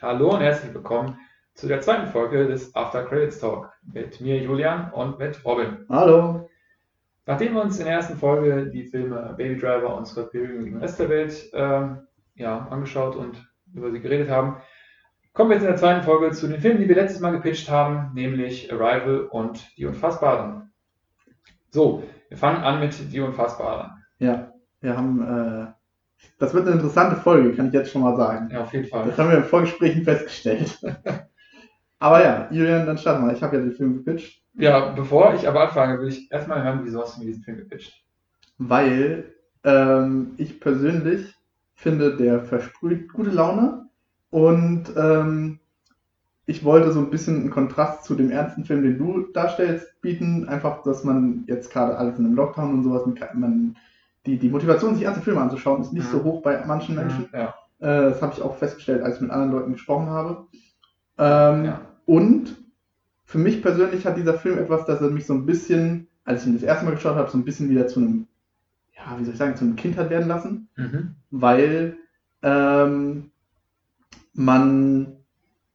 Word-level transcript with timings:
Hallo 0.00 0.32
und 0.32 0.42
herzlich 0.42 0.72
willkommen 0.72 1.18
zu 1.54 1.66
der 1.66 1.80
zweiten 1.80 2.06
Folge 2.06 2.46
des 2.46 2.72
After 2.76 3.02
Credits 3.02 3.40
Talk 3.40 3.72
mit 3.82 4.20
mir 4.20 4.38
Julian 4.38 4.92
und 4.92 5.18
mit 5.18 5.44
Robin. 5.44 5.86
Hallo. 5.88 6.48
Nachdem 7.26 7.54
wir 7.54 7.62
uns 7.62 7.80
in 7.80 7.86
der 7.86 7.94
ersten 7.94 8.16
Folge 8.16 8.70
die 8.70 8.84
Filme 8.84 9.34
Baby 9.36 9.58
Driver 9.58 9.96
und 9.96 10.08
gegen 10.30 10.66
den 10.66 10.76
Rest 10.76 11.00
der 11.00 11.08
Welt 11.08 11.52
äh, 11.52 11.88
ja, 12.36 12.68
angeschaut 12.70 13.16
und 13.16 13.44
über 13.74 13.90
sie 13.90 14.00
geredet 14.00 14.30
haben, 14.30 14.58
kommen 15.32 15.50
wir 15.50 15.56
jetzt 15.56 15.64
in 15.64 15.70
der 15.70 15.78
zweiten 15.78 16.04
Folge 16.04 16.30
zu 16.30 16.46
den 16.46 16.60
Filmen, 16.60 16.80
die 16.80 16.88
wir 16.88 16.94
letztes 16.94 17.20
Mal 17.20 17.32
gepitcht 17.32 17.68
haben, 17.68 18.14
nämlich 18.14 18.72
Arrival 18.72 19.22
und 19.22 19.76
Die 19.78 19.86
Unfassbaren. 19.86 20.70
So, 21.70 22.04
wir 22.28 22.38
fangen 22.38 22.62
an 22.62 22.78
mit 22.78 23.12
Die 23.12 23.20
Unfassbaren. 23.20 23.90
Ja, 24.20 24.52
wir 24.80 24.96
haben, 24.96 25.22
äh, 25.22 25.72
das 26.38 26.54
wird 26.54 26.66
eine 26.66 26.76
interessante 26.76 27.16
Folge, 27.16 27.52
kann 27.52 27.68
ich 27.68 27.72
jetzt 27.72 27.90
schon 27.90 28.02
mal 28.02 28.16
sagen. 28.16 28.48
Ja, 28.50 28.62
auf 28.62 28.72
jeden 28.72 28.86
Fall. 28.86 29.06
Das 29.06 29.18
haben 29.18 29.30
wir 29.30 29.38
im 29.38 29.44
Vorgesprächen 29.44 30.04
festgestellt. 30.04 30.78
aber 31.98 32.22
ja, 32.22 32.48
Julian, 32.50 32.86
dann 32.86 32.98
starten 32.98 33.26
wir. 33.26 33.32
Ich 33.32 33.42
habe 33.42 33.56
ja 33.56 33.62
den 33.62 33.72
Film 33.72 33.94
gepitcht. 33.94 34.42
Ja, 34.54 34.90
bevor 34.90 35.34
ich 35.34 35.46
aber 35.46 35.62
anfange, 35.62 36.00
will 36.00 36.08
ich 36.08 36.30
erstmal 36.30 36.62
hören, 36.62 36.80
wieso 36.82 37.00
hast 37.00 37.16
du 37.16 37.20
mir 37.20 37.26
diesen 37.26 37.44
Film 37.44 37.58
gepitcht? 37.58 38.04
Weil 38.58 39.34
ähm, 39.64 40.32
ich 40.36 40.60
persönlich 40.60 41.34
finde, 41.74 42.16
der 42.16 42.40
versprüht 42.40 43.12
gute 43.12 43.30
Laune 43.30 43.88
und 44.30 44.84
ähm, 44.96 45.60
ich 46.46 46.64
wollte 46.64 46.92
so 46.92 47.00
ein 47.00 47.10
bisschen 47.10 47.42
einen 47.42 47.50
Kontrast 47.50 48.04
zu 48.04 48.14
dem 48.14 48.30
ernsten 48.30 48.64
Film, 48.64 48.82
den 48.82 48.98
du 48.98 49.26
darstellst, 49.32 50.00
bieten. 50.00 50.48
Einfach, 50.48 50.82
dass 50.82 51.04
man 51.04 51.44
jetzt 51.46 51.70
gerade 51.70 51.96
alles 51.96 52.18
in 52.18 52.24
einem 52.24 52.34
Lockdown 52.34 52.72
und 52.72 52.84
sowas, 52.84 53.02
man, 53.34 53.76
die, 54.28 54.38
die 54.38 54.48
Motivation, 54.50 54.94
sich 54.94 55.04
ernste 55.04 55.22
Filme 55.24 55.40
anzuschauen, 55.40 55.80
ist 55.80 55.92
nicht 55.92 56.06
Mhm. 56.06 56.18
so 56.18 56.24
hoch 56.24 56.42
bei 56.42 56.64
manchen 56.66 56.94
Menschen. 56.94 57.28
Ja, 57.32 57.54
Äh, 57.80 58.10
das 58.10 58.20
habe 58.22 58.34
ich 58.34 58.42
auch 58.42 58.56
festgestellt, 58.56 59.02
als 59.02 59.16
ich 59.16 59.20
mit 59.22 59.30
anderen 59.30 59.52
Leuten 59.52 59.72
gesprochen 59.72 60.06
habe. 60.10 60.46
Ähm, 61.16 61.64
ja. 61.64 61.80
Und 62.06 62.56
für 63.24 63.38
mich 63.38 63.62
persönlich 63.62 64.04
hat 64.06 64.16
dieser 64.16 64.34
Film 64.34 64.58
etwas, 64.58 64.84
dass 64.84 65.00
er 65.00 65.10
mich 65.10 65.26
so 65.26 65.34
ein 65.34 65.46
bisschen, 65.46 66.08
als 66.24 66.42
ich 66.42 66.48
ihn 66.48 66.54
das 66.54 66.62
erste 66.62 66.84
Mal 66.84 66.92
geschaut 66.94 67.16
habe, 67.16 67.30
so 67.30 67.38
ein 67.38 67.44
bisschen 67.44 67.68
wieder 67.70 67.86
zu 67.86 68.00
einem, 68.00 68.26
ja, 68.96 69.18
wie 69.18 69.24
soll 69.24 69.32
ich 69.34 69.38
sagen, 69.38 69.56
zu 69.56 69.64
einem 69.64 69.76
Kind 69.76 69.96
hat 69.96 70.10
werden 70.10 70.28
lassen, 70.28 70.68
Mhm. 70.76 71.14
weil 71.30 71.96
ähm, 72.42 73.30
man 74.34 75.16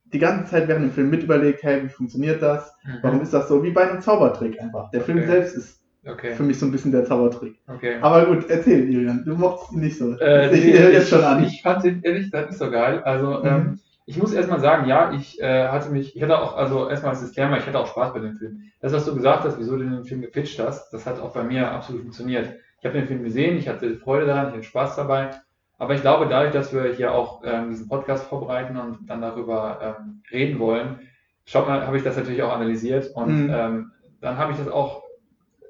die 0.05 0.19
ganze 0.19 0.51
Zeit 0.51 0.67
während 0.67 0.85
dem 0.85 0.91
Film 0.91 1.09
mit 1.09 1.23
überlegt, 1.23 1.63
hey, 1.63 1.83
wie 1.83 1.89
funktioniert 1.89 2.41
das? 2.41 2.71
Warum 3.01 3.21
ist 3.21 3.33
das 3.33 3.47
so? 3.47 3.63
Wie 3.63 3.71
bei 3.71 3.89
einem 3.89 4.01
Zaubertrick 4.01 4.61
einfach. 4.61 4.91
Der 4.91 5.01
Film 5.01 5.17
Okay. 5.19 5.27
selbst 5.27 5.55
ist 5.55 5.82
Okay, 6.05 6.33
für 6.35 6.43
mich 6.43 6.59
so 6.59 6.65
ein 6.65 6.71
bisschen 6.71 6.91
der 6.91 7.05
Zaubertrick. 7.05 7.55
okay. 7.67 7.95
Aber 8.01 8.25
gut, 8.25 8.49
erzähl, 8.49 8.89
Julian, 8.89 9.23
du 9.25 9.35
mochtest 9.35 9.71
ihn 9.71 9.79
nicht 9.79 9.97
so. 9.97 10.17
Äh, 10.19 10.53
ich 10.53 10.63
nee, 10.65 10.71
ich, 10.71 10.93
jetzt 10.93 11.09
schon 11.09 11.23
an. 11.23 11.43
ich 11.43 11.61
fand 11.61 11.83
den 11.85 12.01
ehrlich 12.03 12.23
gesagt 12.25 12.49
nicht 12.49 12.59
so 12.59 12.69
geil. 12.69 13.01
Also, 13.03 13.39
Mhm. 13.39 13.45
ähm, 13.45 13.79
ich 14.05 14.17
muss 14.17 14.33
erstmal 14.33 14.59
sagen, 14.59 14.87
ja, 14.89 15.13
ich 15.13 15.41
äh, 15.41 15.69
hatte 15.69 15.89
mich, 15.89 16.13
ich 16.13 16.21
hatte 16.21 16.37
auch, 16.37 16.57
also 16.57 16.89
erstmal 16.89 17.11
als 17.11 17.21
Disclaimer, 17.21 17.57
ich 17.57 17.65
hatte 17.65 17.79
auch 17.79 17.87
Spaß 17.87 18.11
bei 18.13 18.19
dem 18.19 18.35
Film. 18.35 18.63
Das, 18.81 18.91
was 18.91 19.05
du 19.05 19.15
gesagt 19.15 19.45
hast, 19.45 19.57
wieso 19.59 19.77
du 19.77 19.83
den 19.85 20.03
Film 20.03 20.21
gepitcht 20.21 20.59
hast, 20.59 20.91
das 20.91 21.05
hat 21.05 21.21
auch 21.21 21.31
bei 21.33 21.43
mir 21.43 21.71
absolut 21.71 22.01
funktioniert. 22.01 22.49
Ich 22.79 22.85
habe 22.85 22.97
den 22.97 23.07
Film 23.07 23.23
gesehen, 23.23 23.57
ich 23.57 23.69
hatte 23.69 23.95
Freude 23.95 24.25
daran, 24.25 24.47
ich 24.49 24.53
hatte 24.55 24.63
Spaß 24.63 24.97
dabei. 24.97 25.29
Aber 25.77 25.93
ich 25.93 26.01
glaube, 26.01 26.27
dadurch, 26.29 26.51
dass 26.51 26.73
wir 26.73 26.93
hier 26.93 27.13
auch 27.13 27.43
ähm, 27.45 27.69
diesen 27.69 27.87
Podcast 27.87 28.25
vorbereiten 28.25 28.75
und 28.75 29.09
dann 29.09 29.21
darüber 29.21 29.79
ähm, 30.01 30.21
reden 30.31 30.59
wollen, 30.59 30.99
schaut 31.45 31.67
mal, 31.69 31.87
habe 31.87 31.95
ich 31.95 32.03
das 32.03 32.17
natürlich 32.17 32.43
auch 32.43 32.53
analysiert 32.53 33.09
und 33.15 33.45
Mhm. 33.45 33.53
ähm, 33.53 33.91
dann 34.19 34.37
habe 34.37 34.51
ich 34.51 34.57
das 34.57 34.67
auch 34.69 35.02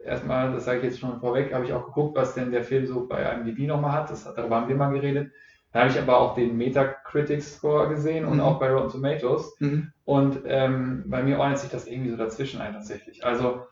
erstmal, 0.05 0.51
das 0.53 0.65
sage 0.65 0.79
ich 0.79 0.83
jetzt 0.85 0.99
schon 0.99 1.19
vorweg, 1.19 1.53
habe 1.53 1.65
ich 1.65 1.73
auch 1.73 1.85
geguckt, 1.85 2.15
was 2.17 2.33
denn 2.35 2.51
der 2.51 2.63
Film 2.63 2.85
so 2.85 3.07
bei 3.07 3.23
IMDb 3.23 3.67
nochmal 3.67 3.91
hat. 3.93 4.09
Das, 4.11 4.23
darüber 4.35 4.57
haben 4.57 4.69
wir 4.69 4.75
mal 4.75 4.91
geredet. 4.91 5.31
Dann 5.71 5.83
habe 5.83 5.91
ich 5.91 5.99
aber 5.99 6.19
auch 6.19 6.35
den 6.35 6.55
Metacritic-Score 6.57 7.89
gesehen 7.89 8.25
und 8.25 8.35
Mhm. 8.35 8.41
auch 8.41 8.59
bei 8.59 8.71
Rotten 8.71 8.91
Tomatoes. 8.91 9.55
Mhm. 9.59 9.91
Und 10.05 10.39
ähm, 10.45 11.03
bei 11.07 11.23
mir 11.23 11.39
ordnet 11.39 11.59
sich 11.59 11.69
das 11.71 11.87
irgendwie 11.87 12.11
so 12.11 12.17
dazwischen 12.17 12.61
ein 12.61 12.73
tatsächlich. 12.73 13.25
Also, 13.25 13.63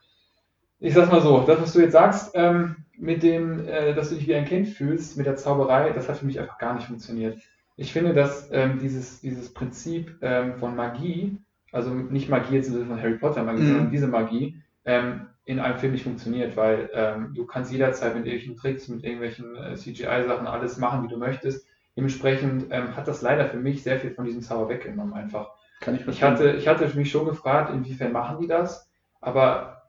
ich 0.79 0.93
sag's 0.93 1.11
mal 1.11 1.21
so, 1.21 1.43
das, 1.45 1.61
was 1.61 1.73
du 1.73 1.79
jetzt 1.81 1.91
sagst, 1.93 2.31
ähm, 2.33 2.77
mit 2.97 3.23
dem, 3.23 3.67
äh, 3.67 3.93
dass 3.93 4.09
du 4.09 4.15
dich 4.15 4.27
wie 4.27 4.35
ein 4.35 4.45
Kind 4.45 4.67
fühlst, 4.69 5.17
mit 5.17 5.25
der 5.25 5.35
Zauberei, 5.35 5.91
das 5.91 6.09
hat 6.09 6.17
für 6.17 6.25
mich 6.25 6.39
einfach 6.39 6.57
gar 6.57 6.73
nicht 6.73 6.87
funktioniert. 6.87 7.37
Ich 7.77 7.93
finde, 7.93 8.13
dass 8.13 8.49
ähm, 8.51 8.79
dieses, 8.79 9.21
dieses 9.21 9.53
Prinzip 9.53 10.17
ähm, 10.21 10.55
von 10.55 10.75
Magie, 10.75 11.37
also 11.71 11.89
nicht 11.91 12.29
Magie 12.29 12.55
jetzt 12.55 12.67
im 12.67 12.73
Sinne 12.73 12.85
von 12.87 13.01
Harry 13.01 13.17
Potter 13.17 13.43
Magie, 13.43 13.61
Mhm. 13.61 13.67
sondern 13.67 13.91
diese 13.91 14.07
Magie, 14.07 14.61
ähm, 14.85 15.27
in 15.51 15.59
einem 15.59 15.77
Film 15.77 15.91
nicht 15.91 16.03
funktioniert, 16.03 16.55
weil 16.55 16.89
ähm, 16.93 17.33
du 17.35 17.45
kannst 17.45 17.71
jederzeit 17.71 18.15
mit 18.15 18.25
irgendwelchen 18.25 18.55
Tricks, 18.55 18.87
mit 18.87 19.03
irgendwelchen 19.03 19.55
äh, 19.55 19.75
CGI-Sachen 19.75 20.47
alles 20.47 20.77
machen, 20.77 21.03
wie 21.03 21.09
du 21.09 21.17
möchtest. 21.17 21.67
Dementsprechend 21.97 22.67
ähm, 22.71 22.95
hat 22.95 23.07
das 23.07 23.21
leider 23.21 23.45
für 23.45 23.57
mich 23.57 23.83
sehr 23.83 23.99
viel 23.99 24.11
von 24.11 24.25
diesem 24.25 24.41
Zauber 24.41 24.69
weggenommen 24.69 25.13
einfach. 25.13 25.51
Kann 25.81 25.95
ich 25.95 26.07
Ich 26.07 26.23
hatte, 26.23 26.51
ich 26.51 26.67
hatte 26.67 26.87
mich 26.95 27.11
schon 27.11 27.25
gefragt, 27.25 27.73
inwiefern 27.73 28.13
machen 28.13 28.39
die 28.39 28.47
das, 28.47 28.89
aber 29.19 29.81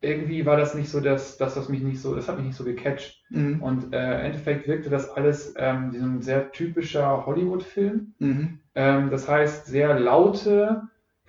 irgendwie 0.00 0.44
war 0.44 0.56
das 0.56 0.74
nicht 0.74 0.90
so, 0.90 0.98
dass, 0.98 1.36
das 1.36 1.68
mich 1.68 1.80
nicht 1.80 2.00
so, 2.00 2.16
das 2.16 2.28
hat 2.28 2.36
mich 2.36 2.46
nicht 2.46 2.56
so 2.56 2.64
gecatcht. 2.64 3.22
Mhm. 3.30 3.62
Und 3.62 3.94
äh, 3.94 4.18
im 4.18 4.26
Endeffekt 4.26 4.66
wirkte 4.66 4.90
das 4.90 5.08
alles 5.08 5.54
ähm, 5.56 5.92
wie 5.92 5.98
so 5.98 6.06
ein 6.06 6.22
sehr 6.22 6.50
typischer 6.50 7.24
Hollywood-Film. 7.24 8.14
Mhm. 8.18 8.58
Ähm, 8.74 9.10
das 9.10 9.28
heißt, 9.28 9.66
sehr 9.66 9.98
laute 9.98 10.82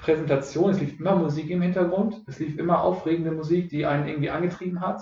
Präsentation. 0.03 0.71
Es 0.71 0.79
lief 0.79 0.99
immer 0.99 1.15
Musik 1.15 1.49
im 1.49 1.61
Hintergrund. 1.61 2.21
Es 2.27 2.39
lief 2.39 2.57
immer 2.59 2.81
aufregende 2.81 3.31
Musik, 3.31 3.69
die 3.69 3.85
einen 3.85 4.07
irgendwie 4.07 4.29
angetrieben 4.29 4.81
hat. 4.81 5.01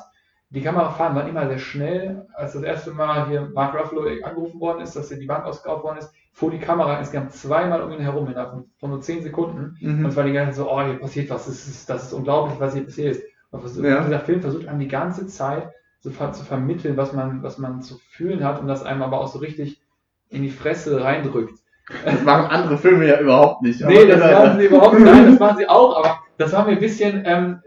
Die 0.49 0.61
Kamerafahren 0.61 1.15
waren 1.15 1.29
immer 1.29 1.47
sehr 1.47 1.59
schnell. 1.59 2.27
Als 2.33 2.53
das 2.53 2.63
erste 2.63 2.91
Mal 2.91 3.27
hier 3.27 3.49
Mark 3.53 3.73
Ruffalo 3.73 4.03
angerufen 4.23 4.59
worden 4.59 4.81
ist, 4.81 4.95
dass 4.95 5.07
hier 5.07 5.17
die 5.17 5.25
Bank 5.25 5.45
ausgeraubt 5.45 5.83
worden 5.83 5.97
ist, 5.97 6.13
fuhr 6.33 6.51
die 6.51 6.59
Kamera 6.59 6.99
insgesamt 6.99 7.33
zweimal 7.33 7.81
um 7.81 7.91
ihn 7.91 7.99
herum 8.01 8.27
innerhalb 8.27 8.51
von, 8.51 8.65
von 8.77 8.89
nur 8.91 9.01
zehn 9.01 9.23
Sekunden. 9.23 9.77
Mhm. 9.79 9.99
Und 10.05 10.11
es 10.11 10.15
war 10.15 10.23
die 10.23 10.33
ganze 10.33 10.57
Zeit 10.57 10.65
so, 10.65 10.71
oh, 10.71 10.81
hier 10.81 10.99
passiert 10.99 11.29
was, 11.29 11.45
das 11.45 11.67
ist, 11.67 11.89
das 11.89 12.03
ist 12.03 12.13
unglaublich, 12.13 12.59
was 12.59 12.73
hier 12.73 12.83
passiert 12.83 13.15
ist. 13.15 13.23
Und 13.51 13.83
Ja. 13.83 14.03
dieser 14.03 14.19
Film 14.19 14.41
versucht 14.41 14.67
einem 14.67 14.79
die 14.79 14.87
ganze 14.87 15.27
Zeit 15.27 15.71
ver 16.03 16.31
zu 16.31 16.43
vermitteln, 16.43 16.97
was 16.97 17.13
man, 17.13 17.43
was 17.43 17.57
man 17.57 17.81
zu 17.81 17.97
fühlen 17.97 18.43
hat 18.43 18.59
und 18.59 18.67
das 18.67 18.83
einem 18.83 19.03
aber 19.03 19.21
auch 19.21 19.27
so 19.27 19.39
richtig 19.39 19.81
in 20.29 20.41
die 20.43 20.49
Fresse 20.49 21.03
reindrückt. 21.03 21.60
Das 22.05 22.21
machen 22.23 22.49
andere 22.51 22.77
Filme 22.77 23.07
ja 23.07 23.19
überhaupt 23.19 23.61
nicht. 23.61 23.81
Nee, 23.85 24.05
das 24.07 24.19
machen 24.19 24.59
sie 24.59 24.65
überhaupt 24.67 24.93
nicht. 24.99 25.05
Nein, 25.05 25.25
das 25.31 25.39
machen 25.39 25.57
sie 25.57 25.67
auch, 25.69 25.97
aber 25.97 26.19
das 26.37 26.53
war 26.53 26.65
mir 26.65 26.71
ein 26.73 26.79
bisschen 26.79 27.23
ähm, 27.25 27.61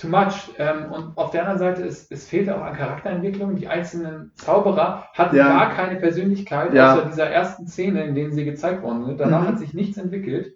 too 0.00 0.08
much. 0.08 0.50
Ähm, 0.58 0.92
und 0.92 1.16
auf 1.16 1.30
der 1.30 1.40
anderen 1.42 1.58
Seite, 1.58 1.84
es, 1.84 2.10
es 2.10 2.28
fehlte 2.28 2.56
auch 2.56 2.62
an 2.62 2.76
Charakterentwicklung. 2.76 3.56
Die 3.56 3.66
einzelnen 3.68 4.32
Zauberer 4.36 5.04
hatten 5.14 5.36
Ja. 5.36 5.48
gar 5.48 5.70
keine 5.74 5.96
Persönlichkeit, 5.98 6.72
Ja. 6.74 6.94
außer 6.94 7.06
dieser 7.06 7.26
ersten 7.28 7.66
Szene, 7.66 8.04
in 8.04 8.14
denen 8.14 8.32
sie 8.32 8.44
gezeigt 8.44 8.82
worden 8.82 9.04
sind. 9.06 9.18
Danach 9.20 9.42
Mhm. 9.42 9.46
hat 9.48 9.58
sich 9.58 9.74
nichts 9.74 9.98
entwickelt. 9.98 10.54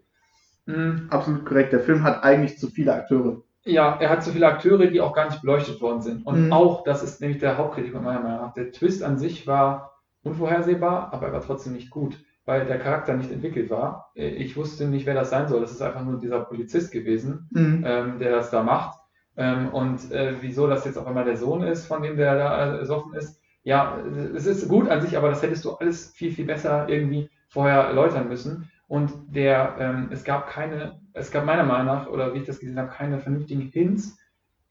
Mm, 0.67 1.09
Absolut 1.11 1.45
korrekt. 1.45 1.73
Der 1.73 1.81
Film 1.81 2.05
hat 2.05 2.23
eigentlich 2.25 2.59
zu 2.59 2.69
viele 2.69 2.95
Akteure. 2.95 3.43
Ja, 3.65 3.97
er 3.99 4.11
hat 4.11 4.23
so 4.23 4.31
viele 4.31 4.47
Akteure, 4.47 4.87
die 4.87 5.01
auch 5.01 5.13
gar 5.15 5.27
nicht 5.27 5.41
beleuchtet 5.41 5.81
worden 5.81 6.01
sind. 6.03 6.27
Und 6.27 6.47
Mhm. 6.47 6.53
auch, 6.53 6.85
das 6.85 7.03
ist 7.03 7.21
nämlich 7.21 7.39
der 7.41 7.57
Hauptkritik 7.59 7.95
meiner 7.95 8.21
Meinung 8.21 8.41
nach, 8.43 8.55
der 8.55 8.71
Twist 8.73 9.03
an 9.03 9.19
sich 9.19 9.47
war 9.47 9.93
unvorhersehbar, 10.23 11.11
aber 11.13 11.27
er 11.29 11.33
war 11.35 11.43
trotzdem 11.43 11.73
nicht 11.75 11.91
gut, 11.91 12.17
weil 12.45 12.67
der 12.67 12.79
Charakter 12.79 13.15
nicht 13.17 13.31
entwickelt 13.33 13.71
war. 13.71 14.11
Äh, 14.15 14.29
Ich 14.29 14.57
wusste 14.57 14.87
nicht, 14.87 15.07
wer 15.07 15.15
das 15.15 15.31
sein 15.31 15.49
soll. 15.49 15.61
Das 15.61 15.73
ist 15.73 15.83
einfach 15.83 16.05
nur 16.05 16.21
dieser 16.21 16.41
Polizist 16.41 16.93
gewesen, 16.93 17.49
Mhm. 17.53 17.85
ähm, 17.87 18.19
der 18.19 18.33
das 18.33 18.51
da 18.51 18.63
macht. 18.63 18.99
Ähm, 19.37 19.69
und 19.71 20.11
äh, 20.13 20.35
wieso 20.41 20.67
das 20.69 20.85
jetzt 20.85 20.97
auf 20.99 21.07
einmal 21.07 21.25
der 21.25 21.37
Sohn 21.37 21.63
ist, 21.63 21.87
von 21.87 22.03
dem 22.03 22.17
der 22.17 22.37
da 22.37 22.77
ersoffen 22.79 23.15
ist, 23.15 23.41
ja, 23.65 23.99
es 24.35 24.47
ist 24.47 24.69
gut 24.69 24.91
an 24.91 25.01
sich, 25.01 25.17
aber 25.17 25.31
das 25.31 25.43
hättest 25.43 25.65
du 25.65 25.73
alles 25.73 26.13
viel, 26.13 26.33
viel 26.33 26.45
besser 26.45 26.87
irgendwie 26.89 27.31
vorher 27.49 27.81
erläutern 27.85 28.29
müssen. 28.29 28.71
Und 28.87 29.13
der, 29.35 29.77
ähm, 29.79 30.09
es 30.13 30.23
gab 30.25 30.49
keine, 30.49 31.01
es 31.15 31.31
gab 31.31 31.47
meiner 31.47 31.65
Meinung 31.65 31.87
nach, 31.87 32.07
oder 32.09 32.35
wie 32.35 32.39
ich 32.39 32.45
das 32.47 32.61
gesehen 32.61 32.79
habe, 32.79 32.91
keine 32.91 33.19
vernünftigen 33.21 33.63
Hints, 33.63 34.19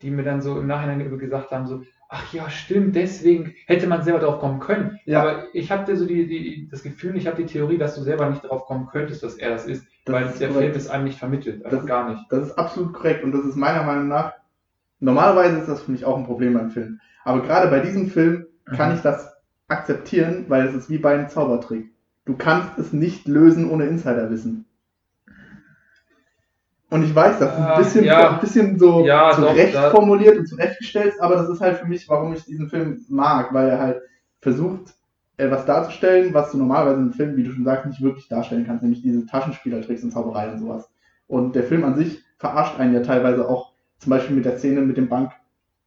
die 0.02 0.12
mir 0.12 0.24
dann 0.24 0.42
so 0.42 0.60
im 0.60 0.68
Nachhinein 0.68 1.18
gesagt 1.18 1.52
haben, 1.52 1.66
so, 1.66 1.82
ach 2.16 2.32
ja, 2.34 2.50
stimmt, 2.50 2.96
deswegen 2.96 3.56
hätte 3.66 3.88
man 3.88 4.04
selber 4.04 4.20
drauf 4.20 4.40
kommen 4.40 4.60
können. 4.60 5.00
Ja. 5.06 5.22
Aber 5.22 5.44
ich 5.54 5.72
hatte 5.72 5.98
so 5.98 6.06
die, 6.06 6.28
die, 6.28 6.68
das 6.70 6.84
Gefühl, 6.84 7.16
ich 7.18 7.26
habe 7.28 7.38
die 7.42 7.48
Theorie, 7.52 7.78
dass 7.78 7.96
du 7.96 8.04
selber 8.04 8.30
nicht 8.30 8.44
drauf 8.44 8.66
kommen 8.66 8.88
könntest, 8.88 9.24
dass 9.24 9.36
er 9.36 9.50
das 9.50 9.66
ist, 9.66 9.86
Das 10.06 10.14
weil 10.14 10.26
ist 10.28 10.40
der 10.40 10.50
korrekt. 10.50 10.66
Film 10.74 10.78
es 10.78 10.90
einem 10.90 11.04
nicht 11.06 11.18
vermittelt, 11.20 11.66
einfach 11.66 11.80
Das- 11.80 11.86
gar 11.88 12.10
nicht. 12.10 12.24
Das 12.30 12.44
ist 12.48 12.58
absolut 12.58 12.94
korrekt 12.94 13.24
und 13.24 13.32
das 13.32 13.44
ist 13.46 13.56
meiner 13.56 13.84
Meinung 13.84 14.08
nach, 14.08 14.34
normalerweise 15.00 15.58
ist 15.58 15.68
das 15.68 15.82
für 15.82 15.92
mich 15.92 16.06
auch 16.06 16.18
ein 16.18 16.26
Problem 16.26 16.54
beim 16.54 16.70
Film. 16.70 17.00
Aber 17.24 17.42
gerade 17.42 17.70
bei 17.70 17.80
diesem 17.80 18.08
Film 18.08 18.46
kann 18.78 18.90
Mhm. 18.92 18.96
ich 18.98 19.02
das 19.02 19.34
akzeptieren, 19.68 20.46
weil 20.50 20.68
es 20.68 20.76
ist 20.76 20.90
wie 20.90 20.98
bei 21.00 21.14
einem 21.16 21.30
Zaubertrick. 21.30 21.90
Du 22.26 22.36
kannst 22.38 22.78
es 22.78 22.94
nicht 22.94 23.28
lösen 23.28 23.70
ohne 23.70 23.86
Insiderwissen. 23.86 24.66
Und 26.94 27.04
ich 27.04 27.16
weiß, 27.16 27.40
das 27.40 27.52
ist 27.54 27.60
ein 27.60 27.78
bisschen, 27.78 28.06
ja. 28.06 28.30
ein 28.36 28.40
bisschen 28.40 28.78
so 28.78 29.04
Ja, 29.06 29.30
doch, 29.32 29.38
zurecht 29.50 29.74
da- 29.76 29.90
formuliert 29.90 30.38
und 30.38 30.48
zurechtgestellt, 30.48 31.16
aber 31.20 31.36
das 31.36 31.50
ist 31.50 31.60
halt 31.60 31.78
für 31.78 31.88
mich, 31.88 32.08
warum 32.08 32.34
ich 32.34 32.46
diesen 32.46 32.70
Film 32.70 33.04
mag, 33.10 33.54
weil 33.54 33.68
er 33.70 33.80
halt 33.80 34.02
versucht, 34.42 34.94
etwas 35.38 35.66
darzustellen, 35.66 36.34
was 36.36 36.52
du 36.52 36.60
normalerweise 36.60 37.02
im 37.02 37.12
Film, 37.14 37.36
wie 37.36 37.44
du 37.44 37.52
schon 37.52 37.64
sagst, 37.66 37.88
nicht 37.88 38.02
wirklich 38.02 38.28
darstellen 38.28 38.66
kannst, 38.68 38.84
nämlich 38.84 39.02
diese 39.02 39.26
Taschenspielertricks 39.26 40.04
und 40.04 40.12
Zauberei 40.12 40.52
und 40.52 40.60
sowas. 40.60 40.88
Und 41.28 41.56
der 41.56 41.64
Film 41.64 41.84
an 41.84 41.96
sich 41.96 42.24
verarscht 42.38 42.80
einen 42.80 42.94
ja 42.94 43.00
teilweise 43.02 43.50
auch, 43.50 43.72
zum 43.98 44.12
Beispiel 44.12 44.36
mit 44.36 44.46
der 44.46 44.58
Szene 44.58 44.82
mit 44.82 44.98
dem 44.98 45.10
Bank, 45.10 45.32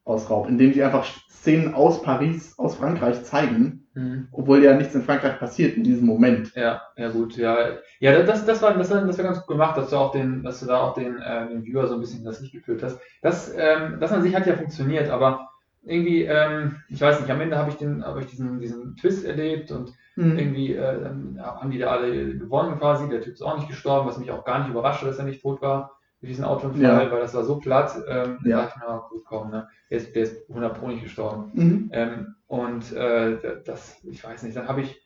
aus 0.06 0.30
Raub, 0.30 0.48
indem 0.48 0.72
sie 0.72 0.82
einfach 0.82 1.04
Szenen 1.28 1.74
aus 1.74 2.02
Paris, 2.02 2.58
aus 2.58 2.76
Frankreich 2.76 3.22
zeigen, 3.24 3.82
Mhm. 3.94 4.28
obwohl 4.32 4.62
ja 4.62 4.74
nichts 4.74 4.94
in 4.94 5.02
Frankreich 5.02 5.38
passiert 5.38 5.76
in 5.76 5.84
diesem 5.84 6.06
Moment. 6.06 6.54
Ja, 6.54 6.82
ja 6.96 7.08
gut, 7.10 7.36
ja. 7.36 7.56
Ja, 8.00 8.22
das, 8.22 8.44
das 8.46 8.62
war, 8.62 8.74
das, 8.74 8.90
war- 8.90 9.02
das 9.02 9.16
war 9.18 9.24
ganz 9.24 9.38
gut 9.38 9.48
gemacht, 9.48 9.76
dass 9.76 9.90
du 9.90 9.96
auch 9.96 10.12
den, 10.12 10.42
dass 10.42 10.60
du 10.60 10.66
da 10.66 10.80
auch 10.80 10.94
den, 10.94 11.18
äh, 11.18 11.48
den 11.48 11.64
Viewer 11.64 11.86
so 11.86 11.94
ein 11.94 12.00
bisschen 12.00 12.24
das 12.24 12.40
Licht 12.40 12.52
geführt 12.52 12.82
hast. 12.82 12.98
Das, 13.22 13.54
ähm, 13.56 13.98
das 14.00 14.12
an 14.12 14.22
sich 14.22 14.34
hat 14.34 14.46
ja 14.46 14.54
funktioniert, 14.56 15.10
aber 15.10 15.48
irgendwie, 15.84 16.24
ähm, 16.24 16.76
ich 16.88 17.00
weiß 17.00 17.20
nicht, 17.20 17.30
am 17.30 17.40
Ende 17.40 17.56
habe 17.58 17.70
ich 17.70 17.76
den, 17.76 18.04
habe 18.04 18.20
ich 18.20 18.26
diesen, 18.26 18.60
diesen 18.60 18.96
Twist 18.96 19.24
erlebt 19.24 19.70
und 19.70 19.92
Mhm. 20.16 20.38
irgendwie 20.38 20.74
äh, 20.74 21.04
haben 21.38 21.70
die 21.70 21.78
da 21.78 21.90
alle 21.90 22.36
gewonnen 22.38 22.78
quasi. 22.78 23.08
Der 23.08 23.20
Typ 23.20 23.34
ist 23.34 23.42
auch 23.42 23.56
nicht 23.56 23.68
gestorben, 23.68 24.08
was 24.08 24.18
mich 24.18 24.30
auch 24.30 24.44
gar 24.44 24.60
nicht 24.60 24.70
überraschte, 24.70 25.06
dass 25.06 25.18
er 25.18 25.26
nicht 25.26 25.42
tot 25.42 25.60
war 25.62 25.95
durch 26.20 26.30
diesen 26.32 26.44
Autounfall, 26.44 26.82
Ja. 26.82 27.10
weil 27.10 27.20
das 27.20 27.34
war 27.34 27.44
so 27.44 27.58
platt. 27.58 27.96
Ähm, 28.08 28.38
Ja. 28.44 28.56
Da 28.58 28.62
dachte 28.64 28.74
ich 28.76 28.82
mir, 28.82 28.88
ah, 28.88 29.06
gut, 29.10 29.24
komm, 29.26 29.50
ne? 29.50 29.68
Der 29.90 29.98
ist, 29.98 30.14
der 30.14 30.22
ist 30.24 30.48
100 30.48 30.78
Pro 30.78 30.88
nicht 30.88 31.02
gestorben. 31.02 31.50
Mhm. 31.54 31.90
Ähm, 31.92 32.34
und 32.46 32.92
äh, 32.92 33.38
das, 33.64 33.96
ich 34.04 34.22
weiß 34.24 34.42
nicht, 34.42 34.56
dann 34.56 34.68
habe 34.68 34.80
ich 34.82 35.00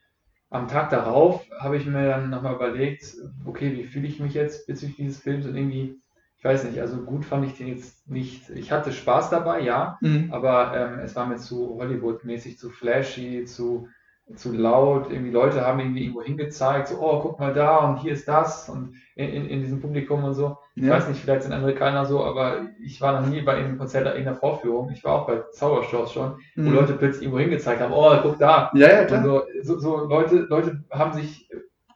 am 0.49 0.67
Tag 0.67 0.89
darauf, 0.89 1.45
habe 1.59 1.77
ich 1.77 1.85
mir 1.85 2.05
dann 2.07 2.29
nochmal 2.29 2.55
überlegt, 2.55 3.15
okay, 3.45 3.71
wie 3.73 3.83
fühle 3.85 4.07
ich 4.07 4.19
mich 4.19 4.33
jetzt 4.33 4.67
bezüglich 4.67 4.97
dieses 4.97 5.21
Films 5.21 5.45
und 5.45 5.55
irgendwie, 5.55 5.99
ich 6.37 6.43
weiß 6.43 6.63
nicht, 6.65 6.79
also 6.81 6.97
gut 7.03 7.23
fand 7.25 7.45
ich 7.45 7.57
den 7.57 7.67
jetzt 7.67 8.09
nicht. 8.09 8.49
Ich 8.49 8.71
hatte 8.71 8.91
Spaß 8.91 9.29
dabei, 9.29 9.61
ja, 9.61 9.97
Mhm. 10.01 10.29
aber 10.33 10.73
ähm, 10.75 10.99
es 10.99 11.15
war 11.15 11.25
mir 11.25 11.37
zu 11.37 11.77
Hollywood-mäßig, 11.79 12.57
zu 12.57 12.69
flashy, 12.69 13.45
zu, 13.45 13.87
zu 14.35 14.53
laut. 14.53 15.11
Irgendwie 15.11 15.31
Leute 15.31 15.65
haben 15.65 15.79
irgendwie 15.79 16.01
irgendwo 16.03 16.21
hingezeigt, 16.23 16.87
so, 16.89 16.99
oh, 17.01 17.19
guck 17.21 17.39
mal 17.39 17.53
da 17.53 17.77
und 17.79 17.97
hier 17.97 18.13
ist 18.13 18.27
das 18.27 18.69
und 18.69 18.95
in, 19.15 19.29
in, 19.29 19.45
in 19.49 19.61
diesem 19.61 19.81
Publikum 19.81 20.23
und 20.23 20.33
so. 20.33 20.57
Ich 20.75 20.87
Ja. 20.87 20.91
weiß 20.93 21.09
nicht, 21.09 21.19
vielleicht 21.21 21.43
sind 21.43 21.53
Amerikaner 21.53 22.05
so, 22.05 22.23
aber 22.23 22.67
ich 22.81 23.01
war 23.01 23.19
noch 23.19 23.27
nie 23.27 23.41
bei 23.41 23.55
einem 23.55 23.77
Konzert 23.77 24.05
in 24.15 24.21
einer 24.27 24.35
Vorführung. 24.35 24.89
Ich 24.91 25.03
war 25.03 25.13
auch 25.21 25.27
bei 25.27 25.41
Zaubershows 25.51 26.13
schon, 26.13 26.37
wo 26.55 26.69
Mhm. 26.69 26.75
Leute 26.75 26.93
plötzlich 26.93 27.23
irgendwo 27.23 27.39
hingezeigt 27.39 27.81
haben, 27.81 27.93
oh, 27.93 28.15
guck 28.21 28.39
da. 28.39 28.71
Ja, 28.73 28.87
ja, 28.87 29.05
klar. 29.05 29.23
so, 29.23 29.43
so, 29.63 29.79
so 29.79 29.97
Leute, 30.05 30.45
Leute 30.49 30.83
haben 30.91 31.13
sich, 31.13 31.49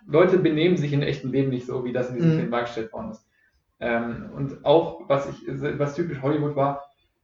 Leute 0.08 0.38
benehmen 0.38 0.78
sich 0.78 0.94
im 0.94 1.02
echten 1.02 1.30
Leben 1.32 1.50
nicht 1.50 1.66
so, 1.66 1.84
wie 1.86 1.94
das 1.94 2.10
in 2.10 2.16
diesem 2.16 2.32
Mhm. 2.32 2.36
Film 2.36 2.52
dargestellt 2.52 2.92
worden 2.94 3.12
ist. 3.12 3.26
Ähm, 3.80 4.30
und 4.36 4.66
auch, 4.66 5.02
was 5.08 5.28
ich, 5.30 5.36
was 5.80 5.96
typisch 5.96 6.22
Hollywood 6.22 6.56
war, 6.56 6.84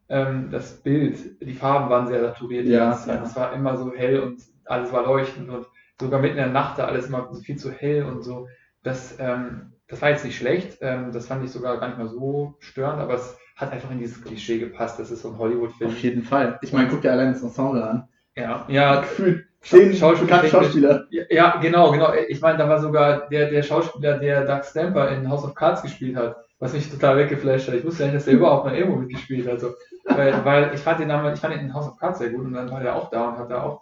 ähm, 0.09 0.50
das 0.51 0.81
Bild, 0.83 1.42
die 1.42 1.54
Farben 1.54 1.89
waren 1.89 2.07
sehr 2.07 2.21
saturiert 2.21 2.68
Ja, 2.68 2.92
ja. 3.07 3.24
Es 3.24 3.36
war 3.36 3.54
immer 3.54 3.77
so 3.77 3.94
hell 3.94 4.19
und 4.19 4.42
alles 4.71 4.91
war 4.91 5.06
leuchtend 5.06 5.50
und 5.50 5.65
sogar 6.00 6.19
mitten 6.19 6.38
in 6.38 6.44
der 6.44 6.47
Nacht 6.51 6.79
da 6.79 6.85
alles 6.85 7.07
immer 7.07 7.31
viel 7.44 7.57
zu 7.57 7.71
hell 7.71 8.03
und 8.03 8.23
so. 8.23 8.47
Das, 8.83 9.18
ähm, 9.19 9.73
das 9.88 10.01
war 10.01 10.09
jetzt 10.09 10.25
nicht 10.25 10.38
schlecht, 10.38 10.79
ähm, 10.81 11.12
das 11.12 11.27
fand 11.27 11.44
ich 11.44 11.51
sogar 11.51 11.79
gar 11.79 11.88
nicht 11.89 11.97
mal 12.00 12.07
so 12.07 12.56
störend, 12.59 13.00
aber 13.01 13.13
es 13.15 13.38
hat 13.56 13.71
einfach 13.71 13.91
in 13.91 14.00
dieses 14.00 14.23
Klischee 14.23 14.57
gepasst. 14.57 15.00
Das 15.00 15.12
ist 15.12 15.21
so 15.21 15.29
ein 15.29 15.38
Hollywood-Film. 15.38 15.91
Auf 15.91 16.00
jeden 16.01 16.23
Fall. 16.23 16.57
Ich 16.63 16.73
meine, 16.73 16.88
guck 16.89 17.01
dir 17.01 17.12
allein 17.12 17.33
das 17.33 17.44
Ensemble 17.44 17.83
an. 17.83 18.07
Ja, 18.35 18.65
ja, 18.69 19.01
Gefühlt 19.01 19.45
zehn 19.59 19.94
Schauspieler- 19.94 20.47
Schauspieler. 20.47 21.06
Ja, 21.12 21.23
ja, 21.29 21.57
genau, 21.62 21.91
genau. 21.91 22.13
Ich 22.27 22.41
meine, 22.41 22.57
da 22.57 22.68
war 22.68 22.79
sogar 22.79 23.27
der, 23.29 23.50
der 23.51 23.62
Schauspieler, 23.62 24.18
der 24.18 24.45
Doug 24.45 24.63
Stamper 24.63 25.09
in 25.09 25.29
House 25.29 25.44
of 25.44 25.53
Cards 25.53 25.83
gespielt 25.83 26.15
hat, 26.15 26.38
was 26.57 26.73
mich 26.73 26.89
total 26.89 27.18
weggeflasht 27.18 27.68
hat. 27.68 27.75
Ich 27.75 27.85
wusste 27.85 28.03
ja 28.03 28.07
nicht, 28.07 28.15
dass 28.18 28.25
der 28.25 28.33
überhaupt 28.35 28.65
mal 28.65 28.75
irgendwo 28.75 28.97
mitgespielt 28.97 29.47
hat. 29.47 29.59
So. 29.59 29.75
Weil, 30.06 30.44
weil 30.44 30.71
ich 30.73 30.79
fand 30.79 31.00
den 31.01 31.09
damals, 31.09 31.35
ich 31.38 31.41
fand 31.41 31.53
ihn 31.56 31.59
in 31.62 31.73
House 31.73 31.88
of 31.88 31.97
Cards 32.00 32.18
sehr 32.19 32.29
gut 32.29 32.45
und 32.45 32.53
dann 32.53 32.71
war 32.71 32.81
er 32.81 32.95
auch 32.95 33.09
da 33.12 33.29
und 33.29 33.38
hat 33.38 33.51
da 33.51 33.62
auch 33.62 33.81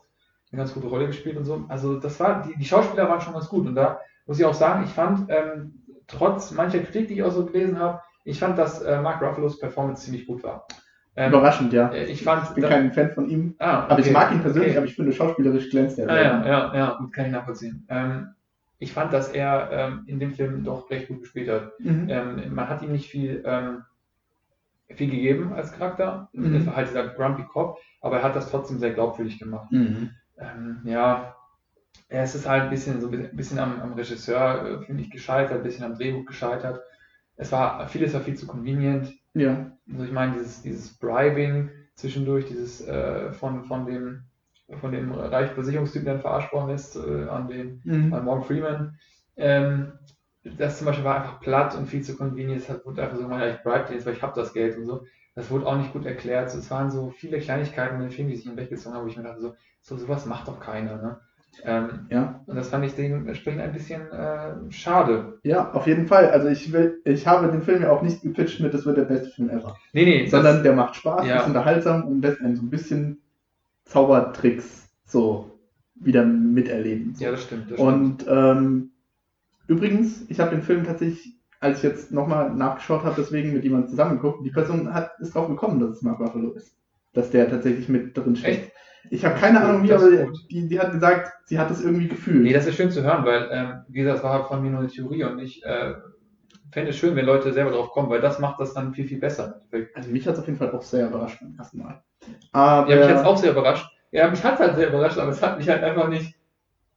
eine 0.51 0.59
ganz 0.61 0.73
gute 0.73 0.87
Rolle 0.87 1.07
gespielt 1.07 1.37
und 1.37 1.45
so. 1.45 1.65
Also 1.67 1.99
das 1.99 2.19
war, 2.19 2.43
die, 2.43 2.57
die 2.57 2.65
Schauspieler 2.65 3.07
waren 3.09 3.21
schon 3.21 3.33
ganz 3.33 3.47
gut 3.49 3.67
und 3.67 3.75
da 3.75 3.99
muss 4.25 4.39
ich 4.39 4.45
auch 4.45 4.53
sagen, 4.53 4.83
ich 4.83 4.91
fand, 4.91 5.29
ähm, 5.29 5.73
trotz 6.07 6.51
mancher 6.51 6.79
Kritik, 6.79 7.07
die 7.07 7.15
ich 7.15 7.23
auch 7.23 7.31
so 7.31 7.45
gelesen 7.45 7.79
habe, 7.79 8.01
ich 8.25 8.39
fand, 8.39 8.57
dass 8.57 8.81
äh, 8.81 9.01
Mark 9.01 9.21
Ruffalo's 9.21 9.59
Performance 9.59 10.03
ziemlich 10.05 10.25
gut 10.27 10.43
war. 10.43 10.65
Ähm, 11.15 11.31
Überraschend, 11.31 11.73
ja. 11.73 11.89
äh, 11.89 12.05
ich 12.05 12.23
fand, 12.23 12.43
Ich 12.43 12.49
bin 12.51 12.63
da- 12.63 12.69
kein 12.69 12.91
Fan 12.93 13.11
von 13.11 13.27
ihm. 13.29 13.55
ah, 13.59 13.85
Aber 13.87 13.99
ich 13.99 14.05
okay. 14.05 14.13
mag 14.13 14.31
ihn 14.31 14.41
persönlich, 14.41 14.69
Okay. 14.71 14.77
aber 14.77 14.85
ich 14.87 14.95
finde, 14.95 15.11
schauspielerisch 15.11 15.69
glänzt 15.69 15.99
er. 15.99 16.09
Ah, 16.09 16.15
ja, 16.21 16.45
ja, 16.45 16.75
ja, 16.75 16.97
gut, 16.99 17.11
kann 17.13 17.25
ich 17.25 17.31
nachvollziehen. 17.31 17.85
Ähm, 17.89 18.29
ich 18.77 18.93
fand, 18.93 19.11
dass 19.13 19.29
er 19.29 19.69
ähm, 19.71 20.03
in 20.07 20.19
dem 20.19 20.33
Film 20.33 20.63
doch 20.63 20.89
recht 20.89 21.07
gut 21.09 21.21
gespielt 21.21 21.49
hat. 21.49 21.71
Mhm. 21.79 22.07
Ähm, 22.09 22.53
man 22.55 22.69
hat 22.69 22.81
ihm 22.81 22.91
nicht 22.91 23.09
viel, 23.09 23.43
ähm, 23.45 23.83
viel 24.89 25.09
gegeben 25.09 25.53
als 25.53 25.71
Charakter. 25.73 26.29
Mhm. 26.33 26.53
Das 26.53 26.65
war 26.67 26.75
halt 26.75 26.89
dieser 26.89 27.07
Grumpy 27.09 27.43
Cop, 27.43 27.77
aber 28.01 28.17
er 28.17 28.23
hat 28.23 28.35
das 28.35 28.49
trotzdem 28.49 28.79
sehr 28.79 28.91
glaubwürdig 28.91 29.39
gemacht. 29.39 29.71
Mhm. 29.71 30.11
Ähm, 30.39 30.81
ja, 30.85 31.35
es 32.09 32.35
ist 32.35 32.47
halt 32.47 32.63
ein 32.65 32.69
bisschen, 32.69 33.01
so 33.01 33.09
ein 33.09 33.35
bisschen 33.35 33.59
am, 33.59 33.81
am 33.81 33.93
Regisseur, 33.93 34.81
äh, 34.81 34.85
finde 34.85 35.03
ich, 35.03 35.11
gescheitert, 35.11 35.57
ein 35.59 35.63
bisschen 35.63 35.85
am 35.85 35.95
Drehbuch 35.95 36.25
gescheitert. 36.25 36.81
Es 37.37 37.51
war, 37.51 37.87
vieles 37.87 38.13
war 38.13 38.21
viel 38.21 38.35
zu 38.35 38.47
convenient. 38.47 39.13
Ja. 39.33 39.71
Also 39.91 40.05
ich 40.05 40.11
meine, 40.11 40.33
dieses, 40.33 40.61
dieses 40.63 40.97
Bribing 40.99 41.71
zwischendurch, 41.95 42.45
dieses 42.45 42.87
äh, 42.87 43.33
von, 43.33 43.63
von 43.65 43.85
dem 43.85 44.23
von 44.81 44.91
dem 44.91 45.11
reichen 45.11 45.55
Versicherungstypen 45.55 46.07
dann 46.07 46.21
verarscht 46.21 46.53
worden 46.53 46.71
ist 46.75 46.95
äh, 46.95 47.27
an 47.29 47.47
den 47.47 47.81
Mhm. 47.85 48.13
an 48.13 48.23
Morgan 48.25 48.43
Freeman. 48.45 48.97
Ähm, 49.37 49.93
das 50.57 50.77
zum 50.77 50.85
Beispiel 50.87 51.05
war 51.05 51.15
einfach 51.17 51.39
platt 51.41 51.75
und 51.75 51.87
viel 51.87 52.01
zu 52.03 52.15
convenient. 52.15 52.61
Es 52.61 52.69
hat- 52.69 52.85
wurde 52.85 53.03
einfach 53.03 53.17
so 53.17 53.23
gemacht, 53.23 53.41
ja, 53.41 53.49
ich 53.49 53.61
bribe 53.63 53.85
den 53.85 53.95
jetzt, 53.95 54.05
weil 54.05 54.13
ich 54.13 54.21
habe 54.21 54.39
das 54.39 54.53
Geld 54.53 54.77
und 54.77 54.85
so. 54.85 55.03
Das 55.35 55.49
wurde 55.51 55.65
auch 55.67 55.77
nicht 55.77 55.93
gut 55.93 56.05
erklärt. 56.05 56.49
So, 56.49 56.57
Es 56.59 56.71
waren 56.71 56.89
so 56.91 57.09
viele 57.09 57.39
Kleinigkeiten 57.39 57.95
in 57.95 58.01
dem 58.01 58.11
Film, 58.11 58.29
die 58.29 58.35
sich 58.35 58.45
hinweggezogen 58.45 58.95
haben, 58.95 59.03
wo 59.05 59.09
ich 59.09 59.17
mir 59.17 59.23
dachte, 59.23 59.41
so, 59.41 59.53
so 59.81 59.97
sowas 59.97 60.25
macht 60.25 60.47
doch 60.47 60.59
keiner. 60.59 60.95
Ne? 61.01 61.19
Ähm, 61.63 62.07
Ja. 62.09 62.41
und 62.45 62.55
das 62.55 62.69
fand 62.69 62.85
ich 62.85 62.93
dementsprechend 62.95 63.61
ein 63.61 63.73
bisschen 63.73 64.09
äh, 64.11 64.53
schade. 64.71 65.39
ja, 65.43 65.71
auf 65.71 65.87
jeden 65.87 66.07
Fall. 66.07 66.29
Also 66.29 66.47
ich 66.47 66.71
will, 66.71 67.01
ich 67.05 67.27
habe 67.27 67.51
den 67.51 67.61
Film 67.63 67.81
ja 67.81 67.91
auch 67.91 68.01
nicht 68.01 68.21
gepitcht 68.21 68.59
mit, 68.61 68.73
das 68.73 68.85
wird 68.85 68.97
der 68.97 69.03
beste 69.05 69.29
Film 69.29 69.49
ever. 69.49 69.75
Nee, 69.93 70.05
nee, 70.05 70.21
das- 70.23 70.31
Sondern 70.31 70.63
der 70.63 70.73
macht 70.73 70.95
Spaß, 70.95 71.25
Ja. 71.27 71.39
ist 71.41 71.47
unterhaltsam 71.47 72.05
und 72.05 72.21
lässt 72.21 72.39
einen 72.41 72.55
so 72.55 72.61
ein 72.63 72.69
bisschen 72.69 73.21
Zaubertricks 73.85 74.89
so 75.05 75.51
wieder 75.95 76.23
miterleben. 76.23 77.15
So. 77.15 77.25
ja, 77.25 77.31
das 77.31 77.43
stimmt. 77.43 77.71
Das 77.71 77.79
stimmt. 77.79 77.93
Und 77.93 78.25
ähm, 78.29 78.91
übrigens, 79.67 80.25
ich 80.29 80.39
habe 80.39 80.51
den 80.51 80.61
Film 80.61 80.83
tatsächlich, 80.85 81.35
als 81.59 81.77
ich 81.79 81.83
jetzt 81.83 82.11
nochmal 82.11 82.51
nachgeschaut 82.53 83.03
habe, 83.03 83.15
deswegen 83.17 83.51
mit 83.53 83.63
jemandem 83.63 83.89
zusammengeguckt, 83.89 84.45
die 84.45 84.51
Person 84.51 84.93
hat, 84.93 85.11
ist 85.19 85.33
drauf 85.35 85.47
gekommen, 85.49 85.79
dass 85.79 85.89
es 85.97 86.01
Mark 86.03 86.19
Ruffalo 86.19 86.51
ist. 86.51 86.73
Dass 87.13 87.31
der 87.31 87.49
tatsächlich 87.49 87.89
mit 87.89 88.15
drin 88.15 88.35
steckt. 88.35 88.71
Ich 89.09 89.25
habe 89.25 89.39
keine 89.39 89.61
Ahnung 89.61 89.83
wie, 89.83 89.87
das 89.87 90.03
aber 90.03 90.27
die, 90.51 90.67
die 90.67 90.79
hat 90.79 90.91
gesagt, 90.91 91.31
sie 91.45 91.57
hat 91.57 91.71
es 91.71 91.83
irgendwie 91.83 92.07
gefühlt. 92.07 92.43
Nee, 92.43 92.53
das 92.53 92.65
ist 92.67 92.75
schön 92.75 92.91
zu 92.91 93.01
hören, 93.01 93.25
weil, 93.25 93.49
ähm, 93.51 93.81
wie 93.87 93.99
gesagt, 93.99 94.17
das 94.17 94.23
war 94.23 94.33
halt 94.33 94.45
von 94.47 94.61
mir 94.61 94.69
nur 94.69 94.81
eine 94.81 94.89
Theorie 94.89 95.23
und 95.23 95.39
ich 95.39 95.63
äh, 95.65 95.93
fände 96.71 96.91
es 96.91 96.97
schön, 96.97 97.15
wenn 97.15 97.25
Leute 97.25 97.51
selber 97.53 97.71
drauf 97.71 97.89
kommen, 97.91 98.09
weil 98.09 98.21
das 98.21 98.39
macht 98.39 98.59
das 98.59 98.73
dann 98.73 98.93
viel, 98.93 99.07
viel 99.07 99.19
besser. 99.19 99.61
also 99.95 100.09
mich 100.11 100.27
hat 100.27 100.35
es 100.35 100.39
auf 100.39 100.45
jeden 100.47 100.59
Fall 100.59 100.71
auch 100.71 100.81
sehr 100.81 101.07
überrascht 101.07 101.39
beim 101.41 101.55
ersten 101.57 101.79
Mal. 101.79 102.03
Aber, 102.51 102.91
Ja, 102.91 102.97
mich 102.97 103.07
hat 103.07 103.17
es 103.17 103.25
auch 103.25 103.37
sehr 103.37 103.51
überrascht. 103.51 103.89
Ja, 104.11 104.29
mich 104.29 104.43
hat 104.43 104.55
es 104.55 104.59
halt 104.59 104.75
sehr 104.75 104.89
überrascht, 104.89 105.17
aber 105.17 105.31
es 105.31 105.41
hat 105.41 105.57
mich 105.57 105.69
halt 105.69 105.83
einfach 105.83 106.09
nicht 106.09 106.35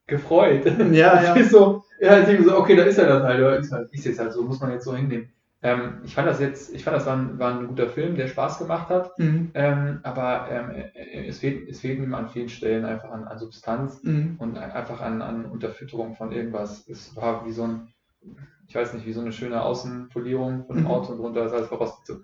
gefreut. 0.06 0.64
Ja, 0.92 1.16
Ich 1.20 1.26
ja. 1.26 1.34
bin 1.34 1.48
so, 1.48 1.84
ja, 2.00 2.18
ich 2.20 2.26
denke 2.26 2.44
so, 2.44 2.56
okay, 2.58 2.76
da 2.76 2.82
ist 2.84 2.98
er 2.98 3.06
das 3.06 3.22
halt, 3.22 3.38
oder 3.38 3.58
ist 3.58 3.72
halt, 3.72 3.92
ist 3.92 4.04
jetzt 4.04 4.18
halt 4.18 4.32
so, 4.32 4.42
muss 4.42 4.60
man 4.60 4.72
jetzt 4.72 4.84
so 4.84 4.94
hinnehmen. 4.94 5.32
Ähm, 5.62 6.00
ich 6.04 6.14
fand 6.14 6.26
das 6.28 6.40
jetzt, 6.40 6.74
ich 6.74 6.82
fand 6.84 6.96
das 6.96 7.06
war 7.06 7.16
ein, 7.16 7.38
war 7.38 7.52
ein 7.58 7.68
guter 7.68 7.88
Film, 7.88 8.16
der 8.16 8.26
Spaß 8.28 8.58
gemacht 8.58 8.88
hat, 8.88 9.16
Mhm. 9.18 9.50
ähm, 9.54 10.00
aber 10.02 10.48
ähm, 10.50 10.70
äh, 10.70 11.26
es, 11.28 11.38
fehlt, 11.38 11.68
es 11.68 11.80
fehlt 11.80 11.98
ihm 12.00 12.14
an 12.14 12.28
vielen 12.28 12.48
Stellen 12.48 12.84
einfach 12.84 13.10
an, 13.10 13.24
an 13.24 13.38
Substanz 13.38 14.02
Mhm. 14.02 14.36
und 14.38 14.58
ein- 14.58 14.72
einfach 14.72 15.00
an, 15.00 15.22
an 15.22 15.44
Unterfütterung 15.44 16.14
von 16.16 16.32
irgendwas. 16.32 16.88
Es 16.88 17.14
war 17.16 17.46
wie 17.46 17.52
so 17.52 17.62
ein, 17.64 17.88
ich 18.68 18.74
weiß 18.74 18.94
nicht, 18.94 19.06
wie 19.06 19.12
so 19.12 19.20
eine 19.20 19.32
schöne 19.32 19.62
Außenpolierung 19.62 20.66
von 20.66 20.76
dem 20.76 20.84
Mhm. 20.84 20.90
Auto 20.90 21.12
und 21.12 21.18
drunter 21.18 21.46
ist 21.46 21.52
alles 21.52 21.68
verrostet. 21.68 22.20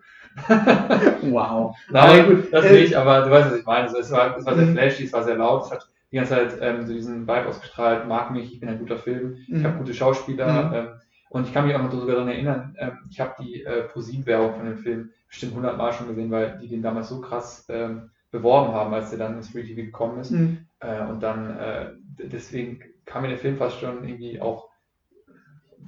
Wow. 1.22 1.76
Nein, 1.90 2.26
gut, 2.26 2.52
das 2.52 2.64
äh, 2.66 2.72
nicht, 2.82 2.94
aber 2.94 3.22
du 3.22 3.30
weißt, 3.30 3.50
was 3.50 3.58
ich 3.58 3.66
meine. 3.66 3.82
Also 3.88 3.98
es, 3.98 4.10
war, 4.10 4.36
es 4.36 4.46
war 4.46 4.54
sehr 4.54 4.66
Mhm. 4.66 4.72
flashy, 4.72 5.04
es 5.04 5.12
war 5.12 5.24
sehr 5.24 5.36
laut, 5.36 5.64
es 5.64 5.70
hat 5.70 5.88
die 6.10 6.16
ganze 6.16 6.34
Zeit 6.34 6.58
ähm, 6.60 6.86
so 6.86 6.92
diesen 6.92 7.22
Vibe 7.22 7.46
ausgestrahlt, 7.46 8.06
mag 8.08 8.30
mich, 8.30 8.52
ich 8.54 8.60
bin 8.60 8.68
ein 8.68 8.78
guter 8.78 8.96
Film, 8.98 9.36
ich 9.46 9.52
Mhm. 9.52 9.64
habe 9.64 9.78
gute 9.78 9.94
Schauspieler 9.94 10.72
ähm, 10.74 10.88
und 11.30 11.46
ich 11.46 11.52
kann 11.52 11.66
mich 11.66 11.74
auch 11.74 11.82
noch 11.82 11.92
sogar 11.92 12.16
daran 12.16 12.28
erinnern, 12.28 12.76
ähm, 12.78 12.98
ich 13.10 13.20
habe 13.20 13.34
die 13.42 13.64
äh, 13.64 13.82
ProSieben-Werbung 13.84 14.54
von 14.54 14.66
dem 14.66 14.78
Film 14.78 15.10
bestimmt 15.28 15.52
100 15.52 15.76
Mal 15.76 15.92
schon 15.92 16.08
gesehen, 16.08 16.30
weil 16.30 16.58
die 16.60 16.68
den 16.68 16.82
damals 16.82 17.08
so 17.08 17.20
krass 17.20 17.66
ähm, 17.68 18.10
beworben 18.30 18.72
haben, 18.74 18.92
als 18.94 19.10
der 19.10 19.18
dann 19.18 19.36
ins 19.36 19.50
Free 19.50 19.62
TV 19.62 19.82
gekommen 19.82 20.20
ist. 20.20 20.30
Mhm. 20.30 20.66
Äh, 20.80 21.04
und 21.04 21.22
dann, 21.22 21.56
äh, 21.58 21.92
deswegen 22.18 22.80
kam 23.04 23.22
mir 23.22 23.28
der 23.28 23.38
Film 23.38 23.56
fast 23.56 23.78
schon 23.80 24.06
irgendwie 24.06 24.40
auch 24.40 24.68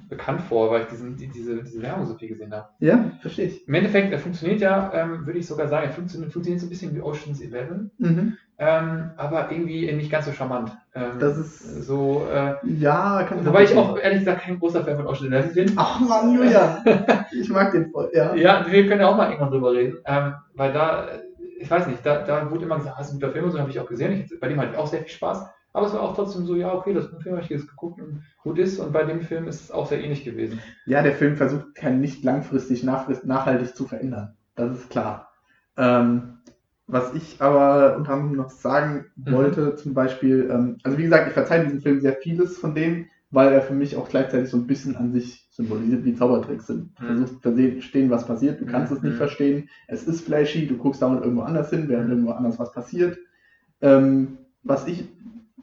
bekannt 0.08 0.40
vor, 0.42 0.70
weil 0.70 0.82
ich 0.82 0.88
diesen, 0.88 1.16
die, 1.16 1.28
diese, 1.28 1.62
diese 1.62 1.82
Werbung 1.82 2.06
so 2.06 2.14
viel 2.16 2.28
gesehen 2.28 2.52
habe. 2.52 2.68
Ja, 2.80 3.12
verstehe 3.20 3.46
ich. 3.46 3.66
Im 3.66 3.74
Endeffekt, 3.74 4.12
er 4.12 4.18
funktioniert 4.18 4.60
ja, 4.60 4.92
ähm, 4.92 5.26
würde 5.26 5.38
ich 5.38 5.46
sogar 5.46 5.68
sagen, 5.68 5.86
er 5.86 5.92
funktioniert, 5.92 6.32
funktioniert 6.32 6.60
so 6.60 6.66
ein 6.66 6.70
bisschen 6.70 6.94
wie 6.94 7.00
Ocean's 7.00 7.40
Eleven, 7.40 7.90
Mhm. 7.98 8.36
Ähm, 8.62 9.10
aber 9.16 9.50
irgendwie 9.50 9.90
nicht 9.92 10.10
ganz 10.10 10.26
so 10.26 10.32
charmant. 10.32 10.70
Ähm, 10.94 11.18
Das 11.18 11.38
ist- 11.38 11.86
so, 11.86 12.26
äh, 12.30 12.54
Ja, 12.64 13.22
kann 13.26 13.44
wobei 13.46 13.64
ich 13.64 13.74
auch 13.76 13.98
ehrlich 13.98 14.18
gesagt 14.20 14.42
kein 14.42 14.58
großer 14.58 14.84
Fan 14.84 14.96
von 14.98 15.06
Ocean's 15.06 15.32
Eleven 15.32 15.54
bin. 15.54 15.72
Ach 15.76 15.98
Mann, 16.00 16.34
Julian. 16.34 16.76
Ich 17.32 17.48
mag 17.48 17.72
den 17.72 17.90
voll, 17.90 18.10
ja. 18.12 18.34
Ja, 18.34 18.66
wir 18.68 18.86
können 18.86 19.00
ja 19.00 19.08
auch 19.08 19.16
mal 19.16 19.26
irgendwann 19.30 19.50
drüber 19.50 19.72
reden, 19.72 19.96
ähm, 20.04 20.34
weil 20.54 20.72
da, 20.74 21.06
ich 21.58 21.70
weiß 21.70 21.86
nicht, 21.86 22.04
da, 22.04 22.22
da 22.22 22.50
wurde 22.50 22.64
immer 22.66 22.76
gesagt, 22.76 22.98
das 22.98 23.06
ist 23.08 23.14
ein 23.14 23.20
guter 23.20 23.32
Film 23.32 23.46
und 23.46 23.50
so 23.52 23.58
habe 23.58 23.70
ich 23.70 23.80
auch 23.80 23.86
gesehen. 23.88 24.12
Ich, 24.12 24.38
bei 24.40 24.48
dem 24.48 24.60
hatte 24.60 24.72
ich 24.72 24.78
auch 24.78 24.86
sehr 24.86 25.00
viel 25.00 25.08
Spaß. 25.08 25.46
Aber 25.72 25.86
es 25.86 25.94
war 25.94 26.02
auch 26.02 26.14
trotzdem 26.16 26.44
so, 26.46 26.56
ja, 26.56 26.74
okay, 26.74 26.92
das 26.92 27.04
ist 27.06 27.12
ein 27.14 27.20
Film, 27.20 27.36
habe 27.36 27.44
ich 27.44 27.50
jetzt 27.50 27.68
geguckt 27.68 28.00
und 28.02 28.24
gut 28.42 28.58
ist. 28.58 28.78
Und 28.80 28.92
bei 28.92 29.04
dem 29.04 29.20
Film 29.22 29.46
ist 29.46 29.62
es 29.62 29.70
auch 29.70 29.86
sehr 29.86 30.02
ähnlich 30.02 30.24
gewesen. 30.24 30.60
Ja, 30.84 31.00
der 31.00 31.12
Film 31.12 31.36
versucht 31.36 31.76
kein 31.76 32.00
nicht 32.00 32.24
langfristig 32.24 32.82
nachhaltig 32.82 33.74
zu 33.76 33.86
verändern. 33.86 34.34
Das 34.56 34.72
ist 34.72 34.90
klar. 34.90 35.30
Ähm, 35.76 36.39
Was 36.90 37.14
ich 37.14 37.40
aber 37.40 37.96
unter 37.96 38.12
anderem 38.14 38.36
noch 38.36 38.50
sagen 38.50 39.06
Mhm. 39.16 39.30
wollte, 39.32 39.76
zum 39.76 39.94
Beispiel, 39.94 40.48
ähm, 40.50 40.76
also 40.82 40.98
wie 40.98 41.04
gesagt, 41.04 41.28
ich 41.28 41.34
verzeihe 41.34 41.64
diesem 41.64 41.80
Film 41.80 42.00
sehr 42.00 42.14
vieles 42.14 42.58
von 42.58 42.74
dem, 42.74 43.06
weil 43.30 43.52
er 43.52 43.62
für 43.62 43.74
mich 43.74 43.96
auch 43.96 44.08
gleichzeitig 44.08 44.50
so 44.50 44.56
ein 44.56 44.66
bisschen 44.66 44.96
an 44.96 45.12
sich 45.12 45.46
symbolisiert, 45.52 46.04
wie 46.04 46.14
Zaubertricks 46.14 46.66
sind. 46.66 46.90
Du 46.98 47.04
Mhm. 47.04 47.06
versuchst 47.06 47.42
zu 47.42 47.52
verstehen, 47.54 48.10
was 48.10 48.26
passiert, 48.26 48.60
du 48.60 48.66
kannst 48.66 48.92
es 48.92 49.02
nicht 49.02 49.12
Mhm. 49.14 49.18
verstehen, 49.18 49.68
es 49.86 50.04
ist 50.04 50.22
flashy, 50.22 50.66
du 50.66 50.76
guckst 50.78 51.00
dauernd 51.02 51.22
irgendwo 51.22 51.42
anders 51.42 51.70
hin, 51.70 51.88
während 51.88 52.06
Mhm. 52.06 52.12
irgendwo 52.12 52.32
anders 52.32 52.58
was 52.58 52.72
passiert. 52.72 53.18
Ähm, 53.80 54.38
was 54.62 54.86
ich 54.86 55.04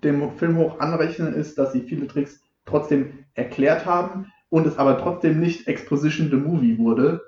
dem 0.04 0.32
Film 0.38 0.58
hoch 0.58 0.80
anrechne, 0.80 1.30
ist, 1.30 1.58
dass 1.58 1.74
sie 1.74 1.82
viele 1.82 2.08
Tricks 2.08 2.42
trotzdem 2.66 3.26
erklärt 3.34 3.86
haben 3.86 4.28
und 4.50 4.68
es 4.68 4.78
aber 4.78 4.98
trotzdem 4.98 5.40
nicht 5.40 5.68
Exposition 5.68 6.30
the 6.30 6.38
Movie 6.38 6.78
wurde. 6.78 7.22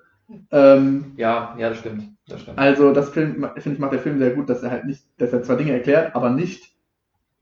Ähm, 0.51 1.13
Ja, 1.17 1.55
ja, 1.57 1.69
das 1.69 1.79
stimmt. 1.79 2.03
Das 2.27 2.41
stimmt. 2.41 2.57
also 2.59 2.93
das 2.93 3.09
Film, 3.09 3.47
finde 3.57 3.73
ich, 3.73 3.79
macht 3.79 3.93
der 3.93 3.99
Film 3.99 4.19
sehr 4.19 4.31
gut, 4.31 4.49
dass 4.49 4.61
er 4.63 4.71
halt 4.71 4.85
nicht, 4.85 5.03
dass 5.17 5.33
er 5.33 5.43
zwar 5.43 5.57
Dinge 5.57 5.71
erklärt, 5.73 6.15
aber 6.15 6.29
nicht 6.29 6.73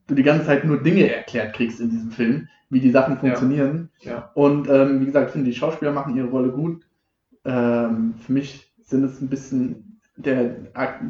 du 0.07 0.15
die 0.15 0.23
ganze 0.23 0.45
Zeit 0.45 0.63
nur 0.63 0.81
Dinge 0.81 1.13
erklärt 1.13 1.53
kriegst 1.53 1.81
in 1.81 1.89
diesem 1.89 2.11
Film, 2.11 2.47
wie 2.69 2.79
die 2.79 2.91
Sachen 2.91 3.17
funktionieren. 3.17 3.89
Ja. 3.99 4.31
Und 4.35 4.69
ähm, 4.69 5.01
wie 5.01 5.05
gesagt, 5.05 5.27
ich 5.27 5.31
finde, 5.33 5.49
die 5.49 5.55
Schauspieler 5.55 5.91
machen 5.91 6.15
ihre 6.15 6.27
Rolle 6.27 6.49
gut. 6.49 6.85
Ähm, 7.45 8.15
für 8.19 8.31
mich 8.33 8.71
sind 8.83 9.03
es 9.03 9.21
ein 9.21 9.27
bisschen, 9.29 9.99
der, 10.15 10.55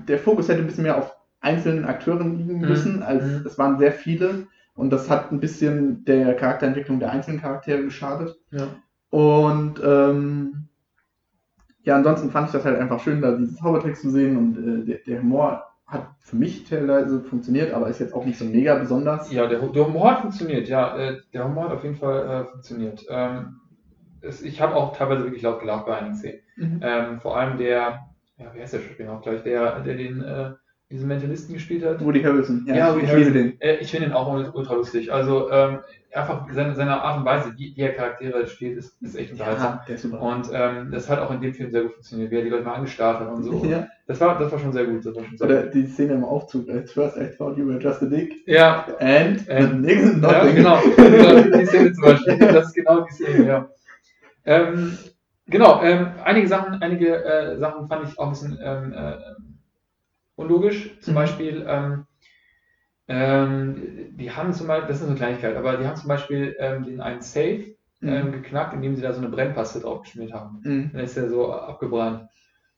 der 0.08 0.18
Fokus 0.20 0.50
hätte 0.50 0.62
ein 0.62 0.68
bisschen 0.68 0.84
mehr 0.84 0.98
auf 0.98 1.16
einzelnen 1.42 1.86
Akteuren 1.86 2.38
liegen 2.38 2.60
Mhm. 2.62 2.68
müssen, 2.68 3.04
als 3.04 3.24
Mhm. 3.24 3.44
es 3.46 3.58
waren 3.58 3.78
sehr 3.78 3.92
viele. 3.92 4.48
Und 4.76 4.92
das 4.92 5.10
hat 5.10 5.32
ein 5.32 5.40
bisschen 5.40 6.04
der 6.06 6.36
Charakterentwicklung 6.36 7.00
der 7.00 7.12
einzelnen 7.12 7.42
Charaktere 7.42 7.84
geschadet. 7.84 8.36
Ja. 8.52 8.68
Und 9.10 9.82
ähm, 9.84 10.68
ja, 11.88 11.96
ansonsten 11.96 12.32
fand 12.32 12.48
ich 12.48 12.52
das 12.52 12.66
halt 12.66 12.78
einfach 12.78 13.00
schön, 13.00 13.22
da 13.22 13.32
diese 13.32 13.56
Zaubertricks 13.56 14.02
zu 14.02 14.10
sehen 14.10 14.36
und 14.36 14.58
äh, 14.58 14.86
der, 14.86 14.98
der 15.08 15.22
Humor 15.22 15.64
hat 15.86 16.10
für 16.20 16.36
mich 16.36 16.66
teilweise 16.66 17.22
funktioniert, 17.22 17.74
aber 17.74 17.88
ist 17.88 18.02
jetzt 18.02 18.14
auch 18.14 18.26
nicht 18.26 18.38
so 18.38 18.44
mega 18.44 18.76
besonders. 18.76 19.32
Ja, 19.32 19.48
der, 19.48 19.60
der 19.60 19.88
Humor 19.88 20.12
hat 20.12 20.20
funktioniert, 20.20 20.68
ja. 20.68 20.98
Äh, 20.98 21.22
der 21.32 21.46
Humor 21.46 21.64
hat 21.64 21.72
auf 21.72 21.84
jeden 21.86 21.96
Fall 21.96 22.28
äh, 22.28 22.52
funktioniert. 22.52 23.06
Ähm, 23.10 23.62
es, 24.20 24.42
ich 24.42 24.60
habe 24.60 24.76
auch 24.76 24.98
teilweise 24.98 25.24
wirklich 25.24 25.44
laut 25.44 25.62
gelacht 25.62 25.86
bei 25.86 25.98
einigen 25.98 26.16
Szenen. 26.16 26.40
Mhm. 26.58 26.80
Ähm, 26.84 27.22
vor 27.22 27.38
allem 27.38 27.58
der, 27.58 28.00
ja, 28.38 28.54
wie 28.54 28.60
heißt 28.60 28.74
der 28.74 28.80
Schauspieler 28.80 29.14
auch 29.14 29.22
gleich, 29.22 29.44
der, 29.44 29.80
der 29.80 29.96
den, 29.96 30.22
äh, 30.22 30.52
diesen 30.90 31.08
Mentalisten 31.10 31.54
gespielt 31.54 31.84
hat. 31.86 32.04
Woody 32.04 32.22
Harrelson, 32.24 32.64
ja, 32.66 32.76
Ja, 32.76 32.90
ich, 32.90 32.96
Woody 32.96 33.04
ich 33.06 33.12
Harrelson. 33.12 33.34
liebe 33.34 33.50
den. 33.50 33.62
Äh, 33.62 33.76
ich 33.78 33.92
finde 33.92 34.08
ihn 34.08 34.14
auch 34.14 34.54
ultra 34.54 34.74
lustig. 34.76 35.12
Also 35.12 35.52
ähm, 35.52 35.80
einfach 36.14 36.48
seine, 36.54 36.76
seine 36.76 37.02
Art 37.02 37.20
und 37.20 37.26
Weise, 37.26 37.52
wie, 37.58 37.74
wie 37.76 37.82
er 37.82 37.92
Charaktere 37.94 38.48
spielt, 38.48 38.78
ist, 38.78 38.96
ist 39.02 39.16
echt 39.18 39.32
unterhaltsam. 39.34 39.82
Ja. 39.86 40.18
Und 40.18 40.50
ähm, 40.54 40.90
das 40.92 41.10
hat 41.10 41.20
auch 41.20 41.30
in 41.32 41.42
dem 41.42 41.54
Film 41.54 41.72
sehr 41.72 41.84
gut 41.84 41.92
funktioniert, 41.94 42.32
wie 42.32 42.36
er 42.38 42.44
die 42.44 42.50
Leute 42.50 42.64
mal 42.64 42.76
angestarrt 42.76 43.20
hat 43.20 43.28
und 43.30 43.44
so. 43.44 43.64
Ja. 43.70 43.86
Das, 44.08 44.22
war, 44.22 44.40
das 44.40 44.50
war 44.50 44.60
schon 44.60 44.72
sehr 44.72 44.86
gut. 44.86 45.06
Das 45.06 45.14
war 45.14 45.26
schon 45.26 45.38
sehr 45.38 45.46
Oder 45.48 45.64
gut. 45.64 45.74
die 45.74 45.86
Szene 45.88 46.14
im 46.14 46.24
Aufzug. 46.24 46.70
At 46.70 46.90
first 46.90 47.18
I 47.18 47.28
thought 47.38 47.58
you 47.58 47.68
were 47.68 47.80
just 47.80 48.02
a 48.02 48.06
dick. 48.06 48.34
Ja, 48.48 48.86
And, 49.00 49.50
And- 49.50 49.82
nigga 49.82 50.02
ja 50.02 50.14
nothing. 50.46 50.56
genau. 50.56 50.80
genau. 50.96 51.58
Die 51.60 51.66
Szene 51.68 51.92
zum 51.92 52.04
Beispiel. 52.04 52.38
Das 52.38 52.68
ist 52.68 52.74
genau 52.76 53.02
die 53.02 53.12
Szene, 53.14 53.46
ja. 53.46 53.70
Ähm, 54.46 54.98
genau, 55.48 55.82
ähm, 55.84 56.08
einige 56.24 56.48
Sachen, 56.48 56.82
einige 56.82 57.22
äh, 57.26 57.58
Sachen 57.58 57.90
fand 57.90 58.08
ich 58.08 58.18
auch 58.18 58.28
ein 58.28 58.30
bisschen 58.30 58.58
ähm, 58.64 58.94
äh, 58.94 59.14
unlogisch. 60.38 60.98
Zum 61.02 61.14
Mhm. 61.14 61.16
Beispiel, 61.16 61.66
ähm, 61.68 62.06
ähm, 63.10 64.16
die 64.18 64.32
haben 64.32 64.54
zum 64.54 64.68
Beispiel, 64.68 64.88
das 64.90 65.02
ist 65.02 65.08
eine 65.08 65.16
Kleinigkeit, 65.16 65.56
aber 65.56 65.78
die 65.78 65.86
haben 65.88 65.96
zum 65.96 66.10
Beispiel 66.10 66.56
ähm, 66.60 66.84
den 66.84 67.00
einen 67.02 67.22
Safe 67.22 67.76
ähm, 68.02 68.28
Mhm. 68.28 68.32
geknackt, 68.32 68.74
indem 68.74 68.96
sie 68.96 69.02
da 69.02 69.14
so 69.14 69.20
eine 69.22 69.30
Brennpaste 69.30 69.80
drauf 69.80 70.02
geschmiert 70.04 70.34
haben. 70.34 70.60
Mhm. 70.64 70.90
Dann 70.94 71.02
ist 71.04 71.18
er 71.18 71.30
so 71.30 71.52
abgebrannt. 71.52 72.28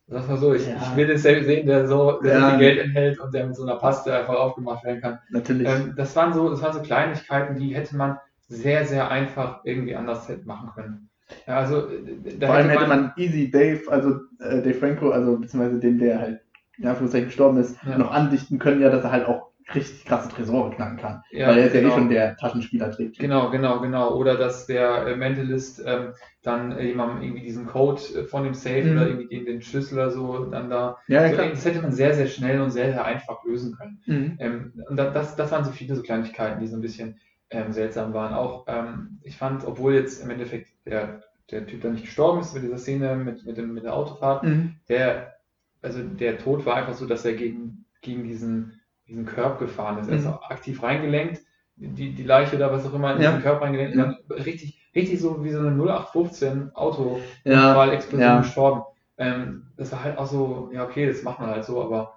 Sag 0.08 0.28
mal 0.28 0.38
so, 0.38 0.54
ich, 0.54 0.68
Ja. 0.68 0.76
ich 0.82 0.96
will 0.98 1.08
den 1.08 1.18
Safe 1.18 1.44
sehen, 1.44 1.68
der 1.68 1.88
so, 1.88 2.20
der 2.22 2.40
Ja. 2.40 2.50
viel 2.50 2.60
Geld 2.60 2.80
enthält 2.80 3.20
und 3.20 3.34
der 3.34 3.46
mit 3.48 3.56
so 3.56 3.64
einer 3.64 3.76
Paste 3.76 4.16
einfach 4.16 4.36
aufgemacht 4.36 4.84
werden 4.84 5.02
kann. 5.02 5.20
Natürlich. 5.30 5.68
Ähm, 5.68 5.94
das 5.98 6.16
waren 6.16 6.34
so, 6.34 6.50
das 6.50 6.62
waren 6.62 6.74
so 6.74 6.82
Kleinigkeiten, 6.82 7.56
die 7.56 7.76
hätte 7.76 7.96
man 7.96 8.18
sehr, 8.48 8.86
sehr 8.86 9.12
einfach 9.12 9.62
irgendwie 9.66 9.96
anders 9.96 10.28
machen 10.46 10.72
können. 10.74 11.10
Ja, 11.48 11.58
also 11.58 11.88
äh, 11.90 12.40
Vor 12.40 12.56
allem 12.56 12.70
hätte 12.70 12.88
man 12.88 13.14
Easy 13.18 13.52
Dave, 13.52 13.82
also 13.90 14.16
äh, 14.40 14.64
Dave 14.64 14.74
Franco, 14.74 15.12
also 15.12 15.38
beziehungsweise 15.38 15.80
den, 15.80 16.00
der 16.00 16.20
halt 16.20 16.42
in 16.80 16.88
Anführungszeichen 16.88 17.28
gestorben 17.28 17.58
ist, 17.58 17.78
Ja. 17.88 17.98
noch 17.98 18.12
andichten 18.12 18.60
können, 18.60 18.82
ja, 18.82 18.90
dass 18.90 19.04
er 19.04 19.12
halt 19.12 19.28
auch 19.28 19.50
richtig 19.76 20.04
krasse 20.06 20.30
Tresore 20.30 20.72
knacken 20.72 20.98
kann. 20.98 21.22
Ja, 21.32 21.50
Weil 21.50 21.60
er 21.60 21.66
ist 21.68 21.76
ja 21.76 21.82
genau. 21.82 21.94
eh 21.94 21.98
schon 21.98 22.10
der 22.10 22.36
Taschenspieler-Trick. 22.38 23.20
Genau, 23.20 23.52
genau, 23.52 23.80
genau. 23.82 24.16
Oder 24.16 24.36
dass 24.36 24.66
der 24.66 25.06
äh, 25.06 25.16
Mentalist 25.16 25.84
ähm, 25.86 26.14
dann 26.42 26.72
äh, 26.72 26.86
jemandem 26.88 27.22
irgendwie 27.22 27.44
diesen 27.44 27.68
Code 27.68 28.02
äh, 28.16 28.24
von 28.24 28.44
dem 28.44 28.56
Safe 28.56 28.84
Mhm. 28.84 28.92
oder 28.94 29.08
irgendwie 29.08 29.28
den, 29.28 29.46
den 29.46 29.62
Schlüssel 29.62 29.94
oder 29.96 30.10
so 30.10 30.46
dann 30.46 30.72
da. 30.72 30.98
Ja, 31.08 31.28
so, 31.30 31.36
klar. 31.36 31.50
das 31.50 31.66
hätte 31.66 31.82
man 31.84 31.92
sehr, 31.92 32.16
sehr 32.16 32.26
schnell 32.26 32.62
und 32.62 32.72
sehr, 32.72 32.92
sehr 32.94 33.06
einfach 33.06 33.44
lösen 33.46 33.76
können. 33.78 34.02
Mhm. 34.08 34.38
Ähm, 34.40 34.74
und 34.90 34.98
da, 34.98 35.12
das, 35.12 35.36
das 35.36 35.52
waren 35.52 35.64
so 35.66 35.72
viele 35.72 35.96
so 35.96 36.02
Kleinigkeiten, 36.02 36.60
die 36.62 36.68
so 36.68 36.76
ein 36.78 36.82
bisschen 36.82 37.20
ähm, 37.52 37.72
seltsam 37.72 38.14
waren. 38.16 38.34
Auch 38.34 38.66
ähm, 38.68 39.20
ich 39.24 39.38
fand, 39.38 39.66
obwohl 39.68 39.94
jetzt 39.94 40.24
im 40.24 40.32
Endeffekt 40.32 40.70
der, 40.88 41.22
der 41.52 41.68
Typ 41.68 41.82
da 41.82 41.90
nicht 41.90 42.06
gestorben 42.06 42.40
ist 42.42 42.56
mit 42.56 42.64
dieser 42.64 42.78
Szene 42.80 43.16
mit, 43.16 43.46
mit, 43.46 43.58
dem, 43.58 43.74
mit 43.74 43.84
der 43.84 43.94
Autofahrt, 43.96 44.44
Mhm. 44.44 44.76
der, 44.88 45.36
also 45.82 46.02
der 46.04 46.38
Tod 46.38 46.66
war 46.66 46.76
einfach 46.76 46.94
so, 46.94 47.06
dass 47.06 47.26
er 47.26 47.34
gegen, 47.34 47.86
gegen 48.02 48.24
diesen, 48.24 48.80
diesen 49.08 49.26
Körb 49.26 49.60
gefahren 49.60 49.98
ist. 50.00 50.08
Er 50.10 50.18
ist 50.18 50.26
Mhm. 50.26 50.32
auch 50.32 50.50
aktiv 50.50 50.84
reingelenkt, 50.84 51.42
die, 51.76 52.14
die 52.14 52.24
Leiche 52.24 52.58
oder 52.58 52.72
was 52.72 52.86
auch 52.86 52.94
immer 52.94 53.14
in 53.16 53.22
Ja. 53.22 53.30
diesen 53.32 53.44
Körper 53.44 53.66
reingelenkt 53.66 53.96
und 53.96 54.00
dann 54.02 54.18
richtig, 54.44 54.82
richtig 54.96 55.20
so 55.20 55.44
wie 55.44 55.52
so 55.52 55.60
eine 55.60 55.72
0815 55.72 56.72
Auto 56.76 57.20
Ja, 57.46 57.86
Explosion 57.86 58.22
ja. 58.22 58.38
gestorben. 58.42 58.84
Ähm, 59.18 59.68
das 59.78 59.92
war 59.92 60.04
halt 60.04 60.18
auch 60.18 60.26
so, 60.28 60.70
ja 60.74 60.86
okay, 60.86 61.08
das 61.08 61.24
macht 61.24 61.40
man 61.40 61.50
halt 61.50 61.64
so, 61.66 61.82
aber 61.82 62.14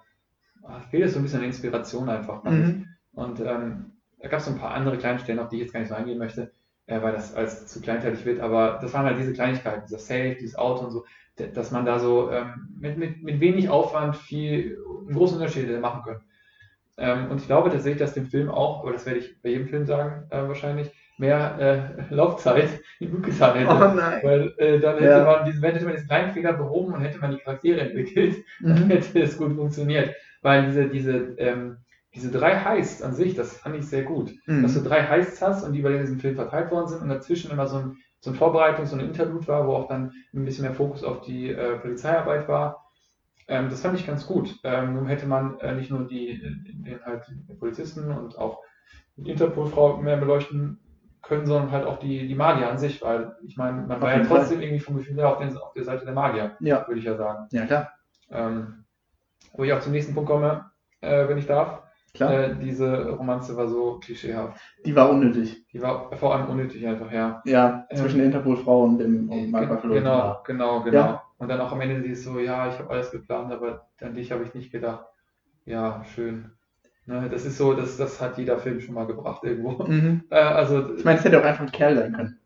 ah, 0.63 0.79
fehlt 0.91 1.05
es 1.05 1.13
so 1.13 1.19
ein 1.19 1.23
bisschen 1.23 1.39
an 1.39 1.45
Inspiration 1.45 2.09
einfach. 2.09 2.43
Mhm. 2.43 2.87
Und 3.13 3.39
ähm, 3.41 3.91
da 4.19 4.27
gab 4.29 4.39
es 4.39 4.45
so 4.45 4.51
ein 4.51 4.57
paar 4.57 4.71
andere 4.73 4.97
kleine 4.97 5.19
Stellen, 5.19 5.39
auf 5.39 5.49
die 5.49 5.57
ich 5.57 5.61
jetzt 5.63 5.73
gar 5.73 5.79
nicht 5.81 5.89
so 5.89 5.95
eingehen 5.95 6.17
möchte, 6.17 6.51
äh, 6.87 7.01
weil 7.01 7.13
das 7.13 7.35
als 7.35 7.67
zu 7.67 7.81
kleinteilig 7.81 8.25
wird. 8.25 8.39
Aber 8.39 8.79
das 8.81 8.93
waren 8.93 9.05
halt 9.05 9.19
diese 9.19 9.33
Kleinigkeiten, 9.33 9.83
dieser 9.85 9.99
Safe, 9.99 10.35
dieses 10.39 10.55
Auto 10.57 10.85
und 10.85 10.91
so, 10.91 11.05
dass 11.35 11.71
man 11.71 11.85
da 11.85 11.99
so 11.99 12.31
ähm, 12.31 12.69
mit, 12.79 12.97
mit, 12.97 13.23
mit 13.23 13.39
wenig 13.39 13.69
Aufwand 13.69 14.15
viel, 14.15 14.77
einen 15.07 15.15
großen 15.15 15.37
Unterschied 15.37 15.79
machen 15.81 16.03
können. 16.03 16.21
Ähm, 16.97 17.31
und 17.31 17.41
ich 17.41 17.47
glaube 17.47 17.69
tatsächlich, 17.71 17.99
dass 17.99 18.13
dem 18.13 18.27
Film 18.27 18.49
auch, 18.49 18.81
aber 18.81 18.91
das 18.93 19.05
werde 19.05 19.19
ich 19.19 19.41
bei 19.41 19.49
jedem 19.49 19.67
Film 19.67 19.85
sagen, 19.85 20.27
äh, 20.29 20.47
wahrscheinlich, 20.47 20.91
mehr 21.17 21.95
äh, 22.09 22.13
Laufzeit 22.15 22.81
gut 22.99 23.23
getan 23.23 23.57
hätte. 23.57 23.71
Oh 23.71 23.93
nein. 23.95 24.21
Weil 24.21 24.53
äh, 24.57 24.79
dann 24.79 24.97
hätte 24.99 25.21
Ja. 25.21 25.23
man 25.23 25.45
diesen, 25.45 25.63
hätte 25.63 25.83
man 25.85 25.93
diesen 25.93 26.07
kleinen 26.07 26.31
Fehler 26.33 26.53
behoben 26.53 26.93
und 26.93 27.01
hätte 27.01 27.19
man 27.19 27.31
die 27.31 27.37
Charaktere 27.39 27.81
entwickelt, 27.81 28.37
dann 28.67 28.77
Mhm. 28.77 28.89
hätte 28.89 29.19
es 29.19 29.37
gut 29.37 29.55
funktioniert. 29.55 30.15
Weil 30.41 30.65
diese, 30.67 30.87
diese, 30.89 31.35
ähm, 31.37 31.77
diese 32.13 32.29
drei 32.31 32.59
Heists 32.59 33.01
an 33.01 33.13
sich, 33.15 33.33
das 33.35 33.57
fand 33.57 33.75
ich 33.75 33.87
sehr 33.87 34.03
gut. 34.03 34.33
Dass 34.59 34.73
du 34.75 34.81
Mhm. 34.81 34.83
drei 34.83 35.03
Heists 35.07 35.41
hast 35.41 35.63
und 35.63 35.73
die 35.73 35.79
über 35.79 35.91
diesen 35.97 36.19
Film 36.19 36.35
verteilt 36.35 36.71
worden 36.71 36.87
sind 36.87 37.01
und 37.01 37.09
dazwischen 37.09 37.51
immer 37.51 37.67
so 37.67 37.77
ein, 37.77 37.97
so 38.23 38.31
ein 38.31 38.35
Vorbereitung, 38.37 38.85
so 38.85 38.95
ein 38.95 39.01
Interlude 39.05 39.47
war, 39.47 39.67
wo 39.67 39.73
auch 39.75 39.87
dann 39.89 40.13
ein 40.33 40.45
bisschen 40.45 40.63
mehr 40.63 40.73
Fokus 40.73 41.03
auf 41.03 41.21
die 41.21 41.49
äh, 41.51 41.77
Polizeiarbeit 41.79 42.47
war. 42.47 42.85
Ähm, 43.47 43.69
das 43.69 43.81
fand 43.81 43.99
ich 43.99 44.07
ganz 44.07 44.27
gut. 44.27 44.59
Ähm, 44.63 44.95
nun 44.95 45.07
hätte 45.07 45.25
man 45.27 45.59
äh, 45.59 45.75
nicht 45.75 45.91
nur 45.91 46.07
die, 46.07 46.39
den 46.41 46.99
halt 47.05 47.25
Polizisten 47.59 48.11
und 48.11 48.37
auch 48.37 48.61
die 49.17 49.31
Interpol-Frau 49.31 49.97
mehr 49.97 50.17
beleuchten 50.17 50.79
können, 51.21 51.45
sondern 51.47 51.71
halt 51.71 51.85
auch 51.85 51.99
die, 51.99 52.27
die 52.27 52.35
Magier 52.35 52.69
an 52.69 52.77
sich, 52.79 53.01
weil 53.01 53.35
ich 53.45 53.57
meine, 53.57 53.81
man 53.83 54.01
Auf 54.01 54.03
war 54.03 54.11
ja 54.13 54.17
jeden 54.17 54.29
Fall. 54.29 54.39
trotzdem 54.39 54.61
irgendwie 54.61 54.79
vom 54.81 54.97
Gefühl 54.97 55.17
her 55.17 55.29
auf, 55.29 55.39
den, 55.39 55.57
auf 55.57 55.73
der 55.73 55.85
Seite 55.85 56.05
der 56.05 56.13
Magier, 56.13 56.57
Ja, 56.59 56.87
würde 56.87 56.99
ich 56.99 57.05
ja 57.05 57.15
sagen. 57.17 57.49
ja, 57.51 57.65
klar. 57.65 57.93
Ähm, 58.31 58.85
wo 59.53 59.63
ich 59.65 59.73
auch 59.73 59.81
zum 59.81 59.91
nächsten 59.93 60.15
Punkt 60.15 60.29
komme, 60.29 60.71
äh, 61.01 61.27
wenn 61.29 61.37
ich 61.39 61.47
darf. 61.47 61.82
Klar. 62.13 62.33
Äh, 62.33 62.55
diese 62.61 63.09
Romanze 63.09 63.55
war 63.57 63.67
so 63.67 63.99
klischeehaft. 63.99 64.59
Die 64.85 64.95
war 64.95 65.09
unnötig. 65.09 65.65
Die 65.71 65.81
war 65.81 66.11
vor 66.17 66.35
allem 66.35 66.47
unnötig 66.49 66.85
einfach, 66.87 67.11
ja. 67.11 67.41
Ja, 67.45 67.85
Ähm, 67.89 67.97
zwischen 67.97 68.17
der 68.17 68.27
Interpol-Frau 68.27 68.83
und 68.83 68.97
dem 68.99 69.29
und 69.29 69.51
Mark 69.51 69.69
Ruffalo. 69.69 69.93
Genau, 69.93 70.41
genau, 70.45 70.83
genau. 70.83 70.97
Ja. 70.97 71.23
Und 71.37 71.49
dann 71.49 71.59
auch 71.61 71.71
am 71.71 71.81
Ende 71.81 72.01
sie 72.01 72.09
ist 72.11 72.23
so, 72.23 72.39
ja, 72.39 72.67
ich 72.69 72.77
habe 72.79 72.89
alles 72.89 73.11
geplant, 73.11 73.51
aber 73.51 73.87
an 74.01 74.15
dich 74.15 74.31
habe 74.31 74.43
ich 74.43 74.53
nicht 74.53 74.71
gedacht. 74.71 75.05
Ja, 75.65 76.03
schön. 76.15 76.51
Ne, 77.05 77.27
das 77.29 77.45
ist 77.45 77.57
so, 77.57 77.73
das, 77.73 77.97
das 77.97 78.21
hat 78.21 78.37
jeder 78.37 78.57
Film 78.59 78.79
schon 78.79 78.95
mal 78.95 79.05
gebracht 79.07 79.43
irgendwo. 79.43 79.83
Mhm. 79.83 80.23
Äh, 80.29 80.35
also, 80.35 80.95
Ich 80.95 81.03
meine, 81.03 81.19
es 81.19 81.25
hätte 81.25 81.39
auch 81.39 81.45
einfach 81.45 81.63
ein 81.65 81.71
Kerl 81.71 81.97
sein 81.97 82.13
können. 82.13 82.39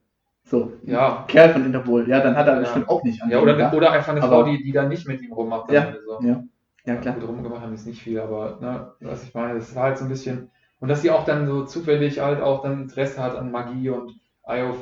So. 0.43 0.71
ja. 0.83 1.25
Kerl 1.27 1.49
von 1.53 1.65
Interpol. 1.65 2.07
Ja, 2.09 2.21
dann 2.21 2.35
hat 2.35 2.47
er 2.47 2.53
Ja. 2.55 2.59
bestimmt 2.61 2.89
auch 2.89 3.03
nicht 3.03 3.21
an 3.21 3.29
Ja, 3.29 3.39
oder, 3.41 3.53
gedacht. 3.53 3.75
oder 3.75 3.91
einfach 3.91 4.13
eine 4.13 4.21
Frau, 4.21 4.43
die, 4.43 4.63
die 4.63 4.71
dann 4.71 4.87
nicht 4.89 5.07
mit 5.07 5.21
ihm 5.21 5.33
rummacht. 5.33 5.71
Ja, 5.71 5.83
Ende 5.85 6.01
so. 6.05 6.25
Ja, 6.25 6.43
ja 6.87 6.95
klar. 6.95 7.15
Gut, 7.15 7.27
rumgemacht 7.27 7.61
haben 7.61 7.73
ist 7.73 7.85
nicht 7.85 8.01
viel, 8.01 8.19
aber 8.19 8.57
ne, 8.61 8.93
was 9.01 9.23
ich 9.23 9.33
meine, 9.33 9.55
das 9.55 9.75
war 9.75 9.83
halt 9.83 9.97
so 9.97 10.05
ein 10.05 10.09
bisschen. 10.09 10.49
Und 10.79 10.89
dass 10.89 11.01
sie 11.01 11.11
auch 11.11 11.25
dann 11.25 11.47
so 11.47 11.65
zufällig 11.65 12.19
halt 12.19 12.41
auch 12.41 12.61
dann 12.61 12.83
Interesse 12.83 13.21
hat 13.21 13.35
an 13.35 13.51
Magie 13.51 13.89
und 13.89 14.19
Eye 14.45 14.63
of 14.63 14.77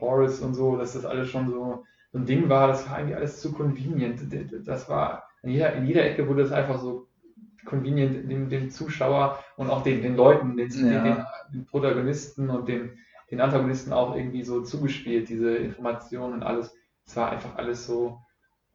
Horus 0.00 0.40
und 0.40 0.54
so, 0.54 0.76
dass 0.76 0.94
das 0.94 1.04
alles 1.04 1.28
schon 1.28 1.50
so, 1.50 1.84
ein 2.14 2.26
Ding 2.26 2.48
war, 2.48 2.68
das 2.68 2.88
war 2.88 2.96
eigentlich 2.96 3.16
alles 3.16 3.40
zu 3.40 3.52
convenient. 3.52 4.20
Das 4.66 4.88
war, 4.88 5.24
in 5.42 5.50
jeder, 5.50 5.72
in 5.74 5.86
jeder 5.86 6.04
Ecke 6.04 6.28
wurde 6.28 6.42
das 6.42 6.52
einfach 6.52 6.78
so 6.78 7.08
convenient 7.64 8.30
dem, 8.30 8.48
dem 8.48 8.70
Zuschauer 8.70 9.38
und 9.56 9.70
auch 9.70 9.82
den, 9.82 10.02
den 10.02 10.16
Leuten, 10.16 10.56
den, 10.56 10.70
Ja. 10.70 11.02
den, 11.02 11.24
den 11.52 11.66
Protagonisten 11.66 12.50
und 12.50 12.68
den, 12.68 12.98
den 13.30 13.40
Antagonisten 13.40 13.92
auch 13.92 14.14
irgendwie 14.16 14.42
so 14.44 14.62
zugespielt, 14.62 15.28
diese 15.28 15.56
Informationen 15.56 16.34
und 16.34 16.42
alles. 16.42 16.74
Es 17.06 17.16
war 17.16 17.30
einfach 17.30 17.56
alles 17.56 17.86
so, 17.86 18.18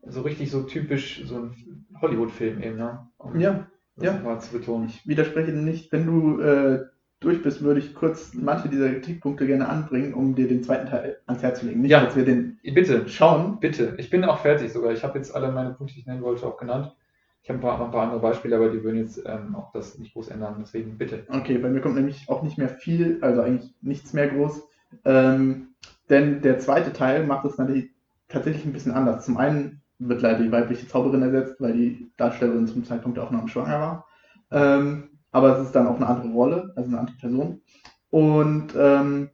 so 0.04 0.22
richtig 0.22 0.52
so 0.52 0.64
typisch, 0.64 1.24
so 1.26 1.36
ein 1.38 1.69
Hollywood-Film 2.02 2.62
eben, 2.62 2.78
ne? 2.78 3.08
Und 3.18 3.40
Ja. 3.40 3.68
Ja. 4.02 4.14
mal 4.24 4.40
zu 4.40 4.54
betonen. 4.58 4.88
Ich 4.88 5.06
widerspreche 5.08 5.52
nicht. 5.52 5.92
Wenn 5.92 6.06
du 6.06 6.40
äh, 6.40 6.86
durch 7.20 7.42
bist, 7.44 7.62
würde 7.62 7.82
ich 7.82 7.94
kurz 7.94 8.34
manche 8.34 8.70
dieser 8.70 8.90
Kritikpunkte 8.92 9.46
gerne 9.46 9.68
anbringen, 9.68 10.14
um 10.14 10.36
dir 10.36 10.48
den 10.48 10.64
zweiten 10.64 10.88
Teil 10.88 11.18
ans 11.28 11.44
Herz 11.44 11.60
zu 11.60 11.66
legen. 11.66 11.82
Nicht, 11.82 11.92
Ja. 11.92 12.06
dass 12.06 12.16
wir 12.16 12.24
den 12.24 12.60
Bitte, 12.64 13.10
schauen. 13.10 13.60
bitte. 13.60 13.96
Ich 13.98 14.10
bin 14.10 14.24
auch 14.24 14.40
fertig 14.40 14.72
sogar. 14.72 14.94
Ich 14.94 15.04
habe 15.04 15.18
jetzt 15.18 15.36
alle 15.36 15.52
meine 15.52 15.72
Punkte, 15.72 15.96
die 15.96 16.00
ich 16.02 16.06
nennen 16.06 16.22
wollte, 16.22 16.46
auch 16.46 16.58
genannt. 16.58 16.96
Ich 17.44 17.50
habe 17.50 17.60
ein 17.60 17.62
paar, 17.62 17.78
noch 17.78 17.86
ein 17.86 17.92
paar 17.92 18.04
andere 18.04 18.20
Beispiele, 18.22 18.56
aber 18.56 18.70
die 18.70 18.84
würden 18.84 18.98
jetzt 19.00 19.22
ähm, 19.26 19.56
auch 19.56 19.72
das 19.74 19.98
nicht 19.98 20.14
groß 20.14 20.30
ändern. 20.30 20.56
Deswegen 20.60 20.98
bitte. 20.98 21.26
Okay, 21.30 21.58
bei 21.58 21.70
mir 21.70 21.82
kommt 21.82 21.96
nämlich 21.96 22.30
auch 22.30 22.42
nicht 22.44 22.58
mehr 22.58 22.70
viel, 22.70 23.18
also 23.22 23.42
eigentlich 23.42 23.74
nichts 23.82 24.14
mehr 24.14 24.28
groß. 24.28 24.62
Ähm, 25.06 25.70
denn 26.10 26.42
der 26.42 26.60
zweite 26.60 26.94
Teil 26.94 27.26
macht 27.26 27.46
es 27.46 27.58
natürlich 27.58 27.90
tatsächlich 28.30 28.66
ein 28.66 28.74
bisschen 28.74 28.92
anders. 28.94 29.26
Zum 29.26 29.38
einen 29.38 29.82
wird 30.00 30.22
leider 30.22 30.44
die 30.44 30.52
weibliche 30.52 30.88
Zauberin 30.88 31.22
ersetzt, 31.24 31.60
weil 31.62 31.74
die 31.74 32.12
Darstellerin 32.18 32.68
zum 32.68 32.84
Zeitpunkt 32.86 33.18
der 33.18 33.26
Aufnahme 33.26 33.48
schwanger 33.50 33.80
war. 33.82 34.08
Ähm, 34.52 35.10
aber 35.32 35.58
es 35.58 35.66
ist 35.68 35.74
dann 35.76 35.88
auch 35.88 35.98
eine 35.98 36.08
andere 36.08 36.30
Rolle, 36.30 36.74
also 36.76 36.90
eine 36.90 37.00
andere 37.00 37.18
Person. 37.18 37.62
Und 38.10 38.74
ähm, 38.78 39.30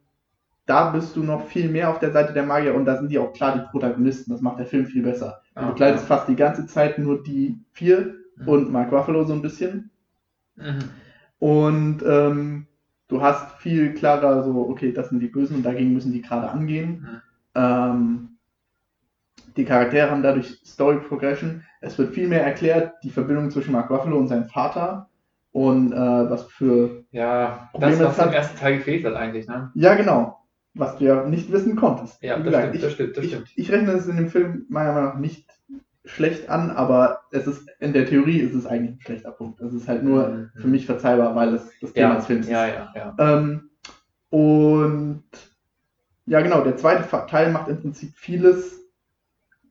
da 0.66 0.90
bist 0.90 1.16
du 1.16 1.22
noch 1.22 1.46
viel 1.46 1.68
mehr 1.70 1.90
auf 1.90 1.98
der 2.00 2.12
Seite 2.12 2.32
der 2.32 2.44
Magier 2.44 2.74
und 2.74 2.84
da 2.86 2.96
sind 2.98 3.10
die 3.10 3.18
auch 3.18 3.32
klar 3.32 3.54
die 3.56 3.70
Protagonisten. 3.70 4.32
Das 4.32 4.40
macht 4.42 4.58
der 4.58 4.66
Film 4.66 4.86
viel 4.86 5.02
besser. 5.02 5.42
Du 5.58 5.60
Ah, 5.60 5.66
begleitest 5.66 6.06
fast 6.06 6.28
die 6.28 6.36
ganze 6.36 6.66
Zeit 6.66 6.98
nur 6.98 7.22
die 7.22 7.58
vier 7.72 8.14
Mhm. 8.36 8.48
und 8.48 8.72
Mark 8.72 8.92
Ruffalo 8.92 9.24
so 9.24 9.32
ein 9.32 9.42
bisschen. 9.42 9.90
Mhm. 10.56 10.90
Und 11.38 12.02
ähm, 12.06 12.66
du 13.08 13.20
hast 13.22 13.58
viel 13.58 13.94
klarer 13.94 14.42
so, 14.44 14.68
okay, 14.68 14.92
das 14.92 15.10
sind 15.10 15.20
die 15.20 15.28
Bösen 15.28 15.56
und 15.56 15.62
dagegen 15.64 15.92
müssen 15.92 16.12
die 16.12 16.22
gerade 16.22 16.50
angehen. 16.50 17.00
Mhm. 17.00 17.22
Ähm, 17.54 18.35
die 19.56 19.64
Charaktere 19.64 20.10
haben 20.10 20.22
dadurch 20.22 20.60
Story 20.64 20.98
Progression. 21.00 21.62
Es 21.80 21.98
wird 21.98 22.14
viel 22.14 22.28
mehr 22.28 22.44
erklärt, 22.44 22.92
die 23.02 23.10
Verbindung 23.10 23.50
zwischen 23.50 23.72
Mark 23.72 23.90
Ruffalo 23.90 24.16
und 24.18 24.28
seinem 24.28 24.44
Vater 24.46 25.08
und 25.52 25.92
äh, 25.92 25.96
was 25.96 26.44
für. 26.44 27.04
Ja, 27.10 27.68
Problem 27.72 27.98
das, 27.98 28.00
was 28.00 28.18
ist 28.18 28.24
im 28.26 28.32
ersten 28.32 28.58
Teil 28.58 28.76
gefehlt 28.78 29.04
hat 29.04 29.14
eigentlich, 29.14 29.46
ne? 29.48 29.70
Ja, 29.74 29.94
genau. 29.94 30.38
Was 30.74 30.98
du 30.98 31.04
ja 31.06 31.24
nicht 31.26 31.50
wissen 31.50 31.74
konntest. 31.76 32.22
Ja, 32.22 32.38
das 32.38 32.54
stimmt, 32.54 32.74
ich, 32.74 32.80
das 32.82 32.92
stimmt, 32.92 33.16
das 33.16 33.24
ich, 33.24 33.30
stimmt. 33.30 33.52
ich 33.56 33.72
rechne 33.72 33.92
es 33.92 34.06
in 34.08 34.16
dem 34.16 34.28
Film 34.28 34.66
meiner 34.68 34.92
Meinung 34.92 35.08
nach 35.14 35.18
nicht 35.18 35.48
schlecht 36.04 36.50
an, 36.50 36.70
aber 36.70 37.20
es 37.32 37.46
ist 37.46 37.66
in 37.80 37.92
der 37.94 38.06
Theorie 38.06 38.40
ist 38.40 38.54
es 38.54 38.66
eigentlich 38.66 38.96
ein 38.96 39.00
schlechter 39.00 39.30
Punkt. 39.32 39.60
Es 39.60 39.72
ist 39.72 39.88
halt 39.88 40.02
nur 40.02 40.28
Mhm. 40.28 40.50
für 40.60 40.68
mich 40.68 40.84
verzeihbar, 40.86 41.34
weil 41.34 41.54
es 41.54 41.70
das 41.80 41.92
Thema 41.94 42.08
Ja, 42.10 42.14
des 42.16 42.26
Films 42.26 42.46
ist. 42.46 42.52
ja, 42.52 42.66
ja, 42.66 42.92
ja. 42.94 43.16
Ähm, 43.18 43.70
und 44.30 45.24
ja, 46.26 46.40
genau, 46.42 46.62
der 46.62 46.76
zweite 46.76 47.08
Teil 47.26 47.52
macht 47.52 47.68
im 47.68 47.80
Prinzip 47.80 48.12
vieles 48.16 48.85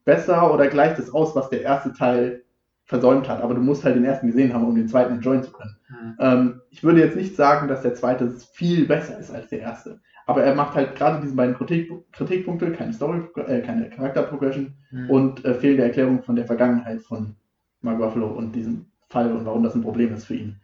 besser 0.05 0.53
oder 0.53 0.67
gleicht 0.67 0.99
es 0.99 1.13
aus, 1.13 1.35
was 1.35 1.49
der 1.49 1.61
erste 1.61 1.93
Teil 1.93 2.43
versäumt 2.85 3.27
hat. 3.27 3.41
Aber 3.41 3.55
du 3.55 3.61
musst 3.61 3.83
halt 3.83 3.95
den 3.95 4.05
ersten 4.05 4.27
gesehen 4.27 4.53
haben, 4.53 4.65
um 4.65 4.75
den 4.75 4.87
zweiten 4.87 5.15
enjoyen 5.15 5.43
zu 5.43 5.51
können. 5.51 5.75
Mhm. 5.89 6.15
Ähm, 6.19 6.61
ich 6.69 6.83
würde 6.83 6.99
jetzt 7.01 7.15
nicht 7.15 7.35
sagen, 7.35 7.67
dass 7.67 7.81
der 7.81 7.95
zweite 7.95 8.29
viel 8.53 8.85
besser 8.85 9.19
ist 9.19 9.31
als 9.31 9.49
der 9.49 9.61
erste. 9.61 9.99
Aber 10.27 10.43
er 10.43 10.55
macht 10.55 10.75
halt 10.75 10.95
gerade 10.95 11.21
diese 11.21 11.35
beiden 11.35 11.55
Kritik 11.55 11.91
Kritikpunkte, 12.11 12.71
keine 12.71 12.93
Story, 12.93 13.21
äh, 13.47 13.61
keine 13.61 13.89
Charakterprogression 13.89 14.73
Mhm. 14.91 15.09
und 15.09 15.45
äh, 15.45 15.55
fehlende 15.55 15.83
Erklärung 15.83 16.23
von 16.23 16.35
der 16.35 16.45
Vergangenheit 16.45 17.01
von 17.01 17.35
Mark 17.81 17.99
Ruffalo 17.99 18.27
und 18.27 18.55
diesem 18.55 18.85
Fall 19.09 19.31
und 19.31 19.45
warum 19.45 19.63
das 19.63 19.75
ein 19.75 19.81
Problem 19.81 20.13
ist 20.13 20.25
für 20.25 20.35
ihn. 20.35 20.55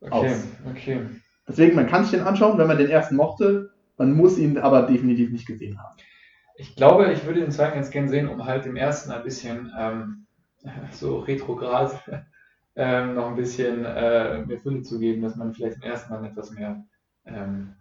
Okay, 0.00 0.10
aus. 0.10 0.46
okay. 0.68 1.00
Deswegen, 1.46 1.74
man 1.74 1.86
kann 1.86 2.04
sich 2.04 2.12
den 2.12 2.26
anschauen, 2.26 2.58
wenn 2.58 2.68
man 2.68 2.78
den 2.78 2.90
ersten 2.90 3.16
mochte. 3.16 3.70
Man 3.96 4.12
muss 4.12 4.38
ihn 4.38 4.58
aber 4.58 4.82
definitiv 4.82 5.30
nicht 5.30 5.46
gesehen 5.46 5.78
haben. 5.78 5.96
Ich 6.58 6.76
glaube, 6.76 7.12
ich 7.12 7.24
würde 7.24 7.40
den 7.40 7.52
zweiten 7.52 7.76
ganz 7.76 7.90
gern 7.90 8.08
sehen, 8.08 8.28
um 8.28 8.44
halt 8.44 8.64
dem 8.66 8.76
ersten 8.76 9.12
ein 9.12 9.22
bisschen 9.22 9.72
ähm, 9.78 10.26
so 10.92 11.20
retrograd 11.20 12.02
ähm, 12.76 13.14
noch 13.14 13.28
ein 13.28 13.36
bisschen 13.36 13.84
äh, 13.84 14.44
mehr 14.44 14.60
Fülle 14.60 14.82
zu 14.82 14.98
geben, 14.98 15.22
dass 15.22 15.36
man 15.36 15.54
vielleicht 15.54 15.76
im 15.76 15.82
ersten 15.82 16.12
Mal 16.12 16.24
etwas 16.26 16.50
mehr 16.50 16.84
ähm, 17.26 17.74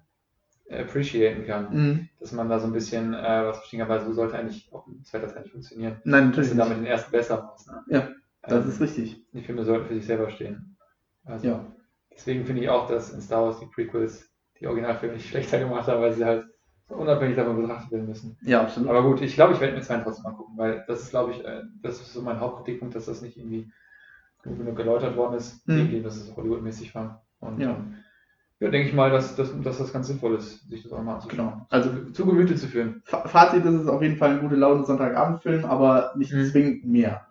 appreciaten 0.71 1.45
kann. 1.47 1.73
Mhm. 1.73 2.09
Dass 2.19 2.31
man 2.33 2.49
da 2.49 2.59
so 2.59 2.67
ein 2.67 2.73
bisschen 2.73 3.13
äh, 3.13 3.45
was 3.45 3.57
verstehen 3.59 3.79
kann, 3.81 3.89
weil 3.89 4.01
so 4.05 4.13
sollte 4.13 4.37
eigentlich 4.37 4.71
auch 4.73 4.87
ein 4.87 5.03
zweiter 5.05 5.27
Teil 5.33 5.43
nicht 5.43 5.51
funktionieren. 5.53 6.01
Nein, 6.05 6.27
Dass 6.33 6.37
natürlich 6.37 6.51
du 6.51 6.57
damit 6.57 6.77
den 6.79 6.85
ersten 6.87 7.11
besser 7.11 7.43
machst. 7.43 7.67
Ne? 7.71 7.83
Ja, 7.89 8.09
Das 8.43 8.65
Ähm, 8.65 8.71
ist 8.71 8.81
richtig. 8.81 9.23
Die 9.33 9.41
Filme 9.43 9.65
sollten 9.65 9.87
für 9.87 9.95
sich 9.95 10.05
selber 10.07 10.29
stehen. 10.31 10.77
Also, 11.25 11.47
Ja. 11.47 11.65
Deswegen 12.13 12.45
finde 12.45 12.63
ich 12.63 12.69
auch, 12.69 12.87
dass 12.87 13.11
in 13.13 13.21
Star 13.21 13.43
Wars 13.43 13.59
die 13.59 13.67
Prequels 13.67 14.29
die 14.59 14.67
Originalfilme 14.67 15.15
nicht 15.15 15.29
schlechter 15.29 15.59
gemacht 15.59 15.87
haben, 15.87 16.01
weil 16.01 16.13
sie 16.13 16.25
halt 16.25 16.45
unabhängig 16.89 17.35
davon 17.35 17.61
betrachtet 17.61 17.91
werden 17.91 18.07
müssen. 18.07 18.37
Ja, 18.41 18.61
absolut. 18.61 18.89
Aber 18.89 19.03
gut, 19.03 19.21
ich 19.21 19.33
glaube, 19.35 19.53
ich 19.53 19.59
werde 19.59 19.75
mir 19.75 19.81
zwei 19.81 19.97
trotzdem 19.97 20.23
mal 20.23 20.31
gucken, 20.37 20.57
weil 20.57 20.83
das 20.87 21.01
ist, 21.01 21.09
glaube 21.09 21.31
ich, 21.31 21.43
äh, 21.45 21.61
das 21.81 21.99
ist 22.01 22.13
so 22.13 22.21
mein 22.21 22.39
Hauptkritikpunkt, 22.39 22.95
dass 22.95 23.05
das 23.05 23.21
nicht 23.21 23.37
irgendwie 23.37 23.71
gut 24.43 24.57
genug 24.57 24.75
geläutert 24.75 25.15
worden 25.17 25.35
ist, 25.35 25.67
Mhm. 25.67 25.89
dem, 25.91 26.03
dass 26.03 26.15
es 26.17 26.35
Hollywood-mäßig 26.35 26.95
war. 26.95 27.23
Und 27.39 27.59
Ja. 27.59 27.71
ähm, 27.71 27.95
ja, 28.59 28.69
denke 28.69 28.87
ich 28.89 28.93
mal, 28.95 29.11
dass, 29.11 29.35
dass, 29.35 29.51
dass 29.61 29.77
das 29.77 29.93
ganz 29.93 30.07
sinnvoll 30.07 30.35
ist, 30.35 30.67
sich 30.69 30.83
das 30.83 30.91
auch 30.93 31.03
mal 31.03 31.15
anzuschauen. 31.15 31.49
Genau. 31.49 31.67
Also 31.69 31.89
zu, 31.91 32.11
zu 32.13 32.25
Gemüte 32.25 32.55
zu 32.55 32.67
führen. 32.67 33.01
Fa- 33.05 33.27
Fazit 33.27 33.65
ist 33.65 33.73
es 33.75 33.87
auf 33.87 34.01
jeden 34.01 34.17
Fall 34.17 34.31
ein 34.31 34.41
gute 34.41 34.55
Laune 34.55 34.85
Sonntagabendfilm, 34.85 35.65
aber 35.65 36.13
nicht 36.15 36.33
Mhm. 36.33 36.45
zwingend 36.45 36.85
mehr. 36.85 37.27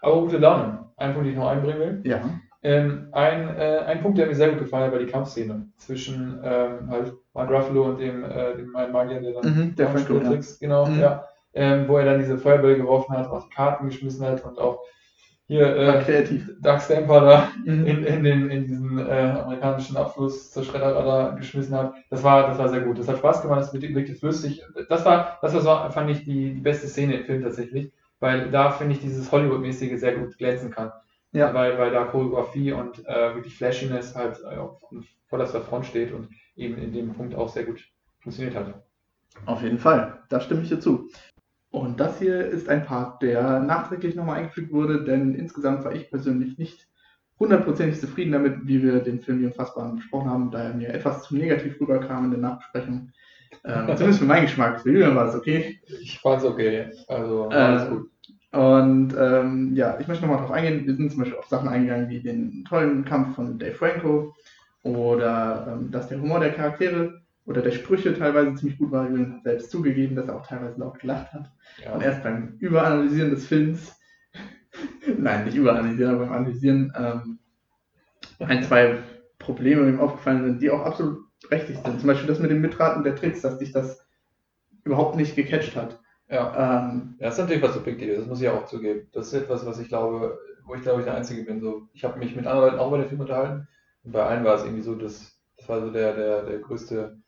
Aber 0.00 0.20
gute 0.22 0.38
Laune. 0.38 0.86
Ein 0.96 1.12
Punkt, 1.12 1.26
den 1.26 1.32
ich 1.32 1.38
noch 1.38 1.48
einbringen 1.48 1.78
will. 1.80 2.00
Ja. 2.04 2.20
Ähm, 2.62 3.08
ein, 3.12 3.56
äh, 3.56 3.78
ein 3.86 4.02
Punkt, 4.02 4.18
der 4.18 4.26
mir 4.26 4.34
sehr 4.34 4.50
gut 4.50 4.58
gefallen 4.58 4.86
hat, 4.86 4.92
war 4.92 4.98
die 4.98 5.06
Kampfszene 5.06 5.68
zwischen 5.76 6.40
ähm, 6.42 6.90
halt 6.90 7.12
Mark 7.32 7.50
Ruffalo 7.50 7.84
und 7.84 8.00
dem, 8.00 8.24
äh, 8.24 8.56
dem 8.56 8.74
einen 8.74 8.92
Magier, 8.92 9.20
der 9.20 9.32
dann 9.34 9.44
Mhm, 9.44 9.76
der. 9.76 9.94
Tricks, 9.94 10.58
genau, 10.58 10.86
Mhm. 10.86 11.00
ja. 11.00 11.24
Ähm, 11.54 11.88
wo 11.88 11.96
er 11.96 12.04
dann 12.04 12.18
diese 12.18 12.36
Feuerbälle 12.38 12.76
geworfen 12.76 13.16
hat, 13.16 13.28
auch 13.30 13.44
die 13.44 13.50
Karten 13.54 13.86
geschmissen 13.86 14.26
hat 14.26 14.44
und 14.44 14.58
auch 14.58 14.80
hier 15.46 15.74
äh, 15.76 16.02
kreativ. 16.04 16.50
Doug 16.60 16.78
Stamper 16.80 17.20
da 17.20 17.48
Mhm. 17.64 17.86
in, 17.86 18.04
in, 18.04 18.24
den, 18.24 18.50
in 18.50 18.66
diesen 18.66 18.98
äh, 18.98 19.34
amerikanischen 19.42 19.96
Abfluss 19.96 20.50
zur 20.52 20.64
Schredderradar 20.64 21.36
geschmissen 21.36 21.74
hat. 21.76 21.94
Das 22.10 22.22
war, 22.22 22.48
das 22.48 22.58
war 22.58 22.68
sehr 22.68 22.80
gut. 22.80 22.98
Das 22.98 23.08
hat 23.08 23.18
Spaß 23.18 23.42
gemacht, 23.42 23.60
das 23.60 23.72
wirkte 23.72 24.14
flüssig. 24.14 24.62
Das 24.88 25.04
war, 25.04 25.38
das 25.40 25.54
war 25.54 25.60
so, 25.60 25.92
fand 25.94 26.10
ich, 26.10 26.24
die, 26.24 26.52
die 26.54 26.60
beste 26.60 26.86
Szene 26.88 27.14
im 27.18 27.24
Film 27.24 27.42
tatsächlich, 27.42 27.92
weil 28.20 28.50
da, 28.50 28.70
finde 28.72 28.94
ich, 28.94 29.00
dieses 29.00 29.32
Hollywood-mäßige 29.32 29.98
sehr 29.98 30.16
gut 30.16 30.36
glänzen 30.36 30.70
kann. 30.70 30.92
Ja. 31.32 31.52
Weil, 31.52 31.78
weil 31.78 31.90
da 31.90 32.04
Choreografie 32.04 32.72
und 32.72 33.06
äh, 33.06 33.34
wirklich 33.34 33.56
Flashiness 33.56 34.14
halt 34.14 34.40
äh, 34.42 34.56
auf 34.56 34.80
vorderster 35.26 35.60
Front 35.60 35.86
steht 35.86 36.12
und 36.12 36.28
eben 36.56 36.78
in 36.78 36.92
dem 36.92 37.12
Punkt 37.12 37.34
auch 37.34 37.48
sehr 37.48 37.64
gut 37.64 37.84
funktioniert 38.20 38.56
hat. 38.56 38.82
Auf 39.46 39.62
jeden 39.62 39.78
Fall, 39.78 40.22
da 40.30 40.40
stimme 40.40 40.62
ich 40.62 40.68
dir 40.68 40.80
zu. 40.80 41.10
Und 41.70 42.00
das 42.00 42.18
hier 42.18 42.46
ist 42.46 42.68
ein 42.68 42.86
Part, 42.86 43.22
der 43.22 43.60
nachträglich 43.60 44.14
nochmal 44.14 44.38
eingefügt 44.38 44.72
wurde, 44.72 45.04
denn 45.04 45.34
insgesamt 45.34 45.84
war 45.84 45.92
ich 45.92 46.10
persönlich 46.10 46.56
nicht 46.56 46.88
hundertprozentig 47.38 48.00
zufrieden 48.00 48.32
damit, 48.32 48.66
wie 48.66 48.82
wir 48.82 49.00
den 49.00 49.20
Film 49.20 49.40
Die 49.40 49.46
Unfassbaren 49.46 49.96
besprochen 49.96 50.30
haben, 50.30 50.50
da 50.50 50.64
er 50.64 50.74
mir 50.74 50.88
etwas 50.88 51.24
zu 51.24 51.36
negativ 51.36 51.78
rüberkam 51.80 52.24
in 52.24 52.30
der 52.30 52.40
Nachbesprechung. 52.40 53.12
Ähm, 53.64 53.86
zumindest 53.86 54.20
für 54.20 54.26
meinen 54.26 54.46
Geschmack. 54.46 54.80
Für 54.80 54.90
Julian 54.90 55.14
war 55.14 55.28
es 55.28 55.34
okay. 55.34 55.80
Ich 56.00 56.18
fand's 56.18 56.44
okay. 56.44 56.90
Also, 57.06 57.48
Äh, 57.50 57.54
alles 57.54 57.88
gut. 57.88 58.10
Und 58.50 59.14
ähm, 59.18 59.74
ja, 59.74 59.98
ich 60.00 60.08
möchte 60.08 60.22
nochmal 60.24 60.38
darauf 60.38 60.54
eingehen. 60.54 60.86
Wir 60.86 60.96
sind 60.96 61.10
zum 61.10 61.20
Beispiel 61.20 61.38
auf 61.38 61.46
Sachen 61.46 61.68
eingegangen 61.68 62.08
wie 62.08 62.20
den 62.20 62.64
tollen 62.64 63.04
Kampf 63.04 63.34
von 63.36 63.58
Dave 63.58 63.74
Franco 63.74 64.34
oder 64.82 65.68
ähm, 65.72 65.90
dass 65.90 66.08
der 66.08 66.20
Humor 66.20 66.40
der 66.40 66.54
Charaktere 66.54 67.20
oder 67.44 67.62
der 67.62 67.72
Sprüche 67.72 68.16
teilweise 68.16 68.54
ziemlich 68.54 68.78
gut 68.78 68.90
war. 68.90 69.08
Julian 69.08 69.34
hat 69.34 69.42
selbst 69.42 69.70
zugegeben, 69.70 70.16
dass 70.16 70.28
er 70.28 70.36
auch 70.36 70.46
teilweise 70.46 70.78
laut 70.80 70.98
gelacht 70.98 71.32
hat. 71.32 71.50
Und 71.92 72.00
Ja. 72.00 72.06
erst 72.06 72.22
beim 72.22 72.56
Überanalysieren 72.58 73.30
des 73.30 73.46
Films, 73.46 73.98
nein, 75.18 75.44
nicht 75.44 75.56
überanalysieren, 75.56 76.14
aber 76.14 76.26
beim 76.26 76.34
Analysieren, 76.34 76.92
ähm, 76.96 77.38
ein, 78.38 78.62
zwei 78.62 78.98
Probleme 79.38 79.88
ihm 79.88 80.00
aufgefallen 80.00 80.44
sind, 80.44 80.62
die 80.62 80.70
auch 80.70 80.84
absolut 80.84 81.24
berechtigt 81.42 81.84
sind. 81.84 82.00
Zum 82.00 82.06
Beispiel 82.06 82.28
das 82.28 82.38
mit 82.38 82.50
dem 82.50 82.60
Mitraten 82.60 83.02
der 83.02 83.16
Tricks, 83.16 83.40
dass 83.40 83.58
dich 83.58 83.72
das 83.72 84.06
überhaupt 84.84 85.16
nicht 85.16 85.36
gecatcht 85.36 85.76
hat. 85.76 86.00
Ja. 86.28 86.80
Ähm, 86.90 87.18
Ja, 87.18 87.26
das 87.26 87.34
ist 87.34 87.40
natürlich 87.40 87.62
was 87.62 87.74
Subjektives, 87.74 88.18
das 88.18 88.26
muss 88.26 88.40
ich 88.40 88.48
auch 88.48 88.66
zugeben. 88.66 89.08
Das 89.12 89.28
ist 89.28 89.34
etwas, 89.34 89.66
was 89.66 89.78
ich 89.80 89.88
glaube, 89.88 90.38
wo 90.64 90.74
ich 90.74 90.82
glaube 90.82 91.00
ich 91.00 91.04
der 91.06 91.14
Einzige 91.16 91.42
bin. 91.44 91.60
So, 91.60 91.88
ich 91.92 92.04
habe 92.04 92.18
mich 92.18 92.36
mit 92.36 92.46
anderen 92.46 92.70
Leuten 92.70 92.80
auch 92.80 92.88
über 92.88 92.98
den 92.98 93.08
Film 93.08 93.20
unterhalten 93.20 93.66
und 94.04 94.12
bei 94.12 94.22
allen 94.24 94.44
war 94.44 94.54
es 94.54 94.64
irgendwie 94.64 94.82
so, 94.82 94.94
dass 94.94 95.36
das 95.56 95.68
war 95.68 95.80
so 95.80 95.90
der, 95.90 96.14
der, 96.14 96.42
der 96.44 96.58
größte 96.60 97.18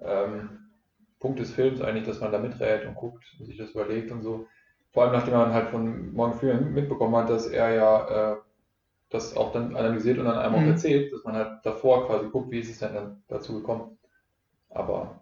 ähm, 0.00 0.60
Punkt 1.20 1.40
des 1.40 1.52
Films 1.52 1.80
eigentlich, 1.82 2.06
dass 2.06 2.20
man 2.20 2.32
da 2.32 2.38
miträt 2.38 2.86
und 2.86 2.94
guckt 2.96 3.24
und 3.40 3.46
sich 3.46 3.58
das 3.58 3.70
überlegt 3.72 4.12
und 4.12 4.22
so. 4.22 4.46
Vor 4.92 5.04
allem 5.04 5.12
nachdem 5.12 5.34
man 5.34 5.54
halt 5.54 5.70
von 5.70 6.12
Morgan 6.14 6.38
Freeman 6.38 6.72
mitbekommen 6.74 7.16
hat, 7.16 7.30
dass 7.30 7.46
er 7.48 7.74
ja 7.74 8.32
äh, 8.34 8.36
das 9.10 9.36
auch 9.36 9.52
dann 9.52 9.76
analysiert 9.76 10.18
und 10.18 10.26
dann 10.26 10.38
einem 10.38 10.54
Mhm. 10.54 10.56
auch 10.56 10.66
erzählt, 10.66 11.12
dass 11.12 11.24
man 11.24 11.36
halt 11.36 11.64
davor 11.66 12.06
quasi 12.06 12.28
guckt, 12.30 12.50
wie 12.52 12.60
ist 12.60 12.70
es 12.70 12.78
denn 12.80 12.94
dann 12.94 13.22
dazu 13.28 13.54
gekommen. 13.54 13.98
Aber 14.70 15.21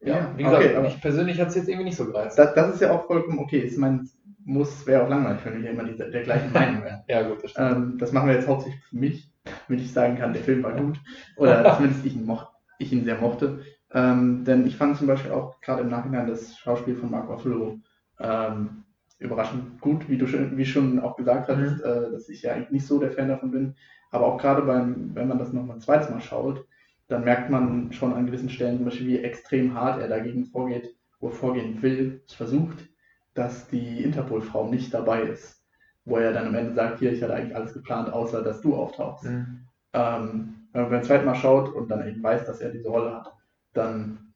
ja, 0.00 0.32
wie 0.36 0.42
gesagt, 0.42 0.64
okay, 0.64 0.74
aber- 0.74 0.84
mich 0.84 1.00
persönlich 1.00 1.40
hat 1.40 1.48
es 1.48 1.54
jetzt 1.56 1.68
irgendwie 1.68 1.84
nicht 1.84 1.96
so 1.96 2.06
gereizt. 2.06 2.38
das, 2.38 2.54
das 2.54 2.74
ist 2.74 2.80
ja 2.80 2.92
auch 2.92 3.06
vollkommen 3.06 3.38
okay. 3.38 3.58
Ich 3.58 3.76
meine, 3.76 4.04
muss, 4.44 4.86
wäre 4.86 5.04
auch 5.04 5.08
langweilig, 5.08 5.40
wenn 5.44 5.62
wir 5.62 5.70
immer 5.70 5.84
diese, 5.84 6.10
der 6.10 6.22
gleichen 6.22 6.52
Meinung 6.52 6.82
wären. 6.82 7.02
Ja, 7.08 7.22
gut, 7.22 7.42
das 7.42 7.52
stimmt. 7.52 7.70
Ähm, 7.70 7.98
das 7.98 8.12
machen 8.12 8.28
wir 8.28 8.34
jetzt 8.34 8.48
hauptsächlich 8.48 8.82
für 8.84 8.96
mich, 8.96 9.32
damit 9.68 9.82
ich 9.82 9.92
sagen 9.92 10.16
kann, 10.16 10.32
der 10.32 10.42
Film 10.42 10.62
war 10.62 10.72
gut. 10.72 10.98
Oder 11.36 11.74
zumindest 11.76 12.04
ich 12.06 12.14
ihn, 12.14 12.24
moch, 12.24 12.50
ich 12.78 12.92
ihn 12.92 13.04
sehr 13.04 13.20
mochte. 13.20 13.60
Ähm, 13.92 14.44
denn 14.44 14.66
ich 14.66 14.76
fand 14.76 14.96
zum 14.96 15.06
Beispiel 15.06 15.32
auch 15.32 15.60
gerade 15.60 15.82
im 15.82 15.90
Nachhinein 15.90 16.26
das 16.26 16.56
Schauspiel 16.56 16.94
von 16.96 17.10
Mark 17.10 17.28
Ruffalo 17.28 17.78
ähm, 18.20 18.84
überraschend 19.18 19.80
gut, 19.80 20.08
wie 20.08 20.16
du 20.16 20.26
schon, 20.26 20.56
wie 20.56 20.64
schon 20.64 21.00
auch 21.00 21.16
gesagt 21.16 21.48
hast, 21.48 21.58
mhm. 21.58 21.80
äh, 21.84 22.10
dass 22.12 22.28
ich 22.28 22.42
ja 22.42 22.52
eigentlich 22.52 22.70
nicht 22.70 22.86
so 22.86 22.98
der 22.98 23.10
Fan 23.10 23.28
davon 23.28 23.50
bin. 23.50 23.74
Aber 24.10 24.26
auch 24.26 24.38
gerade 24.38 24.62
beim, 24.62 25.10
wenn 25.14 25.28
man 25.28 25.38
das 25.38 25.52
nochmal 25.52 25.76
ein 25.76 25.80
zweites 25.82 26.10
Mal 26.10 26.20
schaut, 26.20 26.64
dann 27.10 27.24
merkt 27.24 27.50
man 27.50 27.92
schon 27.92 28.14
an 28.14 28.26
gewissen 28.26 28.50
Stellen 28.50 28.76
zum 28.76 28.84
Beispiel, 28.86 29.08
wie 29.08 29.18
extrem 29.18 29.74
hart 29.74 30.00
er 30.00 30.08
dagegen 30.08 30.46
vorgeht, 30.46 30.94
wo 31.18 31.28
er 31.28 31.32
vorgehen 31.32 31.82
will, 31.82 32.22
es 32.26 32.34
versucht, 32.34 32.88
dass 33.34 33.68
die 33.68 34.02
Interpol-Frau 34.04 34.70
nicht 34.70 34.94
dabei 34.94 35.22
ist. 35.22 35.60
Wo 36.04 36.16
er 36.16 36.32
dann 36.32 36.46
am 36.46 36.54
Ende 36.54 36.72
sagt, 36.72 37.00
hier, 37.00 37.12
ich 37.12 37.22
hatte 37.22 37.34
eigentlich 37.34 37.56
alles 37.56 37.74
geplant, 37.74 38.12
außer 38.12 38.42
dass 38.42 38.60
du 38.60 38.76
auftauchst. 38.76 39.24
Mhm. 39.24 39.66
Ähm, 39.92 40.68
wenn 40.72 40.82
man 40.82 40.90
beim 40.90 41.02
zweiten 41.02 41.26
Mal 41.26 41.34
schaut 41.34 41.74
und 41.74 41.90
dann 41.90 42.06
eben 42.06 42.22
weiß, 42.22 42.46
dass 42.46 42.60
er 42.60 42.70
diese 42.70 42.88
Rolle 42.88 43.16
hat, 43.16 43.32
dann 43.72 44.32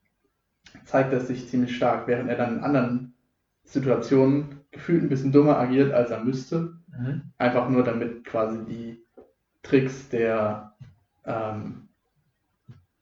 zeigt 0.84 1.12
er 1.12 1.20
sich 1.20 1.48
ziemlich 1.48 1.76
stark, 1.76 2.08
während 2.08 2.28
er 2.28 2.37
dann 2.37 2.58
in 2.58 2.64
anderen 2.64 3.14
Situationen 3.62 4.60
gefühlt 4.72 5.02
ein 5.02 5.08
bisschen 5.08 5.30
dummer 5.30 5.58
agiert, 5.58 5.92
als 5.92 6.10
er 6.10 6.24
müsste. 6.24 6.74
Mhm. 6.88 7.22
Einfach 7.38 7.68
nur 7.68 7.84
damit 7.84 8.24
quasi 8.24 8.64
die 8.64 9.04
Tricks 9.62 10.08
der 10.08 10.74
ähm, 11.24 11.88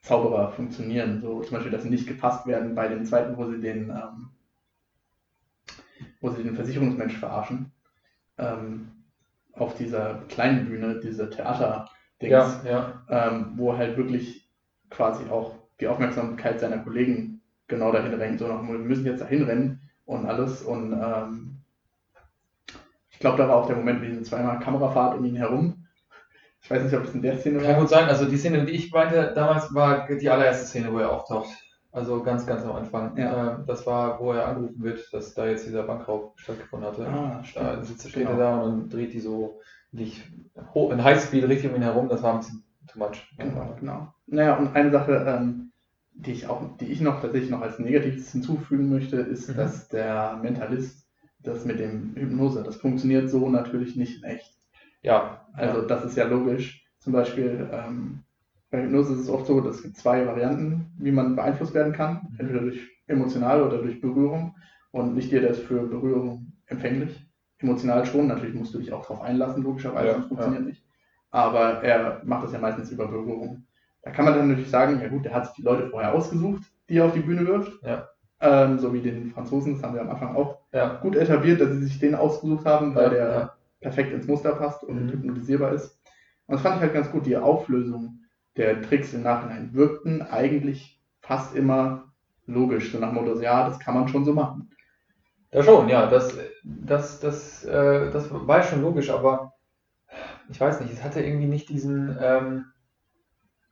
Zauberer 0.03 0.53
funktionieren. 0.53 1.21
So 1.21 1.41
zum 1.43 1.55
Beispiel, 1.57 1.73
dass 1.73 1.85
sie 1.85 1.91
nicht 1.91 2.07
gepasst 2.07 2.47
werden 2.47 2.75
bei 2.75 2.89
dem 2.89 3.05
zweiten, 3.07 3.37
wo 3.37 3.47
sie 3.47 3.61
den, 3.61 3.91
ähm, 3.91 4.31
wo 6.21 6.31
sie 6.31 6.43
den 6.43 6.57
Versicherungsmensch 6.57 7.17
verarschen. 7.19 7.73
Ähm, 8.39 8.89
auf 9.55 9.75
dieser 9.77 10.23
kleinen 10.29 10.67
Bühne, 10.67 11.01
diese 11.01 11.29
Theater- 11.31 11.89
ja, 12.21 12.63
ja. 12.65 13.03
Ähm, 13.09 13.53
wo 13.57 13.77
halt 13.77 13.97
wirklich 13.97 14.49
quasi 14.91 15.29
auch 15.31 15.57
die 15.81 15.89
Aufmerksamkeit 15.89 16.61
seiner 16.61 16.79
Kollegen 16.79 17.41
genau 17.67 17.93
dahin 17.93 18.15
rennt. 18.15 18.39
So 18.39 18.47
nach, 18.47 18.63
wir 18.63 18.79
müssen 18.79 19.07
jetzt 19.07 19.21
dahin 19.21 19.43
rennen 19.43 19.81
und 20.07 20.27
alles. 20.27 20.63
Und 20.63 20.93
ähm, 20.93 21.57
ich 23.11 23.19
glaube, 23.19 23.39
da 23.39 23.49
war 23.49 23.57
auch 23.57 23.67
der 23.67 23.77
Moment 23.77 24.03
wie 24.03 24.09
diese 24.09 24.23
zweimal 24.23 24.59
Kamerafahrt 24.61 25.19
um 25.19 25.25
ihn 25.25 25.37
herum. 25.37 25.82
Ich 26.63 26.71
weiß 26.71 26.85
nicht, 26.85 26.95
ob 26.95 27.05
es 27.05 27.15
in 27.15 27.23
der 27.23 27.39
Szene 27.39 27.61
war. 27.61 27.67
Kann 27.67 27.81
gut 27.81 27.89
sein. 27.89 28.09
Also 28.09 28.25
die 28.25 28.37
Szene, 28.37 28.65
die 28.65 28.73
ich 28.73 28.93
meinte 28.93 29.33
damals, 29.35 29.75
war 29.75 30.07
die 30.09 30.31
allererste 30.31 30.67
Szene, 30.67 30.93
wo 30.93 30.99
er 30.99 31.13
auftaucht. 31.13 31.51
Also 31.91 32.23
ganz, 32.23 32.47
ganz 32.47 32.63
am 32.65 32.73
Anfang. 32.73 33.17
Ja. 33.19 33.57
Ähm, 33.57 33.65
das 33.67 33.87
war, 33.87 34.19
wo 34.21 34.33
er 34.33 34.47
angerufen 34.49 34.83
wird, 34.83 35.13
dass 35.13 35.35
da 35.35 35.47
jetzt 35.47 35.67
dieser 35.67 35.83
Bankraub 35.83 36.39
stattgefunden 36.39 36.89
hatte. 36.89 37.07
Ah, 37.07 37.45
stimmt. 37.45 37.67
Da 37.67 37.85
sitzt, 37.85 38.09
steht 38.09 38.27
genau. 38.27 38.31
er 38.31 38.37
da 38.39 38.61
und 38.63 38.89
dreht 38.89 39.13
die 39.13 39.21
so 39.21 39.61
nicht 39.91 40.23
in 40.75 41.05
Highspeed 41.05 41.47
richtig 41.49 41.71
um 41.71 41.77
ihn 41.77 41.83
herum. 41.83 42.09
Das 42.09 42.23
war 42.23 42.33
ein 42.33 42.41
bisschen 42.41 42.65
too 42.87 42.99
much. 42.99 43.29
Genau, 43.37 43.77
genau. 43.79 44.15
Naja, 44.27 44.57
und 44.57 44.75
eine 44.75 44.91
Sache, 44.91 45.25
ähm, 45.29 45.73
die 46.15 46.33
ich 46.33 46.47
auch, 46.47 46.77
die 46.79 46.87
ich 46.87 47.01
noch 47.01 47.21
tatsächlich 47.21 47.51
noch 47.51 47.61
als 47.61 47.79
Negatives 47.79 48.33
hinzufügen 48.33 48.89
möchte, 48.89 49.17
ist, 49.17 49.51
mhm. 49.51 49.57
dass 49.57 49.89
der 49.89 50.39
Mentalist 50.43 51.07
das 51.41 51.65
mit 51.65 51.81
dem 51.81 52.15
Hypnose, 52.15 52.63
das 52.63 52.77
funktioniert 52.77 53.29
so 53.29 53.49
natürlich 53.49 53.97
nicht 53.97 54.19
in 54.19 54.25
echt. 54.25 54.57
Ja. 55.03 55.47
Also 55.53 55.81
ja. 55.81 55.87
das 55.87 56.05
ist 56.05 56.17
ja 56.17 56.27
logisch. 56.27 56.87
Zum 56.99 57.13
Beispiel 57.13 57.69
ähm, 57.73 58.23
bei 58.71 58.83
Hypnose 58.83 59.15
ist 59.15 59.21
es 59.21 59.29
oft 59.29 59.47
so, 59.47 59.61
dass 59.61 59.77
es 59.77 59.83
gibt 59.83 59.97
zwei 59.97 60.27
Varianten, 60.27 60.93
wie 60.99 61.13
man 61.13 61.37
beeinflusst 61.37 61.75
werden 61.75 61.93
kann. 61.93 62.29
Mhm. 62.31 62.37
Entweder 62.39 62.61
durch 62.61 62.89
emotional 63.07 63.63
oder 63.63 63.79
durch 63.79 64.01
Berührung. 64.01 64.57
Und 64.93 65.15
nicht 65.15 65.31
jeder 65.31 65.49
ist 65.49 65.63
für 65.63 65.87
Berührung 65.87 66.53
empfänglich. 66.67 67.27
Emotional 67.59 68.05
schon, 68.07 68.27
natürlich 68.27 68.55
musst 68.55 68.75
du 68.75 68.79
dich 68.79 68.93
auch 68.93 69.03
darauf 69.03 69.23
einlassen, 69.23 69.63
logischerweise, 69.63 70.09
ja, 70.09 70.15
sonst 70.15 70.29
funktioniert 70.29 70.63
ja. 70.63 70.69
nicht. 70.69 70.85
Aber 71.31 71.83
er 71.83 72.21
macht 72.25 72.45
das 72.45 72.53
ja 72.53 72.59
meistens 72.59 72.91
über 72.91 73.07
Berührung. 73.07 73.65
Da 74.03 74.11
kann 74.11 74.25
man 74.25 74.35
dann 74.35 74.49
natürlich 74.49 74.71
sagen, 74.71 75.01
ja 75.01 75.09
gut, 75.09 75.25
der 75.25 75.35
hat 75.35 75.47
sich 75.47 75.55
die 75.57 75.63
Leute 75.63 75.89
vorher 75.89 76.13
ausgesucht, 76.13 76.63
die 76.89 76.99
er 76.99 77.07
auf 77.07 77.13
die 77.13 77.21
Bühne 77.21 77.47
wirft. 77.47 77.73
Ja. 77.83 78.09
Ähm, 78.41 78.79
so 78.79 78.93
wie 78.93 79.01
den 79.01 79.31
Franzosen, 79.31 79.75
das 79.75 79.83
haben 79.83 79.95
wir 79.95 80.03
am 80.03 80.11
Anfang 80.11 80.35
auch 80.35 80.59
ja. 80.73 80.95
gut 80.97 81.15
etabliert, 81.15 81.61
dass 81.61 81.71
sie 81.71 81.85
sich 81.85 82.01
den 82.01 82.15
ausgesucht 82.15 82.67
haben, 82.67 82.95
weil 82.95 83.11
der. 83.11 83.55
Perfekt 83.83 84.13
ins 84.13 84.27
Muster 84.27 84.55
passt 84.55 84.83
und 84.85 85.07
mhm. 85.07 85.11
hypnotisierbar 85.11 85.73
ist. 85.73 86.01
Und 86.47 86.55
das 86.55 86.63
fand 86.63 86.77
ich 86.77 86.83
halt 86.83 86.95
ganz 86.95 87.11
gut, 87.11 87.27
die 87.27 87.37
Auflösung 87.37 88.21
der 88.57 88.83
Tricks 88.83 89.13
im 89.15 89.23
Nachhinein 89.23 89.75
wirkten 89.75 90.23
eigentlich 90.23 91.01
fast 91.21 91.55
immer 91.55 92.13
logisch, 92.47 92.93
so 92.93 92.99
nach 92.99 93.13
dem 93.13 93.17
Motto, 93.17 93.41
ja, 93.41 93.69
das 93.69 93.79
kann 93.79 93.95
man 93.95 94.09
schon 94.09 94.25
so 94.25 94.33
machen. 94.33 94.71
Ja 95.53 95.63
schon, 95.63 95.89
ja, 95.89 96.07
das, 96.07 96.37
das, 96.65 97.21
das, 97.21 97.65
äh, 97.65 98.11
das 98.11 98.29
war 98.31 98.63
schon 98.63 98.83
logisch, 98.83 99.11
aber 99.11 99.53
ich 100.51 100.61
weiß 100.61 100.81
nicht, 100.81 100.93
es 100.93 101.03
hatte 101.03 101.23
irgendwie 101.23 101.47
nicht 101.47 101.69
diesen, 101.69 102.17
ähm, 102.21 102.67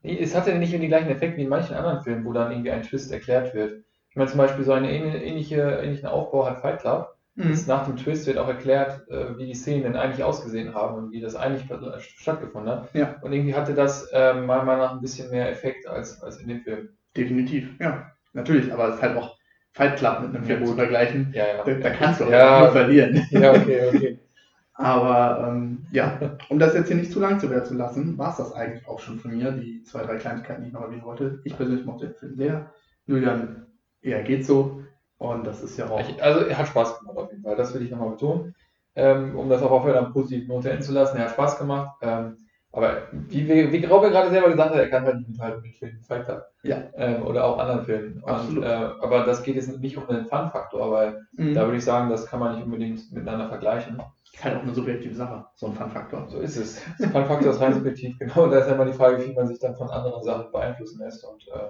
es 0.03 0.35
hatte 0.35 0.55
nicht 0.55 0.73
den 0.73 0.87
gleichen 0.88 1.11
Effekt 1.11 1.37
wie 1.37 1.42
in 1.42 1.49
manchen 1.49 1.75
anderen 1.75 2.03
Filmen, 2.03 2.25
wo 2.25 2.33
dann 2.33 2.51
irgendwie 2.51 2.70
ein 2.70 2.83
Twist 2.83 3.12
erklärt 3.12 3.55
wird. 3.55 3.85
Ich 4.11 4.16
meine 4.16 4.31
zum 4.31 4.38
Beispiel 4.38 4.64
so 4.64 4.73
einen 4.73 4.87
ähnliche, 4.87 5.61
ähnlichen 5.61 6.09
Aufbau 6.09 6.46
hat 6.46 6.61
Fight 6.61 6.81
Club. 6.81 7.16
Mhm. 7.40 7.59
Nach 7.66 7.87
dem 7.87 7.96
Twist 7.96 8.26
wird 8.26 8.38
auch 8.38 8.48
erklärt, 8.48 9.09
äh, 9.09 9.37
wie 9.38 9.46
die 9.46 9.55
Szenen 9.55 9.83
denn 9.83 9.96
eigentlich 9.96 10.22
ausgesehen 10.22 10.74
haben 10.74 10.96
und 10.96 11.12
wie 11.12 11.20
das 11.20 11.37
eigentlich 11.37 11.66
stattgefunden 11.98 12.70
hat. 12.70 12.94
Ja. 12.94 13.16
Und 13.22 13.33
irgendwie 13.33 13.55
hatte 13.55 13.74
das 13.74 14.09
äh, 14.12 14.35
meiner 14.35 14.64
Meinung 14.64 14.81
nach 14.81 14.92
ein 14.92 15.00
bisschen 15.00 15.31
mehr 15.31 15.50
Effekt 15.50 15.87
als, 15.87 16.22
als 16.22 16.38
in 16.38 16.48
dem 16.48 16.61
Film. 16.61 16.90
Definitiv, 17.16 17.70
ja. 17.81 18.11
Natürlich, 18.33 18.72
aber 18.72 18.88
es 18.88 18.96
ist 18.96 19.03
halt 19.03 19.16
auch 19.16 19.37
Fight 19.72 19.96
Club 19.96 20.20
mit 20.20 20.35
einem 20.35 20.44
Film 20.44 20.66
zu 20.66 20.74
vergleichen. 20.74 21.33
Ja, 21.35 21.46
ja. 21.46 21.64
Da, 21.64 21.74
da 21.74 21.90
kannst 21.90 22.20
du 22.20 22.24
auch 22.24 22.31
ja. 22.31 22.61
nur 22.61 22.72
verlieren. 22.72 23.26
Ja, 23.31 23.53
okay, 23.53 23.88
okay. 23.88 24.18
Aber 24.74 25.46
ähm, 25.46 25.85
ja, 25.92 26.38
um 26.48 26.59
das 26.59 26.72
jetzt 26.72 26.88
hier 26.88 26.96
nicht 26.96 27.12
zu 27.12 27.20
lang 27.20 27.38
zu 27.38 27.50
werden 27.50 27.66
zu 27.66 27.74
lassen, 27.74 28.16
war 28.16 28.31
es 28.31 28.38
das 28.38 28.55
eigentlich 28.55 28.88
auch 28.88 28.98
schon 28.98 29.18
von 29.18 29.37
mir, 29.37 29.53
die 29.53 29.83
zwei, 29.83 30.05
drei 30.05 30.16
Kleinigkeiten, 30.16 30.62
die 30.62 30.68
ich 30.68 30.72
noch 30.72 30.81
erwähnen 30.81 31.05
wollte. 31.05 31.40
Ich 31.44 31.55
persönlich 31.55 31.85
mochte 31.85 32.07
den 32.07 32.14
Film 32.14 32.35
sehr. 32.37 32.72
Julian, 33.05 33.66
eher 34.00 34.22
geht 34.22 34.46
so. 34.46 34.83
Und 35.20 35.46
das 35.46 35.62
ist 35.62 35.76
ja 35.76 35.87
auch. 35.90 36.00
Also 36.22 36.46
er 36.46 36.56
hat 36.56 36.68
Spaß 36.68 36.98
gemacht 36.98 37.18
auf 37.18 37.30
jeden 37.30 37.42
Fall, 37.42 37.54
das 37.54 37.74
will 37.74 37.83
ich 37.83 37.90
nochmal 37.90 38.11
betonen. 38.11 38.54
Ähm, 38.96 39.38
um 39.38 39.50
das 39.50 39.62
auch 39.62 39.70
auf 39.70 39.85
einer 39.85 40.02
positiven 40.04 40.48
Note 40.48 40.70
enden 40.70 40.83
zu 40.83 40.92
lassen. 40.92 41.18
Er 41.18 41.24
hat 41.24 41.33
Spaß 41.33 41.59
gemacht. 41.59 41.98
Ähm, 42.00 42.38
aber 42.72 43.02
wie, 43.12 43.46
wie, 43.46 43.70
wie 43.70 43.80
Graube 43.83 44.11
gerade 44.11 44.30
selber 44.30 44.48
gesagt 44.48 44.70
hat, 44.70 44.78
er 44.78 44.88
kann 44.88 45.04
halt 45.04 45.16
nicht 45.16 45.28
mithalten 45.28 45.61
mit 45.61 45.74
Filmen, 45.74 46.02
Fight 46.02 46.24
Club. 46.24 46.42
Ja. 46.62 46.85
Ähm, 46.94 47.26
oder 47.26 47.44
auch 47.44 47.59
anderen 47.59 47.85
Filmen. 47.85 48.24
Absolut. 48.24 48.64
Und, 48.64 48.70
äh, 48.70 48.90
aber 49.02 49.26
das 49.26 49.42
geht 49.42 49.56
jetzt 49.56 49.78
nicht 49.78 49.98
um 49.98 50.06
den 50.06 50.24
Fun-Faktor, 50.24 50.90
weil 50.90 51.26
mhm. 51.33 51.54
da 51.54 51.66
würde 51.66 51.76
ich 51.76 51.85
sagen, 51.85 52.09
das 52.09 52.26
kann 52.26 52.40
man 52.40 52.54
nicht 52.54 52.64
unbedingt 52.64 53.12
miteinander 53.12 53.48
vergleichen. 53.48 54.00
Ist 54.33 54.42
halt 54.42 54.56
auch 54.56 54.62
eine 54.62 54.72
subjektive 54.72 55.14
Sache, 55.14 55.44
so 55.54 55.66
ein 55.66 55.74
Fun-Faktor. 55.74 56.28
So 56.30 56.38
ist 56.38 56.56
es. 56.56 56.80
Fun-Faktor 56.98 57.50
ist 57.50 57.61
rein 57.61 57.74
subjektiv, 57.74 58.18
genau. 58.18 58.44
Und 58.44 58.52
da 58.52 58.61
ist 58.61 58.68
ja 58.68 58.74
immer 58.74 58.87
die 58.87 58.94
Frage, 58.94 59.22
wie 59.22 59.35
man 59.35 59.48
sich 59.48 59.59
dann 59.59 59.76
von 59.76 59.90
anderen 59.90 60.22
Sachen 60.22 60.50
beeinflussen 60.50 61.00
lässt. 61.00 61.24
Und 61.24 61.46
äh, 61.48 61.68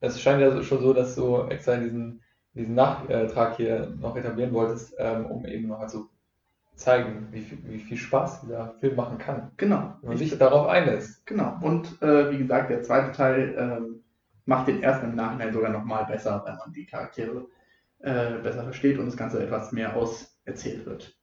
es 0.00 0.20
scheint 0.20 0.40
ja 0.40 0.62
schon 0.62 0.80
so, 0.80 0.92
dass 0.94 1.14
du 1.16 1.42
extra 1.48 1.76
diesen, 1.76 2.22
diesen 2.54 2.74
Nachtrag 2.74 3.56
hier 3.56 3.92
noch 4.00 4.16
etablieren 4.16 4.52
wolltest, 4.52 4.94
ähm, 4.98 5.26
um 5.26 5.44
eben 5.46 5.76
halt 5.76 5.90
so 5.90 6.08
zeigen, 6.74 7.28
wie 7.30 7.42
viel, 7.42 7.58
wie 7.64 7.78
viel 7.78 7.96
Spaß 7.96 8.42
dieser 8.42 8.74
Film 8.80 8.96
machen 8.96 9.18
kann. 9.18 9.52
Genau. 9.56 9.94
Wenn 10.00 10.08
man 10.10 10.18
sich 10.18 10.36
darauf 10.36 10.66
einlässt. 10.66 11.26
Genau. 11.26 11.58
Und 11.60 12.00
äh, 12.02 12.30
wie 12.30 12.38
gesagt, 12.38 12.70
der 12.70 12.82
zweite 12.82 13.12
Teil 13.12 13.54
ähm, 13.58 14.02
macht 14.46 14.68
den 14.68 14.82
ersten 14.82 15.10
im 15.10 15.14
Nachhinein 15.14 15.52
sogar 15.52 15.70
nochmal 15.70 16.06
besser, 16.06 16.42
wenn 16.46 16.56
man 16.56 16.72
die 16.72 16.86
Charaktere 16.86 17.46
äh, 18.00 18.38
besser 18.42 18.64
versteht 18.64 18.98
und 18.98 19.06
das 19.06 19.16
Ganze 19.16 19.42
etwas 19.42 19.72
mehr 19.72 19.94
auserzählt 19.94 20.86
wird. 20.86 21.14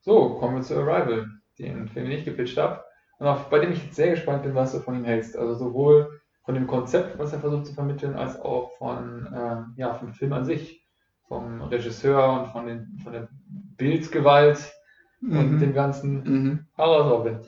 So, 0.00 0.34
kommen 0.34 0.56
wir 0.56 0.62
zu 0.62 0.76
Arrival, 0.76 1.26
den 1.58 1.88
Film, 1.88 2.10
den 2.10 2.18
ich 2.18 2.24
gepitcht 2.24 2.58
habe. 2.58 2.84
Und 3.18 3.26
auch 3.26 3.44
bei 3.44 3.58
dem 3.58 3.72
ich 3.72 3.82
jetzt 3.82 3.96
sehr 3.96 4.10
gespannt 4.10 4.42
bin, 4.42 4.54
was 4.54 4.72
du 4.72 4.80
von 4.80 4.94
ihm 4.94 5.04
hältst. 5.04 5.36
Also 5.36 5.54
sowohl 5.54 6.20
von 6.46 6.54
dem 6.54 6.68
Konzept, 6.68 7.18
was 7.18 7.32
er 7.32 7.40
versucht 7.40 7.66
zu 7.66 7.74
vermitteln, 7.74 8.14
als 8.14 8.40
auch 8.40 8.70
von, 8.78 9.26
äh, 9.26 9.80
ja, 9.80 9.92
vom 9.94 10.12
Film 10.12 10.32
an 10.32 10.44
sich, 10.44 10.86
vom 11.26 11.60
Regisseur 11.60 12.40
und 12.40 12.46
von, 12.52 12.66
den, 12.66 12.98
von 13.02 13.12
der 13.12 13.28
Bildgewalt 13.76 14.72
mhm. 15.20 15.38
und 15.38 15.58
dem 15.58 15.74
ganzen 15.74 16.22
mhm. 16.22 16.66
Horror 16.78 17.40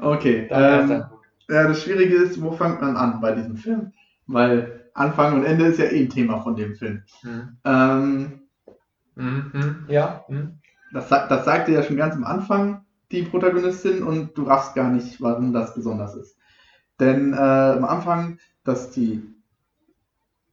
Okay. 0.00 0.48
Ähm, 0.50 1.04
ja, 1.48 1.68
das 1.68 1.82
Schwierige 1.82 2.16
ist, 2.16 2.40
wo 2.40 2.52
fängt 2.52 2.80
man 2.80 2.96
an 2.96 3.20
bei 3.20 3.32
diesem 3.32 3.56
Film? 3.56 3.92
Weil 4.26 4.88
Anfang 4.94 5.34
und 5.34 5.44
Ende 5.44 5.66
ist 5.66 5.78
ja 5.78 5.84
eh 5.84 6.00
ein 6.00 6.08
Thema 6.08 6.40
von 6.40 6.56
dem 6.56 6.74
Film. 6.74 7.02
Mhm. 7.22 7.58
Ähm, 7.66 8.40
mhm. 9.16 9.84
Ja. 9.88 10.24
Mhm. 10.28 10.60
Das, 10.94 11.10
das 11.10 11.44
sagte 11.44 11.72
ja 11.72 11.82
schon 11.82 11.98
ganz 11.98 12.14
am 12.14 12.24
Anfang 12.24 12.86
die 13.12 13.22
Protagonistin 13.22 14.02
und 14.02 14.38
du 14.38 14.44
raffst 14.44 14.74
gar 14.74 14.90
nicht, 14.90 15.20
warum 15.20 15.52
das 15.52 15.74
besonders 15.74 16.16
ist. 16.16 16.38
Denn 17.00 17.32
äh, 17.32 17.36
am 17.36 17.84
Anfang, 17.84 18.38
dass 18.62 18.90
die, 18.90 19.22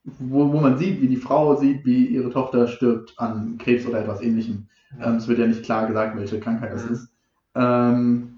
wo, 0.04 0.52
wo 0.52 0.60
man 0.60 0.78
sieht, 0.78 1.02
wie 1.02 1.08
die 1.08 1.18
Frau 1.18 1.56
sieht, 1.56 1.86
wie 1.86 2.08
ihre 2.08 2.32
Tochter 2.32 2.68
stirbt 2.68 3.14
an 3.18 3.58
Krebs 3.58 3.86
oder 3.86 4.00
etwas 4.00 4.22
ähnlichem. 4.22 4.68
Ja. 5.00 5.08
Ähm, 5.08 5.16
es 5.18 5.28
wird 5.28 5.40
ja 5.40 5.48
nicht 5.48 5.64
klar 5.64 5.88
gesagt, 5.88 6.18
welche 6.18 6.40
Krankheit 6.40 6.74
das 6.74 6.86
mhm. 6.86 6.94
ist. 6.94 7.10
Ähm, 7.56 8.32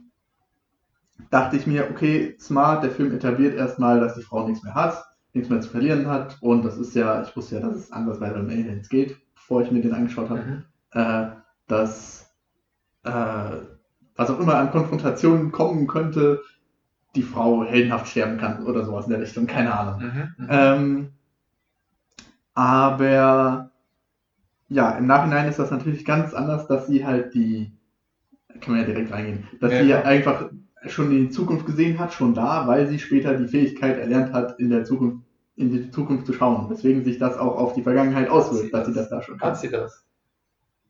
dachte 1.29 1.55
ich 1.57 1.65
mir, 1.65 1.89
okay, 1.89 2.35
smart, 2.39 2.83
der 2.83 2.91
Film 2.91 3.13
etabliert 3.13 3.55
erstmal, 3.55 3.99
dass 3.99 4.15
die 4.15 4.21
Frau 4.21 4.47
nichts 4.47 4.63
mehr 4.63 4.75
hat, 4.75 5.03
nichts 5.33 5.49
mehr 5.49 5.61
zu 5.61 5.69
verlieren 5.69 6.07
hat. 6.07 6.37
Und 6.41 6.63
das 6.63 6.77
ist 6.77 6.93
ja, 6.95 7.21
ich 7.23 7.35
wusste 7.35 7.55
ja, 7.55 7.61
dass 7.61 7.75
es 7.75 7.91
anders 7.91 8.19
bei 8.19 8.29
den 8.29 8.49
Aliens 8.49 8.89
geht, 8.89 9.17
bevor 9.33 9.61
ich 9.61 9.71
mir 9.71 9.81
den 9.81 9.93
angeschaut 9.93 10.29
habe. 10.29 10.41
Mhm. 10.41 10.63
Äh, 10.91 11.27
dass 11.67 12.29
äh, 13.03 13.57
was 14.15 14.29
auch 14.29 14.39
immer 14.39 14.55
an 14.55 14.71
Konfrontationen 14.71 15.51
kommen 15.51 15.87
könnte, 15.87 16.41
die 17.15 17.23
Frau 17.23 17.63
heldenhaft 17.65 18.08
sterben 18.08 18.38
kann 18.38 18.65
oder 18.65 18.86
sowas 18.86 19.06
in 19.06 19.12
der 19.12 19.21
Richtung, 19.21 19.47
keine 19.47 19.78
Ahnung. 19.78 20.02
Mhm, 20.02 20.36
mhm. 20.38 20.47
ähm, 20.49 21.13
aber 22.56 23.71
ja, 24.69 24.91
im 24.97 25.08
Nachhinein 25.08 25.47
ist 25.47 25.60
das 25.60 25.71
natürlich 25.71 26.06
ganz 26.06 26.34
anders, 26.34 26.67
dass 26.67 26.88
sie 26.88 27.06
halt 27.06 27.34
die, 27.34 27.73
kann 28.62 28.73
man 28.73 28.82
ja 28.82 28.88
direkt 28.88 29.12
reingehen, 29.12 29.47
dass 29.62 29.71
Ja, 29.71 29.80
sie 29.80 29.88
klar. 29.88 30.06
einfach 30.06 30.52
schon 30.88 31.12
in 31.12 31.28
die 31.28 31.30
Zukunft 31.32 31.65
gesehen 31.65 31.99
hat, 31.99 32.13
schon 32.13 32.34
da, 32.36 32.67
weil 32.67 32.88
sie 32.88 32.99
später 32.99 33.38
die 33.38 33.47
Fähigkeit 33.47 33.97
erlernt 33.99 34.34
hat, 34.34 34.60
in 34.60 34.69
der 34.69 34.86
Zukunft, 34.86 35.26
in 35.58 35.71
die 35.71 35.91
Zukunft 35.91 36.28
zu 36.28 36.34
schauen. 36.34 36.69
Weswegen 36.69 37.04
sich 37.06 37.19
das 37.19 37.38
auch 37.38 37.58
auf 37.58 37.73
die 37.73 37.84
Vergangenheit 37.84 38.30
sie 38.30 38.30
auswirkt, 38.30 38.73
dass 38.73 38.88
sie 38.88 38.93
das? 38.93 39.10
da 39.10 39.21
schon 39.21 39.39
Hat 39.41 39.58
kann. 39.58 39.60
sie 39.60 39.69
das? 39.69 40.06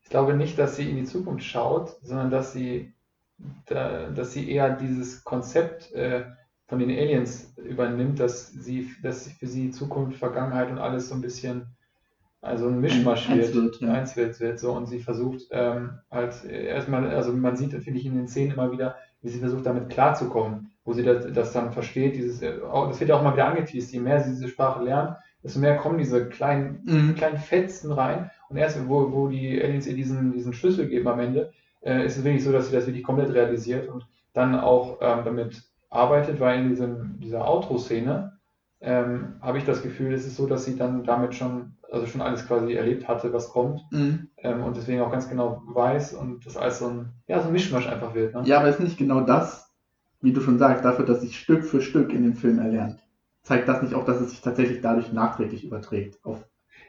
Ich 0.04 0.10
glaube 0.10 0.36
nicht, 0.36 0.58
dass 0.60 0.76
sie 0.78 0.90
in 0.90 0.98
die 0.98 1.06
Zukunft 1.06 1.46
schaut, 1.46 1.98
sondern 2.04 2.32
dass 2.32 2.54
sie, 2.54 2.94
da, 3.66 4.10
dass 4.10 4.34
sie 4.34 4.50
eher 4.50 4.70
dieses 4.76 5.24
Konzept 5.24 5.92
äh, 5.94 6.26
von 6.68 6.80
den 6.80 6.90
Aliens 6.90 7.54
übernimmt, 7.58 8.20
dass 8.20 8.52
sie, 8.52 8.90
dass 9.02 9.28
für 9.32 9.48
sie 9.48 9.72
Zukunft, 9.72 10.18
Vergangenheit 10.18 10.72
und 10.72 10.78
alles 10.80 11.10
so 11.10 11.16
ein 11.16 11.22
bisschen, 11.22 11.68
also 12.42 12.68
ein 12.68 12.80
Mischmasch 12.80 13.30
Eins 13.30 13.54
wird, 13.54 13.56
wird, 13.56 13.82
ja. 13.82 13.94
eins 13.94 14.16
wird, 14.16 14.40
wird 14.40 14.60
so 14.60 14.74
und 14.74 14.88
sie 14.88 15.00
versucht 15.00 15.44
ähm, 15.52 16.00
halt 16.12 16.44
äh, 16.46 16.66
erstmal, 16.66 17.08
also 17.10 17.32
man 17.34 17.56
sieht, 17.56 17.72
finde 17.72 18.00
ich, 18.00 18.06
in 18.06 18.16
den 18.16 18.28
Szenen 18.28 18.52
immer 18.54 18.72
wieder, 18.72 18.96
wie 19.22 19.30
sie 19.30 19.40
versucht, 19.40 19.66
damit 19.66 19.90
klarzukommen, 19.90 20.72
wo 20.84 20.94
sie 20.94 21.04
das, 21.04 21.32
das 21.32 21.54
dann 21.54 21.72
versteht, 21.72 22.16
dieses, 22.16 22.42
äh, 22.42 22.60
das 22.60 23.00
wird 23.00 23.10
ja 23.10 23.16
auch 23.16 23.24
mal 23.24 23.34
wieder 23.34 23.48
angeteased, 23.48 23.92
je 23.94 24.00
mehr 24.00 24.20
sie 24.22 24.32
diese 24.32 24.50
Sprache 24.50 24.84
lernt, 24.84 25.18
desto 25.44 25.60
mehr 25.60 25.78
kommen 25.78 25.98
diese 25.98 26.28
kleinen 26.30 26.82
Mhm. 26.86 27.16
kleinen 27.16 27.38
Fetzen 27.38 27.92
rein. 27.92 28.32
Und 28.50 28.58
erst, 28.58 28.88
wo, 28.88 29.12
wo 29.12 29.28
die 29.28 29.62
Aliens 29.62 29.88
ihr 29.88 29.96
diesen, 29.96 30.32
diesen 30.32 30.54
Schlüssel 30.54 30.88
geben 30.88 31.08
am 31.08 31.20
Ende, 31.20 31.52
äh, 31.84 32.06
ist 32.06 32.18
es 32.18 32.24
wirklich 32.24 32.44
so, 32.44 32.52
dass 32.52 32.68
sie 32.68 32.74
das 32.76 32.86
wirklich 32.88 33.04
komplett 33.04 33.34
realisiert 33.34 33.88
und 33.88 34.08
dann 34.34 34.56
auch 34.60 35.00
ähm, 35.02 35.20
damit 35.26 35.64
arbeitet, 35.90 36.40
weil 36.40 36.60
in 36.62 36.70
diesem, 36.70 37.20
dieser 37.20 37.48
Outro-Szene 37.48 38.38
ähm, 38.82 39.36
habe 39.42 39.58
ich 39.58 39.66
das 39.66 39.82
Gefühl, 39.82 40.14
es 40.14 40.26
ist 40.26 40.36
so, 40.36 40.48
dass 40.48 40.66
sie 40.66 40.76
dann 40.76 41.04
damit 41.04 41.36
schon, 41.36 41.76
also 41.92 42.06
schon 42.08 42.22
alles 42.22 42.46
quasi 42.48 42.74
erlebt 42.74 43.08
hatte, 43.08 43.32
was 43.32 43.50
kommt 43.50 43.82
Mhm. 43.92 44.30
ähm, 44.38 44.64
und 44.64 44.76
deswegen 44.76 45.02
auch 45.02 45.12
ganz 45.12 45.30
genau 45.30 45.62
weiß 45.68 46.14
und 46.16 46.46
das 46.46 46.58
als 46.58 46.80
so 46.80 46.88
ein, 46.88 47.14
ja, 47.28 47.40
so 47.42 47.48
ein 47.48 47.54
Mischmasch 47.54 47.88
einfach 47.88 48.14
wird. 48.14 48.34
Ne? 48.34 48.44
Ja, 48.46 48.60
aber 48.60 48.70
ist 48.70 48.80
nicht 48.80 48.98
genau 48.98 49.22
das, 49.22 49.72
wie 50.22 50.34
du 50.34 50.42
schon 50.42 50.58
sagst, 50.58 50.84
dafür, 50.84 51.06
dass 51.06 51.22
sich 51.22 51.40
Stück 51.40 51.64
für 51.64 51.82
Stück 51.82 52.12
in 52.14 52.24
dem 52.24 52.34
Film 52.36 52.60
erlernt. 52.60 53.00
Zeigt 53.44 53.68
das 53.68 53.82
nicht 53.82 53.94
auch, 53.94 54.06
dass 54.06 54.22
es 54.22 54.32
sich 54.32 54.42
tatsächlich 54.42 54.82
dadurch 54.82 55.12
nachträglich 55.14 55.64
überträgt? 55.66 56.20
Auf, 56.24 56.44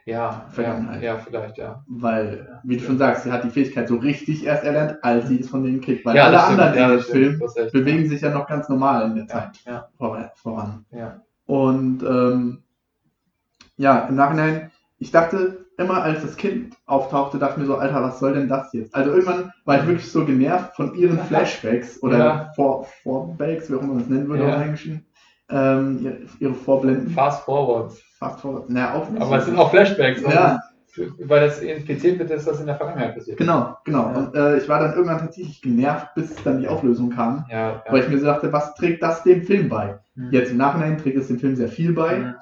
Ja, 0.07 0.15
ja, 0.15 0.47
Vergangenheit. 0.51 1.03
ja, 1.03 1.17
vielleicht, 1.17 1.57
ja. 1.57 1.83
weil, 1.87 2.61
wie 2.63 2.77
du 2.77 2.85
schon 2.85 2.99
sagst, 2.99 3.25
sie 3.25 3.33
hat 3.33 3.43
die 3.43 3.49
Fähigkeit 3.51 3.89
so 3.89 3.97
richtig 3.97 4.45
erst 4.45 4.63
erlernt, 4.63 5.03
als 5.03 5.29
sie 5.29 5.41
es 5.41 5.49
von 5.49 5.63
denen 5.65 5.81
kriegt. 5.81 6.05
Weil 6.05 6.17
ja, 6.17 6.25
alle 6.27 6.39
stimmt, 6.41 6.61
anderen 6.61 6.79
ja, 6.79 6.85
in 6.87 6.91
dem 6.93 7.01
stimmt, 7.01 7.17
Film 7.39 7.43
recht. 7.57 7.73
bewegen 7.73 8.09
sich 8.09 8.21
ja 8.21 8.31
noch 8.31 8.47
ganz 8.47 8.69
normal 8.69 9.07
in 9.07 9.15
der 9.15 9.25
ja, 9.25 9.29
Zeit 9.31 9.61
ja, 9.65 9.89
vor- 9.97 10.31
voran. 10.35 10.85
ja. 10.91 11.21
Und 11.47 12.03
ähm, 12.03 12.63
ja, 13.77 14.01
im 14.09 14.15
Nachhinein, 14.15 14.71
ich 14.99 15.11
dachte 15.11 15.65
immer, 15.79 16.03
als 16.03 16.23
das 16.23 16.37
Kind 16.37 16.77
auftauchte, 16.87 17.39
dachte 17.39 17.55
ich 17.55 17.61
mir 17.63 17.67
so, 17.67 17.77
Alter, 17.77 18.03
was 18.03 18.21
soll 18.21 18.35
denn 18.35 18.49
das 18.49 18.73
jetzt? 18.73 18.95
Also 18.95 19.11
irgendwann 19.11 19.53
war 19.65 19.81
ich 19.81 19.87
wirklich 19.87 20.11
so 20.11 20.25
genervt 20.25 20.77
von 20.77 20.95
ihren 20.95 21.19
Flashbacks 21.27 22.03
oder 22.03 22.19
Ja. 22.19 22.53
Vor 22.55 22.85
Vorbacks, 23.03 23.71
wie 23.71 23.75
auch 23.77 23.81
immer 23.83 23.95
man 23.95 24.03
es 24.03 24.09
nennen 24.09 24.29
würde, 24.29 24.47
Ja. 24.49 24.65
Ähm, 25.51 26.27
ihre, 26.41 26.55
Vorblenden. 26.55 27.11
Fast 27.11 27.45
forward. 27.45 27.93
Fast 28.25 28.41
forward. 28.41 28.71
Naja, 28.71 28.95
auch 28.95 29.09
nicht. 29.11 29.23
Aber 29.23 29.37
es 29.37 29.45
sind 29.45 29.59
auch 29.59 29.71
Flashbacks. 29.71 30.23
Ja. 30.23 30.61
Weil 31.19 31.41
das 31.49 31.61
impliziert 31.61 32.21
wird, 32.21 32.31
dass 32.31 32.45
das 32.45 32.61
in 32.61 32.67
der 32.67 32.77
Vergangenheit 32.77 33.17
passiert. 33.17 33.37
Genau, 33.37 33.77
genau. 33.85 34.13
Ja. 34.13 34.17
Und 34.17 34.35
äh, 34.35 34.59
ich 34.59 34.69
war 34.69 34.79
dann 34.79 34.95
irgendwann 34.95 35.19
tatsächlich 35.19 35.61
genervt, 35.61 36.15
bis 36.15 36.35
dann 36.45 36.61
die 36.61 36.69
Auflösung 36.69 37.11
kam. 37.11 37.45
Ja, 37.51 37.57
ja. 37.57 37.83
Weil 37.91 38.05
ich 38.05 38.09
mir 38.09 38.19
so 38.19 38.27
dachte, 38.27 38.53
was 38.53 38.75
trägt 38.75 39.03
das 39.03 39.25
dem 39.25 39.43
Film 39.43 39.69
bei? 39.69 39.99
Hm. 40.15 40.29
Jetzt 40.31 40.53
im 40.53 40.57
Nachhinein 40.57 40.97
trägt 40.97 41.19
es 41.19 41.27
dem 41.27 41.41
Film 41.41 41.57
sehr 41.57 41.69
viel 41.69 41.93
bei. 41.93 42.17
Hm. 42.17 42.35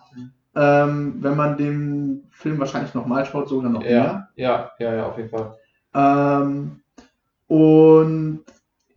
Ähm, 0.54 1.16
wenn 1.20 1.36
man 1.36 1.56
den 1.56 2.24
Film 2.30 2.58
wahrscheinlich 2.58 2.92
nochmal 2.92 3.24
schaut, 3.24 3.48
sogar 3.48 3.70
noch 3.70 3.80
mehr. 3.80 4.28
Ja, 4.36 4.70
ja, 4.78 4.86
ja, 4.86 4.94
ja, 4.96 5.06
auf 5.06 5.16
jeden 5.16 5.30
Fall. 5.30 5.56
Ähm, 5.94 6.82
und 7.46 8.44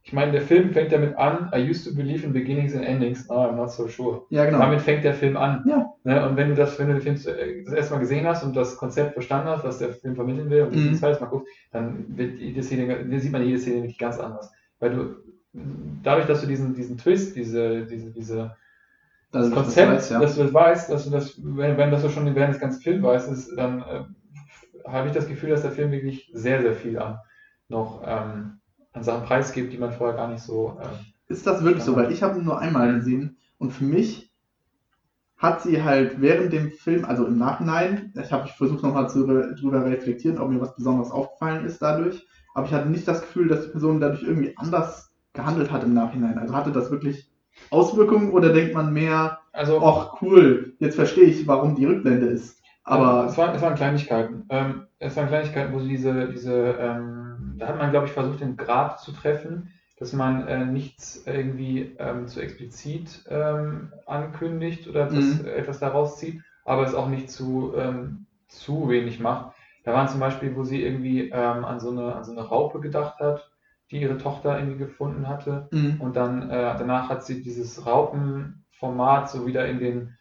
Ich 0.08 0.14
meine, 0.14 0.32
der 0.34 0.42
Film 0.44 0.70
fängt 0.72 0.92
damit 0.92 1.18
an, 1.18 1.52
I 1.52 1.68
used 1.68 1.84
to 1.88 1.96
believe 1.96 2.24
in 2.24 2.32
beginnings 2.32 2.76
and 2.76 2.86
endings, 2.86 3.28
now 3.28 3.38
I'm 3.50 3.56
not 3.56 3.72
so 3.72 3.88
sure. 3.88 4.22
ja, 4.30 4.46
genau. 4.46 4.60
Damit 4.60 4.82
fängt 4.82 5.04
der 5.04 5.16
Film 5.16 5.36
an. 5.36 5.64
Ja. 5.68 5.92
Ne? 6.04 6.24
Und 6.30 6.38
wenn 6.38 6.50
du 6.50 6.54
das, 6.56 6.78
wenn 6.78 6.88
du 6.90 6.94
den 6.94 7.02
Film 7.02 7.16
äh, 7.36 7.64
das 7.64 7.74
erste 7.74 7.94
Mal 7.96 8.00
gesehen 8.02 8.28
hast 8.28 8.44
und 8.44 8.56
das 8.56 8.78
Konzept 8.78 9.14
verstanden 9.14 9.48
hast, 9.50 9.64
was 9.64 9.80
der 9.80 9.90
Film 9.90 10.14
vermitteln 10.16 10.52
will, 10.52 10.62
und 10.62 10.76
Mhm. 10.76 10.92
das 10.92 11.00
zweites 11.00 11.20
Mal 11.22 11.26
guckst, 11.28 11.52
dann 11.72 12.06
wird 12.16 12.38
jede 12.38 12.62
Szene, 12.62 13.20
sieht 13.20 13.32
man 13.32 13.44
jede 13.44 13.58
Szene 13.58 13.78
wirklich 13.78 13.98
ganz 13.98 14.20
anders. 14.20 14.52
Weil 14.80 14.92
du, 14.92 15.16
dadurch, 16.04 16.28
dass 16.28 16.42
du 16.42 16.48
diesen, 16.48 16.76
diesen 16.76 17.00
Twist, 17.00 17.36
diese, 17.36 17.88
diese, 17.88 18.12
diese, 18.12 18.56
das 19.32 19.46
das 19.50 19.54
Konzept, 19.56 20.12
dass 20.12 20.36
du 20.36 20.44
das 20.44 20.54
weißt, 20.54 20.92
dass 20.92 21.06
du 21.06 21.10
das, 21.10 21.34
wenn, 21.44 21.78
wenn 21.78 21.90
das 21.90 22.04
du 22.04 22.10
schon 22.10 22.34
während 22.36 22.54
des 22.54 22.62
ganzen 22.62 22.82
Films 22.82 23.02
weißt, 23.04 23.32
ist, 23.32 23.56
dann 23.58 23.82
äh, 23.82 24.04
habe 24.88 25.08
ich 25.08 25.16
das 25.16 25.28
Gefühl, 25.28 25.50
dass 25.50 25.64
der 25.64 25.72
Film 25.72 25.92
wirklich 25.92 26.30
sehr, 26.32 26.62
sehr 26.62 26.74
viel 26.74 27.00
an 27.00 27.18
noch 27.70 28.04
ähm, 28.06 28.60
an 28.96 29.04
Sachen 29.04 29.26
preisgibt, 29.26 29.74
die 29.74 29.78
man 29.78 29.92
vorher 29.92 30.16
gar 30.16 30.28
nicht 30.30 30.44
so. 30.44 30.78
Ähm, 30.82 30.90
Ist 31.28 31.46
das 31.46 31.64
wirklich 31.64 31.84
so? 31.84 31.96
Weil 31.96 32.12
ich 32.12 32.24
habe 32.24 32.40
ihn 32.40 32.46
nur 32.46 32.60
einmal 32.60 32.94
gesehen 32.96 33.38
und 33.58 33.72
für 33.72 33.84
mich 33.84 34.32
hat 35.38 35.62
sie 35.62 35.84
halt 35.84 36.22
während 36.22 36.54
dem 36.54 36.72
Film, 36.72 37.04
also 37.06 37.26
im 37.26 37.38
Nachhinein, 37.38 38.14
ich 38.20 38.32
habe 38.32 38.48
versucht 38.48 38.84
nochmal 38.84 39.10
zu, 39.10 39.28
drüber 39.28 39.86
reflektieren, 39.86 40.40
ob 40.40 40.50
mir 40.50 40.62
was 40.62 40.76
Besonderes 40.76 41.12
aufgefallen 41.12 41.66
ist 41.66 41.82
dadurch, 41.82 42.26
aber 42.54 42.66
ich 42.66 42.74
hatte 42.74 42.90
nicht 42.90 43.08
das 43.08 43.22
Gefühl, 43.22 43.50
dass 43.50 43.66
die 43.66 43.72
Person 43.72 44.00
dadurch 44.00 44.24
irgendwie 44.24 44.58
anders 44.58 45.14
gehandelt 45.34 45.72
hat 45.72 45.84
im 45.84 45.94
Nachhinein. 45.94 46.38
Also 46.38 46.56
hatte 46.56 46.72
das 46.72 46.90
wirklich 46.90 47.30
Auswirkungen 47.70 48.32
oder 48.32 48.54
denkt 48.54 48.74
man 48.74 48.94
mehr, 48.94 49.40
also 49.52 49.82
ach 49.86 50.22
cool, 50.22 50.74
jetzt 50.80 50.96
verstehe 50.96 51.26
ich, 51.26 51.46
warum 51.48 51.76
die 51.76 51.86
Rückblende 51.86 52.28
ist. 52.28 52.62
Aber 52.86 53.26
es, 53.26 53.38
waren, 53.38 53.56
es 53.56 53.62
waren 53.62 53.76
Kleinigkeiten. 53.76 54.46
Ähm, 54.50 54.88
es 55.00 55.16
waren 55.18 55.28
Kleinigkeiten, 55.28 55.74
wo 55.74 55.80
sie 55.80 55.90
diese, 55.90 56.30
diese 56.30 56.76
ähm, 56.80 57.25
da 57.60 57.68
hat 57.68 57.78
man, 57.78 57.92
glaube 57.92 58.08
ich, 58.08 58.12
versucht, 58.14 58.42
den 58.42 58.58
Grad 58.58 59.00
zu 59.00 59.12
treffen, 59.12 59.72
dass 59.98 60.14
man 60.14 60.48
äh, 60.48 60.66
nichts 60.66 61.26
irgendwie 61.26 61.96
ähm, 62.00 62.28
zu 62.28 62.42
explizit 62.42 63.24
ähm, 63.30 63.94
ankündigt 64.06 64.88
oder 64.88 65.08
etwas, 65.08 65.40
Mhm. 65.40 65.40
etwas 65.40 65.80
daraus 65.80 66.18
zieht, 66.18 66.42
aber 66.66 66.84
es 66.84 66.94
auch 66.94 67.08
nicht 67.08 67.30
zu, 67.30 67.74
ähm, 67.78 68.28
zu 68.48 68.90
wenig 68.90 69.20
macht. 69.20 69.56
Da 69.84 69.94
waren 69.94 70.08
zum 70.08 70.20
Beispiel, 70.20 70.56
wo 70.56 70.64
sie 70.64 70.84
irgendwie 70.84 71.30
ähm, 71.30 71.66
an, 71.66 71.80
so 71.80 71.92
eine, 71.92 72.16
an 72.16 72.24
so 72.24 72.32
eine 72.32 72.42
Raupe 72.42 72.80
gedacht 72.82 73.20
hat, 73.20 73.50
die 73.92 74.02
ihre 74.02 74.18
Tochter 74.18 74.58
irgendwie 74.58 74.78
gefunden 74.80 75.28
hatte. 75.28 75.70
mh, 75.72 75.92
Und 75.98 76.16
dann 76.18 76.50
äh, 76.50 76.76
danach 76.78 77.10
hat 77.10 77.24
sie 77.26 77.42
dieses 77.42 77.86
Raupenformat 77.86 79.30
so 79.30 79.46
wieder 79.48 79.68
in 79.68 79.80
den 79.80 80.18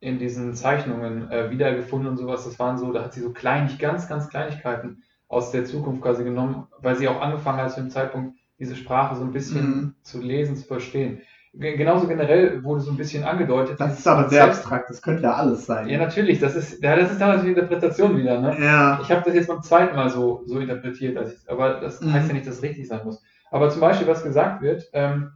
in 0.00 0.18
diesen 0.18 0.54
Zeichnungen 0.54 1.30
äh, 1.30 1.50
wiedergefunden 1.50 2.08
und 2.10 2.16
sowas. 2.18 2.44
Das 2.44 2.58
waren 2.58 2.78
so, 2.78 2.92
da 2.92 3.02
hat 3.04 3.14
sie 3.14 3.20
so 3.22 3.32
kleinig, 3.32 3.78
ganz, 3.78 4.08
ganz 4.08 4.28
Kleinigkeiten 4.28 5.02
aus 5.28 5.50
der 5.50 5.64
Zukunft 5.64 6.02
quasi 6.02 6.24
genommen, 6.24 6.66
weil 6.80 6.96
sie 6.96 7.08
auch 7.08 7.20
angefangen 7.20 7.58
hat 7.60 7.72
zu 7.72 7.80
dem 7.80 7.90
Zeitpunkt 7.90 8.36
diese 8.58 8.76
Sprache 8.76 9.16
so 9.16 9.22
ein 9.24 9.32
bisschen 9.32 9.66
Mhm. 9.76 9.94
zu 10.02 10.20
lesen, 10.20 10.56
zu 10.56 10.66
verstehen. 10.66 11.20
Ge- 11.52 11.76
Genauso 11.76 12.06
generell 12.06 12.62
wurde 12.64 12.80
so 12.82 12.90
ein 12.90 12.96
bisschen 12.96 13.24
angedeutet. 13.24 13.80
das 13.80 13.98
ist 13.98 14.06
aber 14.06 14.28
sehr 14.28 14.42
Konzept- 14.44 14.58
abstrakt, 14.58 14.90
das 14.90 15.02
könnte 15.02 15.22
ja 15.24 15.34
alles 15.34 15.66
sein. 15.66 15.88
Ja, 15.88 15.98
natürlich, 15.98 16.38
das 16.38 16.54
ist, 16.54 16.82
ja, 16.82 16.96
das 16.96 17.12
ist 17.12 17.20
dann 17.20 17.30
natürlich 17.30 17.56
Interpretation 17.56 18.16
wieder, 18.16 18.40
ne? 18.40 18.56
Ja. 18.60 18.98
Ich 19.02 19.10
habe 19.10 19.22
das 19.24 19.34
jetzt 19.34 19.48
beim 19.48 19.62
zweiten 19.62 19.96
Mal 19.96 20.10
so, 20.10 20.42
so 20.46 20.58
interpretiert, 20.60 21.18
ich, 21.26 21.50
aber 21.50 21.80
das 21.80 22.00
Mhm. 22.00 22.12
heißt 22.12 22.28
ja 22.28 22.34
nicht, 22.34 22.46
dass 22.46 22.56
es 22.56 22.62
richtig 22.62 22.86
sein 22.88 23.00
muss. 23.04 23.22
Aber 23.50 23.70
zum 23.70 23.80
Beispiel, 23.80 24.06
was 24.06 24.22
gesagt 24.22 24.62
wird, 24.62 24.88
ähm, 24.92 25.32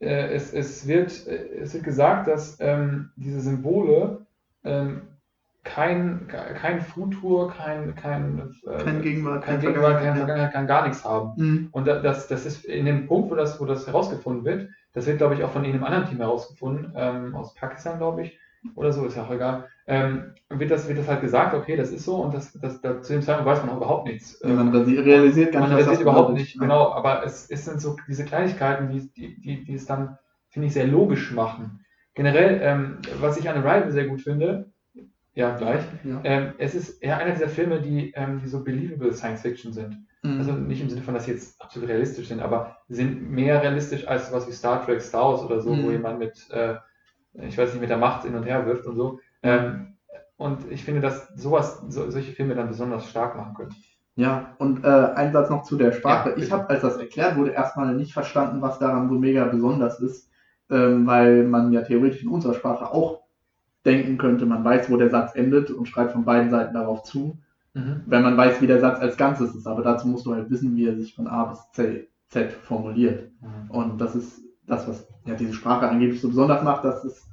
äh, 0.00 0.28
es, 0.34 0.52
es, 0.52 0.86
wird, 0.86 1.26
äh, 1.26 1.58
es 1.60 1.74
wird 1.74 1.84
gesagt, 1.84 2.28
dass 2.28 2.56
ähm, 2.60 3.10
diese 3.16 3.40
Symbole 3.40 4.26
ähm, 4.64 5.08
kein, 5.64 6.28
kein 6.28 6.80
Futur, 6.80 7.50
kein, 7.50 7.94
kein, 7.94 8.54
äh, 8.66 8.78
Kein 8.78 9.02
Gegenwart, 9.02 9.44
kein 9.44 9.56
kein 9.56 9.60
Gegenwart, 9.60 9.98
keine 10.02 10.16
Vergangenheit, 10.16 10.52
kann 10.52 10.66
gar 10.66 10.86
nichts 10.86 11.04
haben. 11.04 11.32
Mhm. 11.36 11.68
Und 11.72 11.86
da- 11.86 12.00
das, 12.00 12.26
das 12.28 12.46
ist 12.46 12.64
in 12.64 12.86
dem 12.86 13.06
Punkt, 13.06 13.30
wo 13.30 13.34
das, 13.34 13.60
wo 13.60 13.66
das 13.66 13.86
herausgefunden 13.86 14.44
wird, 14.44 14.70
das 14.94 15.06
wird, 15.06 15.18
glaube 15.18 15.34
ich, 15.34 15.44
auch 15.44 15.50
von 15.50 15.64
einem 15.64 15.84
anderen 15.84 16.06
Team 16.06 16.18
herausgefunden, 16.18 16.92
ähm, 16.96 17.34
aus 17.34 17.54
Pakistan, 17.54 17.98
glaube 17.98 18.22
ich, 18.22 18.38
oder 18.74 18.92
so, 18.92 19.04
ist 19.06 19.16
ja 19.16 19.24
auch 19.24 19.30
egal. 19.30 19.68
Ähm, 19.86 20.32
wird, 20.48 20.70
das, 20.70 20.88
wird 20.88 20.98
das 20.98 21.08
halt 21.08 21.20
gesagt, 21.20 21.54
okay, 21.54 21.76
das 21.76 21.90
ist 21.90 22.04
so 22.04 22.16
und 22.16 22.34
das, 22.34 22.52
das, 22.60 22.80
da, 22.80 23.00
zu 23.02 23.12
dem 23.12 23.22
Zeitpunkt 23.22 23.50
weiß 23.50 23.60
man 23.60 23.70
auch 23.70 23.76
überhaupt 23.78 24.06
nichts. 24.08 24.40
Ja, 24.42 24.48
man 24.50 24.68
realisiert 24.68 25.52
gar 25.52 25.60
man 25.60 25.70
nicht, 25.70 25.78
was 25.78 25.86
realisiert 25.86 25.88
das 25.88 26.00
überhaupt 26.00 26.34
nicht, 26.34 26.54
Ja. 26.56 26.60
genau, 26.62 26.92
aber 26.92 27.24
es, 27.24 27.50
es 27.50 27.64
sind 27.64 27.80
so 27.80 27.96
diese 28.08 28.24
Kleinigkeiten, 28.24 28.90
die, 28.90 29.10
die, 29.12 29.40
die, 29.40 29.64
die 29.64 29.74
es 29.74 29.86
dann, 29.86 30.18
finde 30.50 30.68
ich, 30.68 30.74
sehr 30.74 30.86
logisch 30.86 31.32
machen. 31.32 31.84
Generell, 32.14 32.60
ähm, 32.62 32.98
was 33.20 33.36
ich 33.38 33.48
an 33.48 33.56
Arrival 33.64 33.92
sehr 33.92 34.06
gut 34.08 34.22
finde, 34.22 34.70
ja, 35.38 35.56
gleich, 35.56 35.82
Ja. 36.02 36.20
ähm, 36.24 36.54
es 36.58 36.74
ist 36.74 37.02
ja 37.02 37.16
einer 37.18 37.32
dieser 37.32 37.48
Filme, 37.48 37.80
die, 37.80 38.12
ähm, 38.16 38.40
die 38.42 38.48
so 38.48 38.64
believable 38.64 39.12
Science 39.12 39.42
Fiction 39.42 39.72
sind. 39.72 39.96
Mhm. 40.24 40.38
Also 40.40 40.52
nicht 40.52 40.82
im 40.82 40.90
Sinne 40.90 41.02
von, 41.02 41.14
dass 41.14 41.26
sie 41.26 41.30
jetzt 41.32 41.62
absolut 41.62 41.88
realistisch 41.88 42.26
sind, 42.28 42.40
aber 42.40 42.76
sind 42.88 43.30
mehr 43.30 43.62
realistisch 43.62 44.06
als 44.08 44.32
was 44.32 44.48
wie 44.48 44.52
Star 44.52 44.84
Trek, 44.84 45.00
Star 45.00 45.26
Wars 45.30 45.42
oder 45.42 45.60
so, 45.60 45.70
Mhm. 45.74 45.84
wo 45.84 45.90
jemand 45.92 46.18
mit, 46.18 46.50
äh, 46.50 46.74
ich 47.34 47.56
weiß 47.56 47.70
nicht, 47.72 47.80
mit 47.80 47.90
der 47.90 47.98
Macht 47.98 48.24
hin 48.24 48.34
und 48.34 48.42
her 48.44 48.66
wirft 48.66 48.86
und 48.86 48.96
so. 48.96 49.20
Ähm, 49.44 49.96
und 50.36 50.70
ich 50.70 50.82
finde, 50.84 51.00
dass 51.00 51.28
sowas, 51.36 51.82
so, 51.88 52.10
solche 52.10 52.32
Filme 52.32 52.54
dann 52.56 52.68
besonders 52.68 53.08
stark 53.08 53.36
machen 53.36 53.54
können. 53.54 53.74
Ja, 54.16 54.56
und 54.58 54.84
äh, 54.84 54.88
ein 54.88 55.32
Satz 55.32 55.50
noch 55.50 55.62
zu 55.62 55.76
der 55.76 55.92
Sprache. 55.92 56.30
Ja, 56.30 56.36
ich 56.36 56.50
habe, 56.50 56.68
als 56.68 56.82
das 56.82 56.96
erklärt 56.96 57.36
wurde, 57.36 57.52
erstmal 57.52 57.94
nicht 57.94 58.12
verstanden, 58.12 58.60
was 58.60 58.80
daran 58.80 59.08
so 59.08 59.14
mega 59.14 59.44
besonders 59.44 60.00
ist, 60.00 60.28
ähm, 60.70 61.06
weil 61.06 61.44
man 61.44 61.72
ja 61.72 61.82
theoretisch 61.82 62.24
in 62.24 62.28
unserer 62.28 62.54
Sprache 62.54 62.90
auch 62.92 63.20
denken 63.84 64.18
könnte, 64.18 64.46
man 64.46 64.64
weiß, 64.64 64.90
wo 64.90 64.96
der 64.96 65.10
Satz 65.10 65.34
endet 65.34 65.70
und 65.70 65.86
schreibt 65.86 66.12
von 66.12 66.24
beiden 66.24 66.50
Seiten 66.50 66.74
darauf 66.74 67.02
zu. 67.04 67.38
Mhm. 67.78 68.02
wenn 68.06 68.22
man 68.22 68.36
weiß, 68.36 68.60
wie 68.60 68.66
der 68.66 68.80
Satz 68.80 69.00
als 69.00 69.16
Ganzes 69.16 69.54
ist. 69.54 69.66
Aber 69.66 69.82
dazu 69.82 70.08
musst 70.08 70.26
du 70.26 70.34
halt 70.34 70.50
wissen, 70.50 70.76
wie 70.76 70.86
er 70.86 70.96
sich 70.96 71.14
von 71.14 71.26
A 71.26 71.44
bis 71.44 71.60
Z, 71.72 72.08
Z 72.28 72.52
formuliert. 72.52 73.30
Mhm. 73.40 73.70
Und 73.70 74.00
das 74.00 74.14
ist 74.14 74.42
das, 74.66 74.88
was 74.88 75.06
ja, 75.26 75.34
diese 75.34 75.54
Sprache 75.54 75.88
angeblich 75.88 76.20
so 76.20 76.28
besonders 76.28 76.62
macht, 76.62 76.84
dass 76.84 77.04
es 77.04 77.26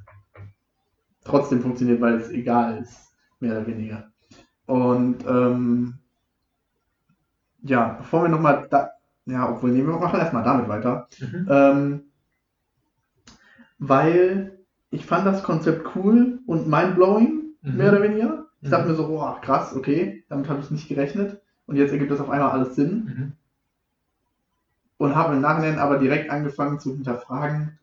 trotzdem 1.24 1.62
funktioniert, 1.62 2.02
weil 2.02 2.16
es 2.16 2.30
egal 2.30 2.78
ist, 2.78 3.14
mehr 3.40 3.54
oder 3.54 3.68
weniger. 3.68 4.12
Und 4.66 5.26
ähm, 5.28 5.96
ja, 7.64 7.96
bevor 7.98 8.24
wir 8.24 8.30
nochmal 8.30 8.68
da, 8.70 8.92
ja, 9.26 9.50
obwohl, 9.50 9.72
nehmen 9.72 9.88
wir 9.88 10.00
machen 10.00 10.20
erstmal 10.20 10.44
damit 10.44 10.68
weiter. 10.68 11.08
Mhm. 11.20 11.48
Ähm, 11.50 12.04
weil 13.80 14.55
ich 14.96 15.06
fand 15.06 15.26
das 15.28 15.44
Konzept 15.44 15.96
cool 15.96 16.40
und 16.48 16.68
mindblowing, 16.68 17.44
Mhm. 17.62 17.78
mehr 17.78 17.92
oder 17.92 18.04
weniger. 18.04 18.48
Ich 18.62 18.70
dachte 18.70 18.86
Mhm. 18.86 18.92
mir 18.92 18.98
so, 18.98 19.08
boah, 19.08 19.40
krass, 19.42 19.76
okay, 19.76 20.24
damit 20.30 20.50
habe 20.50 20.62
ich 20.62 20.72
nicht 20.72 20.88
gerechnet. 20.90 21.42
Und 21.68 21.76
jetzt 21.78 21.92
ergibt 21.92 22.12
das 22.12 22.22
auf 22.22 22.30
einmal 22.30 22.52
alles 22.52 22.76
Sinn. 22.76 22.94
Mhm. 23.06 23.34
Und 24.98 25.16
habe 25.16 25.36
im 25.36 25.42
Nachhinein 25.42 25.80
aber 25.80 26.00
direkt 26.00 26.30
angefangen 26.30 26.80
zu 26.82 26.92
hinterfragen, 26.92 27.80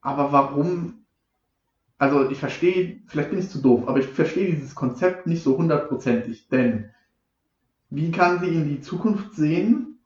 aber 0.00 0.32
warum, 0.32 1.04
also 1.98 2.30
ich 2.30 2.38
verstehe, 2.38 3.00
vielleicht 3.06 3.30
bin 3.30 3.38
ich 3.40 3.48
zu 3.50 3.60
doof, 3.62 3.88
aber 3.88 3.98
ich 3.98 4.06
verstehe 4.08 4.54
dieses 4.54 4.74
Konzept 4.74 5.26
nicht 5.26 5.42
so 5.42 5.56
hundertprozentig, 5.58 6.48
denn 6.48 6.90
wie 7.90 8.10
kann 8.10 8.40
sie 8.40 8.48
in 8.54 8.68
die 8.68 8.80
Zukunft 8.80 9.34
sehen 9.34 9.98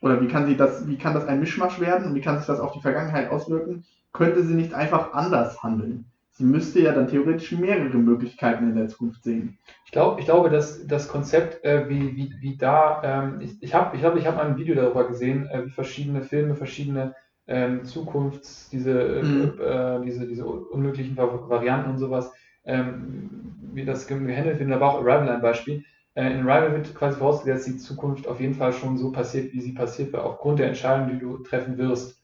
oder 0.00 0.20
wie 0.22 0.28
kann 0.28 0.46
sie 0.46 0.56
das, 0.56 0.86
wie 0.88 0.98
kann 0.98 1.14
das 1.14 1.26
ein 1.26 1.40
Mischmasch 1.40 1.80
werden 1.80 2.08
und 2.08 2.14
wie 2.14 2.20
kann 2.20 2.38
sich 2.38 2.46
das 2.46 2.60
auf 2.60 2.72
die 2.72 2.80
Vergangenheit 2.80 3.30
auswirken? 3.30 3.84
Könnte 4.16 4.42
sie 4.42 4.54
nicht 4.54 4.74
einfach 4.74 5.12
anders 5.12 5.62
handeln? 5.62 6.06
Sie 6.32 6.44
müsste 6.44 6.80
ja 6.80 6.92
dann 6.92 7.08
theoretisch 7.08 7.52
mehrere 7.52 7.96
Möglichkeiten 7.96 8.68
in 8.70 8.76
der 8.76 8.88
Zukunft 8.88 9.22
sehen. 9.24 9.58
Ich, 9.86 9.90
glaub, 9.92 10.18
ich 10.18 10.26
glaube, 10.26 10.50
dass 10.50 10.86
das 10.86 11.08
Konzept, 11.08 11.64
äh, 11.64 11.88
wie, 11.88 12.14
wie, 12.16 12.34
wie 12.40 12.56
da, 12.58 13.02
ähm, 13.04 13.40
ich, 13.40 13.62
ich 13.62 13.74
habe 13.74 13.96
ich 13.96 14.02
glaub, 14.02 14.16
ich 14.16 14.26
hab 14.26 14.36
mal 14.36 14.46
ein 14.46 14.58
Video 14.58 14.74
darüber 14.74 15.08
gesehen, 15.08 15.46
äh, 15.48 15.64
wie 15.66 15.70
verschiedene 15.70 16.22
Filme, 16.22 16.54
verschiedene 16.54 17.14
ähm, 17.46 17.84
Zukunfts-, 17.84 18.68
diese, 18.70 18.90
äh, 19.00 19.22
Mhm. 19.24 19.60
äh, 19.62 20.02
diese, 20.04 20.26
diese 20.26 20.46
unmöglichen 20.46 21.16
Va- 21.16 21.48
Varianten 21.48 21.90
und 21.90 21.98
sowas, 21.98 22.32
ähm, 22.64 23.30
wie 23.72 23.84
das 23.84 24.06
ge- 24.06 24.18
gehandelt 24.24 24.58
wird. 24.58 24.70
Da 24.70 24.80
war 24.80 24.90
auch 24.94 25.00
Arrival 25.00 25.28
ein 25.30 25.40
Beispiel. 25.40 25.84
Äh, 26.16 26.32
in 26.32 26.48
Arrival 26.48 26.72
wird 26.72 26.94
quasi 26.94 27.18
vorausgesetzt, 27.18 27.66
dass 27.68 27.74
die 27.74 27.78
Zukunft 27.80 28.26
auf 28.28 28.40
jeden 28.40 28.54
Fall 28.54 28.72
schon 28.72 28.98
so 28.98 29.12
passiert, 29.12 29.52
wie 29.52 29.60
sie 29.60 29.74
passiert 29.74 30.12
wird, 30.12 30.22
aufgrund 30.24 30.58
der 30.58 30.68
Entscheidung, 30.68 31.08
die 31.12 31.18
du 31.20 31.38
treffen 31.38 31.78
wirst. 31.78 32.20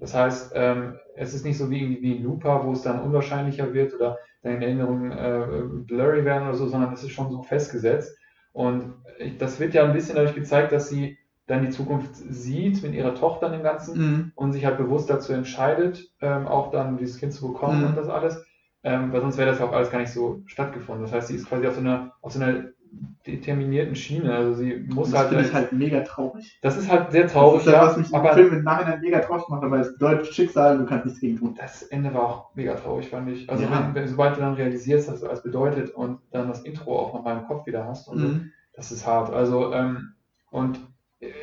Das 0.00 0.14
heißt, 0.14 0.52
ähm, 0.54 0.98
es 1.16 1.34
ist 1.34 1.44
nicht 1.44 1.58
so 1.58 1.70
wie, 1.70 2.02
wie 2.02 2.16
in 2.16 2.24
Looper, 2.24 2.64
wo 2.64 2.72
es 2.72 2.82
dann 2.82 3.00
unwahrscheinlicher 3.02 3.72
wird 3.72 3.94
oder 3.94 4.18
deine 4.42 4.64
Erinnerungen 4.64 5.12
äh, 5.12 5.46
blurry 5.86 6.24
werden 6.24 6.48
oder 6.48 6.56
so, 6.56 6.68
sondern 6.68 6.92
es 6.92 7.02
ist 7.02 7.12
schon 7.12 7.30
so 7.30 7.42
festgesetzt. 7.42 8.16
Und 8.52 8.94
ich, 9.18 9.38
das 9.38 9.60
wird 9.60 9.74
ja 9.74 9.84
ein 9.84 9.92
bisschen 9.92 10.16
dadurch 10.16 10.34
gezeigt, 10.34 10.72
dass 10.72 10.88
sie 10.88 11.18
dann 11.46 11.62
die 11.64 11.70
Zukunft 11.70 12.16
sieht 12.16 12.82
mit 12.82 12.94
ihrer 12.94 13.14
Tochter 13.14 13.52
im 13.54 13.62
Ganzen 13.62 13.98
Mhm. 13.98 14.32
und 14.34 14.52
sich 14.52 14.64
halt 14.66 14.78
bewusst 14.78 15.08
dazu 15.10 15.32
entscheidet, 15.32 16.10
ähm, 16.20 16.46
auch 16.48 16.70
dann 16.72 16.98
dieses 16.98 17.18
Kind 17.18 17.32
zu 17.32 17.46
bekommen 17.52 17.82
Mhm. 17.82 17.86
und 17.88 17.96
das 17.96 18.08
alles. 18.08 18.44
Ähm, 18.82 19.12
weil 19.12 19.20
sonst 19.20 19.36
wäre 19.38 19.50
das 19.50 19.58
ja 19.60 19.66
auch 19.66 19.72
alles 19.72 19.90
gar 19.90 20.00
nicht 20.00 20.12
so 20.12 20.42
stattgefunden. 20.46 21.04
Das 21.04 21.12
heißt, 21.12 21.28
sie 21.28 21.36
ist 21.36 21.48
quasi 21.48 21.66
auf 21.66 21.74
so 21.74 21.80
einer, 21.80 22.12
auf 22.20 22.32
so 22.32 22.40
einer 22.40 22.64
determinierten 23.26 23.96
Schiene. 23.96 24.32
Also 24.34 24.54
sie 24.54 24.76
muss 24.88 25.10
das 25.10 25.20
halt, 25.20 25.28
finde 25.30 25.44
ich 25.44 25.52
halt 25.52 25.72
mega 25.72 26.00
traurig. 26.00 26.58
das 26.62 26.76
ist 26.76 26.90
halt 26.90 27.10
sehr 27.10 27.26
traurig, 27.26 27.64
das 27.64 27.66
ist 27.66 27.72
ja, 27.72 27.86
was 27.86 27.96
mich 27.96 28.08
im 28.10 28.14
aber 28.14 28.34
Film 28.34 28.52
im 28.54 28.62
Nachhinein 28.64 29.00
mega 29.00 29.18
traurig 29.20 29.48
macht, 29.48 29.64
aber 29.64 29.80
es 29.80 29.92
bedeutet 29.94 30.26
Schicksal, 30.32 30.78
du 30.78 30.86
kannst 30.86 31.06
nichts 31.06 31.20
gegen 31.20 31.36
tun. 31.38 31.54
Das 31.58 31.82
Ende 31.82 32.14
war 32.14 32.22
auch 32.22 32.54
mega 32.54 32.74
traurig, 32.74 33.08
fand 33.08 33.28
ich. 33.30 33.50
Also 33.50 33.64
Ja. 33.64 33.70
wenn, 33.86 33.94
wenn, 33.94 34.08
sobald 34.08 34.36
du 34.36 34.40
dann 34.40 34.54
realisierst, 34.54 35.08
was 35.10 35.20
das 35.20 35.28
alles 35.28 35.42
bedeutet 35.42 35.90
und 35.90 36.20
dann 36.30 36.48
das 36.48 36.62
Intro 36.62 36.98
auch 36.98 37.12
nochmal 37.14 37.38
im 37.38 37.46
Kopf 37.46 37.66
wieder 37.66 37.84
hast 37.84 38.08
und 38.08 38.18
so, 38.18 38.26
Mhm. 38.28 38.50
das 38.74 38.92
ist 38.92 39.06
hart. 39.06 39.32
Also, 39.32 39.72
ähm, 39.72 40.12
und 40.50 40.80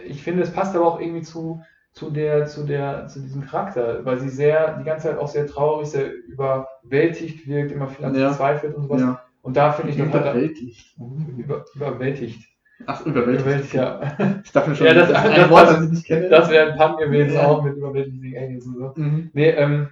ich 0.05 0.23
finde, 0.23 0.43
es 0.43 0.51
passt 0.51 0.75
aber 0.75 0.85
auch 0.85 0.99
irgendwie 1.01 1.23
zu, 1.23 1.61
zu 1.91 2.09
der, 2.09 2.45
zu 2.47 2.63
der, 2.63 3.07
zu 3.07 3.19
diesem 3.19 3.41
Charakter, 3.45 4.05
weil 4.05 4.19
sie 4.19 4.29
sehr, 4.29 4.77
die 4.77 4.83
ganze 4.83 5.09
Zeit 5.09 5.17
auch 5.17 5.27
sehr 5.27 5.47
traurig, 5.47 5.87
sehr 5.89 6.11
überwältigt 6.13 7.47
wirkt, 7.47 7.71
immer 7.71 7.87
viel 7.87 8.05
an 8.05 8.15
Ja. 8.15 8.31
zweifelt 8.31 8.75
und 8.75 8.83
sowas. 8.83 9.01
Ja. 9.01 9.22
Und 9.43 9.55
da 9.57 9.71
finde 9.73 9.91
ich 9.91 9.97
das 9.97 10.07
halt 10.11 10.23
Überwältigt. 10.23 10.95
über, 11.37 11.65
überwältigt. 11.75 12.47
Ach, 12.87 13.05
überwältigt. 13.05 13.41
Überwältigt, 13.45 13.73
ja. 13.75 14.39
Ich 14.43 14.51
dachte 14.51 14.75
schon, 14.75 14.87
Ja, 14.87 14.93
das- 14.95 15.11
ein 15.11 15.35
das- 15.35 15.49
Wort, 15.51 15.67
das- 15.67 15.75
das 15.75 15.83
ich 15.85 15.91
nicht 15.91 16.05
kenne. 16.07 16.29
Das 16.29 16.49
wäre 16.49 16.71
ein 16.71 16.77
Pun 16.77 16.97
gewesen, 16.97 17.35
Ja. 17.35 17.45
auch 17.47 17.63
mit 17.63 17.75
überwältigenden 17.77 18.35
Aliens 18.35 18.65
und 18.65 18.77
so. 18.77 18.93
Mhm. 18.95 19.29
Nee, 19.33 19.49
ähm, 19.51 19.89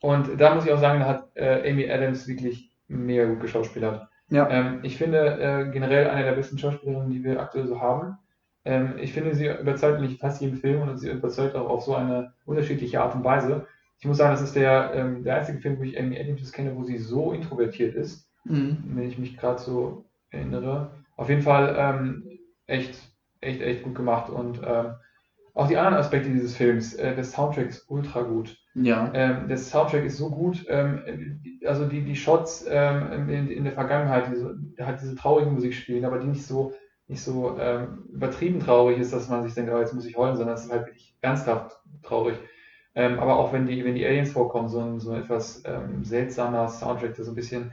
und 0.00 0.40
da 0.40 0.54
muss 0.54 0.66
ich 0.66 0.72
auch 0.72 0.78
sagen, 0.80 1.00
da 1.00 1.06
hat 1.06 1.30
äh, 1.34 1.70
Amy 1.70 1.90
Adams 1.90 2.28
wirklich 2.28 2.70
mega 2.88 3.24
gut 3.24 3.40
geschauspielert. 3.40 4.08
Ja. 4.30 4.48
Ähm, 4.50 4.80
ich 4.82 4.96
finde 4.96 5.18
äh, 5.40 5.70
generell 5.72 6.08
eine 6.10 6.24
der 6.24 6.32
besten 6.32 6.58
Schauspielerinnen, 6.58 7.10
die 7.10 7.24
wir 7.24 7.40
aktuell 7.40 7.66
so 7.66 7.80
haben. 7.80 8.18
Ähm, 8.64 8.94
ich 9.00 9.12
finde, 9.12 9.34
sie 9.34 9.46
überzeugt 9.48 10.00
mich 10.00 10.18
fast 10.18 10.40
jeden 10.42 10.56
Film 10.58 10.82
und 10.82 10.98
sie 10.98 11.10
überzeugt 11.10 11.54
auch 11.56 11.68
auf 11.70 11.82
so 11.84 11.94
eine 11.94 12.32
unterschiedliche 12.44 13.00
Art 13.00 13.14
und 13.14 13.24
Weise. 13.24 13.66
Ich 14.00 14.06
muss 14.06 14.18
sagen, 14.18 14.32
das 14.32 14.42
ist 14.42 14.54
der, 14.54 14.92
ähm, 14.94 15.24
der 15.24 15.36
einzige 15.36 15.58
Film, 15.58 15.78
wo 15.78 15.82
ich 15.84 15.98
Amy 15.98 16.18
Adams 16.20 16.52
kenne, 16.52 16.76
wo 16.76 16.84
sie 16.84 16.98
so 16.98 17.32
introvertiert 17.32 17.94
ist, 17.94 18.27
Mhm. 18.48 18.78
wenn 18.94 19.08
ich 19.08 19.18
mich 19.18 19.36
gerade 19.36 19.58
so 19.60 20.04
erinnere. 20.30 20.90
Auf 21.16 21.28
jeden 21.28 21.42
Fall 21.42 21.74
ähm, 21.78 22.38
echt, 22.66 22.98
echt, 23.40 23.60
echt 23.60 23.82
gut 23.82 23.94
gemacht. 23.94 24.30
Und 24.30 24.60
ähm, 24.64 24.94
auch 25.54 25.66
die 25.66 25.76
anderen 25.76 25.98
Aspekte 25.98 26.30
dieses 26.30 26.56
Films, 26.56 26.94
äh, 26.94 27.14
der 27.14 27.24
Soundtrack 27.24 27.68
ist 27.68 27.90
ultra 27.90 28.22
gut. 28.22 28.56
Ja. 28.74 29.10
Ähm, 29.14 29.48
der 29.48 29.58
Soundtrack 29.58 30.04
ist 30.04 30.16
so 30.16 30.30
gut, 30.30 30.64
ähm, 30.68 31.40
also 31.66 31.86
die, 31.86 32.02
die 32.02 32.14
Shots 32.14 32.64
ähm, 32.68 33.28
in, 33.28 33.50
in 33.50 33.64
der 33.64 33.72
Vergangenheit, 33.72 34.30
die 34.30 34.36
so, 34.36 34.50
halt 34.78 35.00
diese 35.00 35.16
traurige 35.16 35.50
Musik 35.50 35.74
spielen, 35.74 36.04
aber 36.04 36.20
die 36.20 36.28
nicht 36.28 36.46
so, 36.46 36.74
nicht 37.08 37.22
so 37.22 37.58
ähm, 37.58 38.04
übertrieben 38.12 38.60
traurig 38.60 38.98
ist, 38.98 39.12
dass 39.12 39.28
man 39.28 39.42
sich 39.42 39.54
denkt, 39.54 39.72
oh, 39.72 39.80
jetzt 39.80 39.94
muss 39.94 40.06
ich 40.06 40.16
heulen, 40.16 40.36
sondern 40.36 40.54
es 40.54 40.64
ist 40.64 40.70
halt 40.70 40.86
wirklich 40.86 41.16
ernsthaft 41.22 41.76
traurig. 42.04 42.38
Ähm, 42.94 43.18
aber 43.18 43.38
auch 43.38 43.52
wenn 43.52 43.66
die, 43.66 43.84
wenn 43.84 43.94
die 43.96 44.06
Aliens 44.06 44.30
vorkommen, 44.30 44.68
so 44.68 44.80
ein 44.80 45.00
so 45.00 45.10
ein 45.10 45.22
etwas 45.22 45.62
ähm, 45.64 46.04
seltsamer 46.04 46.68
Soundtrack, 46.68 47.14
der 47.14 47.24
so 47.24 47.32
ein 47.32 47.36
bisschen 47.36 47.72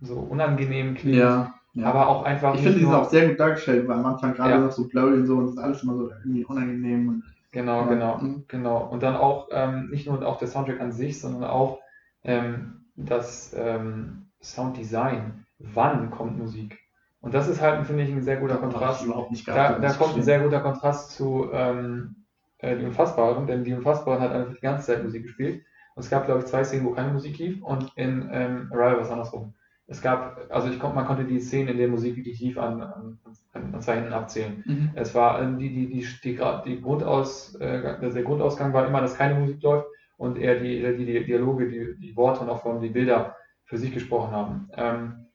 so 0.00 0.14
unangenehm 0.16 0.94
klingt, 0.94 1.16
Ja. 1.16 1.54
ja. 1.74 1.86
aber 1.86 2.08
auch 2.08 2.24
einfach 2.24 2.54
ich 2.54 2.62
finde, 2.62 2.78
die 2.78 2.84
sind 2.84 2.94
auch 2.94 3.08
sehr 3.08 3.28
gut 3.28 3.40
dargestellt, 3.40 3.88
weil 3.88 3.98
am 3.98 4.06
Anfang 4.06 4.34
gerade 4.34 4.50
Ja. 4.50 4.58
noch 4.60 4.72
so 4.72 4.88
blurry 4.88 5.14
und 5.20 5.26
so 5.26 5.36
und 5.36 5.44
das 5.46 5.52
ist 5.54 5.58
alles 5.58 5.82
immer 5.82 5.96
so 5.96 6.10
irgendwie 6.10 6.44
unangenehm. 6.44 7.08
Und, 7.08 7.22
Genau, 7.52 7.82
Ja. 7.82 7.86
genau, 7.86 8.18
Mhm. 8.18 8.44
genau. 8.48 8.88
Und 8.90 9.02
dann 9.04 9.14
auch 9.16 9.48
ähm, 9.52 9.88
nicht 9.90 10.08
nur 10.08 10.26
auch 10.26 10.38
der 10.38 10.48
Soundtrack 10.48 10.80
an 10.80 10.90
sich, 10.90 11.20
sondern 11.20 11.44
auch 11.44 11.78
ähm, 12.24 12.80
das 12.96 13.54
ähm, 13.56 14.26
Sounddesign. 14.42 15.44
Wann 15.60 16.10
kommt 16.10 16.36
Musik? 16.38 16.78
Und 17.20 17.32
das 17.32 17.48
ist 17.48 17.60
halt, 17.62 17.86
finde 17.86 18.02
ich, 18.02 18.10
ein 18.10 18.22
sehr 18.22 18.36
guter 18.38 18.54
Da 18.56 18.60
hab 18.62 18.68
ich 18.68 19.06
Kontrast. 19.06 19.30
nicht 19.30 19.48
Da, 19.48 19.78
da 19.78 19.92
kommt 19.92 20.16
ein 20.16 20.22
sehr 20.22 20.40
guter 20.40 20.60
Kontrast 20.60 21.12
zu 21.12 21.48
ähm, 21.52 22.16
äh, 22.58 22.76
Die 22.76 22.84
Unfassbaren, 22.84 23.46
denn 23.46 23.62
Die 23.64 23.72
Unfassbaren 23.72 24.20
hat 24.20 24.32
einfach 24.32 24.54
die 24.54 24.60
ganze 24.60 24.86
Zeit 24.86 25.04
Musik 25.04 25.22
gespielt. 25.22 25.64
Und 25.94 26.02
es 26.02 26.10
gab, 26.10 26.24
glaube 26.26 26.40
ich, 26.40 26.46
zwei 26.46 26.64
Szenen, 26.64 26.84
wo 26.84 26.90
keine 26.90 27.12
Musik 27.12 27.38
lief 27.38 27.62
und 27.62 27.92
in 27.94 28.28
ähm, 28.32 28.68
Arrival 28.72 28.96
war 28.96 29.02
es 29.02 29.10
andersrum. 29.10 29.54
Es 29.86 30.00
gab, 30.00 30.46
also 30.48 30.70
ich 30.70 30.78
kon, 30.78 30.94
man 30.94 31.04
konnte 31.04 31.24
die 31.24 31.40
Szenen, 31.40 31.68
in 31.68 31.78
denen 31.78 31.92
Musik 31.92 32.16
wirklich 32.16 32.58
an, 32.58 32.80
an, 32.80 33.18
an 33.52 33.80
zwei 33.82 33.96
Händen 33.96 34.14
abzählen. 34.14 34.62
Mhm. 34.64 34.90
Es 34.94 35.14
war 35.14 35.42
ähm, 35.42 35.58
die, 35.58 35.68
die, 35.68 35.88
die, 35.88 36.06
die, 36.22 36.40
die 36.64 36.80
Grundaus, 36.80 37.54
äh, 37.56 37.98
der 38.00 38.22
Grundausgang 38.22 38.72
war 38.72 38.86
immer, 38.86 39.02
dass 39.02 39.16
keine 39.16 39.38
Musik 39.38 39.62
läuft 39.62 39.86
und 40.16 40.38
eher 40.38 40.58
die, 40.58 40.80
die, 40.96 41.04
die 41.04 41.24
Dialoge, 41.24 41.68
die, 41.68 42.00
die 42.00 42.16
Worte 42.16 42.40
und 42.40 42.48
auch 42.48 42.62
vor 42.62 42.72
allem 42.72 42.82
die 42.82 42.88
Bilder 42.88 43.36
für 43.64 43.76
sich 43.76 43.92
gesprochen 43.92 44.30
haben. 44.32 44.70
Ähm, 44.74 45.26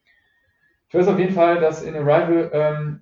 ich 0.88 0.94
weiß 0.94 1.06
auf 1.06 1.18
jeden 1.18 1.34
Fall, 1.34 1.60
dass 1.60 1.82
in 1.82 1.94
Arrival, 1.94 2.50
ähm, 2.52 3.00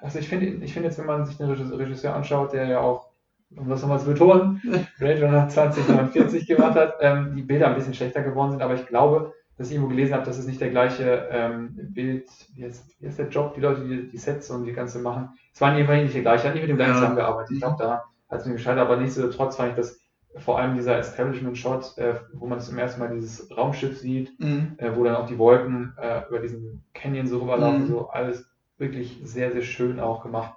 also 0.00 0.18
ich 0.18 0.28
finde, 0.28 0.64
ich 0.64 0.72
finde 0.72 0.88
jetzt, 0.88 0.98
wenn 0.98 1.06
man 1.06 1.26
sich 1.26 1.36
den 1.36 1.50
Regisseur 1.50 1.78
Regisseur 1.78 2.14
anschaut, 2.14 2.54
der 2.54 2.66
ja 2.66 2.80
auch, 2.80 3.10
um 3.54 3.68
das 3.68 3.82
nochmal 3.82 4.00
zu 4.00 4.06
betonen, 4.06 4.62
Blade 4.98 5.22
Runner 5.22 5.48
2049 5.48 6.46
gemacht 6.46 6.76
hat, 6.76 6.94
ähm, 7.02 7.34
die 7.36 7.42
Bilder 7.42 7.68
ein 7.68 7.74
bisschen 7.74 7.92
schlechter 7.92 8.22
geworden 8.22 8.52
sind, 8.52 8.62
aber 8.62 8.74
ich 8.74 8.86
glaube, 8.86 9.34
dass 9.58 9.68
ich 9.68 9.74
irgendwo 9.74 9.90
gelesen 9.90 10.14
habe, 10.14 10.24
dass 10.24 10.38
es 10.38 10.46
nicht 10.46 10.60
der 10.60 10.70
gleiche 10.70 11.28
ähm, 11.30 11.76
Bild, 11.92 12.28
wie 12.54 12.64
heißt, 12.64 12.96
wie 13.00 13.06
heißt 13.08 13.18
der 13.18 13.28
Job, 13.28 13.54
die 13.54 13.60
Leute, 13.60 13.84
die 13.86 14.08
die 14.08 14.16
Sets 14.18 14.50
und 14.50 14.64
die 14.64 14.72
ganze 14.72 15.00
machen, 15.00 15.30
es 15.52 15.60
waren 15.60 15.76
immerhin 15.76 16.04
nicht 16.04 16.14
der 16.14 16.22
gleiche, 16.22 16.46
hat 16.48 16.54
nicht 16.54 16.62
mit 16.62 16.70
dem 16.70 16.76
gleichen 16.76 16.92
Ja. 16.92 16.98
zusammengearbeitet. 17.00 17.50
Ich 17.52 17.58
glaube, 17.60 17.76
da 17.78 18.04
hat 18.30 18.40
es 18.40 18.46
mir 18.46 18.52
gescheitert, 18.52 18.80
aber 18.86 18.96
nichtsdestotrotz 18.96 19.56
fand 19.56 19.70
ich 19.70 19.76
das 19.76 20.00
vor 20.36 20.58
allem 20.60 20.74
dieser 20.76 20.96
Establishment-Shot, 20.98 21.98
äh, 21.98 22.14
wo 22.34 22.46
man 22.46 22.60
zum 22.60 22.78
ersten 22.78 23.00
Mal 23.00 23.10
dieses 23.12 23.50
Raumschiff 23.56 23.98
sieht, 23.98 24.38
Mhm. 24.38 24.74
äh, 24.78 24.94
wo 24.94 25.02
dann 25.02 25.16
auch 25.16 25.26
die 25.26 25.38
Wolken 25.38 25.94
äh, 26.00 26.22
über 26.28 26.38
diesen 26.38 26.84
Canyon 26.94 27.26
so 27.26 27.40
rüberlaufen, 27.40 27.82
Mhm. 27.82 27.86
so 27.88 28.08
alles 28.10 28.48
wirklich 28.76 29.20
sehr, 29.24 29.50
sehr 29.50 29.62
schön 29.62 29.98
auch 29.98 30.22
gemacht. 30.22 30.54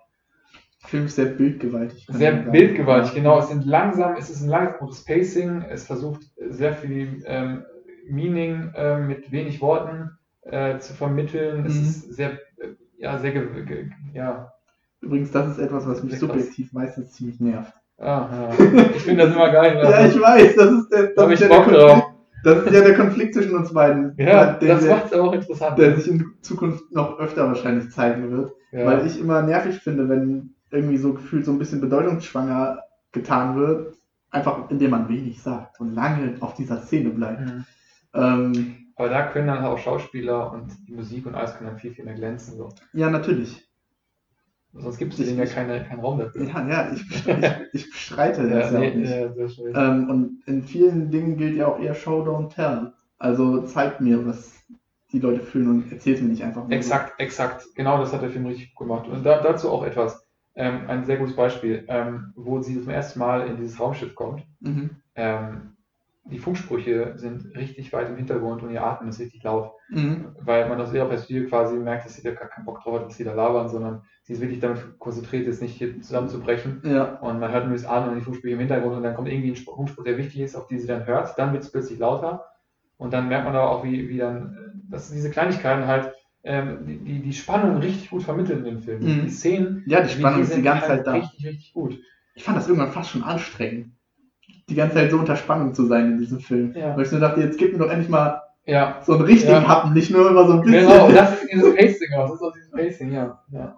Film 0.85 1.05
ist 1.05 1.15
sehr 1.15 1.25
bildgewaltig. 1.25 2.07
Sehr 2.09 2.31
bildgewaltig, 2.33 3.13
genau. 3.13 3.39
Es 3.39 3.49
sind 3.49 3.65
langsam, 3.65 4.15
es 4.17 4.29
ist 4.29 4.41
ein 4.41 4.49
langsames 4.49 5.03
Pacing, 5.05 5.61
es 5.69 5.85
versucht 5.85 6.21
sehr 6.49 6.73
viel 6.73 7.23
ähm, 7.25 7.63
Meaning 8.11 8.71
ähm, 8.75 9.07
mit 9.07 9.31
wenig 9.31 9.61
Worten 9.61 10.11
äh, 10.43 10.77
zu 10.79 10.93
vermitteln. 10.93 11.65
Es 11.65 11.75
Mhm. 11.75 11.81
ist 11.81 12.13
sehr, 12.15 12.31
äh, 12.31 12.75
ja, 12.97 13.17
sehr, 13.17 13.33
ja. 14.13 14.51
Übrigens, 15.01 15.31
das 15.31 15.49
ist 15.51 15.59
etwas, 15.59 15.87
was 15.87 16.03
mich 16.03 16.11
krass. 16.13 16.19
subjektiv 16.19 16.73
meistens 16.73 17.13
ziemlich 17.13 17.39
nervt. 17.39 17.73
Ah, 17.97 18.29
ja. 18.59 18.65
Ich 18.95 19.03
finde 19.03 19.25
das 19.25 19.35
immer 19.35 19.51
geil. 19.51 19.79
Ja, 19.83 20.05
ich 20.05 20.19
weiß, 20.19 20.55
das 20.55 20.71
ist 20.71 20.89
der, 20.91 21.07
das 21.15 21.31
ich 21.31 21.41
ist 21.41 21.49
Bock 21.49 21.67
der. 21.69 22.03
Das 22.43 22.65
ist 22.65 22.73
ja 22.73 22.81
der 22.81 22.95
Konflikt 22.95 23.35
zwischen 23.35 23.55
uns 23.55 23.71
beiden. 23.71 24.15
Ja, 24.17 24.53
der, 24.53 24.75
das 24.75 24.87
macht 24.87 25.05
es 25.07 25.13
auch 25.13 25.31
interessant. 25.31 25.77
der 25.77 25.95
sich 25.95 26.07
in 26.11 26.25
Zukunft 26.41 26.91
noch 26.91 27.19
öfter 27.19 27.47
wahrscheinlich 27.47 27.91
zeigen 27.91 28.31
wird. 28.31 28.51
ja. 28.71 28.85
Weil 28.85 29.05
ich 29.05 29.19
immer 29.19 29.43
nervig 29.43 29.79
finde, 29.79 30.09
wenn 30.09 30.55
irgendwie 30.71 30.97
so 30.97 31.13
gefühlt 31.13 31.45
so 31.45 31.51
ein 31.51 31.59
bisschen 31.59 31.81
bedeutungsschwanger 31.81 32.79
getan 33.11 33.55
wird, 33.57 33.95
einfach 34.31 34.69
indem 34.71 34.91
man 34.91 35.09
wenig 35.09 35.41
sagt 35.43 35.79
und 35.79 35.93
lange 35.93 36.35
auf 36.39 36.55
dieser 36.55 36.81
Szene 36.81 37.09
bleibt. 37.11 37.41
Mhm. 37.41 37.65
Ähm, 38.13 38.87
Aber 38.95 39.09
da 39.09 39.27
können 39.27 39.47
dann 39.47 39.63
auch 39.63 39.77
Schauspieler 39.77 40.51
und 40.51 40.71
die 40.87 40.93
Musik 40.93 41.25
und 41.25 41.35
alles 41.35 41.55
können 41.55 41.69
dann 41.69 41.79
viel, 41.79 41.93
viel 41.93 42.05
mehr 42.05 42.15
glänzen. 42.15 42.57
So. 42.57 42.69
ja, 42.93 43.09
natürlich. 43.09 43.67
Sonst 44.73 44.97
gibt 44.99 45.13
es 45.13 45.25
denen 45.25 45.37
ja 45.37 45.45
keine, 45.45 45.83
keinen 45.83 45.99
Raum 45.99 46.19
dafür. 46.19 46.45
Ja, 46.45 46.67
ja, 46.67 46.93
ich, 46.93 47.01
ich, 47.27 47.73
ich 47.73 47.91
bestreite 47.91 48.49
das 48.49 48.71
ja, 48.71 48.79
nee, 48.79 48.91
auch 48.91 49.35
nicht. 49.35 49.57
ja. 49.57 49.91
Ähm, 49.91 50.09
und 50.09 50.47
in 50.47 50.63
vielen 50.63 51.11
Dingen 51.11 51.35
gilt 51.35 51.57
ja 51.57 51.67
auch 51.67 51.79
eher 51.79 51.93
Show, 51.93 52.23
don't 52.23 52.53
tell. 52.53 52.93
Also 53.17 53.63
zeig 53.63 53.99
mir, 53.99 54.25
was 54.25 54.63
die 55.11 55.19
Leute 55.19 55.41
fühlen 55.41 55.69
und 55.69 55.91
erzähl's 55.91 56.21
mir 56.21 56.29
nicht 56.29 56.43
einfach 56.43 56.63
nur. 56.63 56.71
Exakt, 56.71 57.19
exakt. 57.19 57.67
Genau 57.75 57.97
das 57.97 58.13
hat 58.13 58.21
der 58.21 58.29
Film 58.29 58.45
richtig 58.45 58.73
gemacht. 58.75 59.07
Und 59.07 59.25
da, 59.25 59.41
dazu 59.41 59.69
auch 59.69 59.83
etwas. 59.83 60.25
Ähm, 60.53 60.81
ein 60.87 61.05
sehr 61.05 61.17
gutes 61.17 61.35
Beispiel, 61.35 61.85
ähm, 61.87 62.33
wo 62.35 62.61
sie 62.61 62.81
zum 62.81 62.89
ersten 62.89 63.19
Mal 63.19 63.47
in 63.47 63.57
dieses 63.57 63.79
Raumschiff 63.79 64.15
kommt. 64.15 64.43
Mhm. 64.59 64.89
Ähm, 65.15 65.77
die 66.23 66.37
Funksprüche 66.37 67.13
sind 67.17 67.55
richtig 67.55 67.91
weit 67.93 68.09
im 68.09 68.15
Hintergrund 68.15 68.61
und 68.63 68.71
ihr 68.71 68.83
Atmen 68.83 69.09
ist 69.09 69.19
richtig 69.19 69.43
laut, 69.43 69.71
Mhm. 69.89 70.27
weil 70.39 70.69
man 70.69 70.79
aus 70.79 70.93
ihrer 70.93 71.07
Perspektive 71.07 71.47
quasi 71.47 71.75
merkt, 71.75 72.05
dass 72.05 72.15
sie 72.15 72.21
da 72.23 72.31
gar 72.31 72.47
keinen 72.47 72.65
Bock 72.65 72.81
drauf 72.81 72.99
hat, 72.99 73.07
dass 73.07 73.17
sie 73.17 73.23
da 73.23 73.33
labern, 73.33 73.67
sondern 73.69 74.03
sie 74.23 74.33
ist 74.33 74.41
wirklich 74.41 74.59
damit 74.59 74.99
konzentriert, 74.99 75.47
jetzt 75.47 75.61
nicht 75.61 75.75
hier 75.75 75.99
zusammenzubrechen. 76.01 76.81
Ja. 76.85 77.15
Und 77.19 77.39
man 77.39 77.51
hört 77.51 77.65
nur 77.65 77.73
das 77.75 77.85
Atmen 77.85 78.11
und 78.11 78.19
die 78.19 78.23
Funksprüche 78.23 78.53
im 78.53 78.59
Hintergrund 78.59 78.95
und 78.95 79.03
dann 79.03 79.15
kommt 79.15 79.27
irgendwie 79.29 79.49
ein 79.51 79.55
Spruch- 79.55 79.75
Funkspruch, 79.75 80.03
der 80.03 80.17
wichtig 80.17 80.41
ist, 80.41 80.55
auf 80.55 80.67
die 80.67 80.79
sie 80.79 80.87
dann 80.87 81.05
hört. 81.07 81.37
Dann 81.37 81.53
wird 81.53 81.63
es 81.63 81.71
plötzlich 81.71 81.99
lauter 81.99 82.45
und 82.97 83.11
dann 83.13 83.27
merkt 83.27 83.45
man 83.45 83.55
aber 83.55 83.71
auch, 83.71 83.83
wie, 83.83 84.07
wie 84.07 84.17
dann, 84.19 84.83
dass 84.89 85.11
diese 85.11 85.31
Kleinigkeiten 85.31 85.87
halt 85.87 86.13
ähm, 86.43 86.85
die, 86.87 86.97
die, 86.97 87.19
die 87.21 87.33
Spannung 87.33 87.77
richtig 87.77 88.09
gut 88.09 88.23
vermitteln 88.23 88.59
in 88.59 88.65
dem 88.65 88.79
Film. 88.79 88.99
Mhm. 89.01 89.23
Die 89.23 89.29
Szenen, 89.29 89.83
Ja, 89.87 90.01
die 90.01 90.09
Spannung 90.09 90.37
die 90.37 90.43
ist 90.43 90.55
die 90.55 90.61
ganze 90.61 90.87
halt 90.87 91.05
Zeit 91.05 91.07
da. 91.07 91.13
richtig, 91.13 91.45
richtig 91.47 91.73
gut. 91.73 91.99
Ich 92.35 92.43
fand 92.43 92.57
das 92.57 92.67
irgendwann 92.67 92.91
fast 92.91 93.09
schon 93.09 93.23
anstrengend, 93.23 93.91
die 94.71 94.75
ganze 94.75 94.95
Zeit 94.95 95.11
so 95.11 95.17
unter 95.19 95.35
Spannung 95.35 95.73
zu 95.73 95.85
sein 95.85 96.13
in 96.13 96.17
diesem 96.17 96.39
Film. 96.39 96.73
Ja. 96.75 96.95
Weil 96.95 97.05
ich 97.05 97.11
nur 97.11 97.21
dachte, 97.21 97.41
jetzt 97.41 97.57
gib 97.57 97.73
mir 97.73 97.79
doch 97.79 97.89
endlich 97.91 98.09
mal 98.09 98.41
Ja, 98.65 98.99
so 99.03 99.13
einen 99.13 99.23
richtigen 99.23 99.53
Ja. 99.53 99.67
Happen, 99.67 99.93
nicht 99.93 100.11
nur 100.11 100.29
immer 100.29 100.45
so 100.47 100.53
ein 100.53 100.61
bisschen. 100.61 100.87
Genau, 100.87 101.11
das 101.11 101.33
ist 101.41 101.51
dieses 101.51 101.75
Pacing. 101.75 102.09
Das 102.15 102.31
ist 102.33 102.41
auch 102.41 102.53
dieses 102.53 102.71
Pacing, 102.71 103.11
ja. 103.11 103.39
ja. 103.51 103.77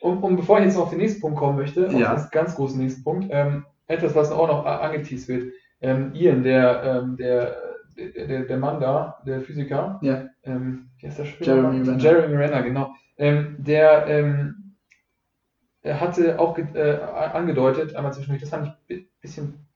Und, 0.00 0.18
und 0.22 0.36
bevor 0.36 0.58
ich 0.58 0.64
jetzt 0.66 0.74
noch 0.76 0.84
auf 0.84 0.90
den 0.90 0.98
nächsten 0.98 1.20
Punkt 1.20 1.38
kommen 1.38 1.56
möchte, 1.56 1.86
auf 1.86 1.92
Ja. 1.92 2.14
den 2.14 2.26
ganz 2.30 2.54
großen 2.56 2.78
nächsten 2.80 3.02
Punkt, 3.04 3.28
ähm, 3.30 3.64
etwas, 3.86 4.14
was 4.14 4.30
auch 4.32 4.48
noch 4.48 4.64
angeteased 4.66 5.28
wird. 5.28 5.52
Ähm, 5.80 6.12
Ian, 6.14 6.42
der, 6.42 6.82
ähm, 7.02 7.16
der, 7.16 7.56
der, 7.96 8.42
der, 8.44 8.56
Mann 8.56 8.80
da, 8.80 9.18
der 9.26 9.40
Physiker, 9.42 9.98
Ja. 10.02 10.24
ähm, 10.44 10.88
wie 10.98 11.06
heißt 11.06 11.18
der 11.18 11.24
Spieler? 11.26 11.54
Jeremy 11.56 11.78
Renner. 11.80 11.98
Jeremy 11.98 12.36
Renner, 12.36 12.62
genau. 12.62 12.94
Ähm, 13.18 13.56
der 13.58 14.06
ähm, 14.06 14.74
er 15.82 16.00
hatte 16.00 16.38
auch 16.38 16.56
äh, 16.56 16.98
angedeutet, 17.32 17.96
einmal 17.96 18.12
zwischendurch, 18.12 18.40
das 18.40 18.50
fand 18.50 18.66
ich 18.66 18.70
ein 18.72 18.76
bi- 18.86 19.08
bisschen, 19.20 19.66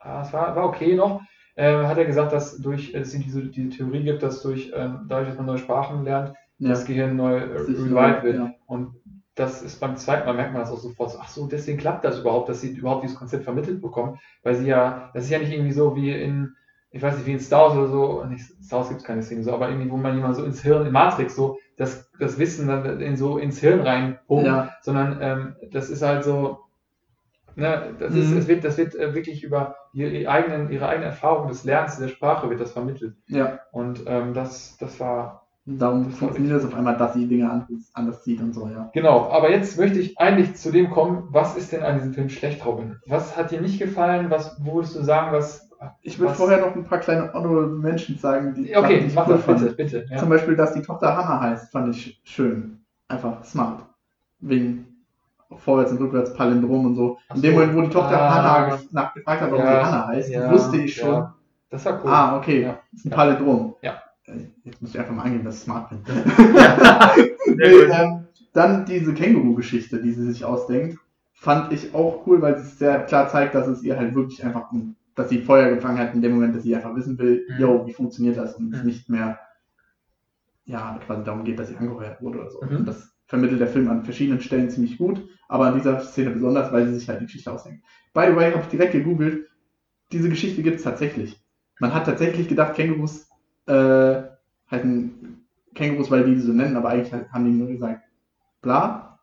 ah, 0.00 0.22
es 0.22 0.32
war, 0.32 0.54
war 0.56 0.66
okay 0.66 0.94
noch, 0.94 1.20
äh, 1.56 1.84
hat 1.84 1.98
er 1.98 2.04
gesagt, 2.04 2.32
dass 2.32 2.56
durch, 2.58 2.94
es 2.94 3.12
diese, 3.12 3.42
diese 3.44 3.68
Theorie 3.70 4.02
gibt, 4.04 4.22
dass 4.22 4.42
durch, 4.42 4.72
ähm, 4.74 5.00
dadurch, 5.08 5.28
dass 5.28 5.36
man 5.36 5.46
neue 5.46 5.58
Sprachen 5.58 6.04
lernt, 6.04 6.34
Ja. 6.58 6.70
das 6.70 6.84
Gehirn 6.84 7.16
neu 7.16 7.36
äh, 7.38 7.42
revived 7.42 8.22
wird. 8.24 8.36
ja. 8.36 8.50
Und 8.66 8.94
das 9.34 9.62
ist 9.62 9.80
beim 9.80 9.96
zweiten 9.96 10.26
Mal 10.26 10.34
merkt 10.34 10.52
man 10.52 10.60
das 10.62 10.70
auch 10.70 10.78
sofort. 10.78 11.10
So, 11.12 11.18
ach 11.20 11.28
so, 11.28 11.46
deswegen 11.46 11.78
klappt 11.78 12.04
das 12.04 12.18
überhaupt, 12.20 12.48
dass 12.48 12.60
sie 12.60 12.70
überhaupt 12.72 13.04
dieses 13.04 13.16
Konzept 13.16 13.44
vermittelt 13.44 13.80
bekommen, 13.80 14.18
weil 14.42 14.54
sie 14.54 14.66
ja, 14.66 15.10
das 15.14 15.24
ist 15.24 15.30
ja 15.30 15.38
nicht 15.38 15.52
irgendwie 15.52 15.72
so 15.72 15.96
wie 15.96 16.10
in, 16.12 16.54
ich 16.90 17.00
weiß 17.00 17.16
nicht, 17.16 17.26
wie 17.26 17.32
in 17.32 17.40
Star 17.40 17.68
Wars 17.68 17.76
oder 17.78 17.88
so, 17.88 18.24
nicht, 18.24 18.44
Star 18.62 18.80
Wars 18.80 18.88
gibt 18.88 19.00
es 19.00 19.06
keine 19.06 19.22
Szene 19.22 19.42
so, 19.42 19.52
aber 19.54 19.68
irgendwie, 19.70 19.90
wo 19.90 19.96
man 19.96 20.14
jemand 20.16 20.36
so 20.36 20.44
ins 20.44 20.60
Hirn, 20.62 20.84
in 20.86 20.92
Matrix 20.92 21.36
so, 21.36 21.58
das, 21.78 22.10
das 22.18 22.38
Wissen 22.38 22.66
dann 22.68 23.00
in 23.00 23.16
so 23.16 23.38
ins 23.38 23.60
Hirn 23.60 23.80
rein 23.80 24.18
Ja. 24.28 24.70
sondern 24.82 25.18
ähm, 25.22 25.54
das 25.72 25.88
ist 25.88 26.02
halt 26.02 26.24
so, 26.24 26.58
ne, 27.60 27.94
das, 27.98 28.14
ist, 28.14 28.30
Mhm. 28.30 28.38
es 28.38 28.48
wird, 28.48 28.64
das 28.64 28.78
wird 28.78 28.94
äh, 28.96 29.14
wirklich 29.14 29.44
über 29.44 29.76
ihre, 29.92 30.28
eigenen, 30.30 30.70
ihre 30.70 30.88
eigene 30.88 31.06
Erfahrung 31.06 31.48
des 31.48 31.64
Lernens 31.64 31.98
der 31.98 32.08
Sprache 32.08 32.50
wird 32.50 32.60
das 32.60 32.72
vermittelt. 32.72 33.14
ja. 33.28 33.60
Und 33.72 34.02
ähm, 34.06 34.34
das, 34.34 34.76
das 34.78 34.98
war 35.00 35.36
Darum 35.66 36.08
Das 36.08 36.18
funktioniert 36.18 36.56
es 36.56 36.64
auf 36.64 36.74
einmal, 36.74 36.96
dass 36.96 37.12
sie 37.14 37.28
Dinge 37.28 37.48
anders, 37.48 37.90
anders 37.92 38.24
sieht 38.24 38.40
und 38.40 38.54
so, 38.54 38.66
ja. 38.66 38.90
Genau, 38.94 39.30
aber 39.30 39.50
jetzt 39.50 39.78
möchte 39.78 40.00
ich 40.00 40.18
eigentlich 40.18 40.54
zu 40.56 40.72
dem 40.72 40.90
kommen, 40.90 41.28
was 41.30 41.54
ist 41.56 41.70
denn 41.70 41.82
an 41.82 41.96
diesem 41.96 42.14
Film 42.14 42.28
schlecht, 42.30 42.64
Robin? 42.64 42.96
Was 43.06 43.36
hat 43.36 43.50
dir 43.50 43.60
nicht 43.60 43.78
gefallen? 43.78 44.30
Was, 44.30 44.56
wo 44.64 44.76
würdest 44.76 44.96
du 44.96 45.02
sagen, 45.02 45.32
was. 45.32 45.70
Ich 46.02 46.18
würde 46.18 46.34
vorher 46.34 46.60
noch 46.60 46.74
ein 46.74 46.84
paar 46.84 46.98
kleine 46.98 47.32
Honorable 47.34 47.68
Menschen 47.76 48.18
sagen, 48.18 48.54
die, 48.54 48.74
Okay, 48.74 49.04
ich 49.06 49.14
mach 49.14 49.28
cool 49.28 49.34
das 49.34 49.44
fand. 49.44 49.60
bitte, 49.60 49.74
bitte. 49.74 50.06
Ja. 50.10 50.16
Zum 50.18 50.28
Beispiel, 50.30 50.56
dass 50.56 50.72
die 50.72 50.82
Tochter 50.82 51.14
Hannah 51.16 51.40
heißt, 51.40 51.70
fand 51.70 51.94
ich 51.94 52.20
schön. 52.24 52.80
Einfach 53.08 53.44
smart. 53.44 53.84
Wegen 54.40 54.89
vorwärts 55.58 55.92
und 55.92 55.98
rückwärts 55.98 56.32
Palindrom 56.34 56.86
und 56.86 56.94
so. 56.94 57.18
Ach 57.28 57.34
In 57.36 57.42
dem 57.42 57.54
so. 57.54 57.60
Moment, 57.60 57.76
wo 57.76 57.82
die 57.82 57.88
Tochter 57.90 58.20
Ah. 58.20 58.34
Hannah 58.34 58.74
gef- 58.74 58.88
nachgefragt 58.92 59.40
hat, 59.42 59.50
warum 59.50 59.64
Ja, 59.64 59.84
sie 59.84 59.90
Hannah 59.90 60.06
heißt, 60.08 60.30
ja, 60.30 60.50
wusste 60.50 60.76
ich 60.78 60.94
schon. 60.94 61.08
ja. 61.12 61.34
Das 61.70 61.84
war 61.84 62.00
cool. 62.04 62.10
Ah, 62.10 62.36
okay. 62.38 62.62
Ja. 62.62 62.78
Das 62.90 63.00
ist 63.00 63.06
ein 63.06 63.10
Palindrom. 63.10 63.74
Ja. 63.82 64.02
Jetzt 64.64 64.80
muss 64.80 64.90
ich 64.94 64.98
einfach 65.00 65.12
mal 65.14 65.22
angeben, 65.24 65.44
dass 65.44 65.56
ich 65.56 65.62
smart 65.62 65.90
bin. 65.90 66.00
Ähm, 67.62 68.26
dann 68.52 68.84
diese 68.86 69.12
Känguru-Geschichte, 69.12 70.00
die 70.00 70.12
sie 70.12 70.24
sich 70.32 70.44
ausdenkt, 70.44 70.98
fand 71.32 71.72
ich 71.72 71.94
auch 71.94 72.26
cool, 72.26 72.40
weil 72.42 72.54
es 72.54 72.78
sehr 72.78 73.00
klar 73.04 73.28
zeigt, 73.28 73.54
dass 73.54 73.66
es 73.66 73.82
ihr 73.82 73.96
halt 73.98 74.14
wirklich 74.14 74.44
einfach, 74.44 74.70
dass 75.14 75.28
sie 75.28 75.42
Feuer 75.42 75.74
gefangen 75.74 75.98
hat 75.98 76.14
in 76.14 76.22
dem 76.22 76.32
Moment, 76.34 76.54
dass 76.56 76.62
sie 76.62 76.74
einfach 76.74 76.94
wissen 76.94 77.18
will, 77.18 77.44
Mhm. 77.48 77.60
yo, 77.60 77.86
wie 77.86 77.92
funktioniert 77.92 78.36
das 78.38 78.54
und 78.54 78.72
es 78.74 78.80
Mhm. 78.80 78.86
nicht 78.86 79.08
mehr, 79.08 79.38
ja, 80.64 80.98
quasi 81.06 81.24
darum 81.24 81.44
geht, 81.44 81.58
dass 81.58 81.68
sie 81.68 81.76
angeheuert 81.76 82.20
wurde 82.22 82.40
oder 82.40 82.50
so. 82.50 82.60
Mhm. 82.64 82.76
Und 82.78 82.86
das 82.88 83.12
vermittelt 83.30 83.60
der 83.60 83.68
Film 83.68 83.88
an 83.88 84.04
verschiedenen 84.04 84.40
Stellen 84.40 84.68
ziemlich 84.70 84.98
gut, 84.98 85.26
aber 85.48 85.66
an 85.66 85.74
dieser 85.76 86.00
Szene 86.00 86.30
besonders, 86.30 86.72
weil 86.72 86.86
sie 86.88 86.94
sich 86.94 87.08
halt 87.08 87.18
eine 87.18 87.26
Geschichte 87.26 87.52
ausdenkt. 87.52 87.84
By 88.12 88.26
the 88.28 88.34
way, 88.36 88.50
habe 88.50 88.62
ich 88.62 88.68
direkt 88.68 88.92
gegoogelt, 88.92 89.46
diese 90.10 90.28
Geschichte 90.28 90.62
gibt 90.62 90.78
es 90.78 90.82
tatsächlich. 90.82 91.40
Man 91.78 91.94
hat 91.94 92.06
tatsächlich 92.06 92.48
gedacht, 92.48 92.74
Kängurus 92.74 93.28
äh, 93.66 94.22
heißen 94.70 95.46
Kängurus, 95.76 96.10
weil 96.10 96.24
die 96.24 96.34
die 96.34 96.40
so 96.40 96.52
nennen, 96.52 96.76
aber 96.76 96.88
eigentlich 96.88 97.12
haben 97.12 97.44
die 97.44 97.52
nur 97.52 97.68
gesagt, 97.68 98.02
bla. 98.62 99.20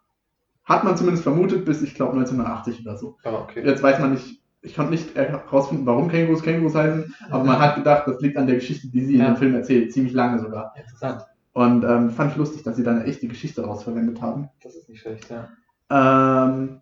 Hat 0.64 0.86
man 0.86 0.96
zumindest 0.96 1.24
vermutet, 1.24 1.66
bis 1.66 1.82
ich 1.82 1.94
glaube 1.94 2.14
1980 2.14 2.82
oder 2.86 2.98
so. 2.98 3.18
Ah, 3.26 3.34
okay. 3.44 3.62
Jetzt 3.66 3.84
weiß 3.84 4.00
man 4.00 4.14
nicht, 4.14 4.42
ich 4.62 4.76
konnte 4.76 4.92
nicht 4.92 5.16
herausfinden, 5.16 5.86
warum 5.86 6.08
Kängurus 6.08 6.44
Kängurus 6.44 6.76
heißen, 6.76 7.14
aber 7.30 7.44
man 7.44 7.60
hat 7.60 7.76
gedacht, 7.76 8.08
das 8.08 8.22
liegt 8.22 8.38
an 8.38 8.48
der 8.48 8.56
Geschichte, 8.56 8.88
die 8.88 9.04
sie 9.04 9.16
in 9.16 9.20
Ja. 9.20 9.28
dem 9.28 9.38
Film 9.38 9.54
erzählt, 9.54 9.92
ziemlich 9.92 10.14
lange 10.14 10.40
sogar. 10.40 10.74
Interessant. 10.78 11.24
Und 11.58 11.84
ähm, 11.86 12.12
fand 12.12 12.34
ich 12.34 12.38
lustig, 12.38 12.62
dass 12.62 12.76
sie 12.76 12.84
da 12.84 12.92
eine 12.92 13.06
echte 13.06 13.28
Geschichte 13.28 13.64
daraus 13.64 13.82
verwendet 13.82 14.22
haben. 14.22 14.48
Das 14.62 14.76
ist 14.76 14.90
nicht 14.90 15.02
schlecht, 15.02 15.28
ja. 15.32 15.50
Ähm, 15.90 16.82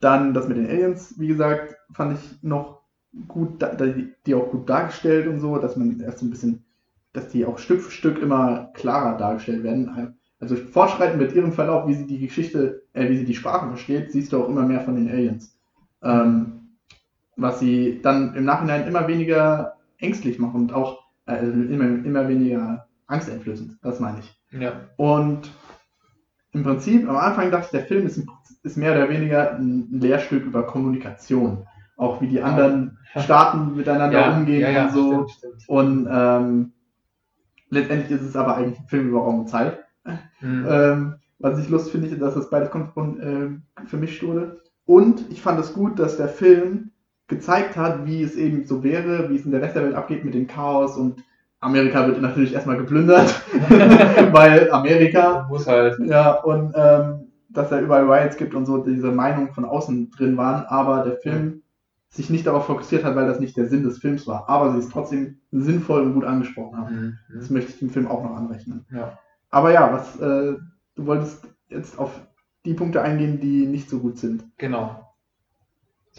dann 0.00 0.32
das 0.32 0.48
mit 0.48 0.56
den 0.56 0.66
Aliens, 0.66 1.16
wie 1.18 1.26
gesagt, 1.26 1.76
fand 1.92 2.18
ich 2.18 2.42
noch 2.42 2.80
gut, 3.28 3.60
da, 3.60 3.74
die, 3.74 4.34
auch 4.34 4.50
gut 4.50 4.66
dargestellt 4.66 5.26
und 5.26 5.40
so, 5.40 5.58
dass 5.58 5.76
man 5.76 6.00
erst 6.00 6.20
so 6.20 6.24
ein 6.24 6.30
bisschen, 6.30 6.64
dass 7.12 7.28
die 7.28 7.44
auch 7.44 7.58
Stück 7.58 7.82
für 7.82 7.90
Stück 7.90 8.18
immer 8.18 8.70
klarer 8.72 9.18
dargestellt 9.18 9.62
werden. 9.62 10.16
Also 10.40 10.56
fortschreitend 10.56 11.20
mit 11.20 11.34
ihrem 11.34 11.52
Verlauf, 11.52 11.86
wie 11.86 11.92
sie 11.92 12.06
die 12.06 12.20
Geschichte, 12.20 12.82
äh, 12.94 13.10
wie 13.10 13.18
sie 13.18 13.26
die 13.26 13.34
Sprache 13.34 13.68
versteht, 13.68 14.10
siehst 14.10 14.32
du 14.32 14.42
auch 14.42 14.48
immer 14.48 14.62
mehr 14.62 14.80
von 14.80 14.94
den 14.94 15.10
Aliens. 15.10 15.54
Ähm, 16.02 16.78
was 17.36 17.60
sie 17.60 18.00
dann 18.00 18.34
im 18.34 18.46
Nachhinein 18.46 18.88
immer 18.88 19.06
weniger 19.06 19.76
ängstlich 19.98 20.38
macht 20.38 20.54
und 20.54 20.72
auch 20.72 21.02
äh, 21.26 21.44
immer, 21.44 21.84
immer 21.84 22.26
weniger 22.26 22.86
angsteinflößend, 23.06 23.78
das 23.82 24.00
meine 24.00 24.20
ich. 24.20 24.40
Ja. 24.50 24.72
Und 24.96 25.50
im 26.52 26.62
Prinzip, 26.62 27.08
am 27.08 27.16
Anfang 27.16 27.50
dachte 27.50 27.66
ich, 27.66 27.70
der 27.72 27.84
Film 27.86 28.06
ist, 28.06 28.16
Prinzip- 28.24 28.56
ist 28.62 28.76
mehr 28.76 28.92
oder 28.92 29.08
weniger 29.08 29.56
ein 29.56 29.88
Lehrstück 29.90 30.44
über 30.44 30.64
Kommunikation. 30.66 31.66
Auch 31.96 32.20
wie 32.20 32.28
die 32.28 32.42
anderen 32.42 32.98
Staaten 33.16 33.76
miteinander 33.76 34.20
Ja, 34.20 34.36
umgehen 34.36 34.60
ja, 34.60 34.70
ja, 34.70 34.84
und 34.86 34.92
so. 34.92 35.28
stimmt, 35.28 35.30
stimmt. 35.30 35.68
Und 35.68 36.08
ähm, 36.10 36.72
letztendlich 37.70 38.10
ist 38.10 38.22
es 38.26 38.36
aber 38.36 38.56
eigentlich 38.56 38.80
ein 38.80 38.88
Film 38.88 39.08
über 39.08 39.20
Raum 39.20 39.40
und 39.40 39.48
Zeit. 39.48 39.78
Mhm. 40.40 40.66
Ähm, 40.68 41.14
was 41.38 41.58
ich 41.58 41.68
lustig 41.68 41.92
finde, 41.92 42.16
dass 42.16 42.34
das 42.34 42.48
beides 42.48 42.70
äh, 42.70 43.86
vermischt 43.86 44.22
wurde. 44.22 44.62
Und 44.86 45.24
ich 45.30 45.42
fand 45.42 45.58
es 45.60 45.74
gut, 45.74 45.98
dass 45.98 46.16
der 46.16 46.28
Film 46.28 46.92
gezeigt 47.26 47.76
hat, 47.76 48.06
wie 48.06 48.22
es 48.22 48.36
eben 48.36 48.66
so 48.66 48.82
wäre, 48.82 49.30
wie 49.30 49.36
es 49.36 49.44
in 49.44 49.50
der 49.50 49.60
Rest 49.62 49.76
der 49.76 49.84
Welt 49.84 49.94
abgeht 49.94 50.24
mit 50.24 50.34
dem 50.34 50.46
Chaos 50.46 50.96
und 50.96 51.22
Amerika 51.64 52.06
wird 52.06 52.20
natürlich 52.20 52.52
erstmal 52.52 52.76
geplündert, 52.76 53.42
weil 54.32 54.70
Amerika, 54.70 55.46
Muss 55.48 55.66
halt. 55.66 55.98
ja, 56.00 56.32
und 56.32 56.72
ähm, 56.76 57.32
dass 57.48 57.70
da 57.70 57.80
überall 57.80 58.04
Riots 58.04 58.36
gibt 58.36 58.54
und 58.54 58.66
so 58.66 58.78
diese 58.78 59.10
Meinungen 59.10 59.52
von 59.52 59.64
außen 59.64 60.10
drin 60.10 60.36
waren, 60.36 60.64
aber 60.66 61.04
der 61.04 61.16
Film 61.16 61.62
sich 62.10 62.30
nicht 62.30 62.46
darauf 62.46 62.66
fokussiert 62.66 63.04
hat, 63.04 63.16
weil 63.16 63.26
das 63.26 63.40
nicht 63.40 63.56
der 63.56 63.66
Sinn 63.66 63.82
des 63.82 63.98
Films 63.98 64.26
war, 64.26 64.48
aber 64.48 64.72
sie 64.72 64.78
es 64.78 64.88
trotzdem 64.88 65.40
sinnvoll 65.50 66.02
und 66.02 66.14
gut 66.14 66.24
angesprochen 66.24 66.78
haben. 66.78 66.94
Mhm. 66.94 67.38
Das 67.38 67.50
möchte 67.50 67.72
ich 67.72 67.78
dem 67.78 67.90
Film 67.90 68.06
auch 68.06 68.22
noch 68.22 68.36
anrechnen. 68.36 68.84
Ja. 68.92 69.18
Aber 69.50 69.72
ja, 69.72 69.92
was 69.92 70.20
äh, 70.20 70.56
du 70.94 71.06
wolltest 71.06 71.48
jetzt 71.68 71.98
auf 71.98 72.20
die 72.64 72.74
Punkte 72.74 73.02
eingehen, 73.02 73.40
die 73.40 73.66
nicht 73.66 73.90
so 73.90 73.98
gut 73.98 74.18
sind. 74.18 74.44
Genau. 74.58 75.03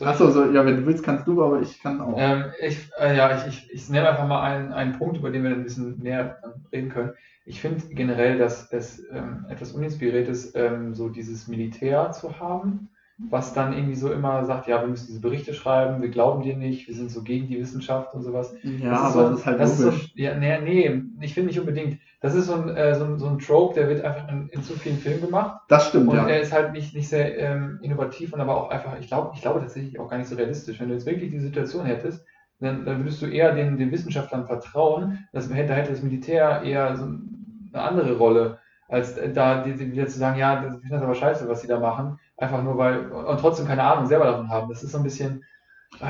Achso, 0.02 0.30
so, 0.30 0.52
ja, 0.52 0.66
wenn 0.66 0.78
du 0.78 0.86
willst, 0.86 1.04
kannst 1.04 1.26
du, 1.26 1.41
aber 1.41 1.62
ich 1.62 1.80
kann 1.82 2.02
auch. 2.02 2.16
Ähm, 2.18 2.46
ich, 2.62 2.89
äh, 3.00 3.16
ja, 3.16 3.38
ich, 3.38 3.48
ich, 3.48 3.72
ich 3.72 3.89
nenne 3.89 4.10
einfach 4.10 4.28
mal 4.28 4.41
einen, 4.41 4.74
einen 4.74 4.98
Punkt, 4.98 5.18
über 5.18 5.32
den 5.32 5.43
wir 5.43 5.52
ein 5.52 5.64
bisschen 5.64 6.00
näher 6.00 6.38
ähm, 6.43 6.66
reden 6.72 6.89
können. 6.89 7.14
Ich 7.46 7.62
finde 7.62 7.88
generell, 7.89 8.38
dass 8.38 8.72
es 8.74 9.02
ähm, 9.12 9.46
etwas 9.50 9.72
uninspiriert 9.72 10.28
ist, 10.28 10.56
ähm, 10.56 10.93
so 10.96 11.10
dieses 11.10 11.48
Militär 11.48 12.12
zu 12.12 12.39
haben, 12.39 12.89
was 13.30 13.54
dann 13.54 13.72
irgendwie 13.74 13.96
so 13.96 14.12
immer 14.12 14.43
sagt, 14.46 14.68
ja, 14.68 14.82
wir 14.82 14.88
müssen 14.88 15.08
diese 15.08 15.22
Berichte 15.22 15.54
schreiben, 15.54 16.02
wir 16.02 16.10
glauben 16.10 16.43
dir 16.43 16.58
nicht, 16.58 16.88
wir 16.88 16.96
sind 16.96 17.10
so 17.10 17.24
gegen 17.24 17.48
die 17.48 17.60
Wissenschaft 17.60 18.14
und 18.14 18.24
sowas. 18.24 18.54
ja, 18.64 18.89
Das 18.89 19.02
aber 19.02 19.24
so, 19.24 19.30
das 19.30 19.39
ist 19.39 19.46
halt 19.46 19.60
das 19.60 19.80
logisch. 19.80 19.96
Ist 19.96 20.02
so, 20.04 20.10
ja, 20.16 20.36
nee, 20.38 20.60
nee, 20.60 21.04
ich 21.22 21.34
finde 21.34 21.48
nicht 21.48 21.60
unbedingt. 21.60 22.00
Das 22.22 22.34
ist 22.34 22.47
so 22.47 22.53
ein, 22.55 22.70
äh, 22.76 22.95
so, 22.95 23.05
ein, 23.05 23.20
so 23.20 23.28
ein 23.28 23.39
Trope, 23.39 23.76
der 23.76 23.88
wird 23.89 24.03
einfach 24.03 24.28
in, 24.30 24.47
in 24.49 24.63
zu 24.63 24.74
vielen 24.74 24.97
Filmen 24.97 25.22
gemacht. 25.22 25.61
das 25.68 25.88
stimmt, 25.88 26.11
Und 26.11 26.18
ja. 26.18 26.28
er 26.28 26.39
ist 26.41 26.51
halt 26.53 26.72
nicht, 26.74 26.93
nicht 26.95 27.09
sehr 27.09 27.38
ähm, 27.38 27.80
innovativ 27.82 28.34
und 28.34 28.41
aber 28.41 28.55
auch 28.57 28.70
einfach, 28.70 28.99
ich 28.99 29.07
glaube, 29.07 29.32
ich 29.36 29.41
glaube 29.41 29.59
tatsächlich 29.59 29.99
auch 29.99 30.09
gar 30.09 30.18
nicht 30.18 30.28
so 30.30 30.36
realistisch. 30.36 30.80
Wenn 30.80 30.89
du 30.89 30.93
jetzt 30.93 31.05
wirklich 31.05 31.32
die 31.32 31.39
Situation 31.39 31.86
hättest, 31.86 32.26
dann, 32.59 32.86
dann 32.86 32.99
würdest 33.03 33.22
du 33.22 33.26
eher 33.28 33.53
den, 33.53 33.78
den 33.78 33.91
Wissenschaftlern 33.91 34.45
vertrauen, 34.47 35.28
dass, 35.34 35.49
da 35.49 35.55
hätte 35.55 35.91
das 35.91 36.03
Militär 36.03 36.61
eher 36.63 36.95
so 36.95 37.05
eine 37.05 37.82
andere 37.84 38.18
Rolle, 38.18 38.59
als 38.88 39.16
da 39.34 39.63
die, 39.63 39.74
die 39.74 39.91
wieder 39.91 40.07
zu 40.07 40.20
sagen, 40.20 40.38
ja, 40.39 40.61
das- 40.61 40.78
das 40.89 41.01
aber 41.01 41.16
scheiße, 41.16 41.47
was 41.49 41.61
sie 41.61 41.68
da 41.68 41.80
machen, 41.80 42.20
einfach 42.38 42.63
nur 42.63 42.78
weil, 42.78 43.11
und 43.11 43.39
trotzdem 43.39 43.68
keine 43.68 43.84
Ahnung 43.84 44.05
selber 44.05 44.26
davon 44.26 44.49
haben. 44.49 44.70
Das 44.70 44.84
ist 44.84 44.91
so 44.91 44.97
ein 44.99 45.03
bisschen, 45.03 45.43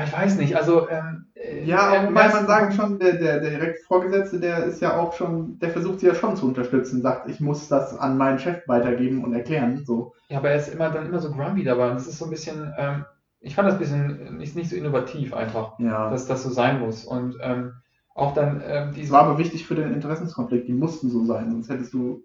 ich 0.04 0.12
weiß 0.12 0.36
nicht, 0.36 0.56
also, 0.56 0.88
ähm, 0.88 1.26
äh, 1.34 1.64
Ja, 1.64 1.94
äh, 1.94 2.08
wobei 2.08 2.28
man 2.28 2.46
sagen 2.46 2.72
schon, 2.72 2.98
der, 2.98 3.14
der, 3.14 3.40
der 3.40 3.50
direkt 3.50 3.84
Vorgesetzte, 3.84 4.40
der 4.40 4.64
ist 4.64 4.80
ja 4.80 4.96
auch 4.96 5.12
schon, 5.12 5.58
der 5.58 5.70
versucht 5.70 6.00
sie 6.00 6.06
ja 6.06 6.14
schon 6.14 6.36
zu 6.36 6.46
unterstützen, 6.46 7.02
sagt, 7.02 7.28
ich 7.28 7.40
muss 7.40 7.68
das 7.68 7.96
an 7.96 8.16
meinen 8.16 8.38
Chef 8.38 8.66
weitergeben 8.68 9.24
und 9.24 9.32
erklären. 9.32 9.84
So. 9.84 10.14
Ja, 10.28 10.38
aber 10.38 10.50
er 10.50 10.56
ist 10.56 10.68
immer 10.68 10.90
dann 10.90 11.06
immer 11.06 11.20
so 11.20 11.30
grumpy 11.30 11.62
dabei. 11.64 11.88
Und 11.90 11.94
das 11.96 12.06
ist 12.06 12.18
so 12.18 12.24
ein 12.24 12.30
bisschen, 12.30 12.72
ähm, 12.76 13.04
ich 13.40 13.54
fand 13.54 13.68
das 13.68 13.74
ein 13.74 13.80
bisschen 13.80 14.36
nicht, 14.38 14.56
nicht 14.56 14.70
so 14.70 14.76
innovativ 14.76 15.34
einfach, 15.34 15.78
Ja. 15.78 16.10
dass 16.10 16.26
das 16.26 16.42
so 16.42 16.50
sein 16.50 16.80
muss. 16.80 17.04
Und 17.04 17.36
ähm, 17.40 17.74
auch 18.14 18.34
dann 18.34 18.62
ähm, 18.66 18.88
Das 18.88 18.94
diese. 18.94 19.12
war 19.12 19.22
aber 19.24 19.38
wichtig 19.38 19.66
für 19.66 19.74
den 19.74 19.92
Interessenskonflikt, 19.92 20.68
die 20.68 20.72
mussten 20.72 21.10
so 21.10 21.24
sein, 21.24 21.50
sonst 21.50 21.68
hättest 21.70 21.92
du 21.92 22.24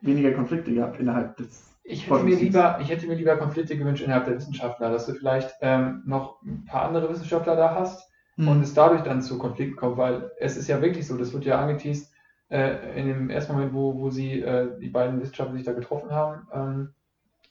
weniger 0.00 0.32
Konflikte 0.32 0.72
gehabt 0.74 1.00
innerhalb 1.00 1.36
des. 1.36 1.69
Ich 1.92 2.08
hätte, 2.08 2.24
mir 2.24 2.36
lieber, 2.36 2.78
ich 2.80 2.88
hätte 2.90 3.06
mir 3.06 3.14
lieber 3.14 3.36
Konflikte 3.36 3.76
gewünscht 3.76 4.02
innerhalb 4.02 4.26
der 4.26 4.36
Wissenschaftler, 4.36 4.90
dass 4.90 5.06
du 5.06 5.14
vielleicht 5.14 5.54
ähm, 5.60 6.02
noch 6.06 6.40
ein 6.42 6.64
paar 6.64 6.82
andere 6.82 7.08
Wissenschaftler 7.10 7.56
da 7.56 7.74
hast 7.74 8.08
Hm. 8.36 8.48
und 8.48 8.62
es 8.62 8.74
dadurch 8.74 9.02
dann 9.02 9.22
zu 9.22 9.38
Konflikten 9.38 9.76
kommt, 9.76 9.96
weil 9.96 10.30
es 10.38 10.56
ist 10.56 10.68
ja 10.68 10.80
wirklich 10.80 11.06
so, 11.06 11.16
das 11.16 11.32
wird 11.32 11.44
ja 11.44 11.60
angeteased 11.60 12.12
äh, 12.48 12.98
in 12.98 13.06
dem 13.08 13.28
ersten 13.30 13.52
Moment, 13.52 13.74
wo, 13.74 13.98
wo 13.98 14.10
sie, 14.10 14.40
äh, 14.40 14.78
die 14.80 14.88
beiden 14.88 15.20
Wissenschaftler 15.20 15.56
sich 15.56 15.64
da 15.66 15.72
getroffen 15.72 16.10
haben 16.12 16.46
ähm, 16.54 16.94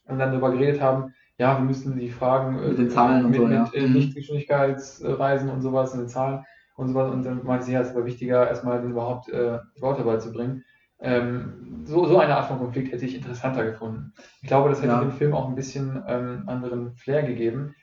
und 0.08 0.20
dann 0.20 0.32
darüber 0.32 0.52
geredet 0.52 0.82
haben, 0.82 1.14
ja, 1.38 1.58
wir 1.58 1.66
müssen 1.66 1.98
die 1.98 2.10
Fragen 2.10 2.60
äh, 2.60 2.68
Mit 2.70 2.78
den 2.80 2.90
Zahlen 2.90 3.26
und 3.26 3.32
mit, 3.32 3.40
so, 3.40 3.46
mit 3.48 3.54
ja. 3.56 3.70
äh, 3.74 3.88
Mhm. 3.88 3.94
Lichtgeschwindigkeitsreisen 3.94 5.50
und 5.50 5.62
sowas, 5.62 5.94
und 5.94 6.00
den 6.00 6.10
Zahlen 6.10 6.46
und 6.76 6.90
sowas 6.90 7.12
und 7.12 7.24
dann 7.24 7.44
meinte 7.46 7.66
sie, 7.66 7.74
ja, 7.74 7.82
es 7.82 7.92
aber 7.92 8.06
wichtiger, 8.06 8.48
erstmal 8.48 8.80
denen 8.80 8.92
überhaupt 8.92 9.30
äh, 9.30 9.60
die 9.76 9.82
Worte 9.82 10.04
beizubringen. 10.04 10.64
Ähm, 11.02 11.84
so, 11.86 12.06
so 12.06 12.20
eine 12.20 12.36
Art 12.38 12.47
von 12.47 12.58
Konflikt 12.60 12.91
hätte 12.91 13.06
ich 13.06 13.16
interessanter 13.16 13.64
gefunden. 13.66 14.14
Ich 14.41 14.47
glaube, 14.47 14.70
das 14.70 14.80
hätte 14.82 14.89
Ja. 14.93 15.00
dem 15.02 15.12
Film 15.12 15.34
auch 15.34 15.47
ein 15.47 15.56
bisschen 15.56 16.04
ähm, 16.08 16.43
anderen 16.47 16.95
Flair 16.95 17.24
gegeben, 17.24 17.74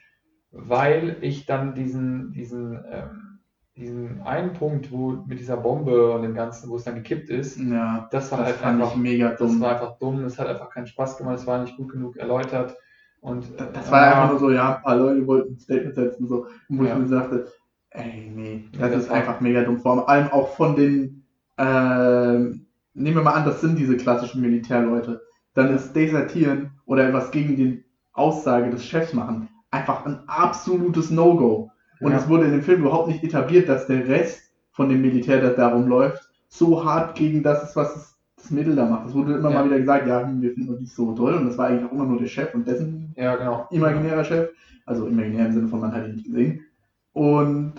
weil 0.51 1.17
ich 1.21 1.47
dann 1.47 1.75
diesen, 1.75 2.33
diesen, 2.33 2.79
ähm, 2.91 3.39
diesen 3.77 4.23
einen 4.23 4.53
Punkt, 4.55 4.91
wo 4.91 5.13
mit 5.27 5.39
dieser 5.39 5.57
Bombe 5.57 6.13
und 6.13 6.23
dem 6.23 6.35
Ganzen, 6.35 6.71
wo 6.71 6.77
es 6.77 6.85
dann 6.85 6.95
gekippt 6.95 7.29
ist, 7.31 7.59
Ja, 7.59 8.09
das 8.11 8.31
war 8.33 8.39
das 8.39 8.63
halt 8.63 8.63
einfach, 8.65 8.97
mega 8.97 9.31
das 9.31 9.39
dumm. 9.41 9.61
war 9.61 9.73
einfach 9.73 9.99
dumm, 9.99 10.25
es 10.25 10.39
hat 10.39 10.49
einfach 10.49 10.71
keinen 10.71 10.87
Spaß 10.87 11.19
gemacht, 11.19 11.37
es 11.39 11.47
war 11.47 11.61
nicht 11.61 11.77
gut 11.77 11.93
genug 11.93 12.17
erläutert. 12.17 12.77
Und 13.21 13.45
Das, 13.59 13.67
äh, 13.67 13.73
das 13.73 13.91
war 13.91 14.01
ja, 14.03 14.15
einfach 14.15 14.31
nur 14.31 14.39
so, 14.41 14.51
ja, 14.51 14.77
ein 14.77 14.83
paar 14.83 14.97
Leute 14.97 15.27
wollten 15.27 15.55
ein 15.55 15.59
Statement 15.59 15.95
setzen, 15.95 16.27
so, 16.29 16.47
wo 16.69 16.85
Ja. 16.85 16.95
ich 16.95 17.01
mir 17.03 17.09
sagte, 17.09 17.47
ey, 17.91 18.31
nee, 18.35 18.65
Ja, 18.73 18.81
das 18.83 18.93
das 18.93 19.05
ist 19.05 19.11
einfach 19.11 19.41
mega 19.41 19.63
dumm. 19.63 19.79
Vor 19.81 20.09
allem 20.09 20.29
auch 20.29 20.49
von 20.57 20.77
den, 20.77 21.25
ähm, 21.59 22.66
nehmen 22.97 23.17
wir 23.17 23.23
mal 23.23 23.33
an, 23.35 23.45
das 23.45 23.61
sind 23.61 23.79
diese 23.79 23.97
klassischen 23.97 24.41
Militärleute. 24.41 25.23
Dann 25.55 25.75
ist 25.75 25.95
Desertieren 25.95 26.73
oder 26.87 27.09
etwas 27.09 27.31
gegen 27.31 27.57
die 27.57 27.85
Aussage 28.13 28.71
des 28.71 28.85
Chefs 28.85 29.13
machen 29.13 29.49
einfach 29.71 30.07
ein 30.07 30.21
absolutes 30.29 31.11
No-Go. 31.11 31.71
Und 32.01 32.13
Ja. 32.13 32.19
es 32.19 32.29
wurde 32.29 32.47
in 32.47 32.53
dem 32.53 32.63
Film 32.63 32.81
überhaupt 32.81 33.09
nicht 33.09 33.23
etabliert, 33.25 33.69
dass 33.69 33.87
der 33.87 34.07
Rest 34.07 34.53
von 34.71 34.89
dem 34.89 35.01
Militär, 35.03 35.41
das 35.41 35.57
darum 35.57 35.87
läuft, 35.89 36.31
so 36.49 36.85
hart 36.85 37.17
gegen 37.17 37.43
das 37.43 37.63
ist, 37.71 37.77
was 37.77 38.19
das 38.37 38.51
Mädel 38.51 38.77
da 38.77 38.87
macht. 38.87 39.09
Es 39.09 39.15
wurde 39.15 39.35
immer 39.35 39.51
Ja. 39.51 39.59
mal 39.61 39.65
wieder 39.67 39.79
gesagt, 39.79 40.07
ja, 40.07 40.23
hm, 40.23 40.41
wir 40.41 40.53
finden 40.53 40.71
uns 40.71 40.81
nicht 40.81 40.95
so 40.95 41.15
toll. 41.15 41.35
Und 41.35 41.47
das 41.47 41.59
war 41.59 41.69
eigentlich 41.69 41.85
auch 41.89 41.93
immer 41.93 42.05
nur 42.05 42.19
der 42.19 42.27
Chef 42.27 42.55
und 42.55 42.67
dessen 42.69 43.13
ja, 43.17 43.37
genau. 43.37 43.67
imaginärer 43.71 44.25
Chef. 44.25 44.51
Also 44.85 45.07
imaginär 45.07 45.47
im 45.47 45.53
Sinne 45.53 45.69
von, 45.69 45.81
man 45.81 45.93
hat 45.93 46.07
ihn 46.07 46.15
nicht 46.15 46.27
gesehen. 46.27 46.65
Und 47.13 47.75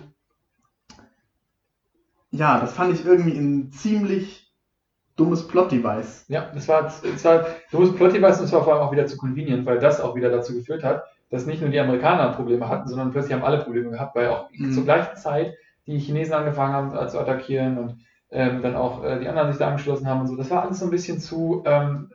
ja, 2.31 2.59
das 2.59 2.73
fand 2.73 2.93
ich 2.93 3.05
irgendwie 3.05 3.37
ein 3.37 3.71
ziemlich 3.71 4.46
dummes 5.17 5.47
Plot-Device. 5.47 6.25
Ja, 6.29 6.51
das 6.53 6.67
war, 6.67 6.83
das 6.83 7.25
war 7.25 7.45
dummes 7.71 7.95
Plot-Device 7.95 8.39
und 8.39 8.45
es 8.45 8.53
war 8.53 8.63
vor 8.63 8.73
allem 8.75 8.83
auch 8.83 8.91
wieder 8.91 9.07
zu 9.07 9.17
convenient, 9.17 9.65
weil 9.65 9.79
das 9.79 9.99
auch 10.01 10.15
wieder 10.15 10.29
dazu 10.29 10.53
geführt 10.53 10.83
hat, 10.83 11.03
dass 11.29 11.45
nicht 11.45 11.61
nur 11.61 11.69
die 11.71 11.79
Amerikaner 11.79 12.29
Probleme 12.33 12.69
hatten, 12.69 12.87
sondern 12.87 13.11
plötzlich 13.11 13.33
haben 13.33 13.43
alle 13.43 13.59
Probleme 13.59 13.89
gehabt, 13.91 14.15
weil 14.15 14.29
auch 14.29 14.49
Mhm. 14.51 14.71
zur 14.71 14.83
gleichen 14.85 15.15
Zeit 15.17 15.53
die 15.87 15.99
Chinesen 15.99 16.33
angefangen 16.33 16.73
haben 16.73 16.95
äh, 16.95 17.07
zu 17.07 17.19
attackieren 17.19 17.77
und 17.77 17.97
ähm, 18.31 18.61
dann 18.61 18.75
auch 18.75 19.03
äh, 19.03 19.19
die 19.19 19.27
anderen 19.27 19.51
sich 19.51 19.59
da 19.59 19.67
angeschlossen 19.67 20.07
haben 20.07 20.21
und 20.21 20.27
so. 20.27 20.35
Das 20.35 20.49
war 20.51 20.63
alles 20.63 20.79
so 20.79 20.85
ein 20.85 20.91
bisschen 20.91 21.19
zu, 21.19 21.63
ähm, 21.65 22.11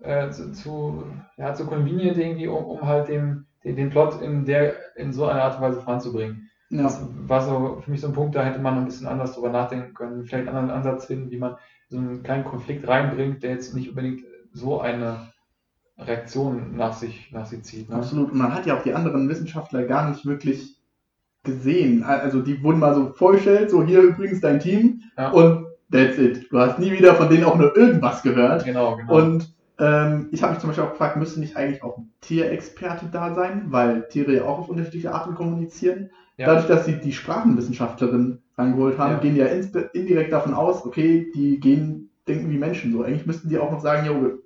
äh, 0.00 0.30
zu, 0.30 0.52
zu, 0.52 1.04
ja, 1.36 1.54
zu 1.54 1.66
convenient 1.66 2.16
irgendwie, 2.18 2.48
um, 2.48 2.64
um 2.64 2.86
halt 2.86 3.08
dem, 3.08 3.46
den, 3.64 3.76
den 3.76 3.90
Plot 3.90 4.20
in, 4.22 4.44
der, 4.44 4.74
in 4.96 5.12
so 5.12 5.26
einer 5.26 5.42
Art 5.42 5.56
und 5.56 5.62
Weise 5.62 5.80
voranzubringen. 5.82 6.50
Ja, 6.70 6.82
Das 6.84 7.00
war 7.26 7.40
so 7.42 7.80
für 7.82 7.90
mich 7.90 8.00
so 8.00 8.08
ein 8.08 8.12
Punkt, 8.12 8.34
da 8.36 8.44
hätte 8.44 8.58
man 8.60 8.74
noch 8.74 8.82
ein 8.82 8.86
bisschen 8.86 9.06
anders 9.06 9.34
drüber 9.34 9.50
nachdenken 9.50 9.94
können, 9.94 10.24
vielleicht 10.24 10.48
einen 10.48 10.56
anderen 10.56 10.76
Ansatz 10.78 11.06
finden, 11.06 11.30
wie 11.30 11.38
man 11.38 11.56
so 11.88 11.98
einen 11.98 12.22
kleinen 12.22 12.44
Konflikt 12.44 12.86
reinbringt, 12.86 13.42
der 13.42 13.52
jetzt 13.52 13.74
nicht 13.74 13.88
unbedingt 13.88 14.22
so 14.52 14.80
eine 14.80 15.32
Reaktion 15.98 16.76
nach 16.76 16.92
sich, 16.92 17.30
nach 17.32 17.46
sich 17.46 17.62
zieht. 17.64 17.88
Ne? 17.88 17.96
absolut. 17.96 18.30
Und 18.32 18.38
man 18.38 18.54
hat 18.54 18.66
ja 18.66 18.76
auch 18.76 18.82
die 18.82 18.94
anderen 18.94 19.28
Wissenschaftler 19.28 19.84
gar 19.84 20.08
nicht 20.08 20.24
wirklich 20.26 20.76
gesehen. 21.44 22.02
Also 22.04 22.40
die 22.40 22.62
wurden 22.62 22.78
mal 22.78 22.94
so 22.94 23.12
vorgestellt, 23.12 23.70
so 23.70 23.82
hier 23.84 24.00
übrigens 24.02 24.40
dein 24.40 24.60
Team 24.60 25.02
Ja. 25.16 25.30
und 25.30 25.66
that's 25.90 26.18
it. 26.18 26.46
Du 26.50 26.58
hast 26.58 26.78
nie 26.78 26.92
wieder 26.92 27.14
von 27.14 27.28
denen 27.28 27.44
auch 27.44 27.56
nur 27.56 27.76
irgendwas 27.76 28.22
gehört. 28.22 28.64
Genau, 28.64 28.96
genau. 28.96 29.16
Und 29.16 29.54
ähm, 29.78 30.28
ich 30.32 30.42
habe 30.42 30.52
mich 30.52 30.60
zum 30.60 30.70
Beispiel 30.70 30.84
auch 30.84 30.90
gefragt, 30.92 31.16
müsste 31.16 31.40
nicht 31.40 31.56
eigentlich 31.56 31.82
auch 31.82 31.98
ein 31.98 32.10
Tierexperte 32.20 33.06
da 33.10 33.34
sein, 33.34 33.66
weil 33.68 34.06
Tiere 34.08 34.34
ja 34.34 34.44
auch 34.44 34.58
auf 34.58 34.68
unterschiedliche 34.68 35.12
Arten 35.14 35.34
kommunizieren. 35.34 36.10
ja. 36.36 36.46
Dadurch, 36.46 36.66
dass 36.66 36.84
sie 36.84 36.98
die 37.00 37.12
Sprachenwissenschaftlerin 37.12 38.40
rangeholt 38.58 38.98
haben, 38.98 39.12
Ja. 39.12 39.18
gehen 39.18 39.36
ja 39.36 39.46
indirekt 39.46 40.32
davon 40.32 40.52
aus, 40.54 40.84
okay, 40.84 41.30
die 41.34 41.60
gehen, 41.60 42.10
denken 42.26 42.50
wie 42.50 42.58
Menschen 42.58 42.92
so. 42.92 43.02
Eigentlich 43.02 43.26
müssten 43.26 43.48
die 43.48 43.58
auch 43.58 43.70
noch 43.70 43.80
sagen, 43.80 44.06
jo, 44.06 44.38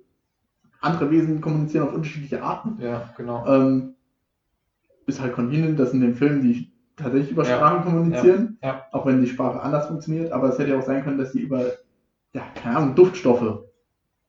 andere 0.79 1.09
Wesen 1.11 1.41
kommunizieren 1.41 1.87
auf 1.87 1.93
unterschiedliche 1.93 2.43
Arten. 2.43 2.77
ja, 2.79 3.09
genau. 3.17 3.45
Ähm, 3.47 3.95
ist 5.05 5.19
halt 5.21 5.33
convenient, 5.33 5.79
dass 5.79 5.93
in 5.93 6.01
dem 6.01 6.15
Film 6.15 6.41
die 6.41 6.71
tatsächlich 6.95 7.31
über 7.31 7.43
Ja. 7.43 7.57
Sprachen 7.57 7.83
kommunizieren, 7.83 8.57
Ja, 8.63 8.83
auch 8.91 9.05
wenn 9.05 9.21
die 9.21 9.27
Sprache 9.27 9.61
anders 9.61 9.87
funktioniert, 9.87 10.31
aber 10.31 10.49
es 10.49 10.59
hätte 10.59 10.71
ja 10.71 10.79
auch 10.79 10.85
sein 10.85 11.03
können, 11.03 11.17
dass 11.17 11.31
die 11.33 11.41
über, 11.41 11.61
ja, 12.33 12.43
keine 12.55 12.77
Ahnung, 12.77 12.95
Duftstoffe 12.95 13.63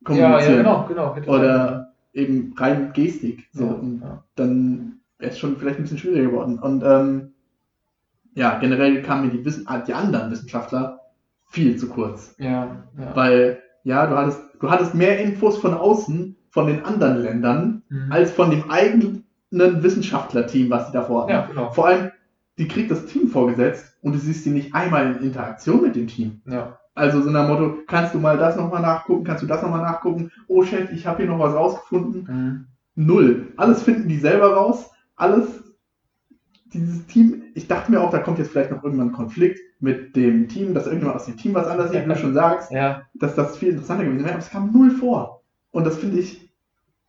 kommunizieren. 0.03 0.57
ja, 0.57 0.62
genau, 0.62 0.87
genau. 0.89 1.14
Hätte 1.14 1.28
Oder 1.30 1.93
eben 2.12 2.55
rein 2.57 2.93
Gestik. 2.93 3.49
So. 3.53 3.66
Und 3.66 4.03
dann 4.37 5.01
wäre 5.18 5.30
es 5.32 5.39
schon 5.39 5.57
vielleicht 5.57 5.78
ein 5.78 5.82
bisschen 5.82 5.99
schwieriger 5.99 6.30
geworden. 6.30 6.59
Und 6.59 6.82
ähm, 6.85 7.34
ja, 8.35 8.59
generell 8.59 9.03
kamen 9.03 9.26
mir 9.26 9.32
die, 9.32 9.45
Wissen 9.45 9.66
die 9.87 9.95
anderen 9.95 10.30
Wissenschaftler 10.30 11.01
viel 11.47 11.76
zu 11.76 11.89
kurz. 11.89 12.35
Ja, 12.39 12.85
ja. 12.99 13.14
Weil, 13.16 13.62
ja, 13.85 14.07
du 14.07 14.16
hattest, 14.16 14.41
du 14.61 14.70
hattest 14.70 14.95
mehr 14.95 15.20
Infos 15.20 15.59
von 15.59 15.74
außen, 15.74 16.37
von 16.51 16.66
den 16.66 16.85
anderen 16.85 17.22
Ländern, 17.22 17.82
Mhm. 17.89 18.11
als 18.12 18.30
von 18.30 18.51
dem 18.51 18.70
eigenen 18.70 19.24
Wissenschaftlerteam, 19.51 20.70
was 20.70 20.87
sie 20.89 20.93
davor 20.93 21.22
hatten. 21.22 21.32
ja, 21.32 21.47
genau. 21.47 21.70
Vor 21.72 21.87
allem, 21.89 22.11
die 22.59 22.66
kriegt 22.68 22.91
das 22.91 23.07
Team 23.07 23.28
vorgesetzt 23.28 23.97
und 24.03 24.12
du 24.14 24.18
siehst 24.18 24.45
sie 24.45 24.51
nicht 24.51 24.74
einmal 24.74 25.12
in 25.16 25.22
Interaktion 25.22 25.82
mit 25.82 25.97
dem 25.97 26.07
Team. 26.07 26.41
Ja, 26.47 26.78
Also 26.95 27.20
so 27.22 27.30
nach 27.30 27.49
Motto, 27.49 27.78
kannst 27.87 28.14
du 28.14 28.18
mal 28.18 28.39
das 28.39 28.57
nochmal 28.57 28.82
nachgucken, 28.82 29.24
kannst 29.24 29.43
du 29.43 29.47
das 29.47 29.62
nochmal 29.62 29.82
nachgucken? 29.82 30.30
Oh 30.49 30.62
Chef, 30.64 30.91
ich 30.93 31.07
habe 31.07 31.18
hier 31.18 31.26
noch 31.26 31.39
was 31.41 31.55
rausgefunden. 31.55 32.26
mhm. 32.28 32.66
Null. 32.97 33.49
Alles 33.57 33.82
finden 33.82 34.09
die 34.09 34.18
selber 34.18 34.55
raus. 34.55 34.91
Alles, 35.16 35.47
dieses 36.72 37.07
Team, 37.07 37.43
ich 37.55 37.68
dachte 37.68 37.90
mir 37.90 38.00
auch, 38.00 38.11
da 38.11 38.18
kommt 38.18 38.38
jetzt 38.38 38.50
vielleicht 38.50 38.70
noch 38.70 38.82
irgendwann 38.82 39.09
ein 39.09 39.12
Konflikt 39.12 39.61
mit 39.80 40.16
dem 40.16 40.48
Team, 40.48 40.74
dass 40.74 40.86
irgendjemand 40.86 41.16
aus 41.16 41.26
dem 41.26 41.36
Team 41.36 41.55
was 41.55 41.68
anderes 41.68 41.92
sieht, 41.92 42.05
wie 42.05 42.09
du 42.09 42.16
schon 42.16 42.34
sagst, 42.34 42.72
ja, 42.72 43.02
dass 43.14 43.34
das 43.34 43.57
viel 43.57 43.70
interessanter 43.70 44.05
gewesen 44.05 44.24
wäre, 44.24 44.34
aber 44.34 44.42
es 44.42 44.50
kam 44.50 44.72
null 44.72 44.90
vor. 44.90 45.42
Und 45.70 45.86
das 45.86 45.98
finde 45.98 46.18
ich 46.18 46.50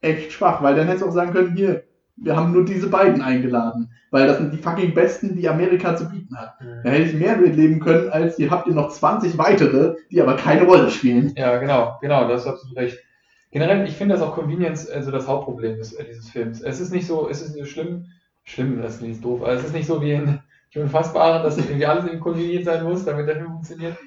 echt 0.02 0.32
schwach, 0.32 0.62
weil 0.62 0.76
dann 0.76 0.86
hättest 0.86 1.04
du 1.04 1.10
auch 1.10 1.14
sagen 1.14 1.34
können, 1.34 1.56
hier, 1.56 1.84
wir 2.18 2.36
haben 2.36 2.54
nur 2.54 2.64
diese 2.64 2.88
beiden 2.88 3.22
eingeladen, 3.22 3.92
weil 4.12 4.28
das 4.28 4.38
sind 4.38 4.54
die 4.54 4.58
fucking 4.58 4.94
Besten, 4.94 5.36
die 5.36 5.50
Amerika 5.50 5.98
zu 5.98 6.08
bieten 6.08 6.38
hat. 6.38 6.56
Da 6.60 6.66
mhm. 6.66 6.94
hätte 6.94 7.10
ich 7.10 7.14
mehr 7.14 7.38
mitleben 7.38 7.80
können, 7.80 8.10
als 8.10 8.40
ihr 8.40 8.50
habt 8.50 8.68
ihr 8.68 8.74
noch 8.74 8.90
20 8.90 9.38
weitere, 9.38 9.96
die 10.12 10.22
aber 10.22 10.36
keine 10.36 10.64
Rolle 10.64 10.90
spielen. 10.90 11.34
ja, 11.36 11.58
genau, 11.58 11.98
genau, 12.02 12.28
das 12.28 12.42
ist 12.42 12.48
absolut 12.48 12.78
recht. 12.78 13.00
Generell, 13.52 13.86
ich 13.88 13.96
finde, 13.96 14.16
dass 14.16 14.24
auch 14.24 14.36
Convenience 14.36 14.90
also 14.90 15.12
das 15.12 15.28
Hauptproblem 15.28 15.80
ist, 15.80 15.94
äh, 15.94 16.06
dieses 16.06 16.30
Films. 16.30 16.62
Es 16.62 16.80
ist 16.80 16.92
nicht 16.92 17.08
so, 17.08 17.30
es 17.30 17.42
ist 17.42 17.56
nicht 17.56 17.66
so 17.66 17.72
schlimm, 17.72 18.06
schlimm, 18.46 18.82
das 18.82 19.02
ist 19.02 19.24
doof. 19.24 19.44
Also 19.44 19.62
es 19.62 19.68
ist 19.68 19.74
nicht 19.74 19.88
so 19.88 20.02
wie 20.02 20.14
in 20.14 20.40
die 20.74 20.80
Unfassbaren, 20.80 21.44
dass 21.44 21.58
irgendwie 21.58 21.86
alles 21.86 22.06
irgendwie 22.06 22.20
convenient 22.24 22.66
sein 22.66 22.84
muss, 22.84 23.06
damit 23.06 23.28
der 23.28 23.38
Film 23.38 23.52
funktioniert. 23.52 23.98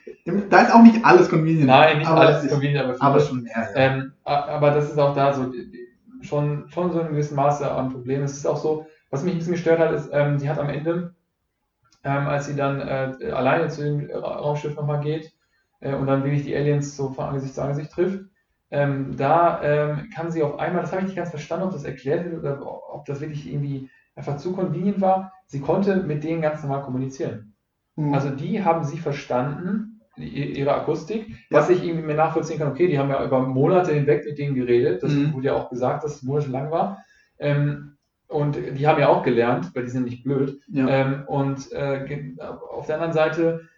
Da 0.50 0.60
ist 0.62 0.72
auch 0.74 0.82
nicht 0.82 1.04
alles 1.04 1.28
convenient. 1.28 1.66
Nein, 1.66 1.98
nicht 1.98 2.08
aber 2.08 2.20
alles 2.20 2.44
ist- 2.44 2.50
convenient, 2.52 2.84
aber, 2.84 2.96
Aber 3.00 3.14
vieles. 3.14 3.28
schon 3.28 3.42
mehr, 3.42 3.70
ja. 3.74 3.76
Ähm, 3.76 4.12
aber 4.24 4.70
das 4.70 4.90
ist 4.90 4.98
auch 4.98 5.14
da 5.14 5.32
so 5.32 5.52
schon, 6.20 6.68
schon 6.68 6.92
so 6.92 6.98
in 7.00 7.06
einem 7.06 7.14
gewissen 7.14 7.36
Maße 7.36 7.70
an 7.70 7.90
Problem. 7.92 8.22
Es 8.22 8.36
ist 8.36 8.46
auch 8.46 8.56
so, 8.56 8.86
was 9.10 9.22
mich 9.24 9.34
ein 9.34 9.38
bisschen 9.38 9.54
gestört 9.54 9.78
hat, 9.78 9.92
ist, 9.92 10.10
ähm, 10.12 10.38
die 10.38 10.48
hat 10.48 10.58
am 10.58 10.68
Ende, 10.68 11.14
ähm, 12.04 12.26
als 12.28 12.46
sie 12.46 12.56
dann 12.56 12.80
äh, 12.80 13.30
alleine 13.32 13.68
zu 13.68 13.82
dem 13.82 14.10
Ra- 14.10 14.36
Raumschiff 14.38 14.76
nochmal 14.76 15.00
geht 15.00 15.32
äh, 15.80 15.94
und 15.94 16.06
dann 16.06 16.24
wirklich 16.24 16.44
die 16.44 16.56
Aliens 16.56 16.96
so 16.96 17.10
von 17.10 17.26
Angesicht 17.26 17.54
zu 17.54 17.62
Angesicht 17.62 17.92
trifft, 17.92 18.20
ähm, 18.70 19.16
da 19.16 19.62
ähm, 19.62 20.10
kann 20.14 20.30
sie 20.30 20.42
auf 20.42 20.58
einmal, 20.58 20.82
das 20.82 20.92
habe 20.92 21.02
ich 21.02 21.08
nicht 21.08 21.16
ganz 21.16 21.30
verstanden, 21.30 21.66
ob 21.66 21.72
das 21.72 21.84
erklärt 21.84 22.24
wird 22.26 22.40
oder 22.40 22.60
ob 22.94 23.04
das 23.06 23.20
wirklich 23.20 23.50
irgendwie 23.52 23.90
einfach 24.18 24.36
zu 24.36 24.52
convenient 24.52 25.00
war, 25.00 25.32
sie 25.46 25.60
konnte 25.60 25.96
mit 25.96 26.24
denen 26.24 26.42
ganz 26.42 26.62
normal 26.62 26.82
kommunizieren. 26.82 27.54
Mhm. 27.96 28.14
Also 28.14 28.30
die 28.30 28.64
haben 28.64 28.84
sie 28.84 28.98
verstanden, 28.98 30.00
ihre 30.16 30.74
Akustik, 30.74 31.28
was 31.50 31.70
ich 31.70 31.84
irgendwie 31.84 32.06
mir 32.06 32.14
nachvollziehen 32.16 32.58
kann, 32.58 32.68
okay, 32.72 32.88
die 32.88 32.98
haben 32.98 33.10
ja 33.10 33.24
über 33.24 33.40
Monate 33.40 33.92
hinweg 33.94 34.24
mit 34.26 34.38
denen 34.38 34.56
geredet, 34.56 35.02
das 35.04 35.12
Mhm. 35.12 35.32
wurde 35.32 35.46
ja 35.46 35.54
auch 35.54 35.70
gesagt, 35.70 36.04
dass 36.04 36.16
es 36.16 36.22
monatelang 36.24 36.70
war. 36.72 36.98
Ähm, 37.38 37.96
und 38.26 38.56
die 38.56 38.86
haben 38.86 39.00
ja 39.00 39.08
auch 39.08 39.22
gelernt, 39.22 39.70
weil 39.74 39.84
die 39.84 39.90
sind 39.90 40.04
nicht 40.04 40.24
blöd. 40.24 40.60
ja. 40.68 40.86
Ähm, 40.88 41.24
und 41.28 41.72
äh, 41.72 42.34
auf 42.70 42.86
der 42.86 42.96
anderen 42.96 43.14
Seite, 43.14 43.68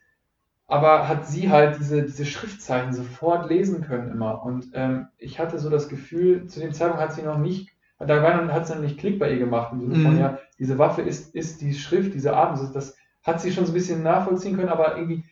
aber 0.67 1.09
hat 1.09 1.27
sie 1.27 1.51
halt 1.51 1.79
diese, 1.79 2.03
diese 2.05 2.25
Schriftzeichen 2.25 2.93
sofort 2.93 3.49
lesen 3.51 3.83
können 3.83 4.11
immer. 4.11 4.45
Und 4.45 4.71
ähm, 4.75 5.09
ich 5.19 5.39
hatte 5.39 5.59
so 5.59 5.69
das 5.71 5.89
Gefühl, 5.89 6.47
zu 6.47 6.61
dem 6.61 6.73
Zeitpunkt 6.73 7.03
hat 7.03 7.13
sie 7.13 7.23
noch 7.23 7.39
nicht, 7.39 7.71
da 8.09 8.23
hat 8.53 8.69
noch 8.71 8.79
nicht 8.81 8.99
Klick 8.99 9.19
bei 9.19 9.31
ihr 9.31 9.39
gemacht, 9.39 9.73
im 9.73 9.81
Sinne 9.81 9.95
von, 9.97 10.15
Mhm. 10.15 10.21
ja, 10.21 10.39
diese 10.59 10.79
Waffe 10.79 11.03
ist, 11.03 11.35
ist 11.35 11.61
die 11.61 11.75
Schrift, 11.75 12.15
diese 12.15 12.35
Art, 12.35 12.53
das, 12.59 12.73
das 12.73 12.97
hat 13.23 13.41
sie 13.41 13.53
schon 13.53 13.67
so 13.67 13.73
ein 13.73 13.75
bisschen 13.75 14.03
nachvollziehen 14.03 14.57
können, 14.57 14.71
aber 14.71 14.97
irgendwie 14.97 15.25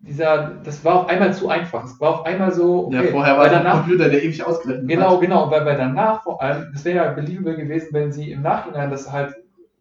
dieser, 0.00 0.60
das 0.62 0.84
war 0.84 0.94
auf 0.96 1.08
einmal 1.08 1.32
zu 1.32 1.48
einfach. 1.48 1.84
Es 1.84 1.98
war 2.00 2.10
auf 2.20 2.26
einmal 2.26 2.52
so, 2.52 2.90
ja, 2.92 3.00
okay, 3.00 3.10
vorher 3.10 3.36
war 3.38 3.46
es 3.46 3.52
ein 3.52 3.64
danach, 3.64 3.82
Computer, 3.82 4.08
der 4.08 4.22
ewig 4.22 4.44
ausgerechnet 4.44 4.88
Genau, 4.88 5.14
hat. 5.14 5.20
genau, 5.20 5.50
weil, 5.50 5.64
weil 5.64 5.76
danach 5.78 6.22
vor 6.22 6.42
allem, 6.42 6.66
es 6.74 6.84
wäre 6.84 6.96
ja 7.06 7.12
believable 7.12 7.56
gewesen, 7.56 7.88
wenn 7.92 8.12
sie 8.12 8.30
im 8.32 8.42
Nachhinein 8.42 8.90
das 8.90 9.10
halt 9.10 9.34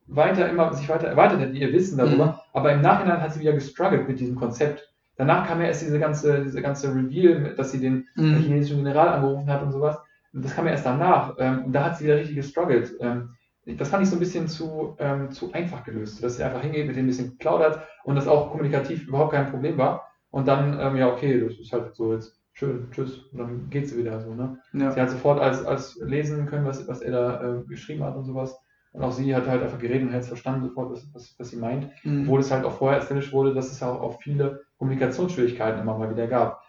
weiter 0.08 0.48
immer 0.48 0.72
sich 0.74 0.88
weiter 0.88 1.08
erweitert 1.08 1.40
hätte, 1.42 1.58
ihr 1.58 1.74
Wissen 1.74 1.98
darüber, 1.98 2.26
Mhm. 2.28 2.34
aber 2.54 2.72
im 2.72 2.82
Nachhinein 2.82 3.22
hat 3.22 3.34
sie 3.34 3.40
wieder 3.42 3.54
gestruggelt 3.54 4.08
mit 4.08 4.20
diesem 4.20 4.36
Konzept. 4.36 4.88
Danach 5.18 5.48
kam 5.48 5.62
ja 5.62 5.68
erst 5.68 5.82
diese 5.82 6.00
ganze, 6.00 6.44
diese 6.44 6.62
ganze 6.62 6.94
Reveal, 6.94 7.56
dass 7.58 7.72
sie 7.72 7.80
den 7.80 8.06
Mhm. 8.16 8.36
chinesischen 8.38 8.78
General 8.84 9.10
angerufen 9.10 9.50
hat 9.52 9.64
und 9.64 9.72
sowas. 9.72 9.98
Und 10.36 10.44
das 10.44 10.54
kam 10.54 10.66
ja 10.66 10.72
erst 10.72 10.86
danach. 10.86 11.36
Ähm, 11.40 11.66
und 11.66 11.72
da 11.72 11.86
hat 11.86 11.98
sie 11.98 12.04
wieder 12.04 12.18
richtig 12.18 12.36
gestruggelt. 12.36 12.94
Ähm, 13.00 13.30
das 13.66 13.90
fand 13.90 14.04
ich 14.04 14.10
so 14.10 14.18
ein 14.18 14.20
bisschen 14.20 14.48
zu, 14.48 14.96
ähm, 15.00 15.32
zu 15.32 15.52
einfach 15.54 15.84
gelöst, 15.84 16.22
dass 16.22 16.38
sie 16.38 16.44
einfach 16.44 16.62
hingeht, 16.62 16.86
mit 16.86 16.96
dem 16.96 17.06
ein 17.06 17.08
bisschen 17.08 17.38
plaudert 17.38 17.80
und 18.04 18.16
das 18.16 18.28
auch 18.28 18.52
kommunikativ 18.52 19.08
überhaupt 19.08 19.32
kein 19.32 19.50
Problem 19.50 19.78
war. 19.78 20.08
Und 20.30 20.48
dann, 20.48 20.80
ähm, 20.80 20.98
ja, 20.98 21.12
okay, 21.12 21.40
das 21.40 21.58
ist 21.58 21.72
halt 21.72 21.96
so 21.96 22.14
jetzt 22.14 22.40
schön, 22.52 22.90
tschüss. 22.92 23.18
Und 23.32 23.40
dann 23.40 23.70
geht 23.70 23.88
sie 23.88 23.98
wieder 23.98 24.20
so, 24.20 24.36
ne? 24.36 24.60
Ja. 24.74 24.92
Sie 24.92 25.02
hat 25.02 25.10
sofort 25.10 25.40
als, 25.40 25.66
als 25.66 26.00
lesen 26.04 26.46
können, 26.46 26.66
was, 26.66 26.88
was 26.88 27.02
er 27.02 27.12
da 27.12 27.42
äh, 27.42 27.64
geschrieben 27.64 28.04
hat 28.04 28.16
und 28.16 28.26
sowas. 28.26 28.56
Und 28.92 29.04
auch 29.04 29.12
sie 29.12 29.36
hat 29.36 29.48
halt 29.48 29.64
einfach 29.64 29.80
geredet 29.80 30.08
und 30.08 30.14
hat 30.14 30.22
es 30.22 30.28
verstanden 30.28 30.68
sofort, 30.68 30.92
was, 30.92 31.08
was, 31.14 31.36
was 31.38 31.50
sie 31.50 31.58
meint. 31.58 31.90
Mhm. 32.04 32.24
Obwohl 32.24 32.42
es 32.42 32.52
halt 32.52 32.66
auch 32.66 32.78
vorher 32.78 33.00
establish 33.00 33.34
wurde, 33.34 33.54
dass 33.54 33.72
es 33.72 33.80
ja 33.80 33.90
auch, 33.90 34.02
auch 34.02 34.22
viele 34.22 34.62
Kommunikationsschwierigkeiten 34.78 35.82
immer 35.82 35.98
mal 35.98 36.12
wieder 36.12 36.28
gab. 36.28 36.62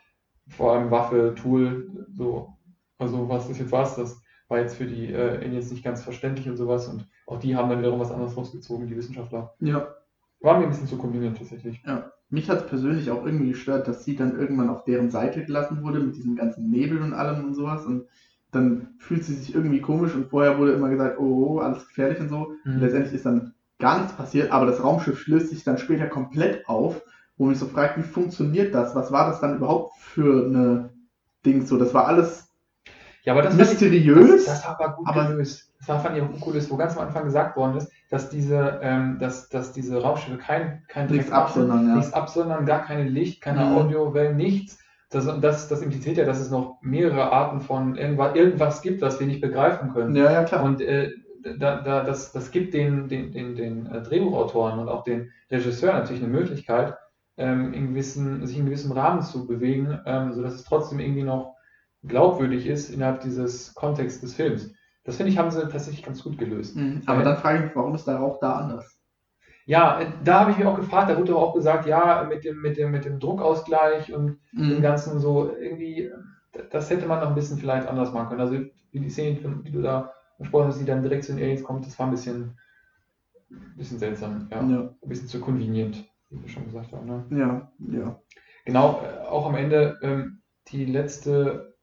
Vor 0.48 0.72
allem 0.72 0.90
Waffe, 0.90 1.34
Tool, 1.36 2.06
so, 2.12 2.55
also 2.98 3.28
was 3.28 3.48
ist 3.48 3.58
jetzt 3.58 3.72
was, 3.72 3.96
das 3.96 4.20
war 4.48 4.58
jetzt 4.58 4.76
für 4.76 4.86
die 4.86 5.12
äh, 5.12 5.38
Aliens 5.38 5.70
nicht 5.70 5.84
ganz 5.84 6.02
verständlich 6.02 6.48
und 6.48 6.56
sowas. 6.56 6.88
Und 6.88 7.06
auch 7.26 7.38
die 7.38 7.56
haben 7.56 7.68
dann 7.68 7.80
wiederum 7.80 8.00
was 8.00 8.12
anderes 8.12 8.36
rausgezogen, 8.36 8.86
die 8.86 8.96
Wissenschaftler. 8.96 9.54
ja. 9.60 9.88
War 10.40 10.58
mir 10.58 10.64
ein 10.64 10.70
bisschen 10.70 10.86
zu 10.86 10.98
kombiniert 10.98 11.38
tatsächlich. 11.38 11.82
Mich 12.28 12.50
hat 12.50 12.58
es 12.58 12.66
persönlich 12.66 13.10
auch 13.10 13.24
irgendwie 13.24 13.48
gestört, 13.48 13.88
dass 13.88 14.04
sie 14.04 14.16
dann 14.16 14.38
irgendwann 14.38 14.68
auf 14.68 14.84
deren 14.84 15.10
Seite 15.10 15.44
gelassen 15.44 15.82
wurde 15.82 15.98
mit 15.98 16.14
diesem 16.14 16.36
ganzen 16.36 16.70
Nebel 16.70 17.00
und 17.00 17.14
allem 17.14 17.44
und 17.46 17.54
sowas. 17.54 17.86
Und 17.86 18.04
dann 18.52 18.94
fühlt 18.98 19.24
sie 19.24 19.34
sich 19.34 19.54
irgendwie 19.54 19.80
komisch 19.80 20.14
und 20.14 20.28
vorher 20.28 20.58
wurde 20.58 20.72
immer 20.72 20.90
gesagt, 20.90 21.18
oh, 21.18 21.46
oh, 21.46 21.58
alles 21.60 21.88
gefährlich 21.88 22.20
und 22.20 22.28
so. 22.28 22.52
Mhm. 22.64 22.74
Und 22.74 22.80
letztendlich 22.80 23.14
ist 23.14 23.24
dann 23.24 23.54
gar 23.78 23.98
nichts 23.98 24.16
passiert, 24.16 24.52
aber 24.52 24.66
das 24.66 24.82
Raumschiff 24.82 25.26
löst 25.26 25.48
sich 25.48 25.64
dann 25.64 25.78
später 25.78 26.06
komplett 26.06 26.68
auf, 26.68 27.02
wo 27.36 27.44
man 27.44 27.54
sich 27.54 27.60
so 27.60 27.66
fragt, 27.66 27.98
wie 27.98 28.02
funktioniert 28.02 28.74
das? 28.74 28.94
Was 28.94 29.12
war 29.12 29.30
das 29.30 29.40
dann 29.40 29.56
überhaupt 29.56 29.94
für 29.98 30.46
eine 30.46 30.90
Ding 31.44 31.64
so? 31.66 31.76
Das 31.76 31.94
war 31.94 32.06
alles 32.06 32.45
Ja, 33.26 33.32
aber 33.32 33.42
das 33.42 33.54
fand 33.54 33.62
ich- 33.64 33.70
mysteriös. 33.80 34.46
Das, 34.46 34.62
das 34.62 34.64
war 34.66 34.80
aber 34.80 34.96
gut 34.96 35.08
aber- 35.08 35.26
gelöst. 35.28 35.72
Das 35.78 35.88
war, 35.88 36.00
fand 36.00 36.16
ich 36.16 36.22
auch 36.22 36.30
gut 36.32 36.40
gelöst, 36.52 36.70
wo 36.70 36.76
ganz 36.76 36.96
am 36.96 37.06
Anfang 37.06 37.24
gesagt 37.24 37.56
worden 37.56 37.76
ist, 37.76 37.90
dass 38.08 38.30
diese, 38.30 38.80
ähm, 38.82 39.18
dass, 39.20 39.48
dass 39.50 39.72
diese 39.72 40.00
Raumschiffe 40.00 40.38
kein, 40.38 40.82
kein 40.88 41.06
Nichts 41.10 41.30
absondern, 41.30 41.88
ja. 41.88 41.96
nichts 41.96 42.12
absondern, 42.14 42.64
gar 42.64 42.82
keine 42.84 43.04
Licht, 43.04 43.42
keine 43.42 43.64
Mhm. 43.66 43.76
Audiowellen, 43.76 44.36
nichts. 44.36 44.78
Das, 45.10 45.26
das, 45.40 45.68
das 45.68 45.82
impliziert 45.82 46.16
ja, 46.16 46.24
dass 46.24 46.40
es 46.40 46.50
noch 46.50 46.78
mehrere 46.82 47.30
Arten 47.32 47.60
von 47.60 47.96
irgendwas, 47.96 48.34
irgendwas 48.34 48.80
gibt, 48.82 49.02
was 49.02 49.20
wir 49.20 49.26
nicht 49.26 49.40
begreifen 49.40 49.92
können. 49.92 50.16
Ja, 50.16 50.32
ja, 50.32 50.44
klar. 50.44 50.62
Und 50.64 50.80
äh, 50.80 51.10
da, 51.58 51.80
da, 51.82 52.02
das, 52.02 52.32
das 52.32 52.50
gibt 52.50 52.74
den, 52.74 53.08
den, 53.08 53.32
den, 53.32 53.54
den 53.54 53.86
äh, 53.86 54.02
Drehbuchautoren 54.02 54.78
und 54.80 54.88
auch 54.88 55.04
den 55.04 55.30
Regisseur 55.50 55.92
natürlich 55.92 56.22
eine 56.22 56.32
Möglichkeit, 56.32 56.96
ähm, 57.36 57.72
in 57.72 57.88
gewissen, 57.90 58.46
sich 58.46 58.58
in 58.58 58.66
gewissem 58.66 58.92
Rahmen 58.92 59.22
zu 59.22 59.46
bewegen, 59.46 60.00
ähm, 60.06 60.32
sodass 60.32 60.54
es 60.54 60.64
trotzdem 60.64 60.98
irgendwie 61.00 61.22
noch 61.22 61.54
glaubwürdig 62.08 62.66
ist 62.66 62.90
innerhalb 62.90 63.20
dieses 63.20 63.74
Kontexts 63.74 64.20
des 64.20 64.34
Films. 64.34 64.72
Das 65.04 65.16
finde 65.16 65.32
ich, 65.32 65.38
haben 65.38 65.50
sie 65.50 65.60
tatsächlich 65.62 66.02
ganz 66.04 66.22
gut 66.22 66.38
gelöst. 66.38 66.76
Mhm. 66.76 67.02
Aber 67.06 67.22
dann 67.22 67.36
frage 67.36 67.58
ich 67.58 67.64
mich, 67.66 67.76
warum 67.76 67.94
ist 67.94 68.06
der 68.06 68.16
Rauch 68.16 68.38
da 68.40 68.54
anders? 68.56 68.98
Ja, 69.66 70.00
da 70.24 70.40
habe 70.40 70.52
ich 70.52 70.58
mich 70.58 70.66
auch 70.66 70.76
gefragt, 70.76 71.10
da 71.10 71.18
wurde 71.18 71.34
auch 71.36 71.54
gesagt, 71.54 71.86
ja, 71.86 72.24
mit 72.28 72.44
dem, 72.44 72.60
mit 72.62 72.76
dem, 72.76 72.92
mit 72.92 73.04
dem 73.04 73.18
Druckausgleich 73.18 74.12
und 74.12 74.38
dem 74.68 74.78
Mhm. 74.78 74.82
Ganzen 74.82 75.18
so 75.20 75.54
irgendwie, 75.56 76.10
das 76.70 76.88
hätte 76.90 77.06
man 77.06 77.20
noch 77.20 77.28
ein 77.28 77.34
bisschen 77.34 77.58
vielleicht 77.58 77.88
anders 77.88 78.12
machen 78.12 78.28
können. 78.28 78.40
Also 78.40 78.54
wie 78.92 79.00
die 79.00 79.10
Szene, 79.10 79.62
die 79.64 79.72
du 79.72 79.82
da 79.82 80.12
gesprochen 80.38 80.68
hast, 80.68 80.80
die 80.80 80.84
dann 80.84 81.02
direkt 81.02 81.24
zu 81.24 81.32
den 81.34 81.42
Aliens 81.42 81.64
kommt, 81.64 81.86
das 81.86 81.98
war 81.98 82.06
ein 82.06 82.12
bisschen, 82.12 82.56
ein 83.50 83.76
bisschen 83.76 83.98
seltsam, 83.98 84.48
ja. 84.50 84.60
Ja, 84.60 84.80
Ein 85.02 85.08
bisschen 85.08 85.28
zu 85.28 85.40
convenient, 85.40 86.04
wie 86.30 86.42
wir 86.42 86.48
schon 86.48 86.64
gesagt 86.66 86.92
haben. 86.92 87.06
Ne? 87.06 87.24
ja, 87.30 87.72
ja. 87.78 88.20
Genau, 88.64 89.02
äh, 89.04 89.26
auch 89.26 89.46
am 89.46 89.54
Ende, 89.54 89.98
ähm, 90.02 90.42
die 90.68 90.84
letzte, 90.84 91.75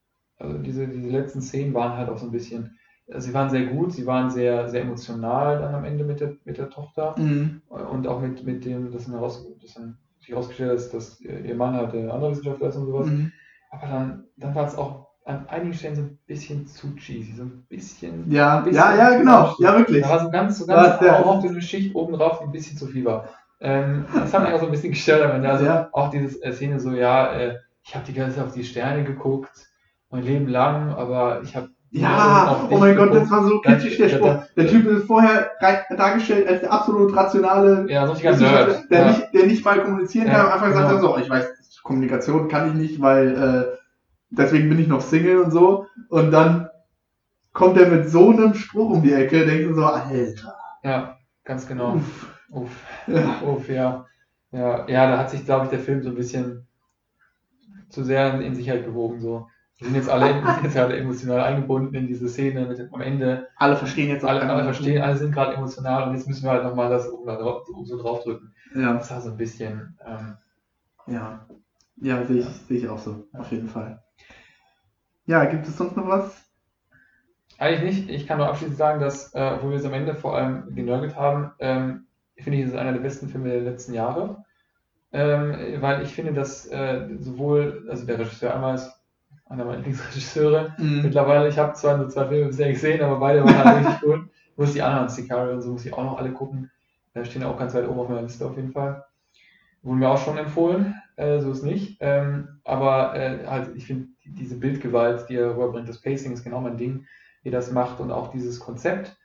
also 0.44 0.58
diese, 0.60 0.88
diese 0.88 1.10
letzten 1.10 1.42
Szenen 1.42 1.74
waren 1.74 1.98
halt 1.98 2.10
auch 2.10 2.18
so 2.18 2.28
ein 2.28 2.32
bisschen, 2.32 2.78
also 3.12 3.28
sie 3.28 3.34
waren 3.34 3.50
sehr 3.50 3.66
gut, 3.66 3.94
sie 3.94 4.06
waren 4.06 4.30
sehr, 4.30 4.70
sehr 4.70 4.82
emotional 4.82 5.60
dann 5.60 5.76
am 5.76 5.86
Ende 5.86 6.04
mit 6.04 6.20
der, 6.20 6.36
mit 6.46 6.58
der 6.58 6.70
Tochter 6.70 7.16
Mhm. 7.18 7.62
und 7.70 8.08
auch 8.08 8.22
mit, 8.22 8.44
mit 8.46 8.66
dem, 8.66 8.92
dass 8.92 9.06
dann, 9.06 9.14
heraus, 9.16 9.46
dass 9.62 9.74
dann 9.74 9.98
sich 10.20 10.30
herausgestellt 10.30 10.74
ist, 10.74 10.94
dass 10.94 11.20
ihr 11.20 11.56
Mann 11.56 11.76
halt 11.76 11.94
der 11.94 12.14
andere 12.14 12.32
Wissenschaftler 12.32 12.70
ist 12.70 12.76
und 12.78 12.86
sowas. 12.88 13.08
Mhm. 13.08 13.32
Aber 13.72 13.88
dann, 13.88 14.24
dann 14.38 14.56
war 14.56 14.68
es 14.68 14.76
auch 14.76 15.08
an 15.26 15.48
einigen 15.48 15.74
Stellen 15.74 15.96
so 15.96 16.02
ein 16.02 16.20
bisschen 16.28 16.68
zu 16.68 16.96
cheesy, 16.96 17.34
so 17.34 17.44
ein 17.44 17.66
bisschen. 17.70 18.30
Ja, 18.32 18.60
bisschen 18.60 18.78
ja, 18.78 18.96
ja, 19.12 19.18
genau. 19.18 19.56
Ja, 19.60 19.78
wirklich. 19.78 20.02
Da 20.04 20.10
war 20.10 20.20
so 20.20 20.30
ganz, 20.30 20.60
so 20.60 20.66
ganz 20.66 21.02
auch 21.02 21.42
so 21.42 21.48
eine 21.48 21.62
Schicht 21.62 21.96
oben 21.96 22.14
drauf, 22.14 22.40
die 22.40 22.46
ein 22.46 22.52
bisschen 22.52 22.78
zu 22.78 22.88
viel 22.88 23.06
war. 23.06 23.30
Ähm, 23.62 24.06
das 24.14 24.34
hat 24.34 24.44
mich 24.44 24.52
auch 24.54 24.60
so 24.60 24.66
ein 24.66 24.72
bisschen 24.72 24.92
gestört 24.92 25.24
am 25.24 25.38
Ende. 25.38 25.50
Also 25.50 25.66
Ja. 25.66 25.90
auch 25.94 26.10
diese 26.10 26.42
äh, 26.44 26.52
Szene 26.52 26.80
so, 26.80 26.92
ja, 26.92 27.32
äh, 27.34 27.58
ich 27.86 27.96
habe 27.96 28.06
die 28.06 28.14
ganze 28.14 28.38
Zeit 28.38 28.46
auf 28.46 28.54
die 28.54 28.64
Sterne 28.64 29.04
geguckt, 29.04 29.52
mein 30.14 30.24
Leben 30.24 30.48
lang, 30.48 30.94
aber 30.94 31.42
ich 31.44 31.56
habe 31.56 31.70
Ja, 31.90 32.68
oh 32.70 32.78
mein 32.78 32.96
Gott, 32.96 33.14
das 33.14 33.30
war 33.30 33.44
so 33.44 33.60
kitschig, 33.62 33.98
der 33.98 34.10
Spruch. 34.10 34.36
Der 34.56 34.68
Typ 34.68 34.86
ist 34.86 35.06
vorher 35.06 35.52
dargestellt 35.60 36.48
als 36.48 36.62
der 36.62 36.72
absolut 36.72 37.16
rationale 37.16 37.90
Ja, 37.90 38.08
so 38.08 38.14
Wissenschaftler, 38.14 38.84
der, 38.90 39.00
ja. 39.00 39.08
nicht, 39.08 39.34
der 39.34 39.46
nicht 39.48 39.66
mal 39.66 39.82
kommunizieren 39.82 40.28
kann. 40.28 40.46
Am 40.46 40.52
Anfang 40.54 40.74
sagt 40.74 40.92
er 40.92 40.98
genau. 40.98 41.16
so, 41.16 41.22
ich 41.22 41.30
weiß, 41.30 41.82
Kommunikation 41.84 42.48
kann 42.48 42.70
ich 42.70 42.74
nicht, 42.76 43.02
weil 43.02 43.36
äh, 43.36 43.78
deswegen 44.30 44.70
bin 44.70 44.80
ich 44.80 44.88
noch 44.88 45.02
Single 45.02 45.40
und 45.40 45.52
so. 45.52 45.88
Und 46.10 46.32
dann 46.32 46.70
kommt 47.52 47.78
er 47.78 47.88
mit 47.88 48.10
so 48.10 48.30
einem 48.30 48.54
Spruch 48.54 48.92
um 48.92 49.04
die 49.04 49.14
Ecke, 49.14 49.46
denkst 49.46 49.68
du 49.68 49.74
so, 49.74 49.86
Alter. 49.86 50.56
ja, 50.84 51.18
ganz 51.44 51.68
genau. 51.68 51.96
Uff. 51.96 52.34
Uff. 52.52 52.86
Ja. 53.08 53.42
Uff, 53.46 53.68
ja. 53.68 54.06
Ja, 54.52 54.88
ja, 54.88 55.10
da 55.10 55.18
hat 55.18 55.32
sich, 55.32 55.44
glaube 55.46 55.66
ich, 55.66 55.72
der 55.72 55.80
Film 55.80 56.04
so 56.04 56.10
ein 56.10 56.16
bisschen 56.16 56.68
zu 57.90 58.04
sehr 58.04 58.36
in, 58.36 58.42
in 58.42 58.56
Sicherheit 58.56 58.86
gewogen. 58.86 59.20
So. 59.20 59.48
Die 59.80 59.86
sind 59.86 59.96
jetzt 59.96 60.10
alle, 60.10 60.34
sind 60.34 60.64
jetzt 60.64 60.78
alle 60.78 60.98
emotional 60.98 61.42
eingebunden 61.42 61.96
in 61.96 62.08
diese 62.08 62.30
Szene 62.30 62.66
mit 62.66 62.78
dem, 62.78 62.94
am 62.94 63.02
Ende. 63.02 63.48
Alle 63.58 63.76
verstehen 63.76 64.10
jetzt 64.10 64.24
Alle, 64.24 64.42
alle 64.42 64.64
verstehen, 64.64 65.02
alle 65.02 65.18
sind 65.18 65.34
gerade 65.34 65.56
emotional 65.56 66.08
und 66.08 66.16
jetzt 66.16 66.28
müssen 66.28 66.44
wir 66.44 66.52
halt 66.52 66.64
nochmal 66.64 66.90
das 66.90 67.12
oben, 67.12 67.26
drauf, 67.26 67.68
oben 67.70 67.86
so 67.86 68.02
draufdrücken. 68.02 68.54
Ja, 68.76 68.94
Das 68.94 69.12
war 69.12 69.22
so 69.22 69.32
ein 69.32 69.38
bisschen. 69.38 69.98
Ähm, 70.06 70.38
ja. 71.08 71.46
Ja, 71.98 72.26
sehe 72.26 72.40
ich, 72.40 72.46
sehe 72.46 72.78
ich 72.78 72.90
auch 72.90 73.00
so, 73.00 73.28
auf 73.34 73.52
jeden 73.52 73.70
Fall. 73.70 74.02
Ja, 75.26 75.46
gibt 75.46 75.68
es 75.68 75.78
sonst 75.78 75.96
noch 75.96 76.08
was? 76.08 76.44
Eigentlich 77.58 77.84
nicht. 77.84 78.10
Ich 78.10 78.28
kann 78.28 78.38
nur 78.40 78.48
abschließend 78.48 78.78
sagen, 78.78 79.00
dass, 79.00 79.34
äh, 79.34 79.58
wo 79.62 79.70
wir 79.70 79.78
es 79.78 79.86
am 79.86 79.94
Ende 79.94 80.16
vor 80.16 80.36
allem 80.36 80.74
genörgelt 80.76 81.16
haben, 81.16 81.52
ähm, 81.60 82.08
finde 82.38 82.58
ich, 82.60 82.66
es 82.66 82.72
ist 82.72 82.78
einer 82.78 82.94
der 82.94 83.00
besten 83.00 83.30
Filme 83.30 83.50
der 83.50 83.62
letzten 83.62 83.94
Jahre. 83.94 84.44
Ähm, 85.12 85.82
weil 85.82 86.02
ich 86.04 86.14
finde, 86.14 86.34
dass 86.34 86.66
äh, 86.68 87.08
sowohl, 87.20 87.86
also 87.90 88.06
der 88.06 88.20
Regisseur 88.20 88.54
einmal 88.54 88.76
ist 88.76 88.92
einer 89.54 89.66
meiner 89.66 89.78
Lieblingsregisseure, 89.78 90.76
Mhm. 90.78 91.02
mittlerweile, 91.04 91.50
ich 91.50 91.58
habe 91.58 91.74
zwar 91.74 91.98
nur 91.98 92.10
zwei 92.10 92.28
Filme 92.28 92.48
bisher 92.48 92.72
gesehen, 92.72 93.02
aber 93.02 93.20
beide 93.20 93.44
waren 93.44 93.58
halt 93.58 93.78
richtig 93.88 94.02
gut. 94.02 94.30
Muss 94.58 94.74
die 94.74 94.82
anderen, 94.82 95.10
Sicario 95.10 95.54
und 95.54 95.62
so, 95.62 95.72
muss 95.72 95.86
ich 95.86 95.94
auch 95.94 96.04
noch 96.04 96.18
alle 96.20 96.32
gucken. 96.34 96.72
Da 97.14 97.26
stehen 97.26 97.44
auch 97.44 97.58
ganz 97.58 97.74
weit 97.74 97.88
oben 97.88 98.00
auf 98.00 98.10
meiner 98.10 98.24
Liste 98.24 98.46
auf 98.46 98.56
jeden 98.56 98.72
Fall. 98.72 99.06
Wurden 99.82 100.00
mir 100.00 100.10
auch 100.10 100.18
schon 100.24 100.38
empfohlen, 100.38 100.96
äh, 101.18 101.40
so 101.42 101.52
ist 101.52 101.64
nicht. 101.64 101.98
Ähm, 102.00 102.60
aber 102.64 103.16
äh, 103.16 103.46
halt, 103.48 103.76
ich 103.76 103.86
finde 103.86 104.08
diese 104.26 104.58
Bildgewalt, 104.58 105.30
die 105.30 105.36
er 105.36 105.52
rüberbringt, 105.52 105.90
das 105.90 106.02
Pacing 106.02 106.34
ist 106.34 106.44
genau 106.44 106.62
mein 106.62 106.78
Ding, 106.78 107.06
wie 107.44 107.52
das 107.52 107.72
macht 107.72 108.00
und 108.00 108.12
auch 108.12 108.32
dieses 108.32 108.60
Konzept 108.60 109.18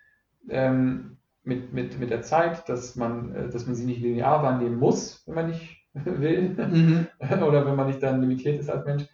ähm, 0.48 1.18
mit, 1.44 1.72
mit, 1.72 1.98
mit 2.00 2.10
der 2.10 2.22
Zeit, 2.22 2.68
dass 2.68 2.96
man, 2.96 3.34
äh, 3.34 3.48
dass 3.50 3.66
man 3.66 3.74
sie 3.76 3.86
nicht 3.86 4.00
linear 4.00 4.42
wahrnehmen 4.42 4.78
muss, 4.78 5.22
wenn 5.26 5.34
man 5.34 5.48
nicht 5.50 5.76
will 5.94 6.56
Mhm. 6.56 7.06
oder 7.46 7.66
wenn 7.66 7.76
man 7.76 7.88
nicht 7.88 8.02
dann 8.02 8.20
limitiert 8.20 8.60
ist 8.60 8.70
als 8.70 8.84
Mensch. 8.86 9.04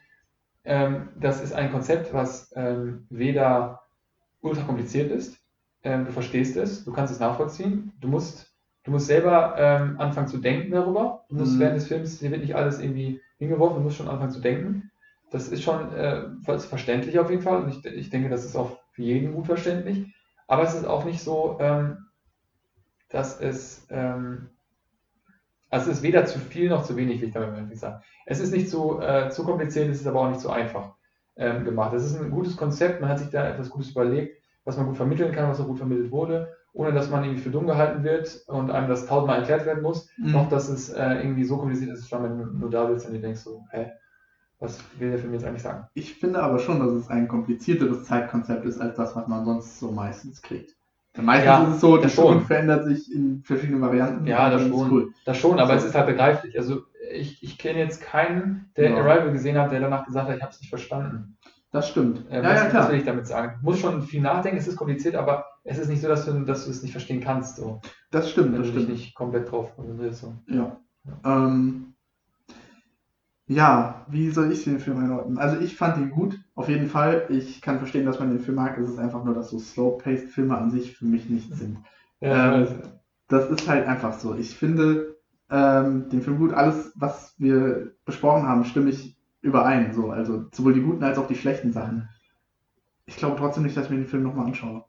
Ähm, 0.64 1.10
das 1.18 1.42
ist 1.42 1.52
ein 1.52 1.72
Konzept, 1.72 2.12
was 2.12 2.52
ähm, 2.56 3.06
weder 3.10 3.82
ultra 4.42 4.62
kompliziert 4.64 5.10
ist, 5.10 5.38
ähm, 5.82 6.04
du 6.06 6.12
verstehst 6.12 6.56
es, 6.56 6.84
du 6.84 6.92
kannst 6.92 7.12
es 7.12 7.20
nachvollziehen, 7.20 7.92
du 8.00 8.08
musst, 8.08 8.54
du 8.84 8.90
musst 8.90 9.06
selber 9.06 9.54
ähm, 9.58 10.00
anfangen 10.00 10.28
zu 10.28 10.38
denken 10.38 10.72
darüber. 10.72 11.24
Du 11.28 11.36
musst 11.36 11.54
Mhm. 11.54 11.60
während 11.60 11.76
des 11.76 11.88
Films, 11.88 12.20
hier 12.20 12.30
wird 12.30 12.42
nicht 12.42 12.56
alles 12.56 12.80
irgendwie 12.80 13.20
hingeworfen, 13.38 13.78
du 13.78 13.82
musst 13.82 13.96
schon 13.96 14.08
anfangen 14.08 14.30
zu 14.32 14.40
denken. 14.40 14.90
Das 15.30 15.48
ist 15.48 15.62
schon 15.62 15.92
äh, 15.94 16.24
ver- 16.44 16.58
verständlich 16.60 17.18
auf 17.18 17.30
jeden 17.30 17.42
Fall 17.42 17.62
und 17.62 17.70
ich, 17.70 17.84
ich 17.86 18.10
denke, 18.10 18.28
das 18.28 18.44
ist 18.44 18.56
auch 18.56 18.78
für 18.92 19.02
jeden 19.02 19.34
gut 19.34 19.46
verständlich. 19.46 20.14
Aber 20.48 20.62
es 20.62 20.74
ist 20.74 20.86
auch 20.86 21.04
nicht 21.04 21.22
so, 21.22 21.58
ähm, 21.60 21.98
dass 23.08 23.40
es, 23.40 23.86
ähm, 23.90 24.50
also 25.74 25.90
es 25.90 25.96
ist 25.98 26.02
weder 26.04 26.24
zu 26.24 26.38
viel 26.38 26.68
noch 26.68 26.84
zu 26.84 26.96
wenig, 26.96 27.20
will 27.20 27.28
ich 27.28 27.34
damit 27.34 27.56
irgendwie 27.56 27.74
sagen. 27.74 28.00
Es 28.26 28.38
ist 28.38 28.52
nicht 28.52 28.70
zu, 28.70 29.00
äh, 29.00 29.28
zu 29.30 29.42
kompliziert, 29.42 29.88
es 29.88 30.00
ist 30.00 30.06
aber 30.06 30.20
auch 30.20 30.28
nicht 30.28 30.40
so 30.40 30.48
einfach 30.50 30.94
ähm, 31.34 31.64
gemacht. 31.64 31.92
Es 31.94 32.04
ist 32.04 32.16
ein 32.16 32.30
gutes 32.30 32.56
Konzept, 32.56 33.00
man 33.00 33.10
hat 33.10 33.18
sich 33.18 33.30
da 33.30 33.48
etwas 33.48 33.70
Gutes 33.70 33.90
überlegt, 33.90 34.40
was 34.64 34.76
man 34.76 34.86
gut 34.86 34.96
vermitteln 34.96 35.32
kann, 35.32 35.50
was 35.50 35.60
auch 35.60 35.66
gut 35.66 35.78
vermittelt 35.78 36.12
wurde, 36.12 36.54
ohne 36.72 36.92
dass 36.92 37.10
man 37.10 37.24
irgendwie 37.24 37.42
für 37.42 37.50
dumm 37.50 37.66
gehalten 37.66 38.04
wird 38.04 38.44
und 38.46 38.70
einem 38.70 38.88
das 38.88 39.06
tausendmal 39.06 39.40
erklärt 39.40 39.66
werden 39.66 39.82
muss. 39.82 40.08
Mhm. 40.16 40.30
Noch, 40.30 40.48
dass 40.48 40.68
es 40.68 40.90
äh, 40.90 41.14
irgendwie 41.14 41.44
so 41.44 41.56
kompliziert 41.56 41.90
ist, 41.90 42.12
dass 42.12 42.20
du 42.20 42.28
nur 42.28 42.70
da 42.70 42.86
sitzt 42.88 43.08
und 43.08 43.14
dir 43.14 43.20
denkst 43.20 43.40
so, 43.40 43.64
hä, 43.72 43.90
was 44.60 44.78
will 45.00 45.10
der 45.10 45.18
Film 45.18 45.32
jetzt 45.32 45.44
eigentlich 45.44 45.62
sagen? 45.62 45.88
Ich 45.94 46.14
finde 46.14 46.40
aber 46.40 46.60
schon, 46.60 46.78
dass 46.78 46.92
es 46.92 47.10
ein 47.10 47.26
komplizierteres 47.26 48.04
Zeitkonzept 48.04 48.64
ist, 48.64 48.80
als 48.80 48.96
das, 48.96 49.16
was 49.16 49.26
man 49.26 49.44
sonst 49.44 49.80
so 49.80 49.90
meistens 49.90 50.40
kriegt. 50.40 50.76
Meistens 51.16 51.46
Ja, 51.46 51.62
ist 51.64 51.74
es 51.76 51.80
so, 51.80 51.96
die 51.96 52.02
das 52.04 52.14
schon. 52.14 52.40
Verändert 52.44 52.84
sich 52.86 53.12
in 53.12 53.42
verschiedenen 53.44 53.80
Varianten. 53.80 54.26
Ja, 54.26 54.50
das 54.50 54.62
schon. 54.62 54.90
cool. 54.90 55.12
Das 55.24 55.36
schon, 55.36 55.58
aber 55.60 55.70
So. 55.72 55.74
es 55.76 55.84
ist 55.84 55.94
halt 55.94 56.06
begreiflich. 56.06 56.58
Also 56.58 56.82
ich, 57.12 57.42
ich 57.42 57.56
kenne 57.58 57.78
jetzt 57.78 58.00
keinen, 58.02 58.70
der 58.76 58.90
Ja. 58.90 58.96
Arrival 58.96 59.30
gesehen 59.32 59.56
hat, 59.58 59.70
der 59.70 59.80
danach 59.80 60.04
gesagt 60.06 60.28
hat, 60.28 60.36
ich 60.36 60.42
habe 60.42 60.52
es 60.52 60.60
nicht 60.60 60.70
verstanden. 60.70 61.36
Das 61.70 61.88
stimmt. 61.88 62.24
Äh, 62.30 62.36
ja, 62.36 62.44
was, 62.44 62.62
ja, 62.62 62.68
klar. 62.68 62.88
will 62.90 62.98
ich 62.98 63.04
damit 63.04 63.26
sagen? 63.26 63.58
Du 63.60 63.64
musst 63.70 63.80
schon 63.80 64.02
viel 64.02 64.20
nachdenken, 64.22 64.58
es 64.58 64.66
ist 64.68 64.76
kompliziert, 64.76 65.14
aber 65.16 65.44
es 65.64 65.78
ist 65.78 65.88
nicht 65.88 66.02
so, 66.02 66.08
dass 66.08 66.24
du, 66.24 66.32
dass 66.44 66.64
du 66.64 66.70
es 66.70 66.82
nicht 66.82 66.92
verstehen 66.92 67.20
kannst, 67.20 67.56
so, 67.56 67.80
Das 68.10 68.30
stimmt, 68.30 68.52
wenn 68.52 68.58
das 68.62 68.68
du 68.68 68.74
dich 68.74 68.82
stimmt. 68.84 68.98
nicht 68.98 69.14
komplett 69.14 69.50
drauf 69.50 69.74
konzentrierst. 69.76 70.20
So. 70.20 70.34
Ja. 70.48 70.76
Ähm, 71.24 71.93
ja, 73.46 74.06
wie 74.08 74.30
soll 74.30 74.52
ich 74.52 74.64
den 74.64 74.80
Film 74.80 74.98
einordnen? 74.98 75.38
Also 75.38 75.58
ich 75.60 75.76
fand 75.76 75.98
ihn 75.98 76.10
gut, 76.10 76.38
auf 76.54 76.68
jeden 76.68 76.88
Fall. 76.88 77.26
Ich 77.28 77.60
kann 77.60 77.78
verstehen, 77.78 78.06
dass 78.06 78.18
man 78.18 78.30
den 78.30 78.40
Film 78.40 78.56
mag. 78.56 78.78
Es 78.78 78.88
ist 78.88 78.98
einfach 78.98 79.24
nur, 79.24 79.34
dass 79.34 79.50
so 79.50 79.58
slow-paced 79.58 80.30
Filme 80.30 80.56
an 80.56 80.70
sich 80.70 80.96
für 80.96 81.04
mich 81.04 81.28
nichts 81.28 81.58
sind. 81.58 81.78
Ja, 82.20 82.30
Ähm, 82.30 82.64
ich. 82.64 82.70
Das 83.28 83.50
ist 83.50 83.68
halt 83.68 83.86
einfach 83.86 84.18
so. 84.18 84.34
Ich 84.34 84.56
finde 84.56 85.16
ähm, 85.50 86.08
den 86.10 86.22
Film 86.22 86.38
gut. 86.38 86.52
Alles, 86.54 86.92
was 86.96 87.34
wir 87.38 87.92
besprochen 88.04 88.46
haben, 88.46 88.64
stimme 88.64 88.90
ich 88.90 89.16
überein. 89.42 89.92
So. 89.94 90.10
Also 90.10 90.46
sowohl 90.52 90.74
die 90.74 90.82
guten 90.82 91.04
als 91.04 91.18
auch 91.18 91.26
die 91.26 91.34
schlechten 91.36 91.72
Sachen. 91.72 92.08
Ich 93.06 93.16
glaube 93.16 93.36
trotzdem 93.38 93.62
nicht, 93.62 93.76
dass 93.76 93.86
ich 93.86 93.90
mir 93.90 93.96
den 93.96 94.06
Film 94.06 94.24
nochmal 94.24 94.46
anschaue. 94.46 94.84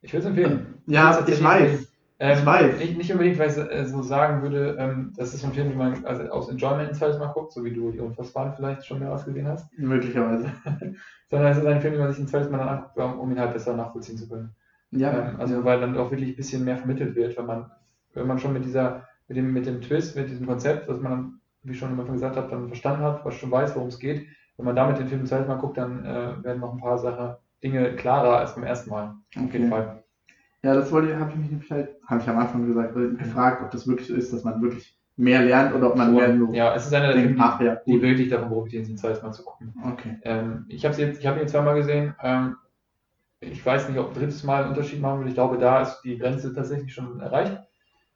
ich 0.00 0.12
würde 0.12 0.28
es 0.28 0.28
empfehlen. 0.28 0.82
Ja, 0.86 1.10
ich 1.10 1.16
tatsächlich 1.16 1.44
weiß. 1.44 1.91
Ähm, 2.22 2.38
Ich 2.38 2.46
weiß. 2.46 2.78
Nicht, 2.78 2.96
nicht 2.96 3.12
unbedingt, 3.12 3.38
weil 3.38 3.50
ich 3.50 3.56
äh, 3.56 3.84
so 3.86 4.02
sagen 4.02 4.42
würde, 4.42 4.76
ähm, 4.78 5.12
das 5.16 5.34
ist 5.34 5.44
ein 5.44 5.52
Film, 5.52 5.70
den 5.70 5.78
man 5.78 6.04
also 6.04 6.22
aus 6.30 6.48
Enjoyment 6.48 6.88
ein 6.88 6.94
zweites 6.94 7.18
Mal 7.18 7.32
guckt, 7.32 7.52
so 7.52 7.64
wie 7.64 7.72
du 7.72 7.90
die 7.90 8.00
Unfassbaren 8.00 8.54
vielleicht 8.54 8.86
schon 8.86 9.00
mehrmals 9.00 9.24
gesehen 9.24 9.48
hast. 9.48 9.66
Möglicherweise. 9.78 10.52
Sondern 11.30 11.52
es 11.52 11.58
ist 11.58 11.66
ein 11.66 11.80
Film, 11.80 11.94
den 11.94 12.02
man 12.02 12.12
sich 12.12 12.22
ein 12.22 12.28
zweites 12.28 12.50
Mal 12.50 12.58
dann 12.58 12.68
anguckt, 12.68 12.98
um 12.98 13.30
ihn 13.30 13.40
halt 13.40 13.52
besser 13.52 13.76
nachvollziehen 13.76 14.16
zu 14.18 14.28
können. 14.28 14.54
Ja, 14.90 15.10
Ähm, 15.30 15.40
also 15.40 15.64
weil 15.64 15.80
dann 15.80 15.96
auch 15.96 16.10
wirklich 16.10 16.30
ein 16.30 16.36
bisschen 16.36 16.64
mehr 16.64 16.76
vermittelt 16.76 17.14
wird, 17.16 17.36
wenn 17.36 17.46
man, 17.46 17.70
wenn 18.14 18.26
man 18.26 18.38
schon 18.38 18.52
mit 18.52 18.64
dieser, 18.64 19.08
mit 19.28 19.36
dem, 19.36 19.52
mit 19.52 19.66
dem 19.66 19.80
Twist, 19.80 20.16
mit 20.16 20.30
diesem 20.30 20.46
Konzept, 20.46 20.88
was 20.88 21.00
man 21.00 21.12
dann, 21.12 21.40
wie 21.62 21.72
ich 21.72 21.78
schon 21.78 21.90
am 21.90 22.00
Anfang 22.00 22.14
gesagt 22.14 22.36
habe, 22.36 22.50
dann 22.50 22.68
verstanden 22.68 23.02
hat, 23.02 23.24
was 23.24 23.34
schon 23.34 23.50
weiß, 23.50 23.74
worum 23.74 23.88
es 23.88 23.98
geht. 23.98 24.26
Wenn 24.56 24.66
man 24.66 24.76
damit 24.76 24.98
den 24.98 25.08
Film 25.08 25.22
ein 25.22 25.26
zweites 25.26 25.48
Mal 25.48 25.56
guckt, 25.56 25.78
dann 25.78 26.04
äh, 26.04 26.44
werden 26.44 26.60
noch 26.60 26.72
ein 26.74 26.80
paar 26.80 26.98
Sachen, 26.98 27.36
Dinge 27.62 27.94
klarer 27.96 28.38
als 28.38 28.54
beim 28.54 28.64
ersten 28.64 28.90
Mal. 28.90 29.14
Auf 29.36 29.44
Okay. 29.44 29.52
jeden 29.58 29.70
Fall. 29.70 30.01
Ja, 30.62 30.74
das 30.74 30.92
wollte 30.92 31.18
habe 31.18 31.30
ich 31.30 31.36
mich 31.36 31.50
nämlich 31.50 31.70
halt, 31.70 31.96
habe 32.06 32.20
ich 32.22 32.28
am 32.28 32.38
Anfang 32.38 32.66
gesagt, 32.66 32.94
gefragt, 32.94 33.62
ob 33.62 33.70
das 33.70 33.86
wirklich 33.86 34.08
so 34.08 34.14
ist, 34.14 34.32
dass 34.32 34.44
man 34.44 34.62
wirklich 34.62 34.96
mehr 35.16 35.42
lernt 35.42 35.74
oder 35.74 35.90
ob 35.90 35.96
man 35.96 36.14
mehr 36.14 36.36
so 36.36 36.52
ja, 36.52 36.74
es 36.74 36.86
ist 36.86 36.94
einer 36.94 37.12
der 37.12 37.22
Filme, 37.22 37.36
ach 37.40 37.60
ja, 37.60 37.76
die, 37.76 37.92
die 37.92 38.02
wirklich 38.02 38.28
davon 38.28 38.48
profitieren, 38.48 38.86
ein 38.86 38.96
zweites 38.96 39.22
Mal 39.22 39.32
zu 39.32 39.44
gucken. 39.44 39.74
Okay. 39.92 40.18
Ähm, 40.22 40.64
ich 40.68 40.84
habe 40.84 40.94
jetzt, 40.96 41.20
ich 41.20 41.26
habe 41.26 41.40
ihn 41.40 41.48
zweimal 41.48 41.74
gesehen. 41.74 42.14
Ähm, 42.22 42.56
ich 43.40 43.64
weiß 43.64 43.88
nicht, 43.88 43.98
ob 43.98 44.08
ein 44.08 44.14
drittes 44.14 44.44
Mal 44.44 44.62
einen 44.62 44.70
Unterschied 44.70 45.00
machen 45.00 45.18
würde. 45.18 45.30
Ich 45.30 45.34
glaube, 45.34 45.58
da 45.58 45.82
ist 45.82 46.00
die 46.04 46.16
Grenze 46.16 46.54
tatsächlich 46.54 46.94
schon 46.94 47.18
erreicht. 47.20 47.58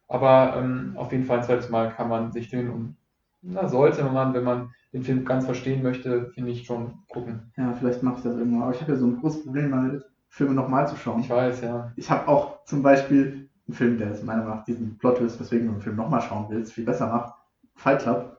Aber 0.07 0.55
ähm, 0.57 0.93
auf 0.95 1.11
jeden 1.11 1.25
Fall 1.25 1.39
ein 1.39 1.43
zweites 1.43 1.69
Mal 1.69 1.91
kann 1.91 2.07
man 2.07 2.31
sich 2.31 2.49
den 2.49 2.69
und 2.69 2.97
na, 3.41 3.67
sollte 3.67 4.03
man, 4.03 4.33
wenn 4.33 4.43
man 4.43 4.71
den 4.93 5.03
Film 5.03 5.25
ganz 5.25 5.45
verstehen 5.45 5.83
möchte, 5.83 6.31
finde 6.31 6.51
ich 6.51 6.65
schon 6.65 6.99
gucken. 7.09 7.51
Ja, 7.57 7.73
vielleicht 7.73 8.03
mache 8.03 8.17
ich 8.17 8.23
das 8.23 8.37
irgendwann. 8.37 8.63
Aber 8.63 8.73
ich 8.73 8.81
habe 8.81 8.93
ja 8.93 8.97
so 8.97 9.05
ein 9.05 9.19
großes 9.19 9.43
Problem 9.43 9.71
damit, 9.71 10.03
Filme 10.29 10.53
nochmal 10.53 10.87
zu 10.87 10.95
schauen. 10.95 11.21
Ich 11.21 11.29
weiß, 11.29 11.61
ja. 11.61 11.91
Ich 11.95 12.09
habe 12.11 12.27
auch 12.27 12.63
zum 12.65 12.83
Beispiel 12.83 13.49
einen 13.67 13.75
Film, 13.75 13.97
der 13.97 14.11
es 14.11 14.23
meiner 14.23 14.43
Meinung 14.43 14.57
nach 14.57 14.65
diesen 14.65 14.97
Plot-Twist, 14.97 15.39
weswegen 15.39 15.67
du 15.67 15.73
einen 15.73 15.81
Film 15.81 15.95
nochmal 15.95 16.21
schauen 16.21 16.47
willst, 16.49 16.73
viel 16.73 16.85
besser 16.85 17.07
macht. 17.07 17.33
Fight 17.75 18.01
Club. 18.01 18.37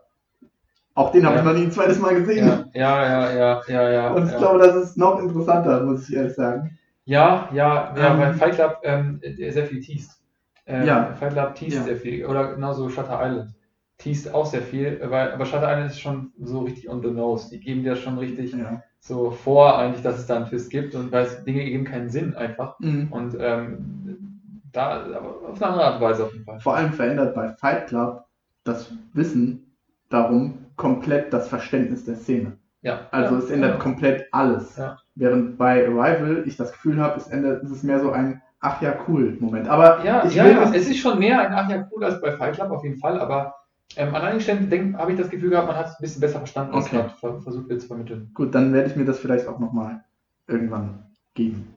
Auch 0.95 1.13
den 1.13 1.25
habe 1.25 1.37
Ja. 1.37 1.41
ich 1.43 1.47
noch 1.47 1.55
nie 1.55 1.63
ein 1.65 1.73
zweites 1.73 1.99
Mal 2.01 2.15
gesehen. 2.15 2.47
Ja, 2.47 2.65
ja, 2.75 3.31
ja, 3.31 3.33
ja, 3.33 3.63
ja, 3.69 3.91
ja. 3.91 4.11
Und 4.13 4.27
ich 4.27 4.33
ja. 4.33 4.39
glaube, 4.39 4.59
das 4.59 4.75
ist 4.77 4.97
noch 4.97 5.21
interessanter, 5.21 5.85
muss 5.85 6.09
ich 6.09 6.17
ehrlich 6.17 6.35
sagen. 6.35 6.77
Ja, 7.05 7.49
ja, 7.53 7.95
ja, 7.97 8.15
Ähm, 8.15 8.19
weil 8.19 8.35
Fight 8.35 8.55
Club 8.55 8.79
ähm, 8.83 9.21
der 9.23 9.53
sehr 9.53 9.67
viel 9.67 9.81
teast. 9.81 10.21
Ähm, 10.67 10.87
Ja. 10.87 11.15
Fight 11.15 11.33
Club 11.33 11.55
teast 11.55 11.85
sehr 11.85 11.97
viel. 11.97 12.27
Oder 12.27 12.55
genauso 12.55 12.89
Shutter 12.89 13.19
Island. 13.23 13.55
Teast 13.97 14.33
auch 14.35 14.47
sehr 14.47 14.63
viel, 14.63 15.01
weil, 15.05 15.33
aber 15.33 15.45
Shutter 15.47 15.71
Island 15.71 15.91
ist 15.91 16.01
schon 16.01 16.33
so 16.41 16.61
richtig 16.61 16.89
on 16.89 17.03
the 17.03 17.11
nose. 17.11 17.49
Die 17.51 17.61
geben 17.61 17.83
dir 17.83 17.97
schon 17.97 18.19
richtig 18.19 18.53
Ja. 18.53 18.83
So 19.01 19.31
vor, 19.31 19.79
eigentlich, 19.79 20.03
dass 20.03 20.19
es 20.19 20.27
da 20.27 20.37
einen 20.37 20.47
Twist 20.47 20.71
gibt 20.71 20.95
und 20.95 21.13
weil 21.13 21.25
es 21.25 21.45
Dinge 21.45 21.65
geben 21.65 21.85
keinen 21.85 22.11
Sinn 22.11 22.35
einfach. 22.35 22.79
Mhm. 22.81 23.09
Und 23.11 23.37
ähm, 23.39 24.63
da, 24.73 25.05
aber 25.05 25.49
auf 25.49 25.63
eine 25.63 25.67
andere 25.67 25.85
Art 25.87 25.95
und 25.97 26.01
Weise 26.03 26.25
auf 26.25 26.33
jeden 26.33 26.45
Fall. 26.45 26.61
Vor 26.61 26.77
allem 26.77 26.93
verändert 26.93 27.35
bei 27.35 27.51
Fight 27.55 27.89
Club 27.89 28.25
das 28.65 28.93
Wissen 29.15 29.75
darum 30.11 30.67
komplett 30.77 31.33
das 31.33 31.49
Verständnis 31.49 32.05
der 32.05 32.17
Szene. 32.17 32.59
Ja. 32.83 33.09
Also 33.11 33.35
ja, 33.35 33.41
es 33.41 33.51
ändert 33.51 33.75
ja. 33.75 33.79
komplett 33.79 34.27
alles. 34.33 34.77
Ja. 34.77 34.99
Während 35.15 35.59
bei 35.59 35.87
Arrival 35.87 36.45
ich 36.47 36.57
das 36.57 36.73
Gefühl 36.73 37.01
habe, 37.01 37.19
es 37.19 37.29
ändert, 37.29 37.63
es 37.65 37.71
ist 37.71 37.85
mehr 37.85 38.01
so 38.01 38.13
ein 38.13 38.43
Ach 38.61 38.83
ja, 38.83 38.95
cool 39.07 39.37
Moment. 39.39 39.69
Aber 39.69 40.05
Ja, 40.05 40.27
ja, 40.27 40.47
ja, 40.47 40.73
es 40.73 40.89
ist 40.89 40.99
schon 40.99 41.21
näher 41.21 41.41
ein 41.41 41.55
Ach 41.55 41.71
ja 41.71 41.89
cool 41.93 42.05
als 42.05 42.21
bei 42.21 42.33
Fight 42.33 42.55
Club 42.55 42.71
auf 42.71 42.83
jeden 42.83 42.99
Fall, 42.99 43.21
aber 43.21 43.55
ähm, 43.97 44.15
an 44.15 44.23
einigen 44.23 44.41
Stellen 44.41 44.97
habe 44.99 45.13
ich 45.13 45.19
das 45.19 45.31
Gefühl 45.31 45.51
gehabt, 45.51 45.69
man 45.69 45.77
hat 45.77 45.87
es 45.87 45.93
ein 45.95 46.03
bisschen 46.03 46.21
besser 46.21 46.39
verstanden, 46.39 46.75
als 46.75 46.87
Okay. 46.87 46.99
man 46.99 47.11
ver 47.11 47.41
versucht 47.41 47.69
wird 47.69 47.81
zu 47.81 47.89
vermitteln. 47.89 48.31
Gut, 48.35 48.55
dann 48.55 48.73
werde 48.73 48.91
ich 48.91 48.97
mir 48.97 49.05
das 49.05 49.19
vielleicht 49.19 49.47
auch 49.47 49.59
nochmal 49.59 50.05
irgendwann 50.47 51.07
geben. 51.35 51.75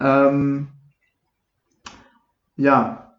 Ähm, 0.00 0.68
ja. 2.56 3.14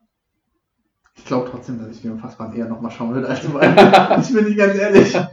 Ich 1.16 1.26
glaube 1.26 1.50
trotzdem, 1.50 1.80
dass 1.80 1.90
ich 1.92 2.02
den 2.02 2.12
Unfassbaren 2.12 2.54
eher 2.54 2.68
nochmal 2.68 2.92
schauen 2.92 3.14
würde 3.14 3.30
als 3.30 3.46
Arrival. 3.46 4.20
ich 4.22 4.34
bin 4.34 4.46
nicht 4.46 4.58
ganz 4.58 4.76
ehrlich. 4.78 5.18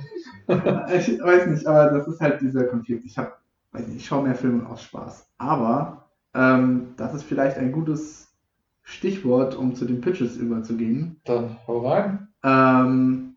Ich 0.51 1.23
weiß 1.23 1.47
nicht, 1.47 1.65
aber 1.65 1.97
das 1.97 2.09
ist 2.09 2.21
halt 2.21 2.41
dieser 2.41 2.65
Konflikt. 2.65 3.05
Ich 3.05 3.17
habe, 3.17 3.35
weiß 3.71 3.87
nicht, 3.87 3.99
ich 3.99 4.07
schaue 4.07 4.25
mehr 4.25 4.35
Filme 4.35 4.69
aus 4.69 4.83
Spaß. 4.83 5.31
Aber 5.39 6.11
ähm, 6.35 6.95
das 6.97 7.15
ist 7.15 7.23
vielleicht 7.23 7.57
ein 7.57 7.71
gutes 7.71 8.35
Stichwort, 8.83 9.55
um 9.55 9.77
zu 9.77 9.85
den 9.85 10.01
Pitches 10.01 10.37
überzugehen. 10.37 11.21
Dann 11.25 11.57
hau 11.69 11.87
rein. 11.89 12.30
Ähm, 12.43 13.37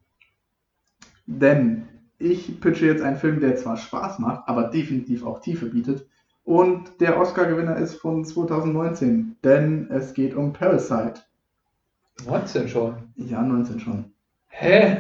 denn 1.26 1.88
ich 2.20 2.60
pitche 2.62 2.86
jetzt 2.86 3.04
einen 3.04 3.18
Film, 3.18 3.39
der 3.39 3.56
zwar 3.56 3.78
Spaß 3.78 4.20
macht, 4.20 4.47
aber 4.47 4.66
definitiv 4.66 5.26
auch 5.26 5.39
Tiefe 5.39 5.68
bietet. 5.68 6.08
Und 6.45 6.99
der 6.99 7.20
Oscar-Gewinner 7.20 7.78
ist 7.78 7.95
von 7.95 8.26
2019, 8.26 9.38
denn 9.43 9.88
es 9.89 10.14
geht 10.14 10.36
um 10.36 10.54
Parasite. 10.54 11.22
19 12.26 12.68
schon. 12.68 12.95
Ja, 13.16 13.41
19 13.41 13.80
schon. 13.80 14.14
Hä? 14.49 14.97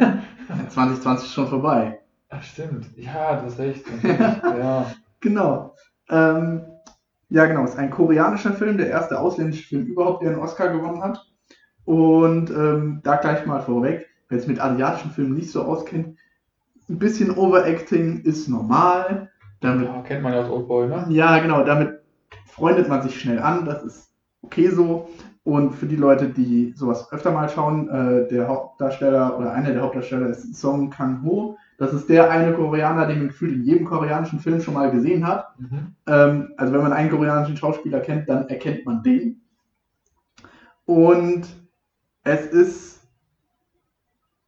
2020 0.69 1.31
schon 1.31 1.47
vorbei. 1.47 1.99
Ach, 2.29 2.41
stimmt. 2.41 2.87
Ja, 2.97 3.35
du 3.35 3.45
hast 3.45 3.59
recht. 3.59 3.85
ja. 4.03 4.91
Genau. 5.19 5.73
Ähm, 6.09 6.65
ja, 7.29 7.45
genau. 7.45 7.63
Es 7.63 7.71
ist 7.71 7.79
ein 7.79 7.91
koreanischer 7.91 8.51
Film, 8.51 8.77
der 8.77 8.89
erste 8.89 9.17
ausländische 9.17 9.69
Film 9.69 9.85
überhaupt, 9.85 10.21
der 10.21 10.31
einen 10.31 10.41
Oscar 10.41 10.67
gewonnen 10.67 11.01
hat. 11.01 11.25
Und 11.85 12.49
ähm, 12.49 13.01
da 13.03 13.17
gleich 13.17 13.45
mal 13.45 13.61
vorweg, 13.61 14.07
wer 14.29 14.37
es 14.37 14.47
mit 14.47 14.59
asiatischen 14.59 15.11
Filmen 15.11 15.35
nicht 15.35 15.51
so 15.51 15.63
auskennt, 15.63 16.17
ein 16.89 16.99
bisschen 16.99 17.31
Overacting 17.31 18.21
ist 18.21 18.47
normal. 18.47 19.29
Damit, 19.61 19.87
ja. 19.87 20.01
Kennt 20.01 20.23
man 20.23 20.33
ja 20.33 20.41
aus 20.41 20.49
Oldboy, 20.49 20.87
ne? 20.87 21.05
ja, 21.09 21.39
genau, 21.39 21.63
damit 21.63 22.01
freundet 22.45 22.89
man 22.89 23.01
sich 23.01 23.19
schnell 23.19 23.39
an. 23.39 23.65
Das 23.65 23.83
ist 23.83 24.11
okay 24.41 24.69
so. 24.69 25.09
Und 25.45 25.73
für 25.73 25.87
die 25.87 25.97
Leute, 25.97 26.29
die 26.29 26.73
sowas 26.75 27.11
öfter 27.11 27.31
mal 27.31 27.49
schauen, 27.49 27.89
äh, 27.89 28.27
der 28.29 28.47
Hauptdarsteller 28.47 29.37
oder 29.37 29.51
einer 29.51 29.73
der 29.73 29.81
Hauptdarsteller 29.81 30.27
ist 30.27 30.55
Song 30.55 30.89
Kang-ho. 30.89 31.57
Das 31.77 31.91
ist 31.93 32.07
der 32.07 32.29
eine 32.29 32.53
Koreaner, 32.53 33.07
den 33.07 33.19
man 33.19 33.27
gefühlt 33.27 33.53
in 33.53 33.63
jedem 33.63 33.85
koreanischen 33.85 34.39
Film 34.39 34.61
schon 34.61 34.73
mal 34.73 34.89
gesehen 34.91 35.27
hat. 35.27 35.59
Mhm. 35.59 35.95
Ähm, 36.07 36.53
also 36.55 36.71
wenn 36.71 36.81
man 36.81 36.93
einen 36.93 37.09
koreanischen 37.09 37.57
Schauspieler 37.57 37.99
kennt, 37.99 38.29
dann 38.29 38.47
erkennt 38.47 38.85
man 38.85 39.03
den. 39.03 39.41
Und 40.85 41.47
es 42.23 42.45
ist 42.47 42.99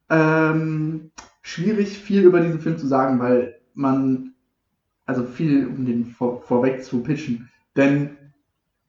ähm, 0.08 1.10
schwierig, 1.42 1.98
viel 1.98 2.22
über 2.22 2.40
diesen 2.40 2.60
Film 2.60 2.78
zu 2.78 2.86
sagen, 2.86 3.18
weil 3.18 3.60
man, 3.74 4.34
also 5.06 5.24
viel, 5.24 5.66
um 5.66 5.84
den 5.84 6.06
vor, 6.06 6.42
vorweg 6.42 6.84
zu 6.84 7.02
pitchen, 7.02 7.50
denn 7.76 8.16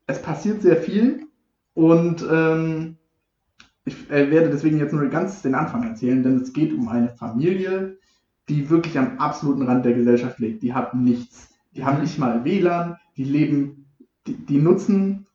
es 0.07 0.21
passiert 0.21 0.61
sehr 0.61 0.77
viel 0.77 1.27
und 1.73 2.25
ähm, 2.31 2.97
ich 3.85 4.09
äh, 4.09 4.29
werde 4.31 4.49
deswegen 4.49 4.79
jetzt 4.79 4.93
nur 4.93 5.05
ganz 5.07 5.41
den 5.41 5.55
Anfang 5.55 5.83
erzählen, 5.83 6.23
denn 6.23 6.37
es 6.41 6.53
geht 6.53 6.73
um 6.73 6.87
eine 6.89 7.09
Familie, 7.09 7.97
die 8.49 8.69
wirklich 8.69 8.97
am 8.97 9.17
absoluten 9.19 9.63
Rand 9.63 9.85
der 9.85 9.93
Gesellschaft 9.93 10.39
lebt. 10.39 10.63
Die 10.63 10.73
hat 10.73 10.93
nichts. 10.93 11.53
Die 11.73 11.85
haben 11.85 11.97
Mhm. 11.97 12.01
nicht 12.01 12.17
mal 12.19 12.43
WLAN, 12.43 12.97
die 13.17 13.23
leben, 13.23 13.85
die, 14.25 14.33
die 14.33 14.59
nutzen 14.59 15.25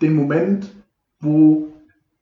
den 0.00 0.14
Moment, 0.14 0.74
wo 1.20 1.68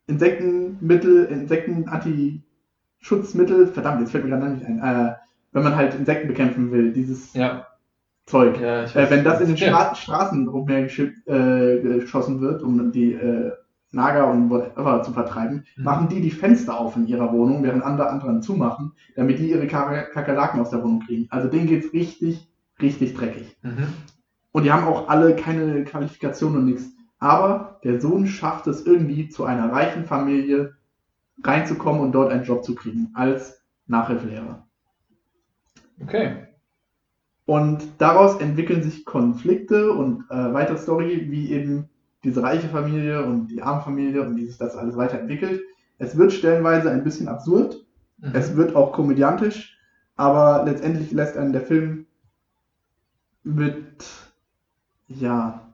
Insektenmittel, 0.06 1.24
Insekten-Anti-Schutzmittel, 1.26 3.66
verdammt, 3.68 4.00
jetzt 4.00 4.10
fällt 4.12 4.24
mir 4.24 4.30
gerade 4.30 4.50
nicht 4.52 4.64
ein, 4.66 4.78
äh, 4.80 5.14
wenn 5.52 5.62
man 5.62 5.76
halt 5.76 5.94
Insekten 5.94 6.28
bekämpfen 6.28 6.72
will, 6.72 6.92
dieses 6.92 7.32
Ja, 7.34 7.66
Zeug. 8.26 8.60
ja 8.60 8.84
Äh, 8.84 9.10
wenn 9.10 9.24
das 9.24 9.40
in 9.40 9.48
den. 9.48 9.56
Stra 9.56 9.94
Straßen 9.94 10.48
umhergeschossen 10.48 11.22
äh, 11.26 11.78
geschossen 11.80 12.40
wird, 12.40 12.62
um 12.62 12.90
die 12.92 13.12
äh, 13.14 13.52
Nager 13.92 14.28
und 14.30 14.50
whatever 14.50 15.02
zu 15.04 15.12
vertreiben, 15.12 15.64
Mhm. 15.76 15.84
machen 15.84 16.08
die 16.08 16.20
die 16.20 16.30
Fenster 16.32 16.78
auf 16.80 16.96
in 16.96 17.06
ihrer 17.06 17.32
Wohnung, 17.32 17.62
während 17.62 17.84
andere 17.84 18.08
anderen 18.10 18.42
zumachen, 18.42 18.92
damit 19.14 19.38
die 19.38 19.50
ihre 19.50 19.66
Kak- 19.68 20.12
Kakerlaken 20.12 20.60
aus 20.60 20.70
der 20.70 20.82
Wohnung 20.82 21.00
kriegen. 21.06 21.28
Also 21.30 21.48
denen 21.48 21.68
geht's 21.68 21.92
richtig, 21.92 22.48
richtig 22.82 23.14
dreckig. 23.14 23.56
Mhm. 23.62 23.86
Und 24.52 24.64
die 24.64 24.72
haben 24.72 24.84
auch 24.86 25.08
alle 25.08 25.34
keine 25.36 25.84
Qualifikation 25.84 26.56
und 26.56 26.64
nichts. 26.66 26.90
Aber 27.24 27.80
der 27.84 28.02
Sohn 28.02 28.26
schafft 28.26 28.66
es 28.66 28.84
irgendwie 28.84 29.30
zu 29.30 29.44
einer 29.46 29.72
reichen 29.72 30.04
Familie 30.04 30.76
reinzukommen 31.42 32.02
und 32.02 32.12
dort 32.12 32.30
einen 32.30 32.44
Job 32.44 32.64
zu 32.64 32.74
kriegen 32.74 33.12
als 33.14 33.62
Nachhilfelehrer. 33.86 34.66
Okay. 36.02 36.46
Und 37.46 37.82
daraus 37.98 38.40
entwickeln 38.40 38.82
sich 38.82 39.04
Konflikte 39.06 39.92
und 39.92 40.24
äh, 40.30 40.52
weitere 40.52 40.78
Story, 40.78 41.26
wie 41.30 41.50
eben 41.52 41.90
diese 42.24 42.42
reiche 42.42 42.68
Familie 42.68 43.24
und 43.24 43.48
die 43.48 43.62
arme 43.62 43.82
Familie 43.82 44.22
und 44.22 44.36
wie 44.36 44.46
sich 44.46 44.58
das 44.58 44.76
alles 44.76 44.96
weiterentwickelt. 44.96 45.62
Es 45.98 46.16
wird 46.16 46.32
stellenweise 46.32 46.90
ein 46.90 47.04
bisschen 47.04 47.28
absurd, 47.28 47.84
Mhm. 48.18 48.30
es 48.34 48.56
wird 48.56 48.76
auch 48.76 48.92
komödiantisch, 48.92 49.76
aber 50.16 50.64
letztendlich 50.64 51.10
lässt 51.12 51.36
einen 51.36 51.52
der 51.52 51.62
Film 51.62 52.06
mit, 53.44 54.04
ja, 55.08 55.73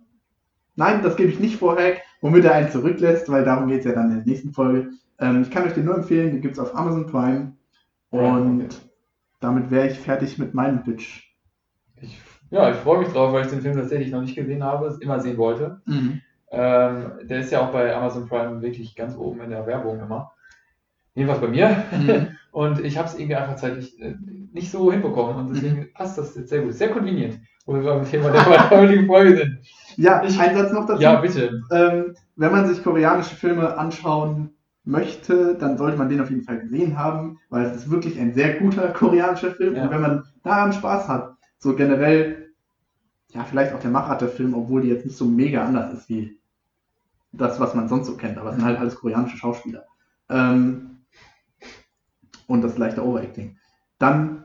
nein, 0.81 1.03
das 1.03 1.17
gebe 1.17 1.31
ich 1.31 1.39
nicht 1.41 1.57
vorweg, 1.59 2.03
womit 2.23 2.45
er 2.45 2.55
einen 2.55 2.71
zurücklässt, 2.71 3.31
weil 3.31 3.45
darum 3.45 3.69
geht 3.69 3.81
es 3.81 3.85
ja 3.85 3.93
dann 3.93 4.11
in 4.11 4.17
der 4.19 4.27
nächsten 4.27 4.53
Folge. 4.53 4.91
Ähm, 5.21 5.43
ich 5.43 5.51
kann 5.51 5.65
euch 5.65 5.75
den 5.75 5.85
nur 5.85 5.97
empfehlen, 5.97 6.33
den 6.33 6.41
gibt 6.41 6.55
es 6.55 6.59
auf 6.61 6.75
Amazon 6.77 7.07
Prime 7.07 7.53
und 8.11 8.65
Okay. 8.65 8.69
damit 9.41 9.71
wäre 9.71 9.89
ich 9.89 9.99
fertig 9.99 10.39
mit 10.39 10.55
meinem 10.55 10.83
Pitch. 10.83 11.25
Ich, 12.01 12.19
ja, 12.51 12.71
ich 12.71 12.77
freue 12.77 13.01
mich 13.01 13.09
drauf, 13.09 13.33
weil 13.33 13.45
ich 13.45 13.51
den 13.51 13.61
Film 13.63 13.77
tatsächlich 13.77 14.11
noch 14.11 14.23
nicht 14.23 14.35
gesehen 14.35 14.65
habe, 14.65 14.99
immer 15.01 15.21
sehen 15.21 15.37
wollte. 15.39 15.81
Ähm, 16.51 17.13
der 17.25 17.41
ist 17.41 17.53
ja 17.53 17.61
auch 17.61 17.73
bei 17.73 17.95
Amazon 17.95 18.29
Prime 18.29 18.61
wirklich 18.63 18.97
ganz 18.97 19.17
oben 19.17 19.41
in 19.43 19.51
der 19.51 19.67
Werbung 19.67 20.01
immer. 20.01 20.33
Jedenfalls 21.15 21.41
bei 21.41 21.49
mir. 21.49 21.85
Mhm. 21.93 22.29
Und 22.53 22.81
ich 22.85 22.99
habe 22.99 23.07
es 23.09 23.15
irgendwie 23.17 23.37
einfach 23.37 23.57
zeitlich 23.57 24.01
äh, 24.01 24.15
nicht 24.53 24.71
so 24.73 24.91
hinbekommen. 24.91 25.37
Und 25.37 25.51
deswegen 25.51 25.93
passt 25.93 26.19
das 26.19 26.35
jetzt 26.35 26.49
sehr 26.49 26.63
gut. 26.63 26.75
Sehr 26.75 26.91
konvenient, 26.91 27.39
wo 27.67 27.75
wir 27.75 27.83
beim 27.83 28.05
Thema 28.05 28.31
der 28.31 28.71
heutigen 28.71 29.07
Folge 29.07 29.37
sind. 29.37 29.59
Ja, 29.97 30.23
Ich- 30.25 30.39
ein 30.41 30.57
Satz 30.57 30.73
noch 30.73 30.87
dazu. 30.87 31.03
Ja, 31.03 31.21
bitte. 31.21 31.63
Ähm, 31.71 32.15
wenn 32.37 32.53
man 32.53 32.67
sich 32.67 32.83
koreanische 32.83 33.35
Filme 33.35 33.77
anschauen 33.77 34.51
möchte, 34.85 35.55
dann 35.57 35.77
sollte 35.77 35.99
man 35.99 36.09
den 36.09 36.21
auf 36.21 36.31
jeden 36.31 36.43
Fall 36.43 36.61
gesehen 36.61 36.99
haben, 36.99 37.39
weil 37.51 37.67
es 37.67 37.77
ist 37.77 37.91
wirklich 37.91 38.19
ein 38.19 38.33
sehr 38.35 38.55
guter 38.59 38.89
koreanischer 38.89 39.53
Film. 39.53 39.75
Ja. 39.77 39.85
Und 39.85 39.91
wenn 39.91 40.01
man 40.01 40.25
daran 40.43 40.73
Spaß 40.73 41.09
hat, 41.09 41.37
so 41.59 41.75
generell, 41.77 42.49
ja, 43.33 43.45
vielleicht 43.45 43.75
auch 43.75 43.81
der 43.81 43.91
Machart 43.91 44.23
der 44.23 44.29
Film, 44.29 44.55
obwohl 44.55 44.83
die 44.83 44.89
jetzt 44.89 45.05
nicht 45.05 45.17
so 45.17 45.27
mega 45.27 45.65
anders 45.65 45.93
ist 45.93 46.09
wie 46.09 46.39
das, 47.33 47.61
was 47.61 47.75
man 47.75 47.89
sonst 47.89 48.07
so 48.07 48.17
kennt, 48.17 48.39
aber 48.39 48.51
es 48.51 48.57
sind 48.57 48.65
halt 48.65 48.79
alles 48.79 48.97
koreanische 48.97 49.37
Schauspieler. 49.37 49.85
Ähm, 50.29 51.03
und 52.47 52.63
das 52.63 52.79
leichte 52.79 53.05
Overacting. 53.05 53.57
Dann, 53.99 54.45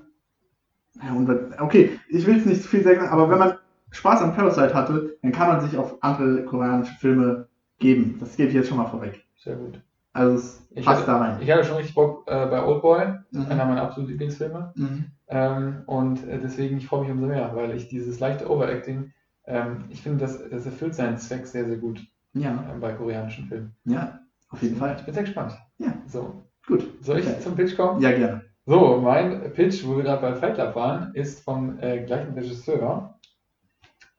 ja, 1.01 1.15
okay, 1.59 1.99
ich 2.09 2.27
will 2.27 2.37
es 2.37 2.45
nicht 2.45 2.61
zu 2.61 2.67
viel 2.67 2.83
sagen, 2.83 3.07
aber 3.07 3.29
wenn 3.29 3.39
man 3.39 3.53
Spaß 3.95 4.21
an 4.21 4.33
Parasite 4.35 4.73
hatte, 4.73 5.17
dann 5.21 5.31
kann 5.31 5.47
man 5.47 5.61
sich 5.61 5.77
auf 5.77 5.95
andere 6.01 6.43
koreanische 6.45 6.95
Filme 6.95 7.47
geben. 7.79 8.17
Das 8.19 8.35
gebe 8.35 8.49
ich 8.49 8.55
jetzt 8.55 8.69
schon 8.69 8.77
mal 8.77 8.85
vorweg. 8.87 9.23
Sehr 9.37 9.55
gut. 9.55 9.79
Also 10.13 10.35
es 10.35 10.65
Ich 10.71 10.85
passt 10.85 11.01
hatte, 11.01 11.11
da 11.11 11.17
rein. 11.17 11.37
ich 11.41 11.51
hatte 11.51 11.63
schon 11.65 11.77
richtig 11.77 11.95
Bock 11.95 12.23
äh, 12.27 12.45
bei 12.45 12.63
Oldboy, 12.63 13.05
Mhm. 13.31 13.45
einer 13.49 13.65
meiner 13.65 13.81
absoluten 13.81 14.11
Lieblingsfilme. 14.11 14.71
Mhm. 14.75 15.05
Ähm, 15.27 15.83
und 15.87 16.25
äh, 16.27 16.39
deswegen, 16.39 16.77
ich 16.77 16.87
freue 16.87 17.01
mich 17.01 17.11
umso 17.11 17.25
mehr, 17.27 17.51
weil 17.55 17.75
ich 17.75 17.87
dieses 17.89 18.19
leichte 18.19 18.49
Overacting, 18.49 19.11
ähm, 19.45 19.85
ich 19.89 20.01
finde, 20.01 20.19
das, 20.19 20.39
das 20.49 20.65
erfüllt 20.65 20.95
seinen 20.95 21.17
Zweck 21.17 21.45
sehr, 21.47 21.65
sehr 21.65 21.77
gut 21.77 21.99
Ja, 22.33 22.51
äh, 22.73 22.79
bei 22.79 22.93
koreanischen 22.93 23.45
Filmen. 23.47 23.75
ja, 23.85 24.19
auf 24.49 24.61
jeden 24.61 24.77
Fall. 24.77 24.95
Ich 24.99 25.05
bin 25.05 25.13
sehr 25.13 25.23
gespannt. 25.23 25.53
Ja. 25.79 25.93
So, 26.07 26.43
Gut. 26.67 26.85
soll 27.01 27.19
ich 27.19 27.27
Okay. 27.27 27.39
zum 27.41 27.55
Pitch 27.55 27.75
kommen? 27.75 27.99
Ja, 28.01 28.11
gerne. 28.11 28.41
So, 28.65 28.99
mein 29.01 29.51
Pitch, 29.53 29.85
wo 29.85 29.97
wir 29.97 30.03
gerade 30.03 30.21
bei 30.21 30.33
Fight 30.35 30.55
Club 30.55 30.75
waren, 30.75 31.13
ist 31.13 31.43
vom 31.43 31.77
äh, 31.79 32.03
gleichen 32.05 32.33
Regisseur. 32.33 33.19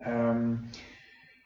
Ähm, 0.01 0.69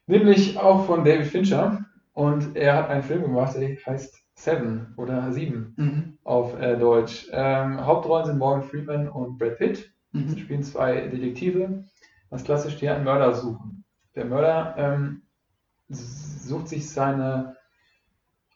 nämlich 0.07 0.59
auch 0.59 0.87
von 0.87 1.05
David 1.05 1.27
Fincher. 1.27 1.85
Und 2.13 2.57
er 2.57 2.77
hat 2.77 2.89
einen 2.91 3.03
Film 3.03 3.23
gemacht, 3.23 3.57
der 3.57 3.77
heißt 3.87 4.17
Seven 4.35 4.95
oder 4.97 5.33
Sieben 5.33 5.75
Mhm. 5.77 6.19
auf 6.25 6.59
äh, 6.61 6.77
Deutsch. 6.77 7.29
Ähm, 7.33 7.85
Hauptrollen 7.85 8.27
sind 8.27 8.39
Morgan 8.39 8.63
Freeman 8.63 9.09
und 9.09 9.39
Brad 9.39 9.59
Pitt. 9.59 9.93
Sie 10.13 10.19
Mhm. 10.19 10.39
spielen 10.39 10.63
zwei 10.63 11.03
Detektive, 11.09 11.85
was 12.31 12.45
klassisch 12.45 12.77
die 12.79 12.89
einen 12.89 13.05
Mörder 13.05 13.35
suchen. 13.35 13.85
Der 14.17 14.25
Mörder 14.25 14.75
ähm, 14.77 15.23
sucht 15.89 16.69
sich 16.69 16.91
seine 16.91 17.57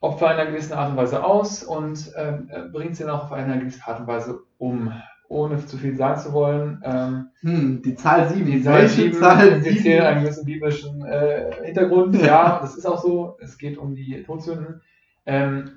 Opfer 0.00 0.32
in 0.32 0.40
einer 0.40 0.50
gewissen 0.50 0.74
Art 0.74 0.90
und 0.90 0.96
Weise 0.96 1.24
aus 1.24 1.62
und 1.64 2.12
ähm, 2.16 2.48
äh, 2.50 2.62
bringt 2.68 2.96
sie 2.96 3.04
dann 3.04 3.12
auch 3.14 3.24
auf 3.24 3.32
eine 3.32 3.58
gewisse 3.58 3.86
Art 3.86 4.00
und 4.00 4.06
Weise 4.06 4.40
um. 4.58 4.92
Ohne 5.28 5.64
zu 5.64 5.76
viel 5.78 5.96
sagen 5.96 6.20
zu 6.20 6.32
wollen, 6.32 6.80
ähm, 6.84 7.26
Hm, 7.40 7.82
die 7.82 7.94
Zahl 7.94 8.28
7. 8.28 8.44
die 8.46 8.62
Zahl 8.62 8.82
Welche 8.82 9.02
7 9.02 9.14
Zahl 9.14 9.48
impliziert 9.48 9.82
7? 9.84 10.00
einen 10.06 10.22
gewissen 10.22 10.44
biblischen 10.44 11.04
äh, 11.04 11.50
Hintergrund. 11.64 12.16
Ja, 12.22 12.58
das 12.60 12.76
ist 12.76 12.86
auch 12.86 13.02
so. 13.02 13.36
Es 13.40 13.58
geht 13.58 13.78
um 13.78 13.94
die 13.94 14.22
Todsünden. 14.22 14.80
Ähm, 15.26 15.70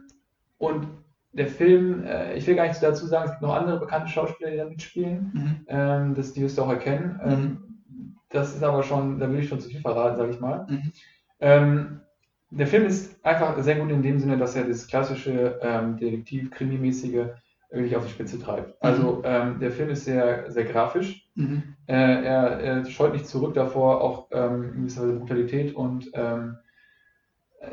und 0.58 0.88
der 1.32 1.48
Film, 1.48 2.04
äh, 2.04 2.36
ich 2.36 2.46
will 2.48 2.56
gar 2.56 2.64
nichts 2.64 2.80
dazu 2.80 3.06
sagen, 3.06 3.26
es 3.26 3.32
gibt 3.32 3.42
noch 3.44 3.54
andere 3.56 3.80
bekannte 3.80 4.10
Schauspieler, 4.10 4.52
die 4.52 4.58
da 4.58 4.66
mitspielen. 4.66 5.32
Mhm. 5.34 5.66
Ähm, 5.68 6.16
das, 6.16 6.34
die 6.34 6.42
wirst 6.42 6.58
du 6.58 6.64
auch 6.64 6.70
erkennen. 6.70 7.20
Ähm, 7.24 7.58
das 8.30 8.54
ist 8.56 8.64
aber 8.64 8.84
schon, 8.84 9.20
da 9.20 9.30
will 9.32 9.40
ich 9.40 9.48
schon 9.48 9.60
zu 9.60 9.70
viel 9.70 9.80
verraten, 9.82 10.18
sage 10.18 10.32
ich 10.32 10.40
mal. 10.40 10.66
Mhm. 10.70 10.92
Ähm, 11.40 12.00
der 12.50 12.68
Film 12.68 12.86
ist 12.86 13.24
einfach 13.26 13.58
sehr 13.62 13.76
gut 13.76 13.92
in 13.92 14.02
dem 14.02 14.20
Sinne, 14.20 14.38
dass 14.38 14.56
er 14.56 14.64
das 14.66 14.88
klassische 14.88 15.60
ähm, 15.62 15.98
Detektiv-Krimi-mäßige 15.98 17.28
wirklich 17.70 17.96
auf 17.96 18.06
die 18.06 18.12
Spitze 18.12 18.40
treibt. 18.40 18.76
Also 18.82 19.22
ähm, 19.26 19.60
der 19.60 19.72
Film 19.72 19.90
ist 19.90 20.06
sehr, 20.06 20.50
sehr 20.52 20.66
grafisch. 20.66 21.30
Mhm. 21.36 21.76
Äh, 21.88 21.94
er, 21.94 22.60
er 22.60 22.86
scheut 22.86 23.14
nicht 23.14 23.28
zurück 23.28 23.54
davor, 23.54 24.02
auch 24.02 24.28
ähm, 24.32 24.72
in 24.74 24.82
gewisser 24.82 25.04
Weise 25.04 25.20
Brutalität 25.20 25.76
und 25.76 26.10
ähm, 26.14 26.58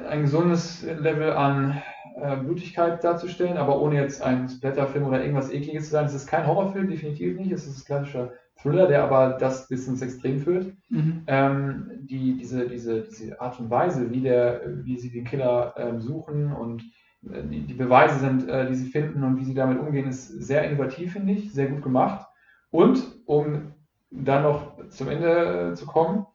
ein 0.09 0.23
gesundes 0.23 0.83
Level 0.83 1.33
an 1.33 1.83
äh, 2.17 2.37
Blutigkeit 2.37 3.03
darzustellen, 3.05 3.57
aber 3.57 3.81
ohne 3.81 3.97
jetzt 3.97 4.23
ein 4.23 4.49
Splatterfilm 4.49 5.05
oder 5.05 5.21
irgendwas 5.21 5.53
Ekliges 5.53 5.87
zu 5.87 5.91
sein. 5.91 6.07
Es 6.07 6.15
ist 6.15 6.27
kein 6.27 6.47
Horrorfilm, 6.47 6.89
definitiv 6.89 7.39
nicht. 7.39 7.53
Es 7.53 7.67
ist 7.67 7.83
ein 7.83 7.85
klassischer 7.85 8.33
Thriller, 8.57 8.87
der 8.87 9.05
aber 9.05 9.37
das 9.39 9.69
bis 9.69 9.87
ins 9.89 10.01
Extrem 10.03 10.41
führt. 10.41 10.73
Mhm. 10.89 11.23
Ähm, 11.27 11.91
die, 12.03 12.37
diese, 12.37 12.69
diese, 12.69 13.03
diese 13.03 13.41
Art 13.41 13.61
und 13.61 13.71
Weise, 13.71 14.11
wie, 14.11 14.21
der, 14.21 14.63
wie 14.85 14.97
sie 14.97 15.11
den 15.11 15.25
Killer 15.25 15.75
ähm, 15.77 16.01
suchen 16.01 16.53
und 16.53 16.83
die, 17.25 17.61
die 17.67 17.75
Beweise 17.75 18.19
sind, 18.19 18.49
äh, 18.49 18.67
die 18.67 18.75
sie 18.75 18.91
finden 18.91 19.23
und 19.25 19.39
wie 19.39 19.45
sie 19.45 19.55
damit 19.55 19.79
umgehen, 19.79 20.09
ist 20.09 20.29
sehr 20.29 20.65
innovativ, 20.65 21.13
finde 21.15 21.33
ich, 21.33 21.53
sehr 21.53 21.69
gut 21.69 21.83
gemacht. 21.83 22.27
Und 22.71 23.03
um 23.27 23.73
dann 24.11 24.43
noch 24.43 24.89
zum 24.89 25.09
Ende 25.09 25.71
äh, 25.71 25.75
zu 25.75 25.87
kommen, 25.87 26.27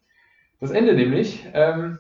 das 0.59 0.71
Ende 0.71 0.93
nämlich 0.93 1.47
ähm, 1.53 1.99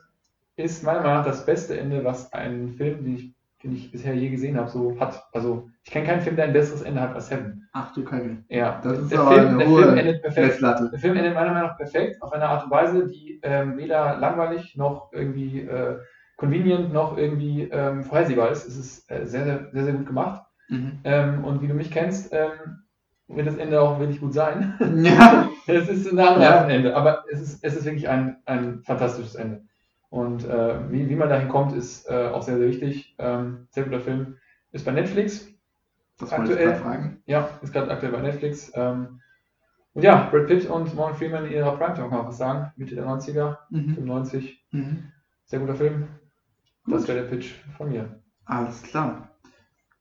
ist 0.55 0.83
meiner 0.83 0.99
Meinung 1.01 1.17
nach 1.17 1.25
das 1.25 1.45
beste 1.45 1.79
Ende, 1.79 2.03
was 2.03 2.33
ein 2.33 2.69
Film, 2.69 3.03
den 3.03 3.15
ich, 3.15 3.33
den 3.63 3.73
ich 3.73 3.91
bisher 3.91 4.13
je 4.15 4.29
gesehen 4.29 4.57
habe, 4.57 4.69
so 4.69 4.99
hat. 4.99 5.23
Also 5.31 5.69
ich 5.83 5.91
kenne 5.91 6.05
keinen 6.05 6.21
Film, 6.21 6.35
der 6.35 6.45
ein 6.45 6.53
besseres 6.53 6.81
Ende 6.81 6.99
hat 7.01 7.15
als 7.15 7.27
Seven. 7.29 7.67
Ach 7.71 7.93
du 7.93 8.03
Kacke. 8.03 8.43
Ja, 8.49 8.81
Das 8.83 8.99
ist 8.99 9.11
der, 9.11 9.21
aber 9.21 9.33
Film, 9.33 9.47
eine 9.47 9.57
der 9.59 9.67
hohe 9.67 9.83
Film 9.83 9.97
endet 9.97 10.21
perfekt. 10.21 10.47
Messlatte. 10.47 10.89
Der 10.89 10.99
Film 10.99 11.15
endet 11.15 11.33
meiner 11.33 11.53
Meinung 11.53 11.69
nach 11.69 11.77
perfekt, 11.77 12.21
auf 12.21 12.33
eine 12.33 12.45
Art 12.47 12.65
und 12.65 12.71
Weise, 12.71 13.07
die 13.07 13.39
ähm, 13.43 13.77
weder 13.77 14.17
langweilig 14.17 14.75
noch 14.75 15.11
irgendwie 15.13 15.61
äh, 15.61 15.97
convenient 16.39 16.93
noch 16.93 17.17
irgendwie 17.17 17.63
ähm, 17.63 18.03
vorhersehbar 18.03 18.49
ist. 18.51 18.65
Es 18.65 18.77
ist 18.77 19.11
äh, 19.11 19.25
sehr, 19.25 19.43
sehr, 19.43 19.69
sehr, 19.71 19.83
sehr 19.83 19.93
gut 19.93 20.07
gemacht. 20.07 20.43
Mhm. 20.69 20.99
Ähm, 21.03 21.43
und 21.43 21.61
wie 21.61 21.67
du 21.67 21.73
mich 21.73 21.91
kennst, 21.91 22.31
ähm, 22.33 22.83
wird 23.27 23.45
das 23.45 23.57
Ende 23.57 23.81
auch 23.81 23.99
wirklich 23.99 24.21
gut 24.21 24.33
sein. 24.33 24.73
Ja. 25.03 25.49
es 25.67 25.89
ist 25.89 26.11
ein 26.11 26.17
anderes 26.17 26.71
Ende, 26.71 26.95
aber 26.95 27.25
es 27.31 27.41
ist, 27.41 27.63
es 27.63 27.75
ist 27.75 27.85
wirklich 27.85 28.07
ein, 28.07 28.37
ein 28.45 28.81
fantastisches 28.83 29.35
Ende. 29.35 29.63
Und 30.09 30.45
äh, 30.47 30.91
wie, 30.91 31.09
wie 31.09 31.15
man 31.15 31.29
dahin 31.29 31.49
kommt, 31.49 31.73
ist 31.75 32.09
äh, 32.09 32.29
auch 32.29 32.41
sehr, 32.41 32.57
sehr 32.57 32.67
wichtig. 32.67 33.15
Ähm, 33.19 33.67
sehr 33.69 33.83
guter 33.83 33.99
Film. 33.99 34.37
Ist 34.71 34.85
bei 34.85 34.91
Netflix. 34.91 35.47
Das 36.17 36.31
ich 36.31 36.37
Aktuell. 36.37 36.67
gerade 36.67 36.79
fragen. 36.79 37.21
Ja, 37.25 37.49
ist 37.61 37.73
gerade 37.73 37.91
aktuell 37.91 38.11
bei 38.13 38.21
Netflix. 38.21 38.71
Ähm, 38.75 39.19
und 39.93 40.03
ja, 40.03 40.29
Brad 40.31 40.47
Pitt 40.47 40.69
und 40.69 40.95
Morgan 40.95 41.15
Freeman 41.15 41.45
in 41.45 41.51
ihrer 41.51 41.75
Primetime, 41.75 42.09
kann 42.09 42.17
man 42.19 42.27
was 42.27 42.37
sagen. 42.37 42.71
Mitte 42.77 42.95
der 42.95 43.05
90er, 43.05 43.57
Mhm. 43.69 43.95
95. 43.95 44.65
Mhm. 44.71 45.11
Sehr 45.45 45.59
guter 45.59 45.75
Film. 45.75 46.07
Das 46.87 47.07
wäre 47.07 47.21
der 47.21 47.27
Pitch 47.27 47.53
von 47.77 47.89
mir. 47.89 48.21
Alles 48.45 48.81
klar. 48.83 49.29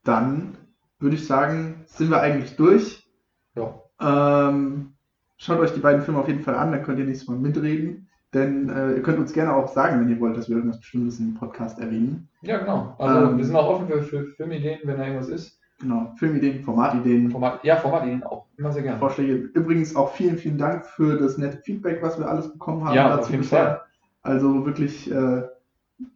Dann 0.04 0.56
würde 0.98 1.16
ich 1.16 1.26
sagen, 1.26 1.84
sind 1.86 2.10
wir 2.10 2.20
eigentlich 2.20 2.56
durch. 2.56 3.06
Ja. 3.54 3.74
Ähm, 4.00 4.94
schaut 5.36 5.58
euch 5.58 5.72
die 5.72 5.80
beiden 5.80 6.02
Filme 6.02 6.20
auf 6.20 6.28
jeden 6.28 6.42
Fall 6.42 6.54
an, 6.54 6.72
dann 6.72 6.82
könnt 6.82 6.98
ihr 6.98 7.04
nächstes 7.04 7.28
Mal 7.28 7.36
mitreden. 7.38 8.08
Denn 8.34 8.68
äh, 8.68 8.92
ihr 8.92 9.02
könnt 9.02 9.18
uns 9.18 9.32
gerne 9.32 9.54
auch 9.54 9.68
sagen, 9.68 10.00
wenn 10.00 10.08
ihr 10.10 10.20
wollt, 10.20 10.36
dass 10.36 10.48
wir 10.48 10.56
irgendwas 10.56 10.80
Bestimmtes 10.80 11.18
im 11.18 11.34
Podcast 11.34 11.78
erwähnen. 11.78 12.28
Ja, 12.42 12.58
genau. 12.58 12.94
Also 12.98 13.30
Ähm. 13.30 13.38
wir 13.38 13.44
sind 13.44 13.56
auch 13.56 13.68
offen 13.68 13.88
für, 13.88 14.02
für 14.02 14.26
Filmideen, 14.26 14.80
wenn 14.84 14.98
da 14.98 15.04
irgendwas 15.04 15.28
ist. 15.28 15.58
Genau, 15.80 16.12
Filmideen, 16.16 16.64
Formatideen, 16.64 17.30
Format, 17.30 17.62
ja, 17.64 17.76
Formatideen 17.76 18.24
auch. 18.24 18.46
Immer 18.56 18.72
sehr 18.72 18.82
gerne. 18.82 18.98
Vorschläge. 18.98 19.34
Übrigens 19.34 19.94
auch 19.94 20.12
vielen, 20.12 20.36
vielen 20.36 20.58
Dank 20.58 20.84
für 20.86 21.16
das 21.18 21.38
nette 21.38 21.58
Feedback, 21.58 22.02
was 22.02 22.18
wir 22.18 22.28
alles 22.28 22.52
bekommen 22.52 22.84
haben 22.84 22.96
Ja, 22.96 23.08
dazu 23.10 23.20
auf 23.22 23.30
jeden 23.30 23.42
bisher. 23.42 23.64
Fall. 23.64 23.80
Also 24.22 24.66
wirklich, 24.66 25.10
äh, 25.10 25.42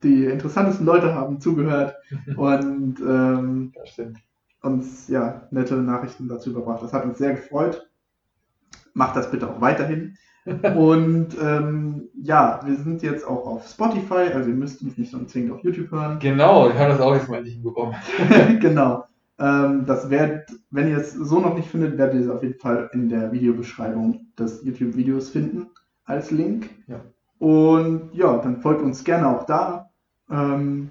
die 0.03 0.25
interessantesten 0.27 0.87
Leute 0.87 1.15
haben 1.15 1.41
zugehört 1.41 1.97
und 2.37 2.97
ähm, 3.01 3.73
uns 4.63 5.09
ja 5.09 5.49
nette 5.51 5.75
Nachrichten 5.77 6.29
dazu 6.29 6.51
überbracht. 6.51 6.83
Das 6.83 6.93
hat 6.93 7.05
uns 7.05 7.19
sehr 7.19 7.35
gefreut. 7.35 7.89
Macht 8.95 9.17
das 9.17 9.31
bitte 9.31 9.49
auch 9.49 9.61
weiterhin. 9.61 10.17
Und 10.77 11.37
ähm, 11.41 12.09
ja, 12.21 12.61
wir 12.65 12.75
sind 12.77 13.03
jetzt 13.03 13.25
auch 13.25 13.47
auf 13.47 13.69
Spotify, 13.69 14.33
also 14.35 14.49
ihr 14.49 14.57
müsst 14.57 14.83
uns 14.83 14.99
nicht 14.99 15.15
unbedingt 15.15 15.53
auf 15.53 15.63
YouTube 15.63 15.93
hören. 15.93 16.19
Genau, 16.19 16.69
ich 16.69 16.75
habe 16.75 16.91
das 16.91 17.01
auch 17.01 17.15
jetzt 17.15 17.29
mal 17.29 17.37
endlich 17.37 17.55
hinbekommen. 17.55 17.95
genau. 18.61 19.05
Ähm, 19.39 19.87
das 19.87 20.11
werdet, 20.11 20.51
wenn 20.71 20.89
ihr 20.89 20.99
es 20.99 21.13
so 21.13 21.41
noch 21.41 21.55
nicht 21.55 21.69
findet, 21.69 21.97
werdet 21.97 22.17
ihr 22.17 22.21
es 22.23 22.29
auf 22.29 22.43
jeden 22.43 22.59
Fall 22.59 22.91
in 22.93 23.09
der 23.09 23.31
Videobeschreibung 23.31 24.27
des 24.37 24.65
YouTube-Videos 24.65 25.31
finden 25.31 25.69
als 26.05 26.33
Link. 26.33 26.71
Ja. 26.89 27.01
Und 27.43 28.11
ja, 28.13 28.37
dann 28.39 28.59
folgt 28.59 28.83
uns 28.83 29.03
gerne 29.03 29.27
auch 29.27 29.45
da. 29.47 29.91
Ähm, 30.31 30.91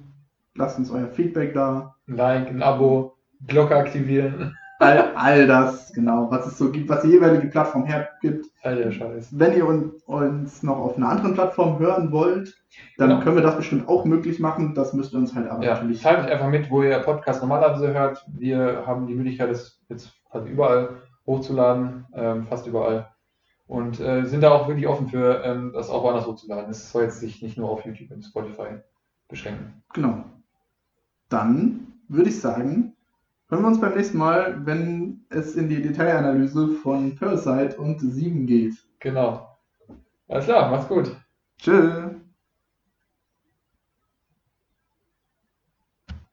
lasst 0.54 0.78
uns 0.78 0.92
euer 0.92 1.08
Feedback 1.08 1.54
da. 1.54 1.96
Ein 2.10 2.18
Like, 2.18 2.50
ein 2.50 2.62
Abo, 2.62 3.16
Glocke 3.48 3.74
aktivieren. 3.78 4.58
All, 4.80 5.14
all 5.16 5.48
das, 5.48 5.94
genau, 5.94 6.30
was 6.30 6.48
es 6.48 6.58
so 6.58 6.70
gibt, 6.70 6.90
was 6.90 7.04
die 7.04 7.08
jeweilige 7.12 7.48
Plattform 7.48 7.86
hergibt. 7.86 8.48
All 8.64 8.76
der 8.76 8.92
Scheiß. 8.92 9.30
Wenn 9.32 9.56
ihr 9.56 9.66
un, 9.66 9.94
uns 10.08 10.62
noch 10.62 10.78
auf 10.78 10.98
einer 10.98 11.08
anderen 11.08 11.36
Plattform 11.36 11.80
hören 11.80 12.12
wollt, 12.12 12.62
dann 12.98 13.12
Genau. 13.12 13.22
können 13.22 13.36
wir 13.38 13.44
das 13.44 13.56
bestimmt 13.56 13.88
auch 13.88 14.04
möglich 14.04 14.40
machen. 14.42 14.74
Das 14.76 14.92
müsst 14.92 15.14
ihr 15.14 15.20
uns 15.20 15.34
halt 15.34 15.50
aber 15.50 15.64
Ja, 15.64 15.76
natürlich. 15.76 16.02
teilt 16.02 16.26
euch 16.26 16.32
einfach 16.34 16.50
mit, 16.50 16.70
wo 16.70 16.84
ihr 16.84 17.00
Podcast 17.00 17.42
normalerweise 17.42 17.94
hört. 17.94 18.26
Wir 18.28 18.84
haben 18.86 19.08
die 19.08 19.16
Möglichkeit, 19.16 19.52
das 19.52 19.80
jetzt 19.88 20.12
quasi 20.30 20.50
überall 20.50 20.90
hochzuladen, 21.26 22.08
ähm, 22.14 22.48
fast 22.48 22.68
überall. 22.68 23.08
Und 23.72 24.02
äh, 24.02 24.26
sind 24.26 24.42
da 24.42 24.52
auch 24.52 24.68
wirklich 24.68 24.86
offen 24.86 25.08
für, 25.08 25.46
ähm, 25.46 25.72
das 25.74 25.90
auch 25.90 26.04
woanders 26.04 26.28
hochzuladen. 26.28 26.70
Es 26.70 26.92
soll 26.92 27.04
jetzt 27.04 27.22
sich 27.22 27.42
nicht 27.42 27.58
nur 27.58 27.70
auf 27.70 27.86
YouTube 27.86 28.12
und 28.12 28.22
Spotify 28.22 28.82
beschränken. 29.30 29.82
Genau. 29.94 30.26
Dann 31.30 31.88
würde 32.10 32.32
ich 32.32 32.42
sagen, 32.42 32.98
hören 33.48 33.62
wir 33.62 33.68
uns 33.70 33.80
beim 33.80 33.96
nächsten 33.96 34.18
Mal, 34.18 34.66
wenn 34.66 35.22
es 35.30 35.56
in 35.56 35.70
die 35.70 35.82
Detailanalyse 35.82 36.68
von 36.84 37.16
Parasite 37.16 37.78
und 37.78 38.02
7 38.02 38.46
geht. 38.46 38.74
Genau. 39.00 39.58
Alles 40.28 40.44
klar, 40.44 40.70
macht's 40.70 40.90
gut. 40.90 41.16
Tschüss. 41.58 42.01